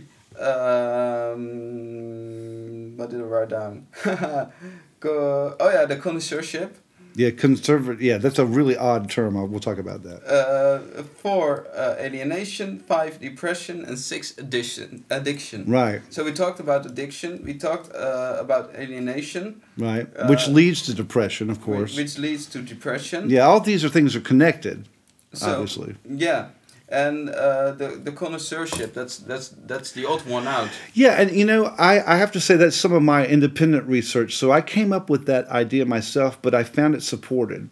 um, 1.54 2.96
what 2.96 3.10
did 3.10 3.20
I 3.20 3.24
write 3.24 3.50
down? 3.50 3.86
Go, 5.00 5.54
oh 5.60 5.70
yeah, 5.70 5.84
the 5.84 5.96
connoisseurship. 5.96 6.70
Yeah, 7.16 7.30
conservative. 7.30 8.02
Yeah, 8.02 8.18
that's 8.18 8.38
a 8.38 8.44
really 8.44 8.76
odd 8.76 9.08
term. 9.08 9.34
We'll 9.50 9.60
talk 9.60 9.78
about 9.78 10.02
that. 10.02 10.24
Uh, 10.26 11.02
four, 11.22 11.66
uh, 11.76 11.94
alienation. 11.98 12.80
Five, 12.80 13.20
depression, 13.20 13.84
and 13.84 13.98
six, 13.98 14.36
addiction. 14.36 15.04
Addiction. 15.10 15.64
Right, 15.66 16.00
So 16.10 16.24
we 16.24 16.32
talked 16.32 16.58
about 16.60 16.84
addiction. 16.86 17.42
We 17.44 17.54
talked 17.54 17.94
uh, 17.94 18.36
about 18.40 18.74
alienation, 18.74 19.62
right. 19.78 20.06
Uh, 20.16 20.26
Which 20.26 20.48
leads 20.48 20.82
to 20.82 20.94
depression, 20.94 21.50
of 21.50 21.60
course. 21.60 21.96
which 21.96 22.18
leads 22.18 22.46
to 22.46 22.60
depression. 22.60 23.30
Yeah, 23.30 23.46
all 23.46 23.60
these 23.60 23.84
are 23.84 23.88
things 23.88 24.16
are 24.16 24.20
connected, 24.20 24.88
So, 25.32 25.52
obviously. 25.52 25.94
Yeah, 26.08 26.48
and 26.94 27.28
uh, 27.30 27.72
the 27.72 27.88
the 27.88 28.12
connoisseurship. 28.12 28.94
That's 28.94 29.18
that's 29.18 29.48
that's 29.66 29.92
the 29.92 30.06
odd 30.06 30.24
one 30.26 30.46
out. 30.46 30.70
Yeah, 30.94 31.20
and 31.20 31.30
you 31.30 31.44
know, 31.44 31.66
I, 31.78 32.14
I 32.14 32.16
have 32.16 32.32
to 32.32 32.40
say 32.40 32.56
that's 32.56 32.76
some 32.76 32.92
of 32.92 33.02
my 33.02 33.26
independent 33.26 33.86
research. 33.86 34.36
So 34.36 34.52
I 34.52 34.60
came 34.60 34.92
up 34.92 35.10
with 35.10 35.26
that 35.26 35.48
idea 35.48 35.84
myself, 35.84 36.38
but 36.40 36.54
I 36.54 36.62
found 36.62 36.94
it 36.94 37.02
supported. 37.02 37.68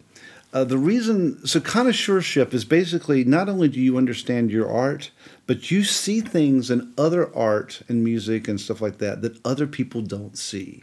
Uh, 0.53 0.63
the 0.63 0.77
reason, 0.77 1.43
so 1.47 1.59
connoisseurship 1.59 2.53
is 2.53 2.63
basically 2.63 3.23
not 3.23 3.49
only 3.49 3.67
do 3.67 3.79
you 3.79 3.97
understand 3.97 4.51
your 4.51 4.69
art, 4.71 5.09
but 5.47 5.71
you 5.71 5.83
see 5.83 6.21
things 6.21 6.69
in 6.69 6.93
other 6.95 7.35
art 7.35 7.81
and 7.89 8.03
music 8.03 8.47
and 8.47 8.61
stuff 8.61 8.79
like 8.79 8.99
that 8.99 9.23
that 9.23 9.35
other 9.43 9.65
people 9.65 10.01
don't 10.01 10.37
see. 10.37 10.81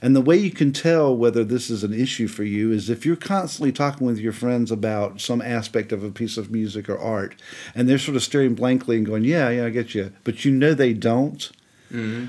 And 0.00 0.16
the 0.16 0.22
way 0.22 0.38
you 0.38 0.50
can 0.50 0.72
tell 0.72 1.14
whether 1.14 1.44
this 1.44 1.68
is 1.68 1.84
an 1.84 1.92
issue 1.92 2.28
for 2.28 2.44
you 2.44 2.72
is 2.72 2.88
if 2.88 3.04
you're 3.04 3.14
constantly 3.14 3.72
talking 3.72 4.06
with 4.06 4.18
your 4.18 4.32
friends 4.32 4.72
about 4.72 5.20
some 5.20 5.42
aspect 5.42 5.92
of 5.92 6.02
a 6.02 6.10
piece 6.10 6.38
of 6.38 6.50
music 6.50 6.88
or 6.88 6.98
art, 6.98 7.34
and 7.74 7.88
they're 7.88 7.98
sort 7.98 8.16
of 8.16 8.22
staring 8.22 8.54
blankly 8.54 8.96
and 8.96 9.04
going, 9.06 9.24
"Yeah, 9.24 9.50
yeah, 9.50 9.66
I 9.66 9.70
get 9.70 9.94
you," 9.94 10.12
but 10.24 10.44
you 10.46 10.50
know 10.50 10.72
they 10.72 10.94
don't. 10.94 11.50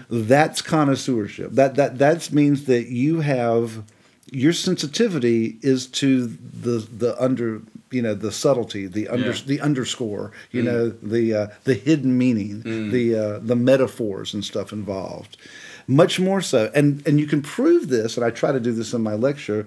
That's 0.09 0.61
connoisseurship. 0.61 1.51
That 1.53 1.75
that 1.75 1.97
that 1.99 2.31
means 2.33 2.65
that 2.65 2.87
you 2.89 3.21
have 3.21 3.83
your 4.31 4.53
sensitivity 4.53 5.57
is 5.61 5.85
to 5.87 6.27
the 6.27 6.87
the 6.97 7.21
under 7.21 7.61
you 7.91 8.01
know 8.01 8.15
the 8.15 8.31
subtlety, 8.31 8.87
the 8.87 9.07
under 9.09 9.31
Yeah. 9.31 9.41
the 9.45 9.59
underscore, 9.61 10.31
you 10.51 10.63
know 10.63 10.89
the 10.89 11.33
uh, 11.33 11.47
the 11.65 11.73
hidden 11.73 12.17
meaning, 12.17 12.61
the 12.91 13.15
uh, 13.15 13.39
the 13.39 13.55
metaphors 13.57 14.33
and 14.33 14.43
stuff 14.43 14.71
involved. 14.71 15.37
Much 15.87 16.19
more 16.19 16.41
so, 16.41 16.71
and 16.73 17.05
and 17.05 17.19
you 17.19 17.27
can 17.27 17.41
prove 17.41 17.89
this, 17.89 18.15
and 18.15 18.25
I 18.25 18.29
try 18.31 18.51
to 18.53 18.59
do 18.59 18.71
this 18.71 18.93
in 18.93 19.01
my 19.03 19.15
lecture 19.15 19.65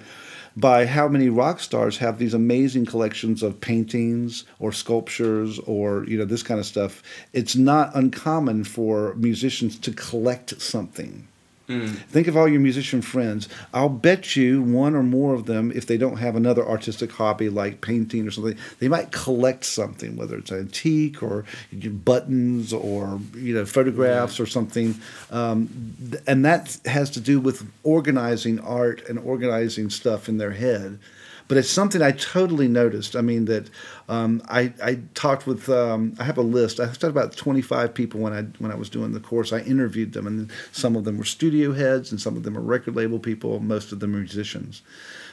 by 0.56 0.86
how 0.86 1.08
many 1.08 1.28
rock 1.28 1.60
stars 1.60 1.98
have 1.98 2.18
these 2.18 2.32
amazing 2.32 2.86
collections 2.86 3.42
of 3.42 3.60
paintings 3.60 4.44
or 4.60 4.72
sculptures 4.72 5.58
or 5.66 6.04
you 6.06 6.16
know 6.16 6.24
this 6.24 6.44
kind 6.44 6.60
of 6.60 6.64
stuff 6.66 7.02
it's 7.32 7.56
not 7.56 7.90
uncommon 7.96 8.62
for 8.62 9.14
musicians 9.16 9.76
to 9.76 9.90
collect 9.90 10.60
something 10.62 11.26
Think 11.66 12.28
of 12.28 12.36
all 12.36 12.46
your 12.46 12.60
musician 12.60 13.00
friends. 13.00 13.48
I'll 13.72 13.88
bet 13.88 14.36
you 14.36 14.62
one 14.62 14.94
or 14.94 15.02
more 15.02 15.32
of 15.34 15.46
them, 15.46 15.72
if 15.74 15.86
they 15.86 15.96
don't 15.96 16.18
have 16.18 16.36
another 16.36 16.66
artistic 16.66 17.12
hobby 17.12 17.48
like 17.48 17.80
painting 17.80 18.26
or 18.26 18.30
something, 18.30 18.58
they 18.80 18.88
might 18.88 19.12
collect 19.12 19.64
something, 19.64 20.16
whether 20.16 20.36
it's 20.36 20.52
antique 20.52 21.22
or 21.22 21.44
buttons 21.72 22.72
or 22.72 23.18
you 23.34 23.54
know 23.54 23.64
photographs 23.64 24.38
or 24.38 24.46
something. 24.46 24.94
Um, 25.30 25.96
and 26.26 26.44
that 26.44 26.78
has 26.84 27.10
to 27.10 27.20
do 27.20 27.40
with 27.40 27.66
organizing 27.82 28.60
art 28.60 29.08
and 29.08 29.18
organizing 29.18 29.88
stuff 29.88 30.28
in 30.28 30.36
their 30.36 30.52
head. 30.52 30.98
But 31.46 31.58
it's 31.58 31.68
something 31.68 32.00
I 32.00 32.12
totally 32.12 32.68
noticed. 32.68 33.14
I 33.14 33.20
mean 33.20 33.44
that 33.46 33.68
um, 34.08 34.42
I, 34.48 34.72
I 34.82 35.00
talked 35.14 35.46
with 35.46 35.68
um, 35.68 36.14
I 36.18 36.24
have 36.24 36.38
a 36.38 36.42
list. 36.42 36.80
I 36.80 36.86
talked 36.86 37.04
about 37.04 37.36
25 37.36 37.92
people 37.92 38.20
when 38.20 38.32
I 38.32 38.42
when 38.58 38.70
I 38.70 38.74
was 38.74 38.88
doing 38.88 39.12
the 39.12 39.20
course. 39.20 39.52
I 39.52 39.60
interviewed 39.60 40.12
them, 40.12 40.26
and 40.26 40.50
some 40.72 40.96
of 40.96 41.04
them 41.04 41.18
were 41.18 41.24
studio 41.24 41.72
heads, 41.72 42.10
and 42.10 42.20
some 42.20 42.36
of 42.36 42.44
them 42.44 42.56
are 42.56 42.62
record 42.62 42.96
label 42.96 43.18
people. 43.18 43.60
Most 43.60 43.92
of 43.92 44.00
them 44.00 44.14
are 44.14 44.18
musicians, 44.18 44.82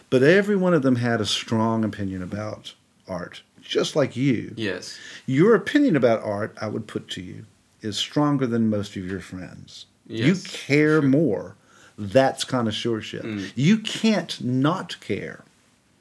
but 0.10 0.24
every 0.24 0.56
one 0.56 0.74
of 0.74 0.82
them 0.82 0.98
had 0.98 1.22
a 1.22 1.26
strong 1.26 1.86
opinion 1.86 2.22
about 2.22 2.74
art, 3.08 3.42
just 3.62 3.96
like 3.96 4.16
you. 4.16 4.54
Yes. 4.58 4.98
Your 5.26 5.56
opinion 5.56 5.96
about 5.96 6.24
art, 6.24 6.58
I 6.62 6.68
would 6.68 6.88
put 6.88 7.10
to 7.12 7.22
you, 7.22 7.46
is 7.82 7.98
stronger 7.98 8.48
than 8.48 8.70
most 8.70 8.96
of 8.96 9.06
your 9.06 9.22
friends. 9.22 9.86
Yes, 10.08 10.28
you 10.28 10.50
care 10.50 11.02
sure. 11.02 11.10
more. 11.10 11.56
That's 11.98 12.44
connoisseurship. 12.44 13.24
Mm. 13.24 13.52
You 13.56 13.78
can't 13.78 14.44
not 14.44 15.00
care. 15.02 15.44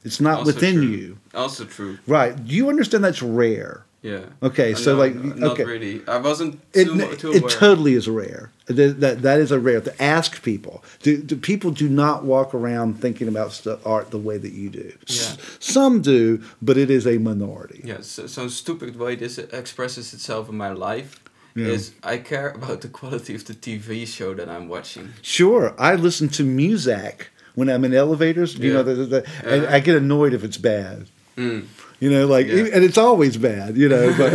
It's 0.05 0.21
not 0.21 0.39
Also 0.41 0.53
within 0.53 0.75
true. 0.77 0.85
you. 0.87 1.19
Also 1.35 1.65
true. 1.65 1.99
Right. 2.07 2.35
Do 2.47 2.55
you 2.55 2.69
understand 2.69 3.05
that's 3.05 3.23
rare? 3.23 3.85
Yeah. 4.03 4.21
Okay, 4.43 4.73
so, 4.73 4.93
no, 4.95 4.99
like, 4.99 5.15
no, 5.15 5.35
not 5.35 5.51
okay. 5.53 5.65
really. 5.65 6.01
I 6.09 6.17
wasn't 6.17 6.59
It, 6.73 6.87
too, 6.87 6.95
mu- 6.95 7.17
too 7.17 7.33
it 7.33 7.43
aware. 7.43 7.51
totally 7.51 7.93
is 7.93 8.09
rare. 8.09 8.51
That, 8.65 8.99
that, 9.01 9.21
that 9.21 9.41
is 9.41 9.53
a 9.53 9.61
rare. 9.61 9.83
To 9.83 10.03
ask 10.03 10.43
people, 10.43 10.83
do, 11.03 11.19
do 11.23 11.37
people 11.37 11.71
do 11.71 11.87
not 11.87 12.25
walk 12.25 12.55
around 12.55 12.99
thinking 12.99 13.29
about 13.29 13.53
stu 13.53 13.79
art 13.85 14.11
the 14.11 14.17
way 14.19 14.39
that 14.39 14.53
you 14.53 14.71
do. 14.71 14.91
Yeah. 15.07 15.37
Some 15.59 16.01
do, 16.01 16.43
but 16.63 16.79
it 16.79 16.89
is 16.91 17.07
a 17.07 17.19
minority. 17.19 17.83
Yeah, 17.85 17.99
so, 18.01 18.27
so 18.27 18.49
stupid 18.49 18.97
way 18.99 19.17
this 19.17 19.37
expresses 19.37 20.15
itself 20.15 20.49
in 20.49 20.57
my 20.57 20.71
life 20.73 21.23
Yeah. 21.55 21.67
is 21.67 21.93
I 22.03 22.17
care 22.19 22.49
about 22.53 22.81
the 22.81 22.89
quality 22.89 23.35
of 23.35 23.45
the 23.45 23.53
TV 23.55 24.07
show 24.07 24.33
that 24.33 24.49
I'm 24.49 24.67
watching. 24.69 25.11
Sure, 25.21 25.75
I 25.79 25.95
listen 25.95 26.31
to 26.31 26.43
music 26.45 27.29
when 27.55 27.69
I'm 27.69 27.85
in 27.85 27.95
elevators. 27.95 28.57
You 28.57 28.69
Yeah. 28.71 28.77
know, 28.79 28.83
the, 28.85 28.95
the, 28.95 29.05
the, 29.07 29.27
and 29.45 29.65
Uh-huh. 29.65 29.77
I 29.77 29.81
get 29.81 29.97
annoyed 29.97 30.33
if 30.35 30.45
it's 30.45 30.57
bad. 30.59 31.07
Mm. 31.37 31.67
You 32.01 32.11
know, 32.11 32.27
like, 32.27 32.47
Yeah. 32.49 32.67
and 32.73 32.83
it's 32.85 32.99
always 32.99 33.37
bad. 33.37 33.77
You 33.77 33.89
know, 33.89 34.15
but 34.17 34.33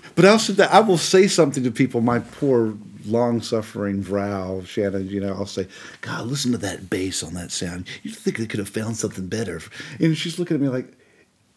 but 0.14 0.24
I'll 0.24 0.38
sit. 0.38 0.58
I 0.60 0.80
will 0.80 0.98
say 0.98 1.26
something 1.28 1.62
to 1.64 1.70
people. 1.70 2.00
My 2.00 2.18
poor, 2.18 2.74
long-suffering 3.06 4.02
Vrow, 4.02 4.66
Shannon. 4.66 5.08
You 5.08 5.20
know, 5.20 5.34
I'll 5.34 5.46
say, 5.46 5.66
"God, 6.00 6.26
listen 6.26 6.52
to 6.52 6.58
that 6.58 6.90
bass 6.90 7.22
on 7.22 7.34
that 7.34 7.50
sound. 7.52 7.86
You 8.02 8.10
think 8.10 8.38
they 8.38 8.46
could 8.46 8.58
have 8.58 8.68
found 8.68 8.96
something 8.96 9.26
better?" 9.28 9.60
And 10.00 10.16
she's 10.16 10.38
looking 10.38 10.56
at 10.56 10.60
me 10.60 10.68
like. 10.68 10.92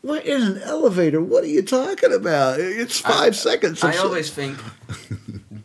What 0.01 0.25
in 0.25 0.41
an 0.41 0.61
elevator? 0.63 1.19
What 1.19 1.43
are 1.43 1.47
you 1.47 1.61
talking 1.61 2.13
about? 2.13 2.57
It's 2.61 3.01
five 3.01 3.33
I- 3.33 3.35
seconds. 3.35 3.83
I 3.83 3.97
always 3.97 4.29
think, 4.31 4.57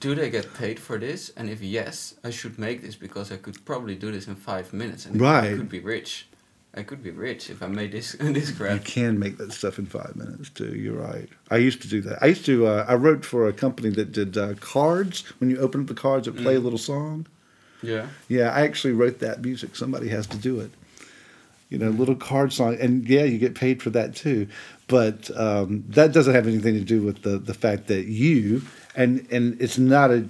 do 0.05 0.15
they 0.15 0.29
get 0.29 0.53
paid 0.53 0.79
for 0.79 0.99
this? 0.99 1.33
And 1.35 1.49
if 1.49 1.63
yes, 1.63 2.15
I 2.23 2.29
should 2.29 2.59
make 2.59 2.83
this 2.83 2.95
because 2.95 3.33
I 3.33 3.39
could 3.39 3.65
probably 3.65 3.95
do 3.95 4.13
this 4.13 4.29
in 4.29 4.35
five 4.35 4.71
minutes 4.75 5.07
and 5.07 5.19
Right. 5.19 5.55
I 5.55 5.57
could 5.57 5.71
be 5.71 5.81
rich. 5.81 6.27
I 6.77 6.83
could 6.83 7.03
be 7.03 7.11
rich 7.11 7.49
if 7.49 7.63
I 7.63 7.69
made 7.69 7.93
this 7.93 8.13
this 8.21 8.51
You 8.59 8.81
can 8.85 9.19
make 9.19 9.39
that 9.39 9.53
stuff 9.53 9.79
in 9.79 9.87
five 9.87 10.15
minutes 10.15 10.51
too. 10.51 10.75
You're 10.77 11.01
right. 11.01 11.31
I 11.51 11.57
used 11.57 11.81
to 11.83 11.89
do 11.89 12.03
that. 12.03 12.23
I 12.23 12.27
used 12.27 12.45
to. 12.45 12.67
Uh, 12.67 12.85
I 12.87 12.97
wrote 12.97 13.25
for 13.25 13.49
a 13.49 13.53
company 13.55 13.89
that 13.91 14.13
did 14.13 14.37
uh, 14.37 14.55
cards. 14.61 15.23
When 15.41 15.49
you 15.49 15.57
open 15.59 15.81
up 15.81 15.87
the 15.87 15.95
cards, 15.95 16.29
it 16.29 16.37
play 16.37 16.57
a 16.57 16.61
little 16.61 16.79
song. 16.79 17.27
Yeah. 17.83 18.09
Yeah, 18.29 18.51
I 18.51 18.61
actually 18.63 18.93
wrote 18.93 19.21
that 19.21 19.41
music. 19.41 19.75
Somebody 19.75 20.09
has 20.09 20.27
to 20.27 20.37
do 20.37 20.61
it. 20.61 20.71
You 21.71 21.79
know, 21.79 21.89
little 21.89 22.15
card 22.15 22.53
song, 22.53 22.77
and 22.79 23.09
yeah, 23.09 23.25
you 23.25 23.39
get 23.39 23.55
paid 23.55 23.83
for 23.83 23.91
that 23.91 24.15
too. 24.15 24.49
But 24.87 25.31
um, 25.37 25.85
that 25.89 26.13
doesn't 26.13 26.35
have 26.35 26.47
anything 26.47 26.75
to 26.75 26.85
do 26.85 27.01
with 27.01 27.23
the 27.23 27.39
the 27.39 27.55
fact 27.55 27.87
that 27.87 28.05
you 28.05 28.63
and 28.97 29.27
and 29.31 29.61
it's 29.61 29.79
not 29.79 30.11
a 30.11 30.29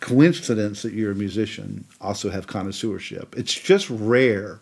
coincidence 0.00 0.82
that 0.82 0.92
you're 0.92 1.12
a 1.12 1.14
musician. 1.14 1.84
Also 2.00 2.30
have 2.30 2.46
connoisseurship. 2.46 3.36
It's 3.36 3.54
just 3.54 3.88
rare. 3.90 4.60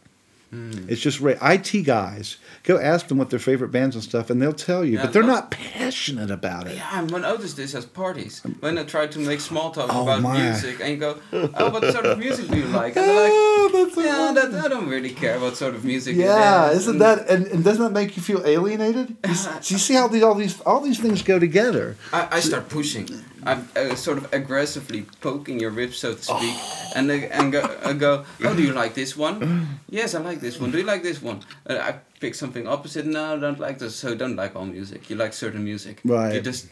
Hmm. 0.50 0.88
It's 0.88 1.00
just 1.00 1.20
rare. 1.20 1.38
IT 1.42 1.82
guys 1.84 2.36
go 2.62 2.78
ask 2.78 3.08
them 3.08 3.18
what 3.18 3.30
their 3.30 3.38
favorite 3.38 3.70
bands 3.70 3.96
and 3.96 4.04
stuff, 4.04 4.30
and 4.30 4.40
they'll 4.40 4.52
tell 4.52 4.84
you, 4.84 4.96
Yeah, 4.96 5.02
but 5.04 5.12
they're 5.12 5.22
not 5.22 5.50
passionate 5.50 6.30
about 6.30 6.68
it. 6.68 6.76
Yeah, 6.76 6.88
I 6.92 7.02
noticed 7.02 7.56
this 7.56 7.74
at 7.74 7.92
parties 7.94 8.42
um, 8.44 8.56
when 8.60 8.78
I 8.78 8.84
try 8.84 9.06
to 9.08 9.18
make 9.18 9.40
small 9.40 9.70
talk 9.72 9.90
Oh, 9.92 10.04
about 10.04 10.22
my. 10.22 10.40
music, 10.40 10.80
and 10.80 10.90
you 10.90 10.96
go, 10.96 11.18
"Oh, 11.32 11.70
what 11.70 11.92
sort 11.92 12.06
of 12.06 12.18
music 12.18 12.48
do 12.48 12.58
you 12.58 12.66
like?" 12.66 12.96
And 12.96 13.04
they're 13.06 13.22
like, 13.22 13.32
Oh, 13.32 13.70
that's 13.72 13.96
"Yeah, 13.96 14.32
that, 14.34 14.64
I 14.64 14.68
don't 14.68 14.88
really 14.88 15.10
care 15.10 15.40
what 15.40 15.56
sort 15.56 15.74
of 15.74 15.84
music." 15.84 16.16
Yeah, 16.16 16.70
is." 16.70 16.82
isn't 16.82 16.96
mm. 16.96 16.98
that 17.00 17.28
and, 17.28 17.46
and 17.48 17.64
doesn't 17.64 17.82
that 17.82 17.92
make 17.92 18.16
you 18.16 18.22
feel 18.22 18.42
alienated? 18.46 19.16
So 19.36 19.50
you 19.74 19.78
see 19.78 19.94
how 19.94 20.08
these 20.08 20.22
all 20.22 20.34
these 20.34 20.60
all 20.62 20.80
these 20.80 21.00
things 21.00 21.22
go 21.22 21.38
together. 21.38 21.96
I, 22.12 22.28
I 22.36 22.40
start 22.40 22.68
pushing. 22.68 23.08
I'm 23.46 23.68
uh, 23.76 23.94
sort 23.94 24.18
of 24.18 24.32
aggressively 24.32 25.06
poking 25.20 25.60
your 25.60 25.70
ribs, 25.70 25.96
so 25.98 26.14
to 26.14 26.22
speak, 26.22 26.56
Oh. 26.58 26.92
and 26.96 27.10
and 27.10 27.52
go, 27.52 27.60
I 27.84 27.92
go, 27.92 28.24
"Oh, 28.44 28.54
do 28.56 28.62
you 28.62 28.72
like 28.72 28.94
this 28.94 29.16
one? 29.16 29.68
yes, 29.88 30.14
I 30.14 30.20
like 30.20 30.40
this 30.40 30.60
one. 30.60 30.70
Do 30.72 30.78
you 30.78 30.84
like 30.84 31.02
this 31.02 31.22
one?" 31.22 31.40
I 31.68 31.94
pick 32.20 32.34
something 32.34 32.66
opposite. 32.66 33.06
No, 33.06 33.34
I 33.34 33.38
don't 33.38 33.60
like 33.60 33.78
this. 33.78 33.94
So 33.96 34.14
don't 34.14 34.36
like 34.36 34.56
all 34.56 34.66
music. 34.66 35.08
You 35.10 35.16
like 35.16 35.32
certain 35.32 35.62
music. 35.64 36.00
Right. 36.04 36.34
You 36.34 36.40
just 36.40 36.66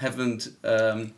haven't 0.00 0.48
um, 0.64 1.12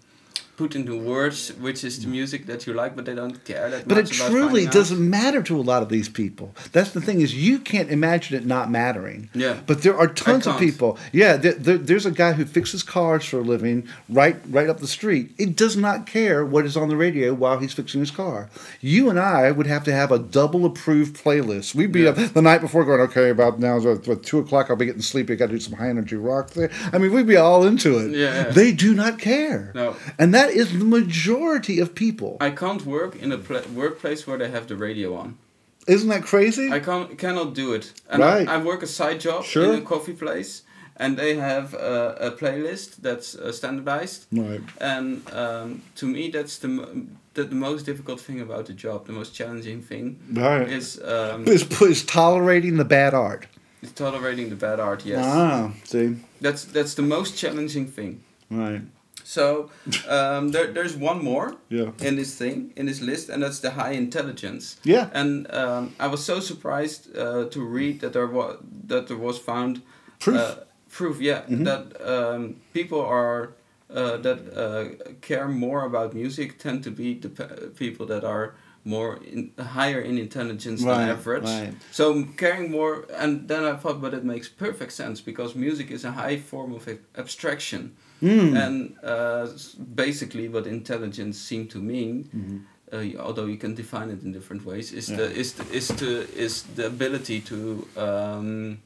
put 0.61 0.75
into 0.79 0.95
words 1.15 1.39
which 1.67 1.81
is 1.89 1.95
the 2.03 2.09
music 2.19 2.41
that 2.51 2.61
you 2.67 2.73
like, 2.83 2.93
but 2.97 3.05
they 3.09 3.15
don't 3.23 3.39
care 3.51 3.67
that 3.73 3.89
But 3.89 3.97
it 3.99 4.05
much 4.09 4.17
about 4.17 4.31
truly 4.31 4.65
doesn't 4.79 5.03
matter 5.19 5.43
to 5.49 5.55
a 5.63 5.65
lot 5.73 5.81
of 5.85 5.89
these 5.97 6.09
people. 6.21 6.47
That's 6.75 6.91
the 6.97 7.01
thing 7.07 7.19
is 7.25 7.29
you 7.49 7.57
can't 7.71 7.91
imagine 7.99 8.33
it 8.41 8.45
not 8.57 8.71
mattering. 8.71 9.21
Yeah. 9.45 9.57
But 9.69 9.77
there 9.85 9.97
are 10.01 10.07
tons 10.27 10.47
of 10.47 10.59
people. 10.59 10.91
Yeah, 11.13 11.33
there, 11.43 11.55
there, 11.67 11.79
there's 11.89 12.07
a 12.07 12.11
guy 12.23 12.33
who 12.35 12.45
fixes 12.45 12.83
cars 12.83 13.25
for 13.25 13.39
a 13.39 13.47
living 13.55 13.89
right 14.21 14.37
right 14.57 14.69
up 14.73 14.79
the 14.87 14.93
street. 14.99 15.27
It 15.39 15.57
does 15.63 15.77
not 15.87 15.99
care 16.07 16.45
what 16.45 16.67
is 16.67 16.77
on 16.77 16.89
the 16.93 16.97
radio 17.07 17.33
while 17.43 17.59
he's 17.63 17.73
fixing 17.73 18.01
his 18.01 18.11
car. 18.11 18.51
You 18.81 19.03
and 19.11 19.19
I 19.19 19.51
would 19.51 19.67
have 19.75 19.85
to 19.85 19.93
have 19.93 20.11
a 20.13 20.19
double 20.19 20.63
approved 20.67 21.17
playlist. 21.25 21.75
We'd 21.75 21.93
be 21.93 22.03
Yeah. 22.03 22.11
up 22.11 22.17
the 22.39 22.43
night 22.51 22.61
before 22.61 22.85
going, 22.85 23.01
okay, 23.09 23.31
about 23.31 23.59
now 23.59 23.79
it's 23.79 24.29
two 24.29 24.39
o'clock. 24.41 24.69
I'll 24.69 24.77
be 24.77 24.87
getting 24.91 25.03
sleepy. 25.03 25.33
I 25.33 25.37
got 25.37 25.47
to 25.47 25.53
do 25.53 25.61
some 25.61 25.77
high 25.81 25.89
energy 25.89 26.17
rock 26.17 26.51
there. 26.51 26.71
I 26.93 26.99
mean, 26.99 27.13
we'd 27.15 27.27
be 27.27 27.37
all 27.37 27.65
into 27.67 27.99
it. 27.99 28.11
Yeah. 28.13 28.51
They 28.51 28.73
do 28.73 28.95
not 28.95 29.19
care. 29.19 29.73
No. 29.75 29.97
And 30.19 30.35
that 30.35 30.50
is 30.53 30.79
the 30.79 30.85
majority 30.85 31.81
of 31.81 31.95
people. 31.95 32.37
I 32.41 32.51
can't 32.51 32.85
work 32.87 33.17
in 33.23 33.33
a 33.33 33.39
pla 33.39 33.61
workplace 33.75 34.27
where 34.27 34.39
they 34.39 34.51
have 34.51 34.67
the 34.67 34.77
radio 34.77 35.15
on. 35.17 35.37
Isn't 35.87 36.09
that 36.11 36.23
crazy? 36.23 36.71
I 36.73 36.81
can't 36.81 37.19
cannot 37.19 37.55
do 37.55 37.73
it. 37.75 37.93
And 38.11 38.23
Right. 38.23 38.49
I, 38.49 38.55
I 38.55 38.63
work 38.65 38.83
a 38.83 38.87
side 38.87 39.19
job 39.21 39.45
Sure. 39.45 39.65
in 39.75 39.79
a 39.83 39.85
coffee 39.85 40.13
place, 40.13 40.63
and 40.97 41.17
they 41.17 41.37
have 41.37 41.75
a, 41.75 42.17
a 42.29 42.31
playlist 42.31 42.97
that's 43.03 43.35
uh, 43.35 43.51
standardized. 43.53 44.27
right. 44.33 44.61
And 44.81 45.23
um, 45.33 45.83
to 45.97 46.07
me, 46.07 46.31
that's 46.31 46.59
the 46.59 46.69
the, 47.35 47.45
the 47.45 47.55
most 47.55 47.87
difficult 47.87 48.21
thing 48.21 48.41
about 48.41 48.65
the 48.67 48.73
job. 48.75 49.07
The 49.07 49.13
most 49.13 49.35
challenging 49.39 49.83
thing 49.83 50.17
Right. 50.33 50.69
is 50.69 50.99
um, 51.03 51.47
Is, 51.47 51.63
is 51.81 52.05
tolerating 52.05 52.77
the 52.77 52.85
bad 52.85 53.15
art. 53.15 53.47
is 53.83 53.93
tolerating 53.93 54.51
the 54.51 54.57
bad 54.57 54.79
art. 54.81 55.07
Yes, 55.07 55.25
Ah, 55.25 55.71
see. 55.85 56.17
that's 56.41 56.65
that's 56.73 56.95
the 56.95 57.03
most 57.03 57.39
challenging 57.43 57.87
thing. 57.97 58.21
Right. 58.51 58.83
So 59.31 59.70
um, 60.09 60.51
there, 60.51 60.72
there's 60.72 60.97
one 60.97 61.22
more 61.24 61.55
Yeah. 61.68 61.91
in 62.09 62.16
this 62.16 62.35
thing 62.37 62.72
in 62.76 62.87
this 62.87 63.01
list, 63.01 63.28
and 63.31 63.43
that's 63.43 63.61
the 63.61 63.70
high 63.70 63.93
intelligence. 63.97 64.76
Yeah. 64.85 65.09
And 65.12 65.47
um, 65.55 65.93
I 66.01 66.07
was 66.09 66.24
so 66.24 66.41
surprised 66.41 67.16
uh, 67.16 67.45
to 67.51 67.61
read 67.76 68.01
that 68.01 68.12
there 68.12 68.26
was 68.26 68.57
that 68.89 69.07
there 69.07 69.16
was 69.18 69.39
found 69.39 69.83
Proof. 70.18 70.37
Uh, 70.37 70.55
proof, 70.99 71.20
yeah, 71.20 71.43
Mhm. 71.49 71.64
that 71.64 71.83
um, 72.14 72.57
people 72.72 72.99
are 73.01 73.43
uh, 73.95 74.16
that 74.26 74.39
uh, 74.64 74.85
care 75.20 75.49
more 75.49 75.85
about 75.87 76.14
music 76.14 76.59
tend 76.59 76.83
to 76.85 76.91
be 76.91 77.14
the 77.20 77.28
people 77.78 78.07
that 78.07 78.24
are 78.24 78.55
more 78.85 79.18
in, 79.33 79.51
higher 79.76 80.01
in 80.01 80.18
intelligence 80.18 80.83
Right, 80.83 80.99
than 80.99 81.09
average. 81.16 81.45
right. 81.45 81.72
So 81.93 82.24
caring 82.37 82.70
more, 82.70 83.05
and 83.22 83.49
then 83.49 83.62
I 83.64 83.76
thought, 83.81 84.01
but 84.01 84.12
it 84.14 84.24
makes 84.24 84.49
perfect 84.49 84.93
sense 84.93 85.22
because 85.24 85.55
music 85.59 85.91
is 85.91 86.05
a 86.05 86.11
high 86.12 86.39
form 86.51 86.72
of 86.74 86.89
abstraction, 87.16 87.83
Mm. 88.23 88.55
and 88.66 88.95
uh, 89.03 89.47
basically 89.95 90.49
what 90.49 90.66
intelligence 90.66 91.39
seemed 91.39 91.71
to 91.71 91.79
mean 91.79 92.64
uh, 92.93 93.05
although 93.18 93.47
you 93.47 93.57
can 93.57 93.75
define 93.75 94.11
it 94.11 94.23
in 94.25 94.33
different 94.33 94.64
ways, 94.66 94.93
is 94.93 95.07
the 95.07 95.14
Mm-hmm. 95.29 95.41
Is 95.41 95.53
the, 95.53 95.64
is 95.73 95.89
to 96.01 96.07
is 96.45 96.62
the 96.75 96.87
ability 96.87 97.41
to 97.41 97.87
um, 97.97 98.79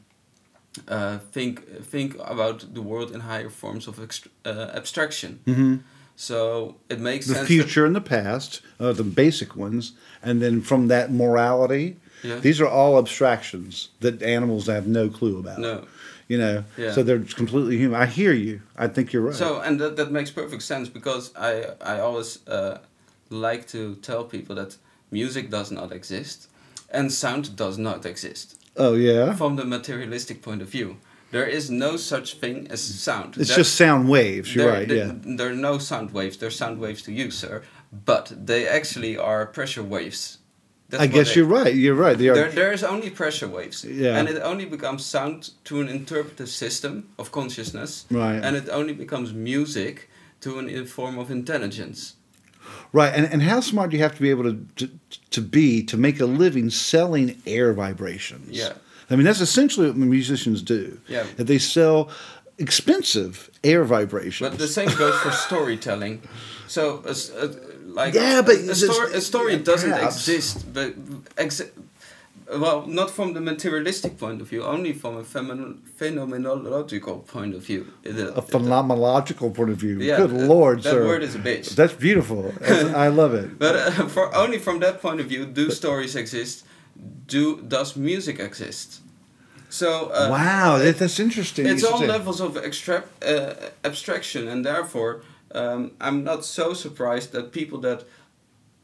uh, 0.88 1.18
think 1.32 1.62
think 1.92 2.14
about 2.34 2.74
the 2.74 2.82
world 2.82 3.10
in 3.14 3.20
higher 3.20 3.50
forms 3.50 3.86
of 3.88 3.96
ext- 3.98 4.28
uh, 4.44 4.76
abstraction. 4.76 5.38
Mhm. 5.46 5.78
So 6.16 6.76
it 6.88 7.00
makes 7.00 7.26
The 7.26 7.44
future 7.46 7.86
and 7.86 7.96
the 7.96 8.00
past, 8.00 8.60
uh, 8.78 8.92
the 8.92 9.02
basic 9.04 9.56
ones, 9.56 9.92
and 10.22 10.40
then 10.40 10.60
from 10.62 10.88
that 10.88 11.10
morality, 11.10 11.96
Yeah. 12.22 12.40
these 12.40 12.60
are 12.64 12.68
all 12.68 12.98
abstractions 12.98 13.88
that 14.00 14.22
animals 14.22 14.66
have 14.66 14.86
no 14.86 15.08
clue 15.08 15.38
about. 15.38 15.58
no. 15.58 15.84
You 16.28 16.38
know, 16.38 16.64
Yeah. 16.76 16.92
so 16.94 17.02
they're 17.02 17.18
completely 17.36 17.76
human. 17.76 18.00
I 18.00 18.06
hear 18.06 18.32
you. 18.32 18.60
I 18.76 18.88
think 18.88 19.12
you're 19.12 19.22
right. 19.22 19.34
So 19.34 19.60
and 19.60 19.78
that, 19.80 19.96
that 19.96 20.10
makes 20.10 20.30
perfect 20.30 20.62
sense 20.62 20.88
because 20.88 21.32
I 21.36 21.52
I 21.80 22.00
always 22.00 22.38
uh, 22.48 22.78
like 23.30 23.66
to 23.68 23.96
tell 23.96 24.24
people 24.24 24.54
that 24.56 24.76
music 25.10 25.50
does 25.50 25.70
not 25.70 25.92
exist 25.92 26.48
and 26.90 27.12
sound 27.12 27.56
does 27.56 27.76
not 27.78 28.06
exist 28.06 28.56
oh 28.76 28.94
yeah, 28.94 29.34
from 29.34 29.56
the 29.56 29.64
materialistic 29.64 30.42
point 30.42 30.62
of 30.62 30.68
view. 30.68 30.96
There 31.30 31.46
is 31.46 31.68
no 31.68 31.96
such 31.96 32.34
thing 32.38 32.68
as 32.70 32.80
sound. 32.80 33.36
it's 33.36 33.54
just 33.56 33.74
sound 33.74 34.08
waves. 34.08 34.54
You're 34.54 34.66
there, 34.66 34.74
right. 34.74 34.88
there, 34.88 35.06
yeah. 35.06 35.36
there 35.36 35.50
are 35.50 35.54
no 35.54 35.78
sound 35.78 36.12
waves. 36.12 36.36
There 36.36 36.46
are 36.46 36.58
sound 36.62 36.78
waves 36.78 37.02
to 37.02 37.12
you, 37.12 37.30
sir, 37.30 37.62
but 38.04 38.32
they 38.46 38.68
actually 38.68 39.16
are 39.18 39.46
pressure 39.46 39.82
waves. 39.82 40.38
That's 40.90 41.02
I 41.02 41.06
guess 41.06 41.28
they- 41.28 41.36
you're 41.40 41.46
right. 41.62 41.74
You're 41.74 41.94
right. 41.94 42.16
There, 42.18 42.50
there 42.50 42.72
is 42.72 42.84
only 42.84 43.10
pressure 43.10 43.48
waves, 43.48 43.84
Yeah. 43.84 44.18
and 44.18 44.28
it 44.28 44.40
only 44.42 44.66
becomes 44.66 45.04
sound 45.04 45.50
to 45.64 45.80
an 45.80 45.88
interpretive 45.88 46.48
system 46.48 47.08
of 47.18 47.30
consciousness, 47.32 48.04
Right. 48.10 48.40
and 48.44 48.54
it 48.56 48.68
only 48.68 48.92
becomes 48.92 49.32
music 49.32 50.08
to 50.40 50.58
an 50.58 50.86
form 50.86 51.18
of 51.18 51.30
intelligence. 51.30 52.14
Right, 52.92 53.12
and, 53.16 53.26
and 53.32 53.42
how 53.42 53.60
smart 53.60 53.90
do 53.90 53.96
you 53.96 54.02
have 54.02 54.14
to 54.16 54.22
be 54.22 54.30
able 54.30 54.44
to, 54.44 54.56
to 54.76 54.86
to 55.30 55.40
be 55.40 55.82
to 55.84 55.96
make 55.96 56.20
a 56.20 56.26
living 56.26 56.70
selling 56.70 57.36
air 57.46 57.72
vibrations? 57.72 58.50
Yeah. 58.50 58.72
I 59.10 59.16
mean 59.16 59.24
that's 59.24 59.40
essentially 59.40 59.86
what 59.88 59.96
musicians 59.96 60.62
do. 60.62 60.98
Yeah. 61.08 61.24
that 61.36 61.46
they 61.46 61.58
sell 61.58 62.08
expensive 62.58 63.50
air 63.62 63.84
vibrations. 63.84 64.48
But 64.50 64.58
the 64.58 64.68
same 64.68 64.88
goes 64.96 65.14
for 65.20 65.30
storytelling. 65.32 66.22
So, 66.68 67.02
s- 67.06 67.30
a- 67.30 67.54
like 68.00 68.12
Yeah, 68.14 68.42
but 68.48 68.56
a, 68.56 68.74
story, 68.74 69.12
a 69.14 69.20
story 69.20 69.52
yeah, 69.54 69.62
doesn't 69.70 69.90
perhaps. 69.90 70.16
exist, 70.16 70.54
but 70.76 70.90
exi- 71.46 71.70
well, 72.64 72.78
not 72.86 73.10
from 73.10 73.32
the 73.36 73.40
materialistic 73.40 74.12
point 74.18 74.38
of 74.42 74.46
view, 74.52 74.62
only 74.74 74.92
from 74.92 75.16
a 75.16 75.22
phenom- 75.32 75.78
phenomenological 75.98 77.26
point 77.26 77.54
of 77.54 77.62
view. 77.68 77.82
It- 78.02 78.18
a 78.18 78.42
phenomenological 78.42 79.48
point 79.54 79.70
of 79.70 79.78
view. 79.84 79.96
Yeah, 80.00 80.18
Good 80.18 80.30
that- 80.30 80.48
lord, 80.54 80.82
that 80.82 80.90
sir. 80.92 81.06
word 81.06 81.22
is 81.22 81.34
a 81.34 81.38
bitch. 81.38 81.66
That's 81.78 81.94
beautiful. 81.94 82.42
That's- 82.60 82.94
I 83.06 83.08
love 83.08 83.32
it. 83.42 83.58
But 83.58 83.74
uh, 83.76 83.90
for 84.08 84.34
only 84.34 84.58
from 84.58 84.80
that 84.80 85.00
point 85.00 85.20
of 85.20 85.26
view, 85.26 85.46
do 85.46 85.70
stories 85.70 86.14
exist? 86.16 86.64
Do 87.26 87.42
does 87.74 87.96
music 87.96 88.38
exist? 88.38 89.00
So 89.70 89.88
uh, 90.14 90.28
wow, 90.30 90.78
that, 90.78 90.98
that's 90.98 91.18
interesting. 91.18 91.66
it's 91.66 91.82
all 91.82 91.98
levels 92.16 92.40
of 92.40 92.56
extra- 92.56 93.04
uh, 93.26 93.54
abstraction, 93.82 94.46
and 94.48 94.64
therefore 94.64 95.22
um, 95.54 95.92
I'm 96.00 96.24
not 96.24 96.44
so 96.44 96.74
surprised 96.74 97.32
that 97.32 97.52
people 97.52 97.78
that 97.80 98.04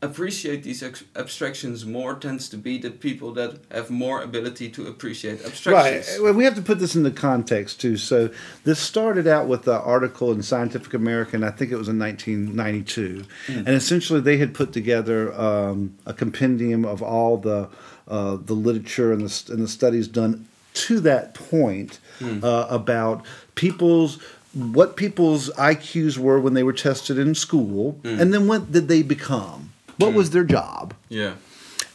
appreciate 0.02 0.62
these 0.62 0.82
ex- 0.82 1.04
abstractions 1.14 1.84
more 1.84 2.14
tends 2.14 2.48
to 2.48 2.56
be 2.56 2.78
the 2.78 2.90
people 2.90 3.32
that 3.34 3.58
have 3.70 3.90
more 3.90 4.22
ability 4.22 4.70
to 4.70 4.86
appreciate 4.86 5.44
abstractions. 5.44 6.08
Right. 6.08 6.22
Well, 6.22 6.32
we 6.32 6.44
have 6.44 6.54
to 6.54 6.62
put 6.62 6.78
this 6.78 6.96
into 6.96 7.10
context 7.10 7.80
too. 7.80 7.96
So 7.96 8.30
this 8.64 8.78
started 8.78 9.26
out 9.26 9.46
with 9.46 9.68
an 9.68 9.74
article 9.74 10.32
in 10.32 10.42
Scientific 10.42 10.94
American. 10.94 11.44
I 11.44 11.50
think 11.50 11.70
it 11.70 11.76
was 11.76 11.88
in 11.88 11.98
1992, 11.98 13.24
and 13.48 13.68
essentially 13.68 14.20
they 14.20 14.38
had 14.38 14.54
put 14.54 14.72
together 14.72 15.38
um, 15.38 15.96
a 16.06 16.14
compendium 16.14 16.84
of 16.84 17.02
all 17.02 17.36
the 17.36 17.68
uh, 18.08 18.36
the 18.36 18.54
literature 18.54 19.12
and 19.12 19.28
the 19.28 19.52
and 19.52 19.62
the 19.62 19.68
studies 19.68 20.08
done 20.08 20.46
to 20.72 21.00
that 21.00 21.34
point 21.34 21.98
uh, 22.22 22.66
about 22.70 23.24
people's 23.54 24.18
what 24.54 24.96
people's 24.96 25.48
IQs 25.50 26.18
were 26.18 26.40
when 26.40 26.54
they 26.54 26.62
were 26.62 26.72
tested 26.72 27.18
in 27.18 27.34
school, 27.34 27.98
Mm. 28.02 28.20
and 28.20 28.34
then 28.34 28.46
what 28.48 28.72
did 28.72 28.88
they 28.88 29.02
become? 29.02 29.72
What 29.98 30.14
was 30.14 30.30
their 30.30 30.44
job? 30.44 30.94
Yeah. 31.08 31.34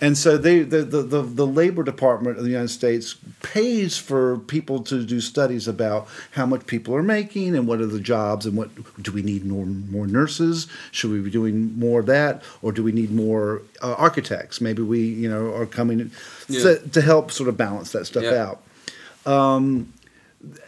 And 0.01 0.17
so 0.17 0.37
they 0.37 0.59
the, 0.61 0.83
the, 0.83 1.01
the, 1.01 1.21
the 1.21 1.47
Labor 1.47 1.81
Department 1.81 2.37
of 2.37 2.43
the 2.43 2.49
United 2.49 2.67
States 2.69 3.15
pays 3.41 3.97
for 3.97 4.37
people 4.39 4.83
to 4.83 5.03
do 5.05 5.21
studies 5.21 5.67
about 5.69 6.07
how 6.31 6.45
much 6.45 6.65
people 6.67 6.93
are 6.93 7.01
making 7.01 7.55
and 7.55 7.65
what 7.65 7.79
are 7.79 7.85
the 7.85 8.01
jobs 8.01 8.45
and 8.45 8.57
what 8.57 8.69
do 9.01 9.11
we 9.13 9.21
need 9.21 9.45
more 9.45 9.65
more 9.65 10.05
nurses? 10.05 10.67
Should 10.91 11.11
we 11.11 11.21
be 11.21 11.31
doing 11.31 11.79
more 11.79 12.01
of 12.01 12.05
that, 12.07 12.43
or 12.61 12.73
do 12.73 12.83
we 12.83 12.91
need 12.91 13.11
more 13.11 13.61
uh, 13.81 13.93
architects? 13.97 14.59
Maybe 14.59 14.81
we 14.81 14.99
you 14.99 15.29
know 15.29 15.53
are 15.55 15.65
coming 15.65 16.11
Yeah. 16.49 16.61
to, 16.63 16.89
to 16.89 17.01
help 17.01 17.31
sort 17.31 17.47
of 17.49 17.55
balance 17.57 17.91
that 17.93 18.05
stuff 18.05 18.23
Yeah. 18.23 18.49
out. 18.51 18.61
Um, 19.25 19.93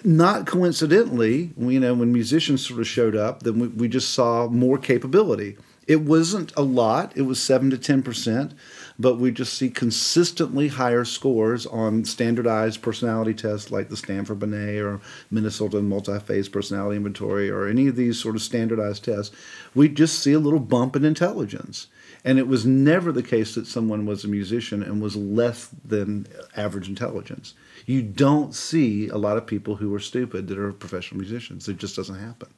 not 0.04 0.46
coincidentally, 0.46 1.52
you 1.58 1.80
know, 1.80 1.94
when 1.94 2.12
musicians 2.12 2.66
sort 2.66 2.80
of 2.80 2.88
showed 2.88 3.16
up, 3.16 3.44
then 3.44 3.60
we, 3.60 3.68
we 3.68 3.88
just 3.88 4.14
saw 4.14 4.48
more 4.48 4.78
capability. 4.78 5.58
It 5.88 6.02
wasn't 6.02 6.52
a 6.58 6.62
lot; 6.62 7.14
it 7.16 7.22
was 7.24 7.42
seven 7.42 7.70
to 7.70 7.78
ten 7.78 8.04
percent, 8.04 8.54
but 9.00 9.18
we 9.18 9.32
just 9.32 9.54
see 9.54 9.70
consistently 9.70 10.70
higher 10.70 11.06
scores 11.06 11.66
on 11.66 12.04
standardized 12.06 12.82
personality 12.82 13.34
tests 13.34 13.72
like 13.72 13.90
the 13.90 13.98
Stanford 13.98 14.40
Binet 14.40 14.82
or 14.82 15.00
Minnesota 15.30 15.82
Multi-Phase 15.82 16.50
Personality 16.50 16.98
Inventory 16.98 17.50
or 17.50 17.68
any 17.68 17.88
of 17.88 17.96
these 17.96 18.20
sort 18.20 18.36
of 18.36 18.42
standardized 18.42 19.04
tests. 19.04 19.36
We 19.76 19.90
just 19.90 20.20
see 20.20 20.34
a 20.34 20.40
little 20.40 20.60
bump 20.60 20.96
in 20.96 21.06
intelligence. 21.06 21.88
And 22.26 22.40
it 22.40 22.48
was 22.48 22.66
never 22.66 23.12
the 23.12 23.24
case 23.24 23.56
that 23.56 23.68
someone 23.68 24.06
was 24.06 24.26
a 24.26 24.28
musician 24.28 24.84
and 24.84 25.02
was 25.02 25.16
less 25.16 25.70
than 25.86 26.28
average 26.58 26.90
intelligence. 26.90 27.54
You 27.86 28.02
don't 28.02 28.54
see 28.54 29.08
a 29.08 29.18
lot 29.18 29.38
of 29.38 29.46
people 29.46 29.76
who 29.76 29.94
are 29.94 30.00
stupid 30.00 30.48
that 30.48 30.58
are 30.58 30.74
professional 30.74 31.22
musicians. 31.22 31.70
It 31.70 31.78
just 31.78 31.96
doesn't 31.96 32.20
happen. 32.20 32.50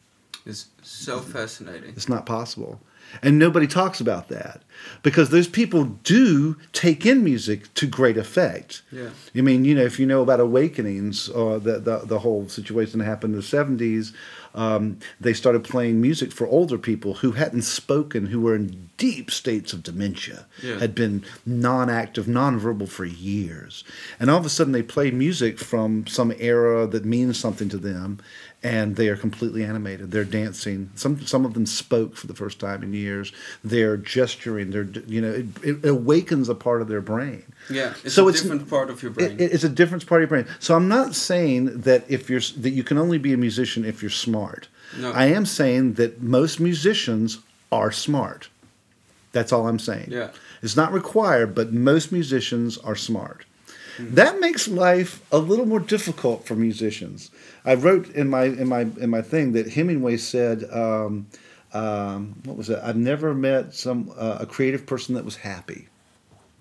It's 0.45 0.67
so 0.81 1.19
fascinating. 1.19 1.89
It's 1.89 2.09
not 2.09 2.25
possible. 2.25 2.79
And 3.21 3.39
nobody 3.39 3.67
talks 3.67 3.99
about 3.99 4.29
that 4.29 4.61
because 5.03 5.29
those 5.29 5.47
people 5.47 5.85
do 6.03 6.55
take 6.73 7.05
in 7.05 7.23
music 7.23 7.73
to 7.75 7.87
great 7.87 8.17
effect. 8.17 8.81
Yeah. 8.91 9.09
I 9.35 9.41
mean, 9.41 9.65
you 9.65 9.75
know, 9.75 9.83
if 9.83 9.99
you 9.99 10.05
know 10.05 10.21
about 10.21 10.39
Awakenings, 10.39 11.29
uh, 11.29 11.59
the, 11.61 11.79
the, 11.79 11.97
the 12.05 12.19
whole 12.19 12.47
situation 12.47 12.99
that 12.99 13.05
happened 13.05 13.33
in 13.35 13.39
the 13.41 13.45
70s, 13.45 14.13
um, 14.55 14.97
they 15.19 15.33
started 15.33 15.63
playing 15.63 16.01
music 16.01 16.31
for 16.31 16.47
older 16.47 16.77
people 16.77 17.15
who 17.15 17.33
hadn't 17.33 17.61
spoken, 17.63 18.27
who 18.27 18.41
were 18.41 18.55
in 18.55 18.89
deep 18.97 19.29
states 19.31 19.73
of 19.73 19.83
dementia, 19.83 20.45
Yeah. 20.63 20.79
had 20.79 20.95
been 20.95 21.23
non 21.45 21.89
active, 21.89 22.27
non-verbal 22.27 22.87
for 22.87 23.05
years. 23.05 23.83
And 24.19 24.29
all 24.29 24.37
of 24.39 24.45
a 24.45 24.49
sudden 24.49 24.73
they 24.73 24.81
play 24.83 25.11
music 25.11 25.59
from 25.59 26.07
some 26.07 26.33
era 26.39 26.87
that 26.87 27.05
means 27.05 27.37
something 27.39 27.69
to 27.69 27.77
them 27.77 28.19
and 28.61 28.97
they 28.97 29.07
are 29.07 29.15
completely 29.15 29.63
animated. 29.63 30.11
They're 30.11 30.25
dancing. 30.25 30.89
Some 30.95 31.25
some 31.25 31.45
of 31.45 31.53
them 31.53 31.65
spoke 31.65 32.15
for 32.17 32.27
the 32.27 32.33
first 32.33 32.59
time 32.59 32.83
in 32.83 32.93
years. 32.93 33.31
They're 33.63 33.95
gesturing. 33.97 34.71
They're 34.71 34.83
you 35.07 35.21
know 35.21 35.31
it, 35.31 35.45
it 35.83 35.85
awakens 35.87 36.49
a 36.49 36.55
part 36.55 36.81
of 36.81 36.87
their 36.89 37.01
brain. 37.01 37.43
Yeah. 37.69 37.93
It's 38.03 38.13
So 38.15 38.25
a 38.25 38.29
it's- 38.29 38.41
different 38.43 38.69
part 38.69 38.89
of 38.89 39.01
your 39.01 39.11
brain. 39.11 39.37
It, 39.39 39.53
it's 39.53 39.63
a 39.63 39.69
different 39.69 40.05
part 40.07 40.21
of 40.23 40.29
your 40.29 40.43
brain. 40.43 40.53
So 40.59 40.75
I'm 40.75 40.87
not 40.89 41.15
saying 41.15 41.81
that 41.81 42.03
if 42.09 42.29
you're 42.29 42.41
that 42.57 42.71
you 42.71 42.83
can 42.83 42.97
only 42.97 43.17
be 43.17 43.31
a 43.33 43.37
musician 43.37 43.85
if 43.85 44.01
you're 44.01 44.09
smart. 44.11 44.67
No. 44.99 45.11
I 45.11 45.25
am 45.27 45.45
saying 45.45 45.93
that 45.93 46.21
most 46.21 46.59
musicians 46.59 47.37
are 47.71 47.91
smart. 47.91 48.49
That's 49.31 49.53
all 49.53 49.67
I'm 49.67 49.79
saying. 49.79 50.09
Yeah. 50.11 50.31
It's 50.61 50.75
not 50.75 50.91
required, 50.91 51.53
but 51.55 51.71
most 51.71 52.11
musicians 52.11 52.77
are 52.79 52.95
smart. 52.95 53.45
That 53.99 54.39
makes 54.39 54.67
life 54.67 55.21
a 55.31 55.37
little 55.37 55.65
more 55.65 55.79
difficult 55.79 56.45
for 56.45 56.55
musicians. 56.55 57.31
I 57.65 57.75
wrote 57.75 58.09
in 58.09 58.29
my 58.29 58.43
in 58.43 58.67
my 58.67 58.81
in 58.81 59.09
my 59.09 59.21
thing 59.21 59.51
that 59.53 59.67
Hemingway 59.69 60.17
said, 60.17 60.63
um, 60.71 61.27
um, 61.73 62.35
"What 62.45 62.57
was 62.57 62.69
it? 62.69 62.79
I've 62.81 62.97
never 62.97 63.33
met 63.33 63.73
some 63.73 64.11
uh, 64.17 64.37
a 64.41 64.45
creative 64.45 64.85
person 64.85 65.15
that 65.15 65.25
was 65.25 65.35
happy, 65.35 65.87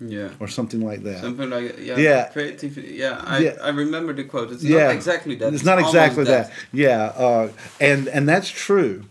yeah. 0.01 0.29
or 0.39 0.47
something 0.47 0.81
like 0.81 1.03
that." 1.03 1.21
Something 1.21 1.49
like 1.49 1.77
yeah, 1.79 1.97
Yeah. 1.97 2.29
creativity. 2.29 2.95
Yeah, 2.95 3.21
I, 3.25 3.39
Yeah. 3.39 3.55
I 3.61 3.69
remember 3.69 4.13
the 4.13 4.25
quote. 4.25 4.51
It's 4.51 4.63
yeah, 4.63 4.87
not 4.87 4.95
exactly 4.95 5.35
that. 5.35 5.53
It's 5.53 5.63
not 5.63 5.77
almost 5.77 5.95
exactly 5.95 6.23
that. 6.25 6.51
Yeah, 6.73 7.03
uh, 7.15 7.51
and 7.79 8.07
and 8.09 8.27
that's 8.27 8.49
true, 8.49 9.05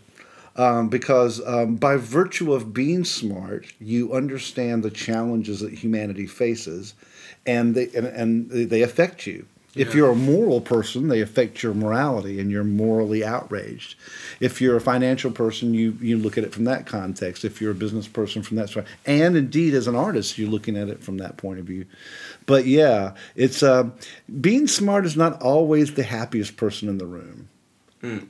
um, 0.55 0.87
because 0.89 1.41
um, 1.47 1.77
by 1.77 1.97
virtue 1.97 2.53
of 2.53 2.73
being 2.73 3.03
smart, 3.03 3.73
you 3.79 4.13
understand 4.13 4.83
the 4.83 4.91
challenges 4.91 5.61
that 5.61 5.73
humanity 5.73 6.27
faces, 6.27 6.93
and 7.45 7.75
they 7.75 7.89
and, 7.95 8.07
and 8.07 8.49
they 8.49 8.81
affect 8.81 9.27
you. 9.27 9.45
If 9.75 9.89
Yeah. 9.89 9.97
you're 9.97 10.11
a 10.11 10.15
moral 10.15 10.61
person, 10.61 11.09
they 11.09 11.21
affect 11.21 11.61
your 11.61 11.75
morality, 11.75 12.39
and 12.39 12.49
you're 12.49 12.63
morally 12.63 13.23
outraged. 13.23 13.95
If 14.39 14.61
you're 14.61 14.75
a 14.75 14.81
financial 14.81 15.29
person, 15.29 15.75
you 15.75 15.95
you 16.01 16.17
look 16.17 16.37
at 16.37 16.43
it 16.43 16.51
from 16.53 16.63
that 16.65 16.87
context. 16.87 17.45
If 17.45 17.61
you're 17.61 17.71
a 17.71 17.75
business 17.75 18.07
person, 18.07 18.41
from 18.41 18.57
that 18.57 18.69
side, 18.69 18.85
and 19.05 19.37
indeed 19.37 19.75
as 19.75 19.85
an 19.87 19.95
artist, 19.95 20.37
you're 20.39 20.49
looking 20.49 20.75
at 20.75 20.89
it 20.89 21.03
from 21.03 21.17
that 21.17 21.37
point 21.37 21.59
of 21.59 21.65
view. 21.65 21.85
But 22.47 22.65
yeah, 22.65 23.13
it's 23.35 23.61
um, 23.61 23.93
being 24.41 24.67
smart 24.67 25.05
is 25.05 25.15
not 25.15 25.39
always 25.41 25.93
the 25.93 26.03
happiest 26.03 26.57
person 26.57 26.89
in 26.89 26.97
the 26.97 27.05
room. 27.05 27.47
Mm. 28.01 28.27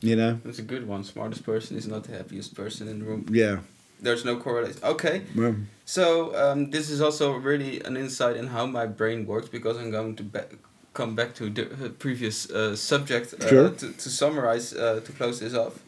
You 0.00 0.16
know? 0.16 0.40
That's 0.44 0.58
a 0.58 0.62
good 0.62 0.88
one. 0.88 1.04
Smartest 1.04 1.44
person 1.44 1.76
is 1.76 1.86
not 1.86 2.04
the 2.04 2.16
happiest 2.16 2.54
person 2.54 2.88
in 2.88 2.98
the 3.00 3.04
room. 3.04 3.26
Yeah. 3.30 3.58
There's 4.00 4.24
no 4.24 4.36
correlation. 4.36 4.80
Okay. 4.82 5.22
Well, 5.36 5.56
So 5.84 6.34
um, 6.34 6.70
this 6.70 6.88
is 6.90 7.00
also 7.00 7.32
really 7.36 7.80
an 7.84 7.96
insight 7.96 8.36
in 8.36 8.46
how 8.48 8.66
my 8.66 8.86
brain 8.86 9.26
works 9.26 9.48
because 9.48 9.76
I'm 9.76 9.90
going 9.90 10.16
to 10.16 10.22
ba- 10.22 10.46
come 10.94 11.14
back 11.14 11.34
to 11.34 11.50
the 11.50 11.64
uh, 11.66 11.88
previous 11.98 12.50
uh, 12.50 12.74
subject 12.76 13.34
uh, 13.34 13.48
Sure. 13.48 13.70
to, 13.70 13.92
to 13.92 14.08
summarize 14.10 14.72
uh, 14.72 15.00
to 15.04 15.12
close 15.12 15.40
this 15.40 15.54
off. 15.54 15.78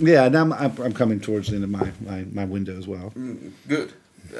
yeah. 0.00 0.28
Now 0.28 0.40
I'm, 0.42 0.52
I'm, 0.52 0.78
I'm 0.82 0.92
coming 0.92 1.20
towards 1.20 1.48
the 1.48 1.54
end 1.56 1.64
of 1.64 1.70
my, 1.70 1.92
my, 2.00 2.24
my 2.32 2.44
window 2.44 2.76
as 2.76 2.86
well. 2.88 3.12
Mm, 3.16 3.52
good. 3.68 3.92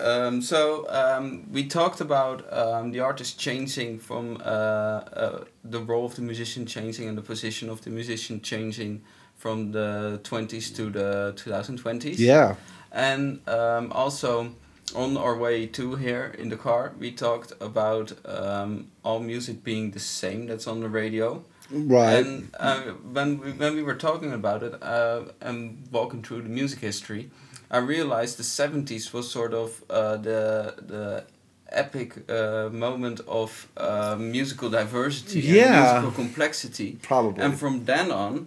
Um, 0.03 0.43
so 0.43 0.87
um, 0.91 1.45
we 1.53 1.67
talked 1.69 2.01
about 2.01 2.43
um, 2.53 2.91
the 2.91 3.01
artist 3.01 3.39
changing 3.39 3.99
from 4.01 4.39
uh, 4.39 4.45
uh, 4.45 5.45
the 5.63 5.79
role 5.81 6.07
of 6.07 6.17
the 6.17 6.23
musician 6.23 6.67
changing 6.67 7.09
and 7.09 7.17
the 7.17 7.23
position 7.23 7.69
of 7.71 7.83
the 7.83 7.91
musician 7.91 8.41
changing 8.41 9.03
from 9.37 9.71
the 9.73 10.19
20s 10.25 10.75
to 10.75 10.91
the 10.91 11.35
2020s. 11.37 12.19
Yeah. 12.19 12.57
And 12.91 13.47
um, 13.49 13.93
also 13.93 14.55
on 14.95 15.17
our 15.17 15.37
way 15.37 15.67
to 15.67 15.95
here 15.97 16.35
in 16.39 16.49
the 16.51 16.57
car, 16.57 16.93
we 16.99 17.11
talked 17.11 17.53
about 17.61 18.13
um, 18.27 18.89
all 19.03 19.21
music 19.21 19.65
being 19.65 19.93
the 19.93 20.01
same 20.01 20.47
that's 20.47 20.67
on 20.67 20.81
the 20.81 20.89
radio. 20.89 21.45
Right. 21.71 22.27
And 22.27 22.49
uh, 22.61 22.81
when 23.13 23.39
we 23.41 23.53
when 23.53 23.75
we 23.75 23.83
were 23.83 23.97
talking 23.97 24.33
about 24.33 24.63
it 24.63 24.75
uh, 24.83 25.23
and 25.41 25.89
walking 25.91 26.23
through 26.23 26.43
the 26.43 26.49
music 26.51 26.81
history, 26.81 27.31
I 27.71 27.79
realized 27.79 28.37
the 28.37 28.45
seventies 28.45 29.13
was 29.13 29.31
sort 29.31 29.55
of 29.55 29.83
uh, 29.91 30.17
the 30.19 30.75
the 30.87 31.25
epic 31.73 32.31
uh, 32.31 32.69
moment 32.71 33.21
of 33.27 33.69
uh, 33.77 34.17
musical 34.19 34.71
diversity 34.71 35.41
Yeah. 35.41 35.65
and 35.65 35.83
musical 35.83 36.25
complexity. 36.25 36.99
Probably. 37.03 37.43
And 37.43 37.59
from 37.59 37.85
then 37.85 38.11
on, 38.13 38.47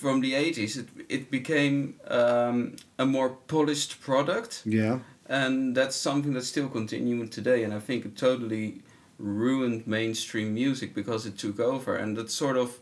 from 0.00 0.20
the 0.22 0.34
eighties, 0.34 0.76
it 0.76 0.86
it 1.08 1.30
became 1.30 1.94
um, 2.08 2.76
a 2.98 3.04
more 3.04 3.30
polished 3.46 4.00
product 4.00 4.62
yeah. 4.64 4.98
And 5.28 5.76
that's 5.76 5.96
something 5.96 6.32
that's 6.34 6.48
still 6.48 6.68
continuing 6.68 7.28
today 7.28 7.62
and 7.64 7.72
i 7.74 7.78
think 7.78 8.04
it 8.04 8.16
totally 8.16 8.80
ruined 9.18 9.86
mainstream 9.86 10.54
music 10.54 10.94
because 10.94 11.26
it 11.26 11.36
took 11.38 11.58
over 11.60 11.96
and 11.96 12.16
that's 12.16 12.34
sort 12.34 12.56
of 12.56 12.78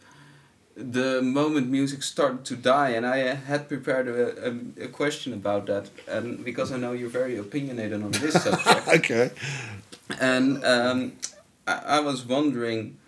the 0.76 1.22
moment 1.22 1.68
music 1.70 2.02
started 2.02 2.44
to 2.44 2.54
die 2.54 2.90
and 2.90 3.06
i 3.06 3.16
had 3.34 3.66
prepared 3.68 4.06
a, 4.08 4.48
a, 4.50 4.84
a 4.84 4.88
question 4.88 5.32
about 5.32 5.66
that 5.66 5.88
and 6.06 6.44
because 6.44 6.70
i 6.70 6.76
know 6.76 6.92
you're 6.92 7.08
very 7.22 7.36
opinionated 7.38 8.02
on 8.02 8.10
this 8.12 8.34
subject 8.42 8.86
Okay. 8.98 9.30
and 10.20 10.64
um, 10.64 11.12
I, 11.66 11.96
I 11.96 12.00
was 12.00 12.24
wondering 12.24 12.98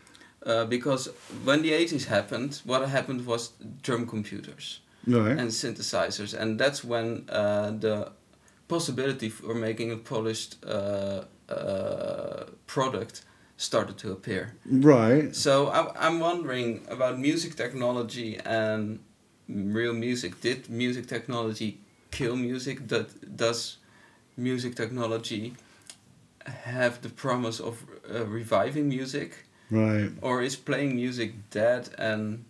uh, 0.46 0.64
because 0.64 1.08
when 1.44 1.62
the 1.62 1.72
80s 1.72 2.06
happened 2.06 2.60
what 2.64 2.88
happened 2.88 3.26
was 3.26 3.52
drum 3.82 4.06
computers 4.06 4.80
Right. 5.06 5.38
and 5.38 5.48
synthesizers, 5.48 6.34
and 6.38 6.58
that's 6.60 6.84
when 6.84 7.24
uh, 7.30 7.70
the 7.70 8.10
possibility 8.68 9.28
for 9.30 9.54
making 9.54 9.90
a 9.92 9.96
polished 9.96 10.56
uh, 10.64 11.24
uh, 11.48 12.44
product 12.66 13.22
started 13.56 13.96
to 13.98 14.12
appear. 14.12 14.54
right. 14.66 15.34
So 15.34 15.68
I, 15.68 16.06
I'm 16.06 16.20
wondering 16.20 16.86
about 16.88 17.18
music 17.18 17.56
technology 17.56 18.38
and 18.44 18.98
real 19.48 19.92
music. 19.94 20.40
Did 20.40 20.68
music 20.68 21.06
technology 21.06 21.78
kill 22.10 22.36
music? 22.36 22.86
That 22.88 23.36
does 23.36 23.78
music 24.36 24.74
technology 24.76 25.54
have 26.46 27.00
the 27.02 27.08
promise 27.08 27.60
of 27.60 27.82
uh, 28.14 28.24
reviving 28.26 28.88
music, 28.88 29.44
Right. 29.70 30.10
or 30.22 30.42
is 30.42 30.56
playing 30.56 30.96
music 30.96 31.32
dead 31.50 31.90
and 31.98 32.44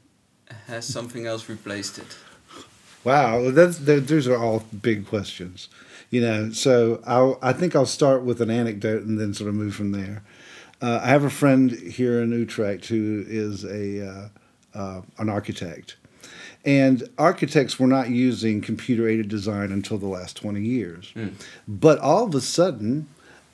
has 0.67 0.85
something 0.87 1.27
else 1.27 1.49
replaced 1.49 1.99
it? 1.99 2.17
Wow, 3.05 3.51
that's 3.51 3.79
th- 3.79 4.05
those 4.07 4.29
are 4.29 4.37
all 4.39 4.63
big 4.83 5.07
questions, 5.07 5.69
you 6.11 6.21
know. 6.21 6.51
So 6.51 7.03
I'll, 7.07 7.39
I 7.43 7.53
think 7.53 7.75
I'll 7.77 7.87
start 7.87 8.23
with 8.23 8.41
an 8.41 8.51
anecdote 8.51 9.03
and 9.03 9.21
then 9.21 9.35
sort 9.35 9.49
of 9.49 9.55
move 9.55 9.75
from 9.75 9.93
there. 9.93 10.23
Uh, 10.81 11.01
I 11.03 11.09
have 11.09 11.25
a 11.25 11.31
friend 11.31 11.73
here 11.73 12.23
in 12.23 12.31
Utrecht 12.31 12.87
who 12.87 13.25
is 13.27 13.65
a 13.65 14.07
uh, 14.09 14.29
uh, 14.75 15.03
an 15.19 15.29
architect, 15.29 15.97
And 16.65 17.09
architects 17.19 17.79
were 17.81 17.87
not 17.87 18.11
using 18.11 18.61
computer 18.61 19.09
aided 19.09 19.29
design 19.29 19.73
until 19.73 19.99
the 19.99 20.07
last 20.07 20.37
20 20.37 20.61
years. 20.61 21.13
But 21.67 21.99
all 21.99 22.25
of 22.25 22.35
a 22.35 22.41
sudden, 22.41 23.09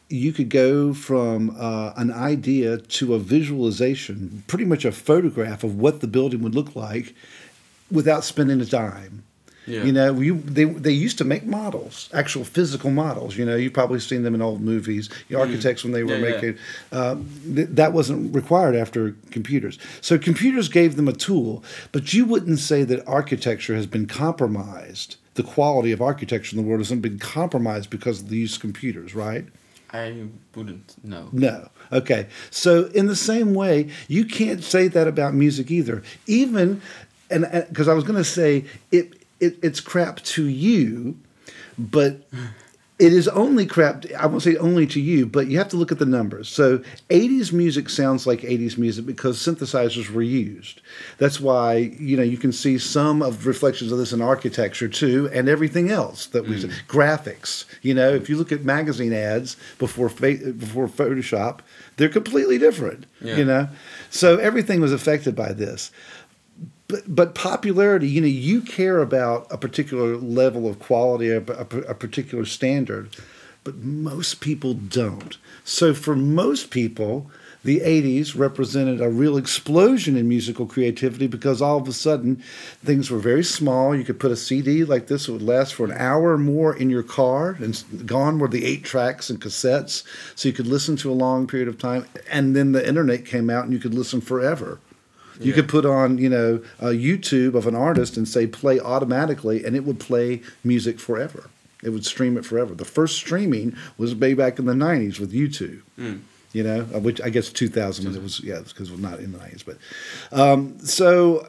you 0.08 0.32
could 0.32 0.50
go 0.50 0.92
from 0.92 1.56
uh, 1.58 1.92
an 1.96 2.12
idea 2.12 2.78
to 2.78 3.14
a 3.14 3.18
visualization, 3.18 4.44
pretty 4.48 4.64
much 4.64 4.84
a 4.84 4.92
photograph 4.92 5.64
of 5.64 5.76
what 5.78 6.00
the 6.00 6.06
building 6.06 6.42
would 6.42 6.54
look 6.54 6.76
like 6.76 7.14
without 7.90 8.24
spending 8.24 8.60
a 8.60 8.66
dime. 8.66 9.24
Yeah. 9.66 9.84
You 9.84 9.92
know, 9.92 10.20
you, 10.20 10.40
they 10.40 10.64
they 10.64 10.92
used 10.92 11.18
to 11.18 11.24
make 11.24 11.44
models, 11.44 12.10
actual 12.12 12.44
physical 12.44 12.90
models. 12.90 13.36
You 13.36 13.44
know, 13.46 13.56
you've 13.56 13.72
probably 13.72 14.00
seen 14.00 14.22
them 14.22 14.34
in 14.34 14.42
old 14.42 14.60
movies. 14.60 15.08
The 15.28 15.38
architects 15.38 15.84
when 15.84 15.92
they 15.92 16.02
were 16.04 16.10
Mm. 16.14 16.20
Yeah, 16.20 16.26
yeah. 16.28 16.34
making 16.34 16.58
um, 16.92 17.28
th- 17.54 17.68
that 17.70 17.92
wasn't 17.92 18.34
required 18.34 18.76
after 18.76 19.16
computers. 19.30 19.78
So 20.00 20.18
computers 20.18 20.68
gave 20.68 20.96
them 20.96 21.08
a 21.08 21.12
tool, 21.12 21.64
but 21.92 22.12
you 22.12 22.24
wouldn't 22.26 22.58
say 22.58 22.84
that 22.84 23.06
architecture 23.06 23.74
has 23.74 23.86
been 23.86 24.06
compromised. 24.06 25.16
The 25.34 25.42
quality 25.42 25.90
of 25.92 26.00
architecture 26.00 26.56
in 26.56 26.62
the 26.62 26.68
world 26.68 26.80
hasn't 26.80 27.02
been 27.02 27.18
compromised 27.18 27.90
because 27.90 28.20
of 28.20 28.28
the 28.28 28.36
use 28.36 28.54
of 28.56 28.60
computers, 28.60 29.14
right? 29.14 29.46
I 29.92 30.26
wouldn't 30.54 30.94
know. 31.04 31.28
No. 31.32 31.68
Okay. 31.92 32.26
So 32.50 32.86
in 32.86 33.06
the 33.06 33.16
same 33.16 33.54
way, 33.54 33.88
you 34.08 34.24
can't 34.24 34.62
say 34.62 34.88
that 34.88 35.08
about 35.08 35.34
music 35.34 35.70
either. 35.70 36.02
Even 36.26 36.82
and 37.30 37.46
because 37.68 37.88
I 37.88 37.94
was 37.94 38.04
going 38.04 38.18
to 38.18 38.24
say 38.24 38.64
it, 38.92 39.23
it 39.44 39.58
it's 39.62 39.80
crap 39.80 40.20
to 40.22 40.44
you, 40.44 41.16
but 41.78 42.26
it 42.96 43.12
is 43.12 43.26
only 43.28 43.66
crap. 43.66 44.04
I 44.16 44.26
won't 44.26 44.42
say 44.42 44.56
only 44.56 44.86
to 44.86 45.00
you, 45.00 45.26
but 45.26 45.48
you 45.48 45.58
have 45.58 45.68
to 45.70 45.76
look 45.76 45.90
at 45.90 45.98
the 45.98 46.06
numbers. 46.06 46.48
So 46.48 46.78
80s 47.10 47.52
music 47.52 47.88
sounds 47.90 48.24
like 48.24 48.42
80s 48.42 48.78
music 48.78 49.04
because 49.04 49.36
synthesizers 49.36 50.10
were 50.10 50.22
used. 50.22 50.80
That's 51.18 51.40
why 51.40 51.92
you 51.98 52.16
know 52.16 52.22
you 52.22 52.38
can 52.38 52.52
see 52.52 52.78
some 52.78 53.20
of 53.20 53.46
reflections 53.46 53.90
of 53.90 53.98
this 53.98 54.12
in 54.12 54.22
architecture 54.22 54.88
too, 54.88 55.28
and 55.32 55.48
everything 55.48 55.90
else 55.90 56.26
that 56.26 56.46
we 56.46 56.62
mm. 56.62 56.72
graphics. 56.86 57.64
You 57.82 57.94
know, 57.94 58.14
if 58.14 58.28
you 58.28 58.36
look 58.36 58.52
at 58.52 58.64
magazine 58.64 59.12
ads 59.12 59.56
before 59.78 60.08
before 60.08 60.86
Photoshop, 60.86 61.60
they're 61.96 62.08
completely 62.08 62.58
different. 62.58 63.06
Yeah. 63.20 63.36
You 63.36 63.44
know, 63.44 63.68
so 64.10 64.36
everything 64.36 64.80
was 64.80 64.92
affected 64.92 65.34
by 65.34 65.52
this 65.52 65.90
but 66.88 67.02
but 67.14 67.34
popularity 67.34 68.08
you 68.08 68.20
know 68.20 68.26
you 68.26 68.60
care 68.60 69.00
about 69.00 69.46
a 69.50 69.58
particular 69.58 70.16
level 70.16 70.68
of 70.68 70.78
quality 70.78 71.30
a, 71.30 71.38
a, 71.38 71.66
a 71.88 71.94
particular 71.94 72.44
standard 72.44 73.14
but 73.64 73.76
most 73.76 74.40
people 74.40 74.74
don't. 74.74 75.38
So 75.64 75.94
for 75.94 76.14
most 76.14 76.70
people 76.70 77.30
the 77.64 77.80
80s 77.80 78.38
represented 78.38 79.00
a 79.00 79.08
real 79.08 79.38
explosion 79.38 80.18
in 80.18 80.28
musical 80.28 80.66
creativity 80.66 81.26
because 81.26 81.62
all 81.62 81.78
of 81.78 81.88
a 81.88 81.94
sudden 81.94 82.36
things 82.84 83.10
were 83.10 83.18
very 83.18 83.42
small. 83.42 83.96
You 83.96 84.04
could 84.04 84.20
put 84.20 84.30
a 84.30 84.36
cd 84.36 84.84
like 84.84 85.06
this 85.06 85.24
that 85.26 85.32
would 85.32 85.40
last 85.40 85.72
for 85.72 85.86
an 85.86 85.92
hour 85.92 86.32
or 86.32 86.38
more 86.38 86.76
in 86.76 86.90
your 86.90 87.02
car 87.02 87.56
and 87.58 87.82
gone 88.04 88.38
were 88.38 88.48
the 88.48 88.66
eight 88.66 88.84
tracks 88.84 89.30
and 89.30 89.40
cassettes 89.40 90.04
so 90.34 90.46
you 90.46 90.52
could 90.52 90.66
listen 90.66 90.94
to 90.96 91.10
a 91.10 91.14
long 91.14 91.46
period 91.46 91.68
of 91.68 91.78
time 91.78 92.06
and 92.30 92.54
then 92.54 92.72
the 92.72 92.86
internet 92.86 93.24
came 93.24 93.48
out 93.48 93.64
and 93.64 93.72
you 93.72 93.78
could 93.78 93.94
listen 93.94 94.20
forever 94.20 94.78
you 95.40 95.48
Yeah. 95.50 95.54
could 95.56 95.68
put 95.68 95.84
on, 95.86 96.18
you 96.18 96.28
know, 96.28 96.60
a 96.80 96.88
YouTube 96.90 97.54
of 97.54 97.66
an 97.66 97.74
artist 97.74 98.16
and 98.16 98.26
say 98.28 98.46
play 98.46 98.78
automatically, 98.80 99.64
and 99.64 99.74
it 99.76 99.84
would 99.84 99.98
play 99.98 100.42
music 100.62 100.98
forever. 101.00 101.50
It 101.82 101.90
would 101.90 102.04
stream 102.06 102.36
it 102.38 102.44
forever. 102.44 102.74
The 102.74 102.84
first 102.84 103.16
streaming 103.16 103.74
was 103.98 104.14
way 104.14 104.34
back 104.34 104.58
in 104.58 104.64
the 104.66 104.72
'90s 104.74 105.18
with 105.20 105.32
YouTube. 105.32 105.80
You 106.52 106.62
know, 106.62 106.86
uh, 106.94 107.00
which 107.00 107.20
I 107.20 107.30
guess 107.30 107.50
2000 107.50 108.04
when 108.06 108.14
it 108.14 108.22
was 108.22 108.40
yeah, 108.44 108.60
because 108.60 108.90
we're 108.90 108.98
not 108.98 109.18
in 109.18 109.32
the 109.32 109.38
'90s. 109.38 109.64
But 109.66 109.76
um, 110.32 110.78
so, 110.78 111.48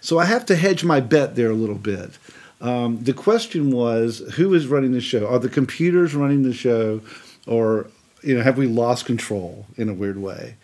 so 0.00 0.18
I 0.18 0.24
have 0.24 0.46
to 0.46 0.56
hedge 0.56 0.82
my 0.82 1.00
bet 1.00 1.36
there 1.36 1.50
a 1.50 1.54
little 1.54 1.74
bit. 1.76 2.12
Um, 2.60 3.04
the 3.04 3.12
question 3.12 3.70
was, 3.70 4.20
who 4.34 4.54
is 4.54 4.66
running 4.66 4.92
the 4.92 5.00
show? 5.02 5.28
Are 5.28 5.38
the 5.38 5.48
computers 5.50 6.14
running 6.14 6.42
the 6.42 6.54
show, 6.54 7.02
or 7.46 7.88
you 8.22 8.34
know, 8.36 8.42
have 8.42 8.56
we 8.58 8.66
lost 8.66 9.04
control 9.06 9.66
in 9.76 9.88
a 9.88 9.94
weird 9.94 10.16
way? 10.18 10.56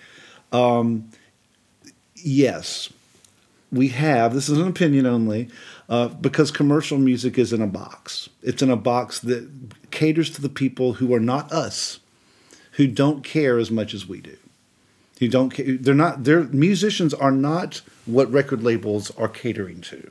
Yes, 2.25 2.91
we 3.71 3.89
have. 3.89 4.35
This 4.35 4.49
is 4.49 4.59
an 4.59 4.69
opinion 4.69 5.07
only, 5.07 5.49
uh, 5.89 6.09
because 6.09 6.51
commercial 6.51 6.99
music 6.99 7.39
is 7.39 7.53
in 7.53 7.61
a 7.61 7.67
box. 7.67 8.29
It's 8.43 8.63
in 8.63 8.71
a 8.71 8.77
box 8.77 9.19
that 9.21 9.49
caters 9.91 10.31
to 10.31 10.43
the 10.43 10.49
people 10.49 10.95
who 10.95 11.13
are 11.15 11.21
not 11.21 11.53
us, 11.53 12.01
who 12.73 12.87
don't 12.87 13.23
care 13.23 13.59
as 13.59 13.71
much 13.71 13.95
as 13.95 14.07
we 14.07 14.21
do. 14.21 14.37
Who 15.21 15.29
don't 15.29 15.51
care? 15.51 15.77
They're 15.77 15.95
not. 15.95 16.25
Their 16.25 16.45
musicians 16.45 17.15
are 17.15 17.31
not 17.31 17.83
what 18.07 18.33
record 18.33 18.63
labels 18.63 19.11
are 19.17 19.29
catering 19.29 19.81
to. 19.83 20.11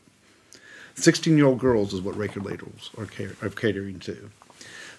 Sixteen-year-old 0.95 1.59
girls 1.59 1.93
is 1.93 2.01
what 2.01 2.15
record 2.15 2.45
labels 2.45 2.91
are, 2.97 3.05
car- 3.05 3.35
are 3.41 3.49
catering 3.49 3.99
to. 4.01 4.29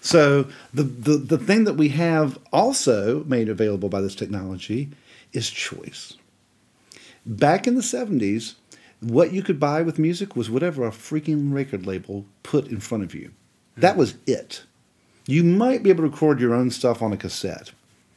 So 0.01 0.47
the, 0.73 0.83
the 0.83 1.17
the 1.17 1.37
thing 1.37 1.63
that 1.63 1.73
we 1.73 1.89
have 1.89 2.37
also 2.53 3.23
made 3.23 3.49
available 3.49 3.89
by 3.89 4.01
this 4.01 4.13
technology 4.13 4.89
is 5.33 5.49
choice 5.49 6.17
back 7.25 7.67
in 7.67 7.75
the 7.75 7.81
70s, 7.81 8.55
what 9.01 9.33
you 9.33 9.43
could 9.43 9.59
buy 9.59 9.81
with 9.81 9.99
music 9.99 10.35
was 10.35 10.49
whatever 10.49 10.85
a 10.85 10.91
freaking 10.91 11.53
record 11.53 11.85
label 11.85 12.25
put 12.43 12.67
in 12.67 12.79
front 12.79 13.03
of 13.03 13.13
you. 13.13 13.31
That 13.77 13.97
was 13.97 14.15
it. 14.25 14.63
You 15.27 15.43
might 15.43 15.83
be 15.83 15.89
able 15.89 16.03
to 16.03 16.09
record 16.09 16.39
your 16.39 16.53
own 16.53 16.71
stuff 16.71 17.01
on 17.01 17.11
a 17.11 17.17
cassette, 17.17 17.71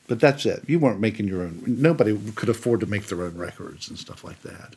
but 0.07 0.21
that's 0.21 0.47
it. 0.47 0.63
You 0.67 0.79
weren't 0.79 1.01
making 1.01 1.27
your 1.27 1.43
own. 1.43 1.63
Nobody 1.67 2.19
could 2.35 2.49
afford 2.49 2.81
to 2.81 2.87
make 2.87 3.07
their 3.07 3.23
own 3.23 3.37
records 3.37 3.89
and 3.89 3.99
stuff 3.99 4.25
like 4.25 4.43
that. 4.43 4.77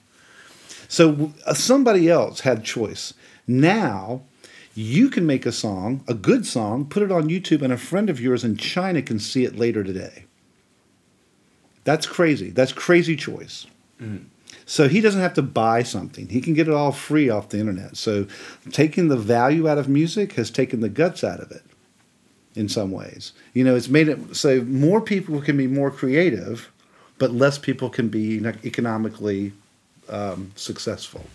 So 0.88 1.34
uh, 1.46 1.54
somebody 1.54 2.10
else 2.10 2.42
had 2.42 2.64
choice. 2.64 3.14
Now, 3.48 4.22
you 4.74 5.10
can 5.10 5.26
make 5.26 5.46
a 5.46 5.52
song, 5.52 6.04
a 6.08 6.14
good 6.14 6.46
song, 6.46 6.86
put 6.86 7.04
it 7.04 7.12
on 7.12 7.30
YouTube, 7.30 7.62
and 7.62 7.74
a 7.74 7.78
friend 7.78 8.10
of 8.10 8.20
yours 8.20 8.44
in 8.44 8.58
China 8.58 9.02
can 9.02 9.20
see 9.20 9.44
it 9.44 9.58
later 9.58 9.84
today. 9.84 10.26
That's 11.84 12.06
crazy. 12.06 12.52
That's 12.52 12.72
crazy 12.72 13.16
choice. 13.16 13.68
So 14.66 14.88
he 14.88 15.02
doesn't 15.02 15.22
have 15.22 15.34
to 15.36 15.42
buy 15.42 15.84
something. 15.84 16.28
He 16.30 16.42
can 16.42 16.54
get 16.54 16.68
it 16.68 16.74
all 16.74 16.92
free 16.92 17.30
off 17.30 17.50
the 17.50 17.60
internet. 17.60 17.98
So 17.98 18.28
taking 18.72 19.08
the 19.08 19.18
value 19.18 19.68
out 19.68 19.78
of 19.78 19.90
music 19.90 20.34
has 20.34 20.50
taken 20.50 20.82
the 20.82 20.90
guts 20.90 21.24
out 21.24 21.40
of 21.40 21.52
it 21.52 21.64
in 22.56 22.70
some 22.70 22.92
ways. 22.92 23.34
You 23.54 23.64
know, 23.64 23.76
it's 23.76 23.90
made 23.90 24.08
it 24.08 24.36
so 24.36 24.62
more 24.62 25.02
people 25.02 25.42
can 25.42 25.58
be 25.58 25.68
more 25.68 25.92
creative, 25.92 26.72
but 27.18 27.32
less 27.32 27.58
people 27.58 27.90
can 27.90 28.10
be 28.10 28.46
economically 28.64 29.54
um, 30.10 30.52
successful. 30.56 31.26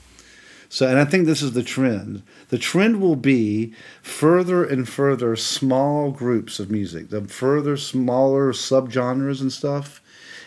So, 0.68 0.88
and 0.88 0.98
I 0.98 1.04
think 1.04 1.26
this 1.26 1.42
is 1.42 1.52
the 1.52 1.62
trend. 1.62 2.22
The 2.48 2.58
trend 2.58 3.00
will 3.00 3.16
be 3.16 3.72
further 4.02 4.64
and 4.64 4.88
further 4.88 5.36
small 5.36 6.10
groups 6.10 6.58
of 6.58 6.70
music, 6.70 7.10
the 7.10 7.22
further 7.22 7.76
smaller 7.76 8.52
subgenres 8.52 9.40
and 9.40 9.52
stuff. 9.52 10.02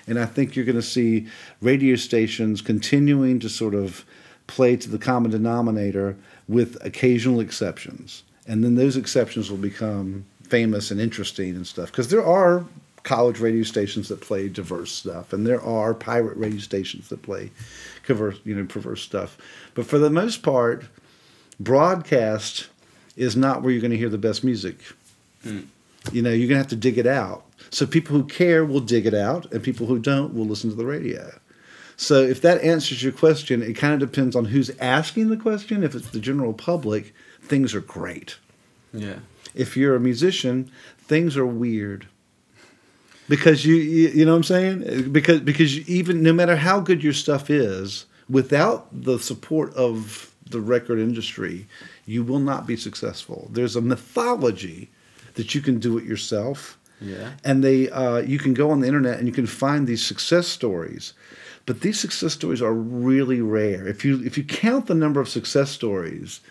And 0.10 0.20
I 0.20 0.26
think 0.26 0.56
you're 0.56 0.66
going 0.66 0.76
to 0.76 0.82
see 0.82 1.28
radio 1.62 1.96
stations 1.96 2.62
continuing 2.62 3.40
to 3.40 3.50
sort 3.50 3.76
of 3.76 4.06
play 4.48 4.76
to 4.76 4.90
the 4.90 4.98
common 4.98 5.32
denominator 5.32 6.16
with 6.48 6.84
occasional 6.84 7.40
exceptions. 7.40 8.24
And 8.48 8.64
then 8.64 8.76
those 8.76 8.98
exceptions 8.98 9.52
will 9.52 9.58
become 9.58 10.26
famous 10.44 10.90
and 10.90 11.00
interesting 11.00 11.56
and 11.56 11.68
stuff. 11.68 11.92
Because 11.92 12.10
there 12.10 12.26
are 12.26 12.66
college 13.04 13.40
radio 13.40 13.64
stations 13.64 14.10
that 14.10 14.22
play 14.22 14.50
diverse 14.50 14.92
stuff, 14.92 15.32
and 15.32 15.46
there 15.46 15.62
are 15.62 15.94
pirate 15.94 16.38
radio 16.38 16.60
stations 16.60 17.10
that 17.10 17.22
play 17.22 17.52
converse, 18.04 18.40
you 18.44 18.56
know, 18.56 18.66
perverse 18.66 19.02
stuff. 19.02 19.38
But 19.74 19.86
for 19.86 20.00
the 20.00 20.10
most 20.10 20.42
part, 20.42 20.86
broadcast 21.60 22.68
is 23.16 23.36
not 23.36 23.62
where 23.62 23.72
you're 23.72 23.82
going 23.82 23.92
to 23.92 23.98
hear 23.98 24.10
the 24.10 24.18
best 24.18 24.44
music. 24.44 24.78
Hmm. 25.44 25.62
You 26.12 26.22
know, 26.22 26.32
you're 26.32 26.48
going 26.48 26.56
to 26.56 26.64
have 26.64 26.68
to 26.68 26.76
dig 26.76 26.98
it 26.98 27.08
out. 27.08 27.46
So 27.72 27.86
people 27.86 28.16
who 28.16 28.26
care 28.26 28.66
will 28.66 28.80
dig 28.80 29.06
it 29.06 29.14
out, 29.14 29.52
and 29.52 29.64
people 29.64 29.88
who 29.88 30.00
don't 30.00 30.34
will 30.34 30.46
listen 30.46 30.70
to 30.70 30.76
the 30.76 30.86
radio. 30.86 31.40
So 31.98 32.22
if 32.22 32.42
that 32.42 32.62
answers 32.64 33.04
your 33.04 33.12
question, 33.12 33.62
it 33.62 33.74
kind 33.74 33.94
of 33.94 34.00
depends 34.00 34.36
on 34.36 34.46
who's 34.46 34.72
asking 34.80 35.30
the 35.30 35.38
question. 35.38 35.84
If 35.84 35.94
it's 35.94 36.10
the 36.10 36.20
general 36.20 36.54
public, 36.54 37.14
things 37.42 37.76
are 37.76 37.82
great. 37.82 38.38
Yeah. 38.94 39.20
If 39.54 39.76
you're 39.76 39.96
a 39.96 40.00
musician, 40.00 40.72
things 40.98 41.36
are 41.36 41.46
weird. 41.46 42.08
Because 43.28 43.66
you, 43.66 43.76
you, 43.76 44.10
you 44.10 44.26
know 44.26 44.32
what 44.32 44.38
I'm 44.38 44.44
saying? 44.44 45.12
Because 45.12 45.42
because 45.42 45.88
even 45.90 46.24
no 46.24 46.34
matter 46.34 46.56
how 46.56 46.80
good 46.80 47.04
your 47.04 47.14
stuff 47.14 47.50
is, 47.50 48.06
without 48.30 48.88
the 48.92 49.20
support 49.20 49.74
of 49.76 50.34
the 50.50 50.62
record 50.62 51.00
industry, 51.00 51.68
you 52.06 52.24
will 52.24 52.40
not 52.40 52.66
be 52.66 52.76
successful. 52.76 53.50
There's 53.52 53.76
a 53.76 53.82
mythology 53.82 54.90
that 55.36 55.54
you 55.54 55.62
can 55.62 55.80
do 55.80 55.98
it 55.98 56.06
yourself 56.06 56.79
Yeah. 57.02 57.32
and 57.44 57.64
they 57.64 57.90
uh, 57.90 58.18
you 58.18 58.40
can 58.40 58.54
go 58.54 58.72
on 58.72 58.80
the 58.82 58.88
internet 58.88 59.18
and 59.20 59.28
you 59.28 59.34
can 59.34 59.48
find 59.48 59.88
these 59.88 60.06
success 60.06 60.48
stories 60.48 61.14
but 61.66 61.82
these 61.82 62.00
success 62.00 62.34
stories 62.34 62.62
are 62.62 62.74
really 62.74 63.42
rare 63.42 63.88
if 63.88 64.04
you 64.06 64.22
if 64.26 64.38
you 64.38 64.44
count 64.44 64.88
the 64.88 64.96
number 64.96 65.22
of 65.22 65.30
success 65.30 65.70
stories 65.72 66.42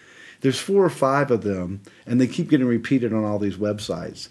there's 0.40 0.58
four 0.60 0.84
or 0.84 0.90
five 0.90 1.30
of 1.30 1.42
them 1.42 1.80
and 2.06 2.20
they 2.20 2.26
keep 2.26 2.48
getting 2.48 2.66
repeated 2.66 3.12
on 3.12 3.24
all 3.24 3.38
these 3.38 3.56
websites 3.56 4.28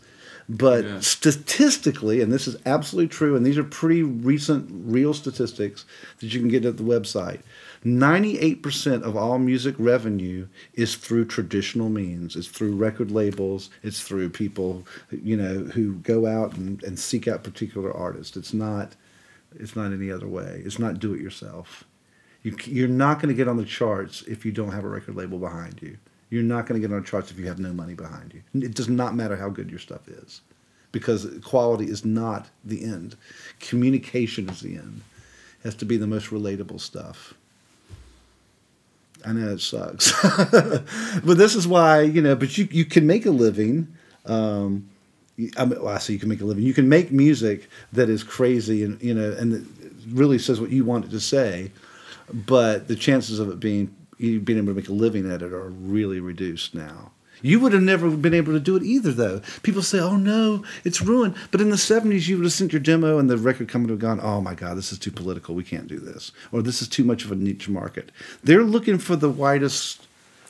but 0.49 0.85
Yeah. 0.85 0.99
statistically 1.02 2.22
and 2.22 2.31
this 2.31 2.48
is 2.48 2.56
absolutely 2.65 3.10
true 3.10 3.35
and 3.35 3.45
these 3.45 3.57
are 3.57 3.64
pretty 3.64 4.02
recent 4.03 4.69
real 4.72 5.14
statistics 5.14 5.85
that 6.19 6.34
you 6.34 6.39
can 6.39 6.49
get 6.49 6.65
at 6.65 6.77
the 6.77 6.84
website 6.84 7.41
98% 7.88 9.03
of 9.03 9.15
all 9.15 9.39
music 9.39 9.76
revenue 9.77 10.47
is 10.73 10.95
through 10.95 11.26
traditional 11.26 11.89
means. 11.89 12.35
It's 12.35 12.47
through 12.47 12.76
record 12.76 13.11
labels. 13.11 13.69
It's 13.81 14.01
through 14.01 14.31
people, 14.31 14.85
you 15.09 15.38
know, 15.38 15.59
who 15.59 15.93
go 15.95 16.26
out 16.26 16.55
and, 16.55 16.84
and 16.84 16.99
seek 16.99 17.27
out 17.27 17.43
particular 17.43 17.95
artists. 17.95 18.35
It's 18.35 18.53
not, 18.53 18.95
it's 19.55 19.76
not 19.76 19.93
any 19.93 20.11
other 20.11 20.27
way. 20.27 20.61
It's 20.65 20.80
not 20.80 20.99
do 20.99 21.14
it 21.14 21.22
yourself. 21.22 21.85
You, 22.43 22.57
you're 22.65 22.89
not 22.89 23.22
going 23.22 23.30
to 23.30 23.38
get 23.38 23.47
on 23.47 23.57
the 23.57 23.65
charts 23.65 24.22
if 24.23 24.45
you 24.45 24.51
don't 24.51 24.72
have 24.72 24.84
a 24.84 24.89
record 24.89 25.15
label 25.15 25.39
behind 25.39 25.81
you. 25.81 25.97
You're 26.30 26.43
not 26.43 26.65
going 26.65 26.81
to 26.81 26.85
get 26.85 26.93
on 26.93 27.01
the 27.01 27.07
charts 27.07 27.31
if 27.31 27.39
you 27.39 27.47
have 27.47 27.59
no 27.59 27.72
money 27.72 27.93
behind 27.93 28.34
you. 28.34 28.61
It 28.61 28.76
does 28.76 28.89
not 28.89 29.15
matter 29.15 29.38
how 29.38 29.49
good 29.49 29.69
your 29.69 29.80
stuff 29.80 30.09
is 30.09 30.41
because 30.91 31.27
quality 31.43 31.85
is 31.85 32.03
not 32.03 32.49
the 32.65 32.84
end. 32.84 33.15
Communication 33.59 34.49
is 34.49 34.59
the 34.59 34.76
end. 34.76 35.01
It 35.59 35.64
has 35.64 35.76
to 35.76 35.85
be 35.85 35.95
the 35.95 36.07
most 36.07 36.31
relatable 36.31 36.81
stuff. 36.81 37.34
I 39.26 39.34
know 39.34 39.49
it 39.49 39.61
sucks, 39.61 40.11
but 40.52 41.38
this 41.38 41.56
is 41.56 41.68
why 41.68 42.02
you 42.02 42.22
know. 42.22 42.35
But 42.35 42.57
you 42.57 42.68
you 42.72 42.85
can 42.85 43.07
make 43.07 43.26
a 43.26 43.31
living. 43.31 43.95
Um, 44.26 44.89
I 45.57 45.65
mean, 45.65 45.81
well, 45.81 45.94
I 45.94 45.99
say 45.99 46.14
you 46.14 46.19
can 46.19 46.30
make 46.30 46.41
a 46.41 46.45
living. 46.45 46.64
You 46.64 46.73
can 46.73 46.89
make 46.89 47.11
music 47.11 47.69
that 47.94 48.10
is 48.10 48.23
crazy 48.23 48.84
and 48.84 49.02
you 49.02 49.14
know 49.14 49.31
and 49.31 49.68
really 50.10 50.39
says 50.39 50.60
what 50.60 50.72
you 50.72 50.84
want 50.85 51.06
it 51.06 51.11
to 51.11 51.19
say, 51.19 51.72
but 52.34 52.88
the 52.88 52.95
chances 52.95 53.39
of 53.39 53.49
it 53.49 53.60
being 53.60 53.95
being 54.18 54.57
able 54.57 54.68
to 54.68 54.73
make 54.73 54.89
a 54.89 54.94
living 54.94 55.31
at 55.31 55.41
it 55.41 55.53
are 55.53 55.69
really 55.69 56.19
reduced 56.19 56.73
now. 56.73 57.11
You 57.41 57.59
would 57.59 57.73
have 57.73 57.84
never 57.84 58.09
been 58.09 58.34
able 58.34 58.53
to 58.53 58.59
do 58.59 58.76
it 58.76 58.84
either, 58.84 59.11
though. 59.11 59.41
People 59.64 59.81
say, 59.81 59.99
"Oh 59.99 60.18
no, 60.18 60.64
it's 60.84 61.01
ruined." 61.01 61.35
But 61.51 61.61
in 61.61 61.69
the 61.69 61.77
'70s, 61.77 62.27
you 62.27 62.38
would 62.38 62.45
have 62.45 62.53
sent 62.53 62.73
your 62.73 62.80
demo, 62.80 63.19
and 63.19 63.30
the 63.30 63.38
record 63.38 63.68
company 63.68 63.93
would 63.93 64.01
have 64.01 64.19
gone, 64.19 64.26
"Oh 64.26 64.41
my 64.41 64.53
God, 64.53 64.77
this 64.77 64.91
is 64.91 64.99
too 64.99 65.11
political. 65.11 65.55
We 65.55 65.64
can't 65.64 65.88
do 65.88 65.99
this," 65.99 66.31
or 66.51 66.61
"This 66.61 66.81
is 66.81 66.88
too 66.88 67.03
much 67.03 67.26
of 67.26 67.31
a 67.31 67.35
niche 67.35 67.69
market." 67.69 68.11
They're 68.43 68.64
looking 68.64 68.97
for 68.97 69.15
the 69.15 69.30
widest 69.30 70.07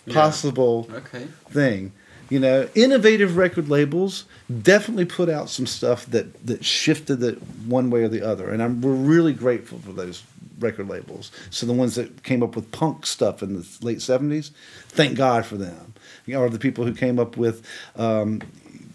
possible 0.10 0.88
yeah. 0.90 0.98
okay. 0.98 1.28
thing. 1.50 1.92
You 2.30 2.40
know, 2.40 2.68
innovative 2.76 3.38
record 3.38 3.70
labels 3.70 4.26
definitely 4.62 5.06
put 5.06 5.30
out 5.30 5.50
some 5.50 5.66
stuff 5.66 6.06
that 6.08 6.46
that 6.46 6.64
shifted 6.66 7.24
it 7.24 7.42
one 7.66 7.90
way 7.90 8.04
or 8.04 8.10
the 8.10 8.22
other, 8.22 8.50
and 8.50 8.62
I'm 8.62 8.82
we're 8.82 8.94
really 8.94 9.34
grateful 9.34 9.80
for 9.80 9.92
those 9.92 10.24
record 10.60 10.88
labels. 10.88 11.32
So 11.50 11.66
the 11.66 11.74
ones 11.74 11.96
that 11.96 12.24
came 12.24 12.42
up 12.42 12.56
with 12.56 12.72
punk 12.72 13.06
stuff 13.06 13.44
in 13.44 13.56
the 13.56 13.68
late 13.82 14.00
'70s, 14.00 14.52
thank 14.90 15.18
God 15.18 15.46
for 15.46 15.56
them 15.56 15.94
you 16.28 16.36
know, 16.36 16.42
or 16.42 16.50
the 16.50 16.60
people 16.60 16.86
who 16.86 16.94
came 16.94 17.18
up 17.18 17.36
with 17.36 17.66
um, 17.96 18.42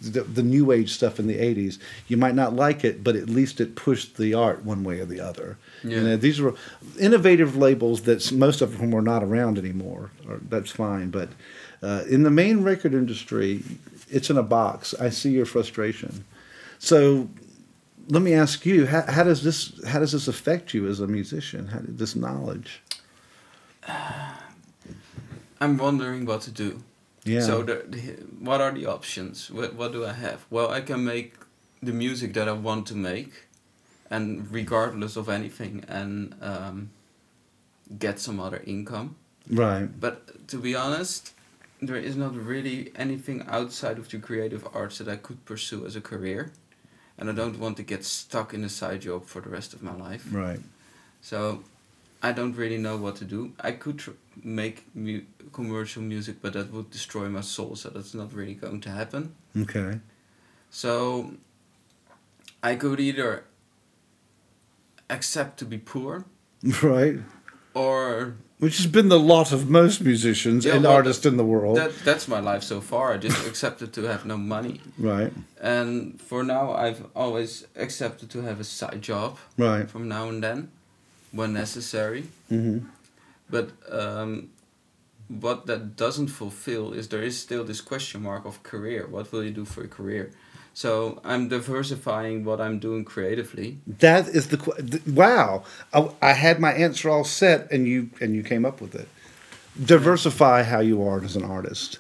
the, 0.01 0.23
the, 0.23 0.43
new 0.43 0.73
age 0.73 0.93
stuff 0.93 1.19
in 1.19 1.27
the 1.27 1.37
80s. 1.37 1.79
You 2.09 2.17
might 2.17 2.35
not 2.35 2.55
like 2.55 2.85
it, 2.85 3.03
but 3.03 3.17
at 3.17 3.29
least 3.29 3.61
it 3.61 3.75
pushed 3.75 4.17
the 4.17 4.35
art 4.35 4.65
one 4.65 4.85
way 4.85 5.01
or 5.01 5.05
the 5.05 5.21
other. 5.21 5.59
Yeah. 5.83 5.97
You 5.97 6.03
know, 6.03 6.17
these 6.17 6.41
were 6.41 6.55
innovative 6.99 7.57
labels 7.57 8.03
that 8.03 8.31
most 8.33 8.61
of 8.61 8.79
them 8.79 8.95
are 8.95 9.03
not 9.03 9.23
around 9.23 9.59
anymore. 9.59 10.11
Or, 10.29 10.41
that's 10.49 10.71
fine. 10.71 11.11
But 11.11 11.31
uh, 11.83 12.05
in 12.09 12.23
the 12.23 12.31
main 12.31 12.63
record 12.63 12.95
industry, 12.95 13.63
it's 14.11 14.31
in 14.31 14.37
a 14.37 14.43
box. 14.43 14.95
I 15.01 15.11
see 15.11 15.31
your 15.31 15.47
frustration. 15.47 16.25
So 16.79 17.29
let 18.09 18.23
me 18.23 18.35
ask 18.35 18.67
you, 18.67 18.87
how, 18.87 19.03
how 19.03 19.25
does 19.25 19.43
this 19.43 19.81
how 19.87 20.01
does 20.01 20.13
this 20.13 20.29
affect 20.29 20.75
you 20.75 20.89
as 20.89 21.01
a 21.01 21.07
musician? 21.07 21.69
How 21.69 21.79
did 21.79 21.99
this 21.99 22.17
knowledge? 22.17 22.83
I'm 25.61 25.79
wondering 25.79 26.27
what 26.27 26.41
to 26.43 26.51
do. 26.51 26.83
Yeah. 27.25 27.41
So 27.41 27.63
the, 27.63 27.85
the, 27.89 28.01
what 28.41 28.61
are 28.61 28.73
the 28.73 28.87
options? 28.87 29.51
What 29.51 29.75
what 29.75 29.93
do 29.93 30.05
I 30.05 30.13
have? 30.13 30.45
Well, 30.51 30.71
I 30.71 30.81
can 30.81 31.05
make 31.05 31.35
the 31.83 31.93
music 31.93 32.35
that 32.35 32.49
I 32.49 32.53
want 32.53 32.87
to 32.89 32.97
make, 32.97 33.33
and 34.11 34.51
regardless 34.51 35.17
of 35.17 35.29
anything, 35.29 35.85
and 35.89 36.35
um, 36.41 36.91
get 37.99 38.19
some 38.19 38.41
other 38.41 38.63
income. 38.67 39.17
Right. 39.49 39.89
But 40.01 40.49
to 40.49 40.59
be 40.59 40.75
honest, 40.75 41.33
there 41.81 41.97
is 41.97 42.17
not 42.17 42.35
really 42.35 42.93
anything 42.95 43.45
outside 43.49 43.99
of 43.99 44.09
the 44.09 44.19
creative 44.19 44.67
arts 44.73 44.99
that 44.99 45.09
I 45.09 45.17
could 45.17 45.45
pursue 45.45 45.87
as 45.87 45.97
a 45.97 46.01
career, 46.01 46.53
and 47.19 47.29
I 47.29 47.33
don't 47.33 47.59
want 47.59 47.77
to 47.77 47.83
get 47.83 48.05
stuck 48.05 48.55
in 48.55 48.65
a 48.65 48.69
side 48.69 49.03
job 49.03 49.27
for 49.27 49.41
the 49.41 49.51
rest 49.51 49.75
of 49.75 49.83
my 49.83 49.95
life. 49.95 50.27
Right. 50.31 50.61
So 51.21 51.63
I 52.23 52.33
don't 52.33 52.55
really 52.57 52.79
know 52.79 52.97
what 52.97 53.17
to 53.17 53.25
do. 53.25 53.53
I 53.61 53.73
could 53.73 53.99
tr- 53.99 54.13
make 54.43 54.87
mu- 54.95 55.23
commercial 55.53 56.03
music, 56.03 56.37
but 56.41 56.53
that 56.53 56.73
would 56.73 56.91
destroy 56.91 57.29
my 57.29 57.41
soul, 57.41 57.75
so 57.75 57.91
that's 57.91 58.15
not 58.15 58.33
really 58.33 58.55
going 58.55 58.81
to 58.83 58.91
happen. 58.91 59.35
Okay. 59.57 59.99
So 60.71 61.33
I 62.63 62.77
could 62.77 63.01
either 63.01 63.45
accept 65.11 65.59
to 65.59 65.65
be 65.65 65.79
poor. 65.79 66.25
Right. 66.83 67.19
Or 67.75 68.37
which 68.59 68.77
has 68.77 68.87
been 68.87 69.09
the 69.09 69.19
lot 69.19 69.51
of 69.51 69.69
most 69.69 70.01
musicians 70.03 70.65
yeah, 70.65 70.75
and 70.75 70.85
well, 70.85 70.93
artists 70.93 71.27
in 71.27 71.37
the 71.37 71.45
world. 71.45 71.77
That, 71.77 71.93
that's 72.05 72.29
my 72.29 72.39
life 72.39 72.63
so 72.63 72.81
far. 72.81 73.13
I 73.15 73.17
just 73.17 73.45
accepted 73.51 73.93
to 73.95 74.03
have 74.03 74.25
no 74.25 74.37
money. 74.37 74.81
Right. 74.97 75.33
And 75.61 76.21
for 76.21 76.45
now, 76.45 76.73
I've 76.73 77.07
always 77.17 77.67
accepted 77.75 78.31
to 78.31 78.43
have 78.43 78.61
a 78.61 78.65
side 78.65 79.03
job. 79.03 79.39
Right. 79.59 79.91
From 79.91 80.07
now 80.07 80.29
and 80.29 80.41
then 80.45 80.71
when 81.33 81.53
necessary. 81.53 82.25
Mm-hmm. 82.51 82.87
But 83.51 83.71
um, 83.91 84.51
what 85.29 85.67
that 85.67 85.97
doesn't 85.97 86.29
fulfill 86.29 86.93
is 86.93 87.09
there 87.09 87.23
is 87.23 87.39
still 87.39 87.65
this 87.65 87.81
question 87.81 88.23
mark 88.23 88.45
of 88.45 88.63
career. 88.63 89.07
What 89.07 89.33
will 89.33 89.43
you 89.45 89.51
do 89.51 89.65
for 89.65 89.83
a 89.83 89.89
career? 89.89 90.31
So 90.75 91.21
I'm 91.25 91.49
diversifying 91.49 92.45
what 92.45 92.61
I'm 92.61 92.79
doing 92.79 93.05
creatively. 93.05 93.79
That 93.87 94.29
is 94.29 94.49
the 94.49 95.03
wow. 95.07 95.65
I, 95.93 96.11
I 96.23 96.33
had 96.33 96.61
my 96.61 96.73
answer 96.73 97.11
all 97.11 97.25
set, 97.25 97.71
and 97.71 97.87
you 97.87 98.11
and 98.21 98.35
you 98.35 98.43
came 98.43 98.65
up 98.65 98.81
with 98.81 98.95
it. 98.95 99.09
Diversify 99.83 100.63
how 100.63 100.81
you 100.81 101.03
are 101.07 101.23
as 101.23 101.37
an 101.37 101.45
artist. 101.45 101.99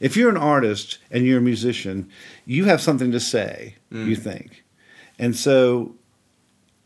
If 0.00 0.16
you're 0.16 0.30
an 0.30 0.36
artist 0.36 0.98
and 1.10 1.24
you're 1.24 1.38
a 1.38 1.42
musician, 1.42 2.10
you 2.44 2.64
have 2.64 2.80
something 2.80 3.12
to 3.12 3.20
say. 3.20 3.76
Mm. 3.90 4.06
You 4.08 4.16
think, 4.16 4.62
and 5.18 5.34
so 5.34 5.94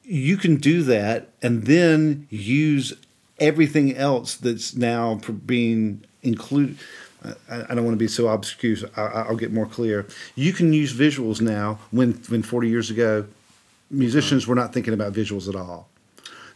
you 0.07 0.37
can 0.37 0.57
do 0.57 0.83
that 0.85 1.28
and 1.43 1.65
then 1.65 2.28
use 2.31 2.95
everything 3.39 3.97
else 3.97 4.37
that's 4.37 4.77
now 4.77 5.20
being 5.45 6.05
included. 6.23 6.78
I, 7.51 7.74
don't 7.74 7.85
want 7.85 7.95
to 7.95 7.99
be 7.99 8.07
so 8.07 8.28
obscure. 8.28 8.77
I, 8.97 9.28
will 9.28 9.37
get 9.37 9.53
more 9.53 9.66
clear. 9.66 10.07
You 10.37 10.53
can 10.53 10.73
use 10.73 10.95
visuals 10.95 11.41
now. 11.41 11.81
When 11.91 12.12
when 12.28 12.43
40 12.43 12.69
years 12.69 12.89
ago, 12.89 13.27
musicians 13.91 14.47
were 14.47 14.55
not 14.55 14.73
thinking 14.73 14.95
about 14.95 15.12
visuals 15.12 15.49
at 15.49 15.57
all. 15.57 15.89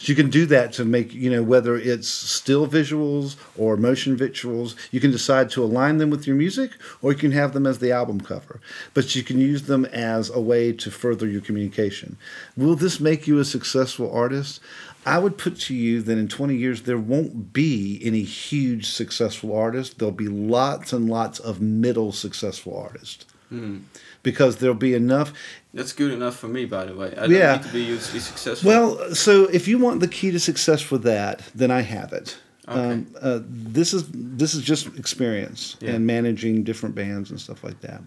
So 0.00 0.08
you 0.10 0.16
can 0.16 0.30
do 0.30 0.46
that 0.46 0.72
to 0.74 0.86
make, 0.86 1.12
you 1.12 1.28
know, 1.28 1.42
whether 1.42 1.76
it's 1.76 2.08
still 2.08 2.66
visuals 2.66 3.36
or 3.54 3.76
motion 3.76 4.16
visuals, 4.16 4.74
you 4.90 4.98
can 4.98 5.10
decide 5.10 5.50
to 5.50 5.62
align 5.62 5.98
them 5.98 6.08
with 6.08 6.26
your 6.26 6.36
music 6.36 6.70
or 7.02 7.12
you 7.12 7.18
can 7.18 7.32
have 7.32 7.52
them 7.52 7.66
as 7.66 7.80
the 7.80 7.92
album 7.92 8.18
cover. 8.18 8.62
But 8.94 9.14
you 9.14 9.22
can 9.22 9.38
use 9.38 9.64
them 9.64 9.84
as 9.84 10.30
a 10.30 10.40
way 10.40 10.72
to 10.72 10.90
further 10.90 11.28
your 11.28 11.42
communication. 11.42 12.16
Will 12.56 12.76
this 12.76 12.98
make 12.98 13.26
you 13.26 13.38
a 13.40 13.44
successful 13.44 14.10
artist? 14.10 14.60
I 15.04 15.18
would 15.18 15.36
put 15.36 15.60
to 15.60 15.74
you 15.74 16.00
that 16.00 16.16
in 16.16 16.28
20 16.28 16.56
years 16.56 16.82
there 16.82 16.96
won't 16.96 17.52
be 17.52 18.00
any 18.02 18.22
huge 18.22 18.88
successful 18.88 19.54
artists. 19.54 19.92
There'll 19.92 20.12
be 20.12 20.28
lots 20.28 20.94
and 20.94 21.10
lots 21.10 21.38
of 21.38 21.60
middle 21.60 22.12
successful 22.12 22.74
artists. 22.74 23.26
Mm. 23.52 23.82
Because 24.22 24.56
there'll 24.56 24.74
be 24.74 24.94
enough. 24.94 25.34
That's 25.72 25.92
good 25.92 26.12
enough 26.12 26.36
for 26.36 26.48
me, 26.48 26.64
by 26.64 26.84
the 26.86 26.94
way. 26.94 27.12
I 27.12 27.22
don't 27.22 27.30
yeah. 27.30 27.56
need 27.56 27.62
to 27.62 27.72
be 27.72 27.84
hugely 27.84 28.18
successful. 28.18 28.68
Well, 28.68 29.14
so 29.14 29.44
if 29.44 29.68
you 29.68 29.78
want 29.78 30.00
the 30.00 30.08
key 30.08 30.30
to 30.32 30.40
success 30.40 30.82
for 30.82 30.98
that, 30.98 31.42
then 31.54 31.70
I 31.70 31.82
have 31.82 32.12
it. 32.12 32.38
Okay. 32.68 32.78
Um, 32.78 33.14
uh, 33.20 33.40
this 33.44 33.94
is 33.94 34.04
this 34.12 34.54
is 34.54 34.62
just 34.62 34.86
experience 34.98 35.76
yeah. 35.80 35.92
and 35.92 36.06
managing 36.06 36.64
different 36.64 36.94
bands 36.94 37.30
and 37.30 37.40
stuff 37.40 37.64
like 37.64 37.80
that. 37.80 38.02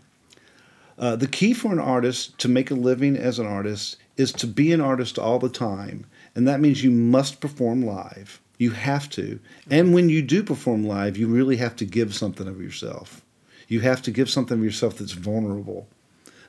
Uh, 0.98 1.16
the 1.16 1.28
key 1.28 1.54
for 1.54 1.72
an 1.72 1.80
artist 1.80 2.38
to 2.40 2.48
make 2.48 2.70
a 2.70 2.76
living 2.76 3.18
as 3.18 3.40
an 3.40 3.48
artist 3.48 3.98
is 4.16 4.32
to 4.32 4.48
be 4.48 4.72
an 4.72 4.80
artist 4.80 5.18
all 5.18 5.40
the 5.40 5.50
time, 5.50 6.06
and 6.36 6.48
that 6.48 6.60
means 6.60 6.84
you 6.84 6.92
must 6.92 7.42
perform 7.42 7.84
live. 7.84 8.40
You 8.60 8.72
have 8.72 9.10
to, 9.12 9.40
and 9.70 9.94
when 9.94 10.10
you 10.10 10.22
do 10.22 10.44
perform 10.44 10.84
live, 10.84 11.18
you 11.18 11.28
really 11.28 11.58
have 11.58 11.76
to 11.78 11.86
give 11.86 12.14
something 12.14 12.48
of 12.48 12.62
yourself. 12.62 13.24
You 13.68 13.80
have 13.82 14.02
to 14.04 14.12
give 14.12 14.30
something 14.30 14.60
of 14.60 14.64
yourself 14.64 14.98
that's 14.98 15.14
vulnerable, 15.14 15.88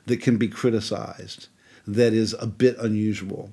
that 0.05 0.21
can 0.21 0.37
be 0.37 0.47
criticized, 0.47 1.47
that 1.87 2.13
is 2.13 2.33
a 2.39 2.47
bit 2.47 2.77
unusual. 2.77 3.51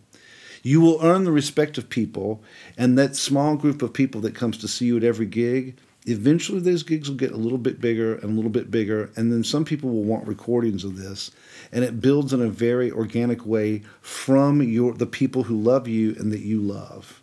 You 0.62 0.80
will 0.80 1.00
earn 1.02 1.24
the 1.24 1.32
respect 1.32 1.76
of 1.76 1.88
people, 1.88 2.42
and 2.78 2.96
that 2.96 3.16
small 3.16 3.56
group 3.56 3.82
of 3.82 3.92
people 3.92 4.20
that 4.20 4.34
comes 4.34 4.58
to 4.58 4.68
see 4.68 4.86
you 4.86 4.96
at 4.96 5.04
every 5.04 5.26
gig, 5.26 5.76
eventually 6.06 6.60
those 6.60 6.82
gigs 6.82 7.08
will 7.08 7.16
get 7.16 7.32
a 7.32 7.36
little 7.36 7.58
bit 7.58 7.80
bigger 7.80 8.14
and 8.14 8.24
a 8.24 8.34
little 8.34 8.50
bit 8.50 8.70
bigger, 8.70 9.10
and 9.16 9.32
then 9.32 9.42
some 9.42 9.64
people 9.64 9.90
will 9.90 10.04
want 10.04 10.26
recordings 10.26 10.84
of 10.84 10.96
this. 10.96 11.30
And 11.72 11.84
it 11.84 12.00
builds 12.00 12.32
in 12.32 12.40
a 12.40 12.48
very 12.48 12.90
organic 12.90 13.44
way 13.44 13.82
from 14.00 14.62
your 14.62 14.94
the 14.94 15.06
people 15.06 15.44
who 15.44 15.60
love 15.60 15.88
you 15.88 16.14
and 16.18 16.30
that 16.32 16.40
you 16.40 16.60
love. 16.60 17.22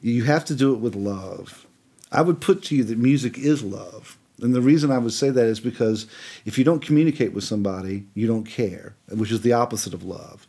You 0.00 0.24
have 0.24 0.44
to 0.46 0.54
do 0.54 0.72
it 0.72 0.80
with 0.80 0.94
love. 0.94 1.66
I 2.12 2.22
would 2.22 2.40
put 2.40 2.62
to 2.64 2.76
you 2.76 2.84
that 2.84 2.98
music 2.98 3.36
is 3.36 3.62
love 3.62 4.16
And 4.42 4.54
the 4.54 4.60
reason 4.60 4.90
I 4.90 4.98
would 4.98 5.12
say 5.12 5.30
that 5.30 5.46
is 5.46 5.60
because 5.60 6.06
if 6.44 6.58
you 6.58 6.64
don't 6.64 6.84
communicate 6.84 7.32
with 7.32 7.44
somebody, 7.44 8.04
you 8.14 8.26
don't 8.26 8.44
care, 8.44 8.94
which 9.10 9.32
is 9.32 9.40
the 9.40 9.54
opposite 9.54 9.94
of 9.94 10.04
love. 10.04 10.46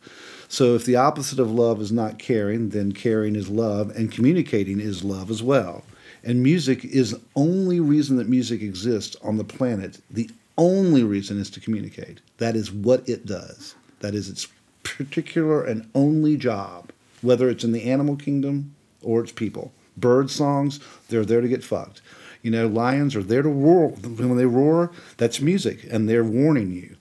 So 0.49 0.75
if 0.75 0.85
the 0.85 0.95
opposite 0.95 1.39
of 1.39 1.51
love 1.51 1.81
is 1.81 1.91
not 1.91 2.19
caring, 2.19 2.69
then 2.69 2.91
caring 2.91 3.35
is 3.35 3.49
love, 3.49 3.89
and 3.95 4.11
communicating 4.11 4.79
is 4.79 5.03
love 5.03 5.29
as 5.29 5.43
well. 5.43 5.83
And 6.23 6.43
music 6.43 6.83
is 6.83 7.17
only 7.35 7.79
reason 7.79 8.17
that 8.17 8.29
music 8.29 8.61
exists 8.61 9.15
on 9.23 9.37
the 9.37 9.43
planet. 9.43 9.99
The 10.09 10.29
only 10.57 11.03
reason 11.03 11.39
is 11.39 11.49
to 11.51 11.59
communicate. 11.59 12.19
That 12.37 12.55
is 12.55 12.71
what 12.71 13.07
it 13.07 13.25
does. 13.25 13.75
That 13.99 14.15
is 14.15 14.29
its 14.29 14.47
particular 14.83 15.63
and 15.63 15.89
only 15.93 16.37
job, 16.37 16.91
whether 17.21 17.49
it's 17.49 17.63
in 17.63 17.71
the 17.71 17.89
animal 17.89 18.15
kingdom 18.15 18.75
or 19.01 19.21
it's 19.21 19.31
people. 19.31 19.71
Bird 19.95 20.29
songs, 20.29 20.79
they're 21.09 21.25
there 21.25 21.41
to 21.41 21.47
get 21.47 21.63
fucked. 21.63 22.01
You 22.47 22.51
know, 22.51 22.67
lions 22.67 23.13
are 23.13 23.23
there 23.23 23.41
to 23.41 23.49
roar. 23.49 23.89
When 23.89 24.37
they 24.37 24.45
roar, 24.45 24.89
that's 25.17 25.41
music, 25.41 25.85
and 25.91 26.07
they're 26.07 26.23
warning 26.23 26.71
you. 26.71 26.95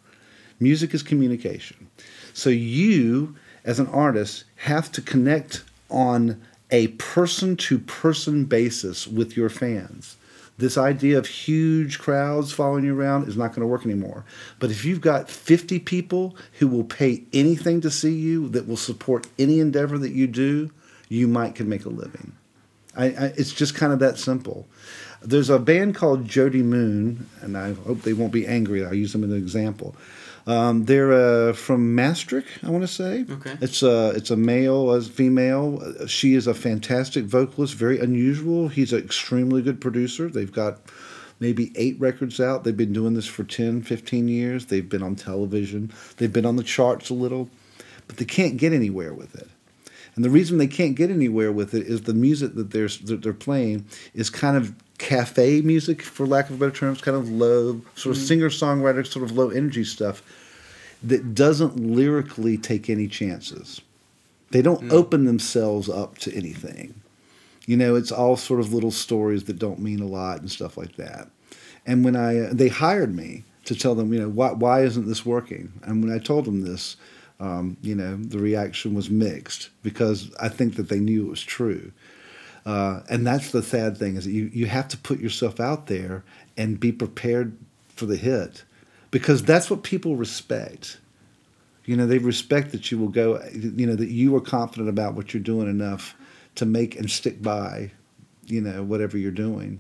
Music 0.58 0.92
is 0.92 1.04
communication. 1.04 1.88
So 2.34 2.50
you, 2.50 3.36
as 3.64 3.78
an 3.78 3.86
artist, 3.86 4.42
have 4.56 4.90
to 4.90 5.00
connect 5.00 5.62
on 5.88 6.42
a 6.72 6.88
person 6.88 7.56
to 7.58 7.78
person 7.78 8.46
basis 8.46 9.06
with 9.06 9.36
your 9.36 9.48
fans. 9.48 10.16
This 10.58 10.76
idea 10.76 11.16
of 11.16 11.28
huge 11.28 12.00
crowds 12.00 12.50
following 12.50 12.84
you 12.84 13.00
around 13.00 13.28
is 13.28 13.36
not 13.36 13.50
going 13.50 13.60
to 13.60 13.68
work 13.68 13.84
anymore. 13.84 14.24
But 14.58 14.72
if 14.72 14.84
you've 14.84 15.00
got 15.00 15.30
50 15.30 15.78
people 15.78 16.36
who 16.58 16.66
will 16.66 16.82
pay 16.82 17.22
anything 17.32 17.80
to 17.82 17.90
see 17.92 18.14
you, 18.14 18.48
that 18.48 18.66
will 18.66 18.76
support 18.76 19.28
any 19.38 19.60
endeavor 19.60 19.96
that 19.96 20.10
you 20.10 20.26
do, 20.26 20.72
you 21.08 21.28
might 21.28 21.54
can 21.54 21.68
make 21.68 21.84
a 21.84 21.88
living. 21.88 22.32
I, 22.96 23.04
I, 23.04 23.24
it's 23.36 23.52
just 23.52 23.74
kind 23.74 23.92
of 23.92 23.98
that 24.00 24.18
simple. 24.18 24.66
There's 25.26 25.50
a 25.50 25.58
band 25.58 25.96
called 25.96 26.26
Jody 26.26 26.62
Moon, 26.62 27.28
and 27.42 27.56
I 27.58 27.72
hope 27.72 28.02
they 28.02 28.12
won't 28.12 28.32
be 28.32 28.46
angry. 28.46 28.84
I 28.84 28.92
use 28.92 29.12
them 29.12 29.24
as 29.24 29.30
an 29.30 29.36
example. 29.36 29.96
Um, 30.46 30.84
they're 30.84 31.12
uh, 31.12 31.52
from 31.52 31.96
Maastricht, 31.96 32.62
I 32.62 32.70
want 32.70 32.84
to 32.84 32.88
say. 32.88 33.26
Okay. 33.28 33.56
It's 33.60 33.82
a 33.82 34.10
it's 34.10 34.30
a 34.30 34.36
male 34.36 34.92
as 34.92 35.08
female. 35.08 36.06
She 36.06 36.34
is 36.34 36.46
a 36.46 36.54
fantastic 36.54 37.24
vocalist, 37.24 37.74
very 37.74 37.98
unusual. 37.98 38.68
He's 38.68 38.92
an 38.92 39.02
extremely 39.02 39.62
good 39.62 39.80
producer. 39.80 40.28
They've 40.28 40.52
got 40.52 40.78
maybe 41.40 41.72
eight 41.74 41.98
records 41.98 42.38
out. 42.38 42.62
They've 42.62 42.76
been 42.76 42.92
doing 42.92 43.14
this 43.14 43.26
for 43.26 43.42
10, 43.42 43.82
15 43.82 44.28
years. 44.28 44.66
They've 44.66 44.88
been 44.88 45.02
on 45.02 45.16
television. 45.16 45.92
They've 46.18 46.32
been 46.32 46.46
on 46.46 46.54
the 46.54 46.62
charts 46.62 47.10
a 47.10 47.14
little, 47.14 47.50
but 48.06 48.16
they 48.16 48.24
can't 48.24 48.56
get 48.56 48.72
anywhere 48.72 49.12
with 49.12 49.34
it. 49.34 49.48
And 50.14 50.24
the 50.24 50.30
reason 50.30 50.58
they 50.58 50.68
can't 50.68 50.94
get 50.94 51.10
anywhere 51.10 51.52
with 51.52 51.74
it 51.74 51.86
is 51.86 52.02
the 52.02 52.14
music 52.14 52.54
that 52.54 52.70
they're 52.70 52.88
that 52.88 53.22
they're 53.22 53.34
playing 53.34 53.86
is 54.14 54.30
kind 54.30 54.56
of 54.56 54.72
cafe 54.98 55.60
music, 55.60 56.02
for 56.02 56.26
lack 56.26 56.48
of 56.48 56.56
a 56.56 56.58
better 56.58 56.76
term. 56.76 56.92
It's 56.92 57.02
kind 57.02 57.16
of 57.16 57.28
low, 57.28 57.82
sort 57.94 58.16
of 58.16 58.22
singer 58.22 58.50
songwriter, 58.50 59.06
sort 59.06 59.24
of 59.24 59.32
low 59.32 59.50
energy 59.50 59.84
stuff 59.84 60.22
that 61.02 61.34
doesn't 61.34 61.76
lyrically 61.76 62.56
take 62.56 62.88
any 62.88 63.06
chances. 63.06 63.80
They 64.50 64.62
don't 64.62 64.92
open 64.92 65.24
themselves 65.24 65.88
up 65.88 66.18
to 66.18 66.34
anything. 66.34 66.94
You 67.66 67.76
know, 67.76 67.96
it's 67.96 68.12
all 68.12 68.36
sort 68.36 68.60
of 68.60 68.72
little 68.72 68.92
stories 68.92 69.44
that 69.44 69.58
don't 69.58 69.80
mean 69.80 70.00
a 70.00 70.06
lot 70.06 70.40
and 70.40 70.50
stuff 70.50 70.76
like 70.76 70.96
that. 70.96 71.28
And 71.84 72.04
when 72.04 72.16
I 72.16 72.38
uh, 72.40 72.50
they 72.52 72.68
hired 72.68 73.14
me 73.14 73.44
to 73.64 73.74
tell 73.74 73.94
them, 73.94 74.12
you 74.12 74.20
know, 74.20 74.28
why 74.28 74.52
why 74.52 74.82
isn't 74.82 75.06
this 75.06 75.26
working? 75.26 75.72
And 75.82 76.02
when 76.02 76.12
I 76.12 76.18
told 76.18 76.44
them 76.44 76.62
this, 76.62 76.96
um, 77.40 77.76
you 77.82 77.94
know, 77.94 78.16
the 78.16 78.38
reaction 78.38 78.94
was 78.94 79.10
mixed 79.10 79.70
because 79.82 80.32
I 80.40 80.48
think 80.48 80.76
that 80.76 80.88
they 80.88 81.00
knew 81.00 81.26
it 81.26 81.30
was 81.30 81.42
true. 81.42 81.92
Uh, 82.66 83.00
and 83.08 83.24
that's 83.24 83.52
the 83.52 83.62
sad 83.62 83.96
thing 83.96 84.16
is 84.16 84.26
you, 84.26 84.50
you 84.52 84.66
have 84.66 84.88
to 84.88 84.98
put 84.98 85.20
yourself 85.20 85.60
out 85.60 85.86
there 85.86 86.24
and 86.56 86.80
be 86.80 86.90
prepared 86.90 87.56
for 87.88 88.06
the 88.06 88.16
hit 88.16 88.64
because 89.12 89.44
that's 89.44 89.70
what 89.70 89.84
people 89.84 90.16
respect. 90.16 90.98
You 91.84 91.96
know, 91.96 92.08
they 92.08 92.18
respect 92.18 92.72
that 92.72 92.90
you 92.90 92.98
will 92.98 93.08
go, 93.08 93.40
you 93.54 93.86
know, 93.86 93.94
that 93.94 94.08
you 94.08 94.34
are 94.34 94.40
confident 94.40 94.88
about 94.88 95.14
what 95.14 95.32
you're 95.32 95.42
doing 95.42 95.70
enough 95.70 96.16
to 96.56 96.66
make 96.66 96.98
and 96.98 97.08
stick 97.08 97.40
by, 97.40 97.92
you 98.46 98.60
know, 98.60 98.82
whatever 98.82 99.16
you're 99.16 99.30
doing. 99.30 99.78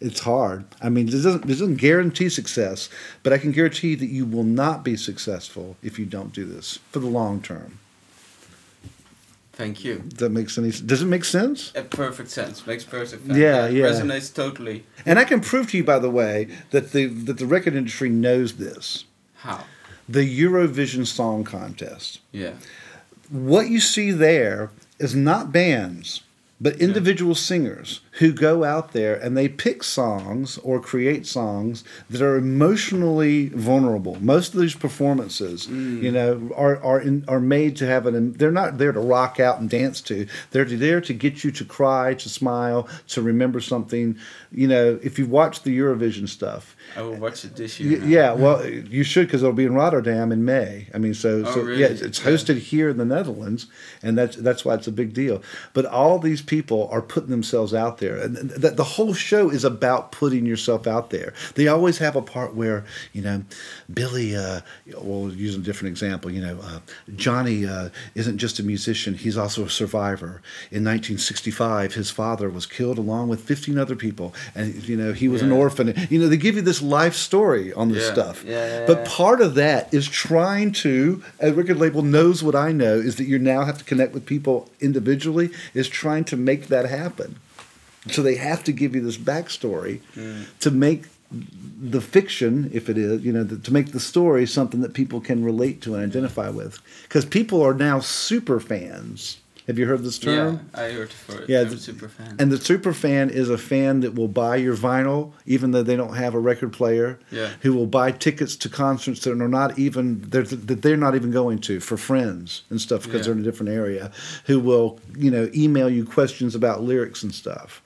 It's 0.00 0.20
hard. 0.20 0.64
I 0.80 0.88
mean, 0.88 1.08
it 1.08 1.10
doesn't, 1.10 1.44
it 1.44 1.48
doesn't 1.48 1.76
guarantee 1.76 2.30
success, 2.30 2.88
but 3.22 3.34
I 3.34 3.38
can 3.38 3.52
guarantee 3.52 3.96
that 3.96 4.06
you 4.06 4.24
will 4.24 4.44
not 4.44 4.82
be 4.82 4.96
successful 4.96 5.76
if 5.82 5.98
you 5.98 6.06
don't 6.06 6.32
do 6.32 6.46
this 6.46 6.78
for 6.90 7.00
the 7.00 7.06
long 7.06 7.42
term. 7.42 7.80
Thank 9.56 9.84
you. 9.84 10.02
That 10.16 10.30
makes 10.30 10.58
any 10.58 10.70
Does 10.70 11.02
it 11.02 11.06
make 11.06 11.24
sense? 11.24 11.72
A 11.76 11.82
perfect 11.82 12.30
sense. 12.30 12.66
Makes 12.66 12.84
perfect 12.84 13.26
sense. 13.26 13.38
Yeah, 13.38 13.68
yeah. 13.68 13.86
Resonates 13.86 14.34
totally. 14.34 14.84
And 15.06 15.18
I 15.18 15.24
can 15.24 15.40
prove 15.40 15.70
to 15.70 15.76
you, 15.76 15.84
by 15.84 15.98
the 16.00 16.10
way, 16.10 16.48
that 16.70 16.92
the 16.92 17.06
that 17.06 17.38
the 17.38 17.46
record 17.46 17.74
industry 17.74 18.08
knows 18.08 18.54
this. 18.54 19.04
How? 19.36 19.64
The 20.08 20.42
Eurovision 20.42 21.06
Song 21.06 21.44
Contest. 21.44 22.20
Yeah. 22.32 22.54
What 23.30 23.68
you 23.68 23.80
see 23.80 24.10
there 24.10 24.70
is 24.98 25.14
not 25.14 25.52
bands, 25.52 26.22
but 26.60 26.76
individual 26.80 27.34
singers 27.34 28.00
who 28.18 28.32
go 28.32 28.62
out 28.62 28.92
there 28.92 29.16
and 29.16 29.36
they 29.36 29.48
pick 29.48 29.82
songs 29.82 30.56
or 30.58 30.78
create 30.80 31.26
songs 31.26 31.82
that 32.08 32.22
are 32.22 32.36
emotionally 32.36 33.48
vulnerable. 33.48 34.16
Most 34.20 34.54
of 34.54 34.60
these 34.60 34.74
performances, 34.76 35.66
mm. 35.66 36.00
you 36.02 36.12
know, 36.12 36.50
are 36.54 36.82
are 36.82 37.00
in, 37.00 37.24
are 37.28 37.40
made 37.40 37.76
to 37.76 37.86
have 37.86 38.06
an. 38.06 38.32
They're 38.34 38.52
not 38.52 38.78
there 38.78 38.92
to 38.92 39.00
rock 39.00 39.40
out 39.40 39.58
and 39.60 39.68
dance 39.68 40.00
to. 40.02 40.26
They're 40.52 40.64
there 40.64 41.00
to 41.00 41.12
get 41.12 41.44
you 41.44 41.50
to 41.52 41.64
cry, 41.64 42.14
to 42.14 42.28
smile, 42.28 42.88
to 43.08 43.22
remember 43.22 43.60
something. 43.60 44.16
You 44.52 44.68
know, 44.68 44.98
if 45.02 45.18
you 45.18 45.26
watch 45.26 45.62
the 45.62 45.76
Eurovision 45.76 46.28
stuff, 46.28 46.76
I 46.96 47.02
will 47.02 47.16
watch 47.16 47.44
it 47.44 47.56
this 47.56 47.80
year. 47.80 47.98
now. 47.98 48.06
Yeah, 48.06 48.32
well, 48.32 48.64
you 48.64 49.02
should 49.02 49.26
because 49.26 49.42
it'll 49.42 49.52
be 49.54 49.64
in 49.64 49.74
Rotterdam 49.74 50.30
in 50.30 50.44
May. 50.44 50.86
I 50.94 50.98
mean, 50.98 51.14
so, 51.14 51.42
Oh, 51.46 51.54
so 51.54 51.60
really? 51.62 51.80
yeah, 51.80 51.86
it's- 51.86 52.02
it's 52.02 52.20
Yeah. 52.20 52.30
hosted 52.30 52.58
here 52.58 52.88
in 52.88 52.96
the 52.96 53.04
Netherlands, 53.04 53.66
and 54.02 54.16
that's 54.16 54.36
that's 54.36 54.64
why 54.64 54.74
it's 54.74 54.86
a 54.86 54.92
big 54.92 55.12
deal. 55.14 55.42
But 55.72 55.86
all 55.86 56.18
these 56.18 56.42
people 56.42 56.88
are 56.92 57.02
putting 57.02 57.30
themselves 57.30 57.74
out 57.74 57.98
there, 57.98 58.03
and 58.12 58.36
th- 58.36 58.60
th- 58.60 58.74
the 58.76 58.84
whole 58.84 59.14
show 59.14 59.50
is 59.50 59.64
about 59.64 60.12
putting 60.12 60.44
yourself 60.46 60.86
out 60.86 61.10
there. 61.10 61.32
They 61.54 61.68
always 61.68 61.98
have 61.98 62.16
a 62.16 62.22
part 62.22 62.54
where 62.54 62.84
you 63.12 63.22
know, 63.22 63.42
Billy. 63.92 64.36
Uh, 64.36 64.60
well, 64.98 65.30
use 65.32 65.54
a 65.54 65.58
different 65.58 65.90
example. 65.92 66.30
You 66.30 66.42
know, 66.42 66.58
uh, 66.62 66.80
Johnny 67.16 67.66
uh, 67.66 67.88
isn't 68.14 68.38
just 68.38 68.58
a 68.58 68.62
musician; 68.62 69.14
he's 69.14 69.36
also 69.36 69.64
a 69.64 69.70
survivor. 69.70 70.42
In 70.70 70.84
1965, 70.84 71.94
his 71.94 72.10
father 72.10 72.48
was 72.50 72.66
killed 72.66 72.98
along 72.98 73.28
with 73.28 73.40
15 73.40 73.78
other 73.78 73.96
people, 73.96 74.34
and 74.54 74.74
you 74.88 74.96
know 74.96 75.12
he 75.12 75.28
was 75.28 75.42
an 75.42 75.52
orphan. 75.52 75.94
You 76.10 76.18
know, 76.20 76.28
they 76.28 76.36
give 76.36 76.56
you 76.56 76.62
this 76.62 76.82
life 76.82 77.14
story 77.14 77.72
on 77.72 77.90
this 77.90 78.04
Yeah. 78.06 78.12
stuff. 78.12 78.44
Yeah, 78.44 78.80
yeah, 78.80 78.86
But 78.86 79.04
part 79.04 79.40
of 79.40 79.54
that 79.54 79.92
is 79.92 80.06
trying 80.08 80.72
to, 80.84 81.22
a 81.40 81.52
record 81.52 81.78
label 81.78 82.02
knows 82.02 82.42
what 82.42 82.54
I 82.54 82.72
know, 82.72 82.94
is 82.96 83.16
that 83.16 83.24
you 83.24 83.38
now 83.38 83.64
have 83.64 83.78
to 83.78 83.84
connect 83.84 84.12
with 84.14 84.26
people 84.26 84.68
individually, 84.80 85.50
is 85.74 85.88
trying 85.88 86.24
to 86.24 86.36
make 86.36 86.68
that 86.68 86.86
happen. 86.86 87.36
So 88.10 88.22
they 88.22 88.34
have 88.36 88.62
to 88.64 88.72
give 88.72 88.94
you 88.94 89.00
this 89.02 89.16
backstory 89.16 90.00
Mm. 90.16 90.44
to 90.60 90.70
make 90.70 91.04
the 91.82 92.00
fiction, 92.00 92.70
if 92.72 92.88
it 92.88 92.96
is, 92.96 93.22
you 93.24 93.32
know, 93.32 93.44
to 93.44 93.72
make 93.72 93.92
the 93.92 94.00
story 94.00 94.46
something 94.46 94.82
that 94.82 94.92
people 94.94 95.20
can 95.20 95.44
relate 95.44 95.80
to 95.82 95.94
and 95.94 96.04
identify 96.04 96.48
with. 96.48 96.78
Because 97.04 97.24
people 97.24 97.60
are 97.62 97.74
now 97.74 97.98
super 98.00 98.60
fans. 98.60 99.38
Have 99.66 99.78
you 99.78 99.86
heard 99.86 100.02
this 100.04 100.18
term? 100.18 100.60
Yeah, 100.74 100.80
I 100.82 100.90
heard 100.90 101.10
for 101.10 101.40
it. 101.40 101.48
Yeah, 101.48 101.60
a 101.62 101.76
super 101.78 102.08
fan. 102.08 102.36
And 102.38 102.52
the 102.52 102.58
super 102.58 102.92
fan 102.92 103.30
is 103.30 103.48
a 103.48 103.56
fan 103.56 104.00
that 104.00 104.14
will 104.14 104.28
buy 104.28 104.56
your 104.56 104.76
vinyl, 104.76 105.32
even 105.46 105.70
though 105.70 105.82
they 105.82 105.96
don't 105.96 106.14
have 106.16 106.34
a 106.34 106.38
record 106.38 106.74
player. 106.74 107.18
Yeah. 107.30 107.48
Who 107.62 107.72
will 107.72 107.86
buy 107.86 108.10
tickets 108.12 108.56
to 108.56 108.68
concerts 108.68 109.20
that 109.24 109.30
are 109.32 109.48
not 109.48 109.78
even 109.78 110.20
they're, 110.28 110.42
that 110.42 110.82
they're 110.82 110.98
not 110.98 111.14
even 111.14 111.30
going 111.30 111.60
to 111.60 111.80
for 111.80 111.96
friends 111.96 112.62
and 112.68 112.78
stuff 112.78 113.04
because 113.04 113.20
Yeah. 113.20 113.24
they're 113.24 113.32
in 113.32 113.40
a 113.40 113.50
different 113.50 113.72
area. 113.72 114.12
Who 114.44 114.60
will 114.60 115.00
you 115.16 115.30
know 115.30 115.48
email 115.54 115.88
you 115.88 116.04
questions 116.04 116.54
about 116.54 116.82
lyrics 116.82 117.22
and 117.22 117.34
stuff. 117.34 117.80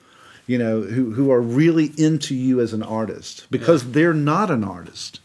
You 0.49 0.57
know 0.57 0.81
who 0.81 1.11
who 1.11 1.29
are 1.31 1.41
really 1.41 1.91
into 1.97 2.33
you 2.33 2.59
as 2.59 2.73
an 2.73 2.81
artist 2.81 3.45
because 3.51 3.91
they're 3.91 4.15
not 4.15 4.49
an 4.49 4.63
artist 4.63 5.19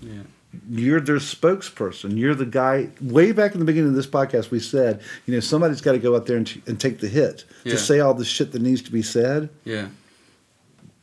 yeah. 0.00 0.22
you're 0.70 1.00
their 1.00 1.16
spokesperson. 1.16 2.16
You're 2.16 2.34
the 2.34 2.46
guy. 2.46 2.90
Way 3.00 3.32
back 3.32 3.54
in 3.54 3.58
the 3.58 3.64
beginning 3.64 3.90
of 3.90 3.96
this 3.96 4.06
podcast, 4.06 4.50
we 4.50 4.60
said, 4.60 5.00
you 5.26 5.34
know, 5.34 5.40
somebody's 5.40 5.80
got 5.80 5.92
to 5.92 5.98
go 5.98 6.14
out 6.14 6.26
there 6.26 6.36
and, 6.36 6.62
and 6.66 6.78
take 6.78 7.00
the 7.00 7.08
hit 7.08 7.44
Yeah. 7.64 7.72
to 7.72 7.78
say 7.78 8.00
all 8.00 8.14
the 8.14 8.24
shit 8.24 8.52
that 8.52 8.62
needs 8.62 8.82
to 8.82 8.92
be 8.92 9.02
said. 9.02 9.48
Yeah. 9.64 9.88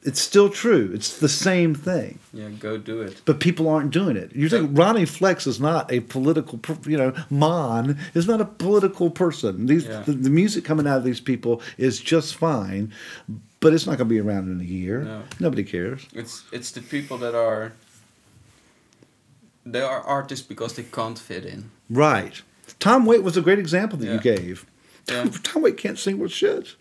It's 0.04 0.20
still 0.20 0.50
true. 0.50 0.90
It's 0.96 1.20
the 1.20 1.30
same 1.30 1.76
thing, 1.76 2.18
Yeah. 2.34 2.50
Go 2.50 2.78
do 2.78 3.02
it. 3.02 3.22
but 3.26 3.40
people 3.40 3.70
aren't 3.70 3.92
doing 3.92 4.18
it. 4.18 4.36
You 4.36 4.50
think 4.50 4.76
Ronnie 4.76 5.06
Flex 5.06 5.46
is 5.46 5.60
not 5.60 5.92
a 5.92 6.00
political, 6.00 6.60
you 6.88 6.98
know, 6.98 7.14
Mon 7.30 8.00
is 8.16 8.28
not 8.28 8.42
a 8.42 8.46
political 8.46 9.12
person. 9.12 9.68
These 9.68 9.86
Yeah. 9.86 10.02
the, 10.02 10.14
the 10.14 10.32
music 10.32 10.66
coming 10.66 10.88
out 10.88 10.98
of 10.98 11.04
these 11.04 11.22
people 11.22 11.62
is 11.78 12.00
just 12.00 12.36
fine, 12.36 12.92
but 13.60 13.74
it's 13.74 13.86
not 13.86 13.98
going 14.00 14.08
to 14.10 14.14
be 14.16 14.20
around 14.20 14.50
in 14.52 14.60
a 14.60 14.64
year. 14.64 15.04
No. 15.04 15.22
Nobody 15.40 15.64
cares. 15.64 16.08
It's 16.14 16.46
it's 16.52 16.72
the 16.72 16.82
people 16.82 17.18
that 17.20 17.36
are. 17.36 17.74
They 19.66 19.82
are 19.82 20.02
artists 20.02 20.46
because 20.48 20.74
they 20.74 20.84
can't 20.84 21.20
fit 21.20 21.46
in. 21.46 21.70
Right. 21.90 22.42
Tom 22.80 23.06
Waits 23.06 23.22
was 23.24 23.38
a 23.38 23.42
great 23.42 23.60
example 23.60 24.00
that 24.00 24.08
you 24.12 24.20
gave. 24.20 24.66
Yeah. 25.08 25.24
Tom, 25.24 25.32
Tom 25.44 25.62
Waits 25.62 25.80
can't 25.82 26.00
sing 26.00 26.18
worth 26.18 26.32
shit. 26.32 26.76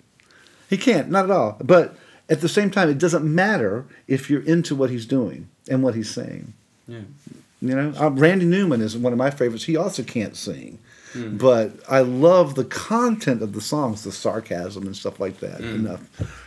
He 0.71 0.79
can't, 0.79 1.11
not 1.11 1.25
at 1.25 1.31
all. 1.31 1.59
But 1.63 1.97
at 2.31 2.41
the 2.41 2.49
same 2.49 2.71
time, 2.71 2.89
it 2.89 2.99
doesn't 2.99 3.25
matter 3.25 3.85
if 4.07 4.31
you're 4.31 4.45
into 4.45 4.75
what 4.75 4.89
he's 4.89 5.05
doing 5.05 5.49
and 5.69 5.83
what 5.83 5.95
he's 5.97 6.11
saying. 6.11 6.55
Yeah. 6.87 7.01
You 7.61 7.75
know, 7.75 7.93
uh, 8.01 8.11
Randy 8.11 8.47
Newman 8.47 8.81
is 8.81 8.97
one 8.97 9.13
of 9.13 9.19
my 9.19 9.31
favorites. 9.31 9.65
He 9.65 9.77
also 9.77 10.03
can't 10.03 10.35
sing, 10.35 10.79
but 11.15 11.73
I 11.91 12.01
love 12.01 12.55
the 12.55 12.65
content 12.65 13.43
of 13.43 13.53
the 13.53 13.61
songs, 13.61 14.03
the 14.03 14.13
sarcasm 14.13 14.87
and 14.87 14.97
stuff 14.97 15.21
like 15.21 15.41
that. 15.41 15.61
Enough, 15.61 16.01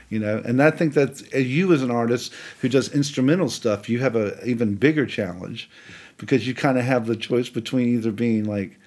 you 0.10 0.18
know. 0.18 0.42
And 0.44 0.64
I 0.64 0.72
think 0.72 0.96
that 0.96 1.22
uh, 1.36 1.38
you, 1.38 1.72
as 1.72 1.84
an 1.84 1.92
artist 1.92 2.34
who 2.62 2.70
does 2.70 2.92
instrumental 2.96 3.50
stuff, 3.50 3.90
you 3.90 4.00
have 4.00 4.16
a 4.16 4.44
even 4.44 4.74
bigger 4.74 5.06
challenge 5.06 5.70
because 6.18 6.48
you 6.48 6.56
kind 6.56 6.80
of 6.80 6.86
have 6.86 7.06
the 7.06 7.16
choice 7.16 7.50
between 7.50 7.90
either 7.90 8.12
being 8.12 8.46
like 8.46 8.80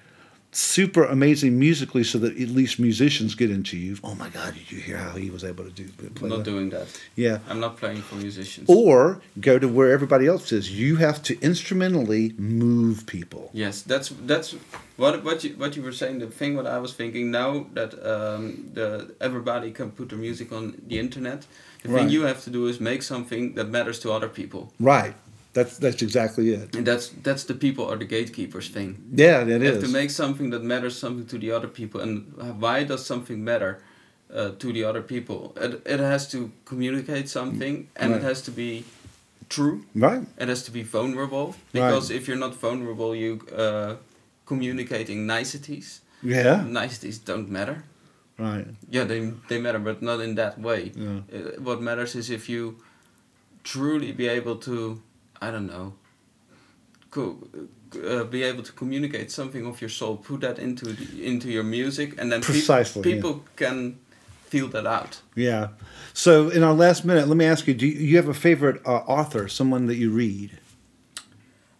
super 0.57 1.03
amazing 1.05 1.59
musically, 1.59 2.03
so 2.03 2.17
that 2.17 2.31
at 2.37 2.49
least 2.49 2.79
musicians 2.79 3.35
get 3.35 3.51
into 3.51 3.77
you. 3.77 3.97
Oh 4.03 4.15
my 4.15 4.29
God, 4.29 4.55
did 4.55 4.71
you 4.71 4.79
hear 4.79 4.97
how 4.97 5.11
he 5.11 5.29
was 5.29 5.43
able 5.43 5.63
to 5.63 5.69
do 5.69 5.85
play 5.89 6.09
I'm 6.23 6.29
not 6.29 6.37
that? 6.37 6.43
doing 6.45 6.69
that. 6.71 6.87
Yeah, 7.15 7.39
I'm 7.49 7.59
not 7.59 7.77
playing 7.77 8.01
for 8.01 8.15
musicians. 8.15 8.67
or 8.69 9.21
go 9.39 9.59
to 9.59 9.67
where 9.67 9.91
everybody 9.91 10.25
else 10.27 10.51
is. 10.51 10.71
You 10.71 10.95
have 10.97 11.21
to 11.23 11.39
instrumentally 11.41 12.33
move 12.37 13.05
people. 13.05 13.49
Yes, 13.53 13.81
that's 13.83 14.09
that's 14.25 14.55
what 14.97 15.23
what 15.23 15.43
you 15.43 15.51
what 15.57 15.75
you 15.75 15.83
were 15.83 15.91
saying. 16.01 16.19
The 16.19 16.27
thing 16.27 16.55
what 16.55 16.65
I 16.65 16.79
was 16.79 16.93
thinking 16.93 17.29
now 17.31 17.67
that 17.73 17.93
um, 18.13 18.71
the 18.73 19.13
everybody 19.21 19.71
can 19.71 19.91
put 19.91 20.09
their 20.09 20.17
music 20.19 20.51
on 20.51 20.63
the 20.87 20.97
internet. 20.99 21.45
The 21.83 21.89
Right. 21.89 22.01
thing 22.01 22.09
you 22.09 22.23
have 22.23 22.43
to 22.45 22.49
do 22.49 22.65
is 22.67 22.79
make 22.79 23.03
something 23.03 23.53
that 23.53 23.69
matters 23.69 23.99
to 23.99 24.11
other 24.11 24.27
people, 24.27 24.73
Right. 24.79 25.13
That's 25.57 25.77
that's 25.79 26.01
exactly 26.07 26.45
it. 26.53 26.75
and 26.77 26.85
that's 26.85 27.07
that's 27.23 27.43
the 27.45 27.53
people 27.65 27.83
are 27.91 27.97
the 27.97 28.05
gatekeepers 28.15 28.69
thing. 28.69 28.89
Yeah, 29.25 29.41
it 29.41 29.61
you 29.61 29.71
have 29.71 29.81
to 29.87 29.93
make 30.01 30.09
something 30.11 30.51
that 30.53 30.63
matters 30.63 30.95
something 31.03 31.25
to 31.33 31.37
the 31.39 31.51
other 31.57 31.67
people, 31.79 31.99
and 32.05 32.13
why 32.61 32.85
does 32.85 33.05
something 33.05 33.43
matter 33.43 33.71
uh, 34.39 34.51
to 34.61 34.67
the 34.73 34.83
other 34.89 35.01
people? 35.13 35.39
It 35.65 35.71
it 35.95 35.99
has 35.99 36.27
to 36.33 36.39
communicate 36.65 37.27
something, 37.29 37.75
and 37.95 38.11
Right. 38.11 38.21
it 38.21 38.23
has 38.29 38.41
to 38.43 38.51
be 38.51 38.83
true. 39.49 39.77
Right. 39.95 40.23
It 40.37 40.47
has 40.47 40.63
to 40.63 40.71
be 40.71 40.83
vulnerable 40.83 41.55
because 41.73 42.13
if 42.13 42.27
you're 42.27 42.39
not 42.47 42.53
vulnerable, 42.61 43.15
you 43.15 43.31
uh, 43.63 43.95
communicating 44.45 45.25
niceties. 45.25 46.01
Yeah. 46.23 46.63
Niceties 46.81 47.17
don't 47.25 47.49
matter. 47.49 47.77
Right. 48.39 48.67
Yeah, 48.95 49.07
they 49.07 49.19
they 49.49 49.59
matter, 49.59 49.79
but 49.79 50.01
not 50.01 50.19
in 50.19 50.35
that 50.35 50.59
way. 50.59 50.91
Yeah. 50.95 51.21
Uh, 51.33 51.61
what 51.67 51.81
matters 51.81 52.15
is 52.15 52.29
if 52.29 52.47
you 52.49 52.75
truly 53.63 54.11
be 54.11 54.27
able 54.39 54.55
to, 54.55 55.01
I 55.41 55.51
don't 55.51 55.67
know, 55.67 55.93
co- 57.11 57.47
uh, 58.05 58.23
be 58.25 58.43
able 58.43 58.63
to 58.63 58.71
communicate 58.71 59.31
something 59.31 59.65
of 59.65 59.81
your 59.81 59.89
soul, 59.89 60.17
put 60.17 60.41
that 60.41 60.59
into 60.59 60.85
the, 60.85 61.25
into 61.25 61.49
your 61.49 61.63
music, 61.63 62.19
and 62.19 62.31
then 62.31 62.41
Precisely, 62.41 63.09
yeah. 63.09 63.15
people 63.15 63.43
can 63.55 63.99
feel 64.45 64.67
that 64.69 64.85
out. 64.85 65.21
Yeah. 65.35 65.69
So 66.13 66.49
in 66.49 66.63
our 66.63 66.73
last 66.73 67.05
minute, 67.05 67.27
let 67.27 67.37
me 67.37 67.45
ask 67.45 67.67
you: 67.67 67.73
Do 67.73 67.87
you, 67.87 67.99
you 67.99 68.17
have 68.17 68.27
a 68.27 68.33
favorite 68.33 68.81
uh, 68.85 69.03
author, 69.07 69.47
someone 69.47 69.87
that 69.87 69.95
you 69.95 70.09
read, 70.11 70.59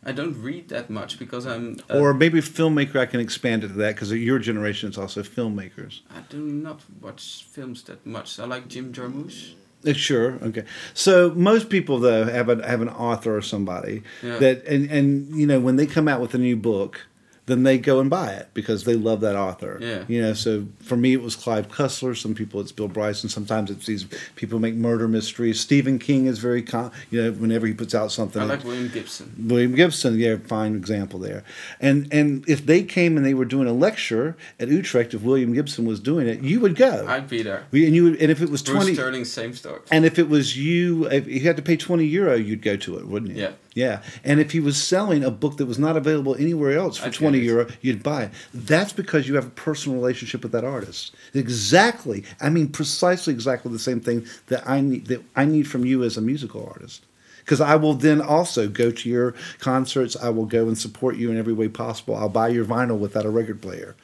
I 0.08 0.14
don't 0.14 0.42
read 0.42 0.70
that 0.70 0.90
much 0.90 1.20
because 1.20 1.46
I'm. 1.46 1.82
Uh, 1.90 2.00
or 2.00 2.14
maybe 2.14 2.40
filmmaker? 2.40 2.96
I 2.96 3.06
can 3.06 3.20
expand 3.20 3.66
it 3.66 3.68
to 3.68 3.74
that 3.74 3.96
because 3.96 4.14
your 4.14 4.40
generation 4.40 4.90
is 4.90 4.98
also 4.98 5.22
filmmakers. 5.22 6.00
I 6.10 6.22
do 6.30 6.40
not 6.40 6.80
watch 7.02 7.46
films 7.50 7.84
that 7.84 8.06
much. 8.06 8.40
I 8.40 8.46
like 8.46 8.70
Jim 8.70 8.94
Jarmusch. 8.94 9.54
Uh, 9.86 9.94
Sure. 9.94 10.34
Okay. 10.44 10.64
So 10.94 11.32
most 11.36 11.70
people 11.70 11.99
though 11.99 12.26
have 12.26 12.49
a, 12.49 12.66
have 12.68 12.82
an 12.82 12.90
author 12.90 13.36
or 13.38 13.41
somebody 13.41 14.04
Yeah. 14.24 14.38
that 14.40 14.66
and 14.66 14.90
and 14.91 15.36
you 15.36 15.45
know 15.48 15.60
when 15.60 15.76
they 15.76 15.86
come 15.86 16.08
out 16.08 16.20
with 16.22 16.34
a 16.34 16.38
new 16.38 16.56
book, 16.56 17.08
then 17.48 17.64
they 17.64 17.78
go 17.80 17.99
and 17.99 18.10
buy 18.10 18.32
it 18.34 18.49
because 18.53 18.84
they 18.84 18.94
love 18.95 19.22
that 19.22 19.36
author. 19.36 19.80
Yeah. 19.82 20.03
You 20.07 20.22
know. 20.22 20.34
So 20.34 20.68
for 20.80 20.95
me, 20.95 21.14
it 21.14 21.22
was 21.22 21.36
Clive 21.36 21.69
Cussler. 21.69 22.15
Some 22.15 22.36
people 22.36 22.61
it's 22.61 22.72
Bill 22.72 22.88
Bryson. 22.88 23.30
Sometimes 23.30 23.72
it's 23.72 23.86
these 23.88 24.06
people 24.36 24.60
make 24.60 24.76
murder 24.76 25.07
mysteries. 25.07 25.60
Stephen 25.60 25.98
King 25.98 26.28
is 26.28 26.38
very 26.40 26.61
con. 26.61 26.91
You 27.10 27.24
know, 27.24 27.32
whenever 27.32 27.65
he 27.65 27.74
puts 27.74 27.95
out 27.95 28.11
something. 28.11 28.41
I 28.41 28.45
it- 28.45 28.48
like 28.49 28.64
William 28.64 28.90
Gibson. 28.90 29.34
William 29.48 29.74
Gibson, 29.76 30.19
yeah, 30.19 30.36
fine 30.45 30.76
example 30.76 31.19
there. 31.19 31.44
And 31.80 32.07
and 32.14 32.44
if 32.48 32.65
they 32.65 32.84
came 32.84 33.18
and 33.18 33.26
they 33.26 33.34
were 33.34 33.45
doing 33.45 33.68
a 33.68 33.74
lecture 33.74 34.36
at 34.60 34.68
Utrecht, 34.68 35.14
if 35.14 35.22
William 35.24 35.53
Gibson 35.53 35.86
was 35.86 35.99
doing 35.99 36.28
it, 36.28 36.41
you 36.41 36.60
would 36.60 36.76
go. 36.76 37.06
I'd 37.07 37.28
be 37.30 37.41
there. 37.44 37.65
and 37.72 37.95
you 37.95 38.03
would, 38.03 38.22
and 38.22 38.30
if 38.30 38.41
it 38.41 38.49
was 38.49 38.61
Bruce 38.61 38.76
twenty, 38.78 38.94
Sterling, 38.94 39.26
same 39.26 39.53
story. 39.53 39.80
and 39.90 40.06
if 40.06 40.19
it 40.19 40.28
was 40.30 40.57
you, 40.57 41.07
if 41.10 41.28
you 41.28 41.40
had 41.41 41.56
to 41.56 41.61
pay 41.64 41.78
twenty 41.78 42.06
euro, 42.06 42.36
you'd 42.36 42.61
go 42.61 42.76
to 42.76 42.98
it, 42.98 43.07
wouldn't 43.07 43.32
you? 43.36 43.44
Yeah. 43.44 43.52
Yeah. 43.78 44.02
And 44.24 44.40
if 44.40 44.54
he 44.54 44.60
was 44.60 44.82
selling 44.82 45.24
a 45.24 45.30
book 45.30 45.58
that 45.58 45.68
was 45.68 45.78
not 45.78 45.95
available 45.95 46.34
anywhere 46.36 46.76
else 46.76 46.98
for 46.98 47.12
twenty 47.12 47.38
euro, 47.40 47.68
you'd 47.82 48.02
buy 48.02 48.24
it. 48.24 48.32
That's 48.52 48.91
because 48.91 49.28
you 49.28 49.36
have 49.36 49.45
a 49.45 49.52
personal 49.52 49.99
relationship 49.99 50.41
with 50.41 50.52
that 50.54 50.66
artist. 50.66 51.16
Exactly. 51.36 52.24
I 52.41 52.49
mean, 52.49 52.70
precisely 52.70 53.34
exactly 53.34 53.72
the 53.72 53.78
same 53.78 53.99
thing 53.99 54.26
that 54.48 54.68
I 54.68 54.82
need 54.82 55.06
that 55.08 55.22
I 55.36 55.45
need 55.45 55.68
from 55.68 55.86
you 55.86 56.04
as 56.04 56.18
a 56.18 56.22
musical 56.22 56.66
artist. 56.66 57.06
Because 57.45 57.62
I 57.62 57.76
will 57.76 57.94
then 57.94 58.20
also 58.20 58.68
go 58.68 58.90
to 58.90 59.10
your 59.10 59.36
concerts. 59.60 60.18
I 60.18 60.30
will 60.30 60.48
go 60.48 60.68
and 60.68 60.78
support 60.78 61.16
you 61.16 61.30
in 61.30 61.38
every 61.38 61.54
way 61.54 61.68
possible. 61.70 62.16
I'll 62.16 62.30
buy 62.30 62.48
your 62.48 62.66
vinyl 62.66 62.98
without 62.98 63.26
a 63.26 63.30
record 63.30 63.62
player. 63.62 63.95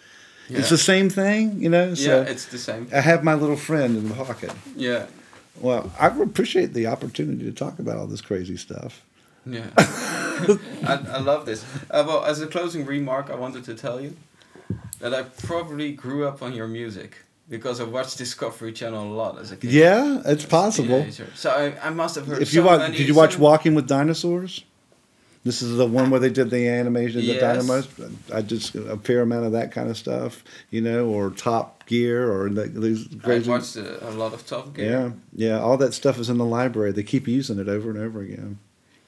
It's 0.49 0.69
the 0.69 0.77
same 0.77 1.09
thing, 1.09 1.59
you 1.59 1.69
know. 1.69 1.95
So 1.95 2.21
yeah, 2.21 2.29
it's 2.29 2.45
the 2.45 2.59
same. 2.59 2.87
I 2.93 3.01
have 3.01 3.23
my 3.23 3.33
little 3.33 3.57
friend 3.57 3.97
in 3.97 4.07
the 4.07 4.13
pocket. 4.13 4.51
Yeah, 4.75 5.07
Well, 5.59 5.91
I 5.99 6.07
appreciate 6.07 6.73
the 6.73 6.85
opportunity 6.87 7.43
to 7.45 7.51
talk 7.51 7.79
about 7.79 7.97
all 7.97 8.05
this 8.05 8.21
crazy 8.21 8.55
stuff. 8.55 9.01
Yeah. 9.45 9.67
I, 9.77 10.99
I 11.11 11.19
love 11.19 11.45
this. 11.45 11.63
Uh, 11.89 12.03
well, 12.07 12.25
as 12.25 12.41
a 12.41 12.47
closing 12.47 12.85
remark, 12.85 13.29
I 13.29 13.35
wanted 13.35 13.63
to 13.65 13.75
tell 13.75 13.99
you 14.01 14.15
that 14.99 15.13
I 15.13 15.23
probably 15.23 15.91
grew 15.93 16.27
up 16.27 16.41
on 16.41 16.53
your 16.53 16.67
music 16.67 17.17
because 17.49 17.79
I 17.79 17.83
watched 17.83 18.17
Discovery 18.17 18.71
Channel 18.73 19.11
a 19.11 19.13
lot 19.13 19.39
as 19.39 19.51
a 19.51 19.57
kid. 19.57 19.71
Yeah, 19.71 20.21
it's 20.25 20.45
possible. 20.45 20.99
Teenager. 20.99 21.27
So 21.35 21.49
I, 21.51 21.87
I 21.87 21.89
must 21.91 22.15
have 22.15 22.25
heard. 22.27 22.41
If 22.41 22.53
you 22.53 22.63
watch, 22.63 22.91
did 22.95 23.07
you 23.07 23.15
watch 23.15 23.37
Walking 23.37 23.75
with 23.75 23.87
Dinosaurs? 23.87 24.63
This 25.45 25.61
is 25.61 25.75
the 25.77 25.85
one 25.85 26.09
where 26.09 26.21
they 26.21 26.29
did 26.29 26.49
the 26.51 26.69
animation, 26.69 27.19
of 27.19 27.25
the 27.25 27.33
Yes. 27.33 27.41
dynamos. 27.41 27.89
I 28.33 28.41
just 28.41 28.75
a 28.75 28.95
fair 28.95 29.21
amount 29.23 29.45
of 29.45 29.51
that 29.51 29.73
kind 29.73 29.89
of 29.89 29.97
stuff, 29.97 30.41
you 30.69 30.79
know, 30.79 31.07
or 31.07 31.31
Top 31.31 31.85
Gear, 31.85 32.31
or 32.31 32.47
the, 32.49 32.63
these 32.67 33.09
I 33.25 33.39
watched 33.39 33.75
a, 33.75 34.07
a 34.07 34.11
lot 34.11 34.33
of 34.33 34.47
Top 34.47 34.73
Gear. 34.73 34.89
yeah, 35.35 35.47
yeah, 35.49 35.59
all 35.59 35.75
that 35.77 35.93
stuff 35.93 36.17
is 36.17 36.29
in 36.29 36.37
the 36.37 36.45
library. 36.45 36.93
They 36.93 37.03
keep 37.03 37.27
using 37.27 37.59
it 37.59 37.67
over 37.67 37.89
and 37.89 37.99
over 37.99 38.21
again. 38.21 38.59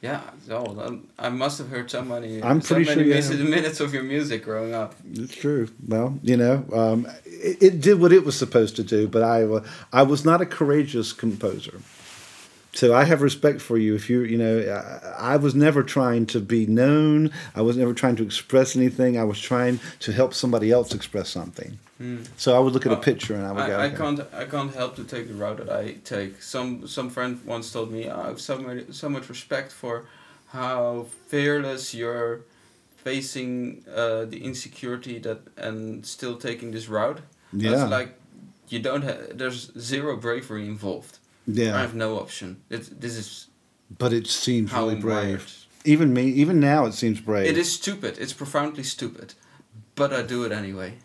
Yeah, 0.05 0.21
so 0.45 0.77
um, 0.85 1.07
I 1.17 1.29
must 1.29 1.57
have 1.57 1.69
heard 1.69 1.89
so 1.89 2.03
many. 2.03 2.41
I'm 2.43 2.61
so 2.61 2.75
pretty 2.75 2.89
many 2.89 3.09
sure 3.09 3.33
you 3.35 3.39
have. 3.39 3.49
minutes 3.49 3.79
of 3.79 3.91
your 3.91 4.03
music 4.03 4.43
growing 4.43 4.71
up. 4.71 4.93
It's 5.11 5.33
true. 5.33 5.67
Well, 5.87 6.19
you 6.21 6.37
know, 6.37 6.63
um, 6.71 7.07
it, 7.25 7.57
it 7.63 7.81
did 7.81 7.99
what 7.99 8.13
it 8.13 8.23
was 8.23 8.37
supposed 8.37 8.75
to 8.75 8.83
do, 8.83 9.07
but 9.07 9.23
I, 9.23 9.45
wa- 9.45 9.63
I 9.91 10.03
was 10.03 10.23
not 10.23 10.41
a 10.41 10.45
courageous 10.45 11.11
composer. 11.11 11.81
So 12.73 12.93
I 12.93 13.05
have 13.05 13.23
respect 13.23 13.61
for 13.61 13.77
you. 13.77 13.95
If 13.95 14.07
you, 14.07 14.21
you 14.21 14.37
know, 14.37 14.59
I, 15.17 15.33
I 15.33 15.37
was 15.37 15.55
never 15.55 15.81
trying 15.81 16.27
to 16.27 16.39
be 16.39 16.67
known. 16.67 17.31
I 17.55 17.61
was 17.61 17.75
never 17.75 17.93
trying 17.93 18.17
to 18.17 18.23
express 18.23 18.75
anything. 18.75 19.17
I 19.17 19.23
was 19.23 19.39
trying 19.39 19.79
to 20.01 20.11
help 20.11 20.35
somebody 20.35 20.71
else 20.71 20.93
express 20.93 21.29
something. 21.29 21.79
So 22.35 22.55
I 22.55 22.59
would 22.59 22.73
look 22.73 22.85
at 22.85 22.91
a 22.91 22.97
picture 22.97 23.35
and 23.35 23.45
I 23.45 23.51
would 23.53 23.67
go, 23.67 23.77
I, 23.77 23.83
I 23.83 23.87
okay. 23.87 23.95
can't 23.95 24.19
I 24.33 24.45
can't 24.45 24.73
help 24.73 24.97
to 24.97 25.03
take 25.05 25.27
the 25.29 25.33
route 25.33 25.57
that 25.57 25.69
I 25.69 25.93
take. 26.03 26.41
Some 26.41 26.87
some 26.87 27.09
friend 27.09 27.39
once 27.45 27.71
told 27.71 27.89
me 27.91 28.09
"Oh, 28.09 28.21
I 28.21 28.27
have 28.27 28.41
so 28.41 28.57
much 28.57 28.91
so 28.91 29.07
much 29.07 29.29
respect 29.29 29.71
for 29.71 30.05
how 30.47 31.07
fearless 31.27 31.93
you're 31.93 32.41
facing 32.97 33.83
uh, 33.95 34.25
the 34.25 34.43
insecurity 34.43 35.19
that 35.19 35.39
and 35.57 36.05
still 36.05 36.35
taking 36.35 36.71
this 36.71 36.89
route. 36.89 37.21
Yeah. 37.53 37.71
It's 37.71 37.91
like 37.91 38.09
you 38.67 38.79
don't 38.79 39.03
have 39.03 39.37
there's 39.37 39.71
zero 39.79 40.17
bravery 40.17 40.67
involved. 40.67 41.19
Yeah. 41.47 41.77
I 41.77 41.81
have 41.81 41.95
no 41.95 42.17
option. 42.19 42.61
It, 42.69 42.99
this 42.99 43.15
is 43.15 43.47
but 43.97 44.11
it 44.11 44.27
seems 44.27 44.73
really 44.73 44.95
brave. 44.95 45.25
wired. 45.27 45.51
Even 45.85 46.13
me, 46.13 46.23
even 46.23 46.59
now, 46.59 46.85
it 46.85 46.93
seems 46.93 47.21
brave. 47.21 47.45
It 47.45 47.57
is 47.57 47.71
stupid. 47.71 48.17
It's 48.17 48.33
profoundly 48.33 48.83
stupid, 48.83 49.35
but 49.93 50.11
I 50.11 50.23
do 50.23 50.43
it 50.43 50.51
anyway. 50.51 50.95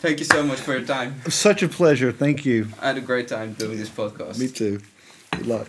Thank 0.00 0.18
you 0.18 0.24
so 0.24 0.42
much 0.42 0.58
for 0.60 0.72
your 0.72 0.86
time. 0.86 1.20
Such 1.28 1.62
a 1.62 1.68
pleasure. 1.68 2.10
Thank 2.10 2.46
you. 2.46 2.68
I 2.80 2.88
had 2.88 2.96
a 2.96 3.02
great 3.02 3.28
time 3.28 3.52
doing 3.52 3.78
this 3.78 3.90
podcast. 3.90 4.38
Me 4.38 4.48
too. 4.48 4.80
Good 5.32 5.46
luck. 5.46 5.68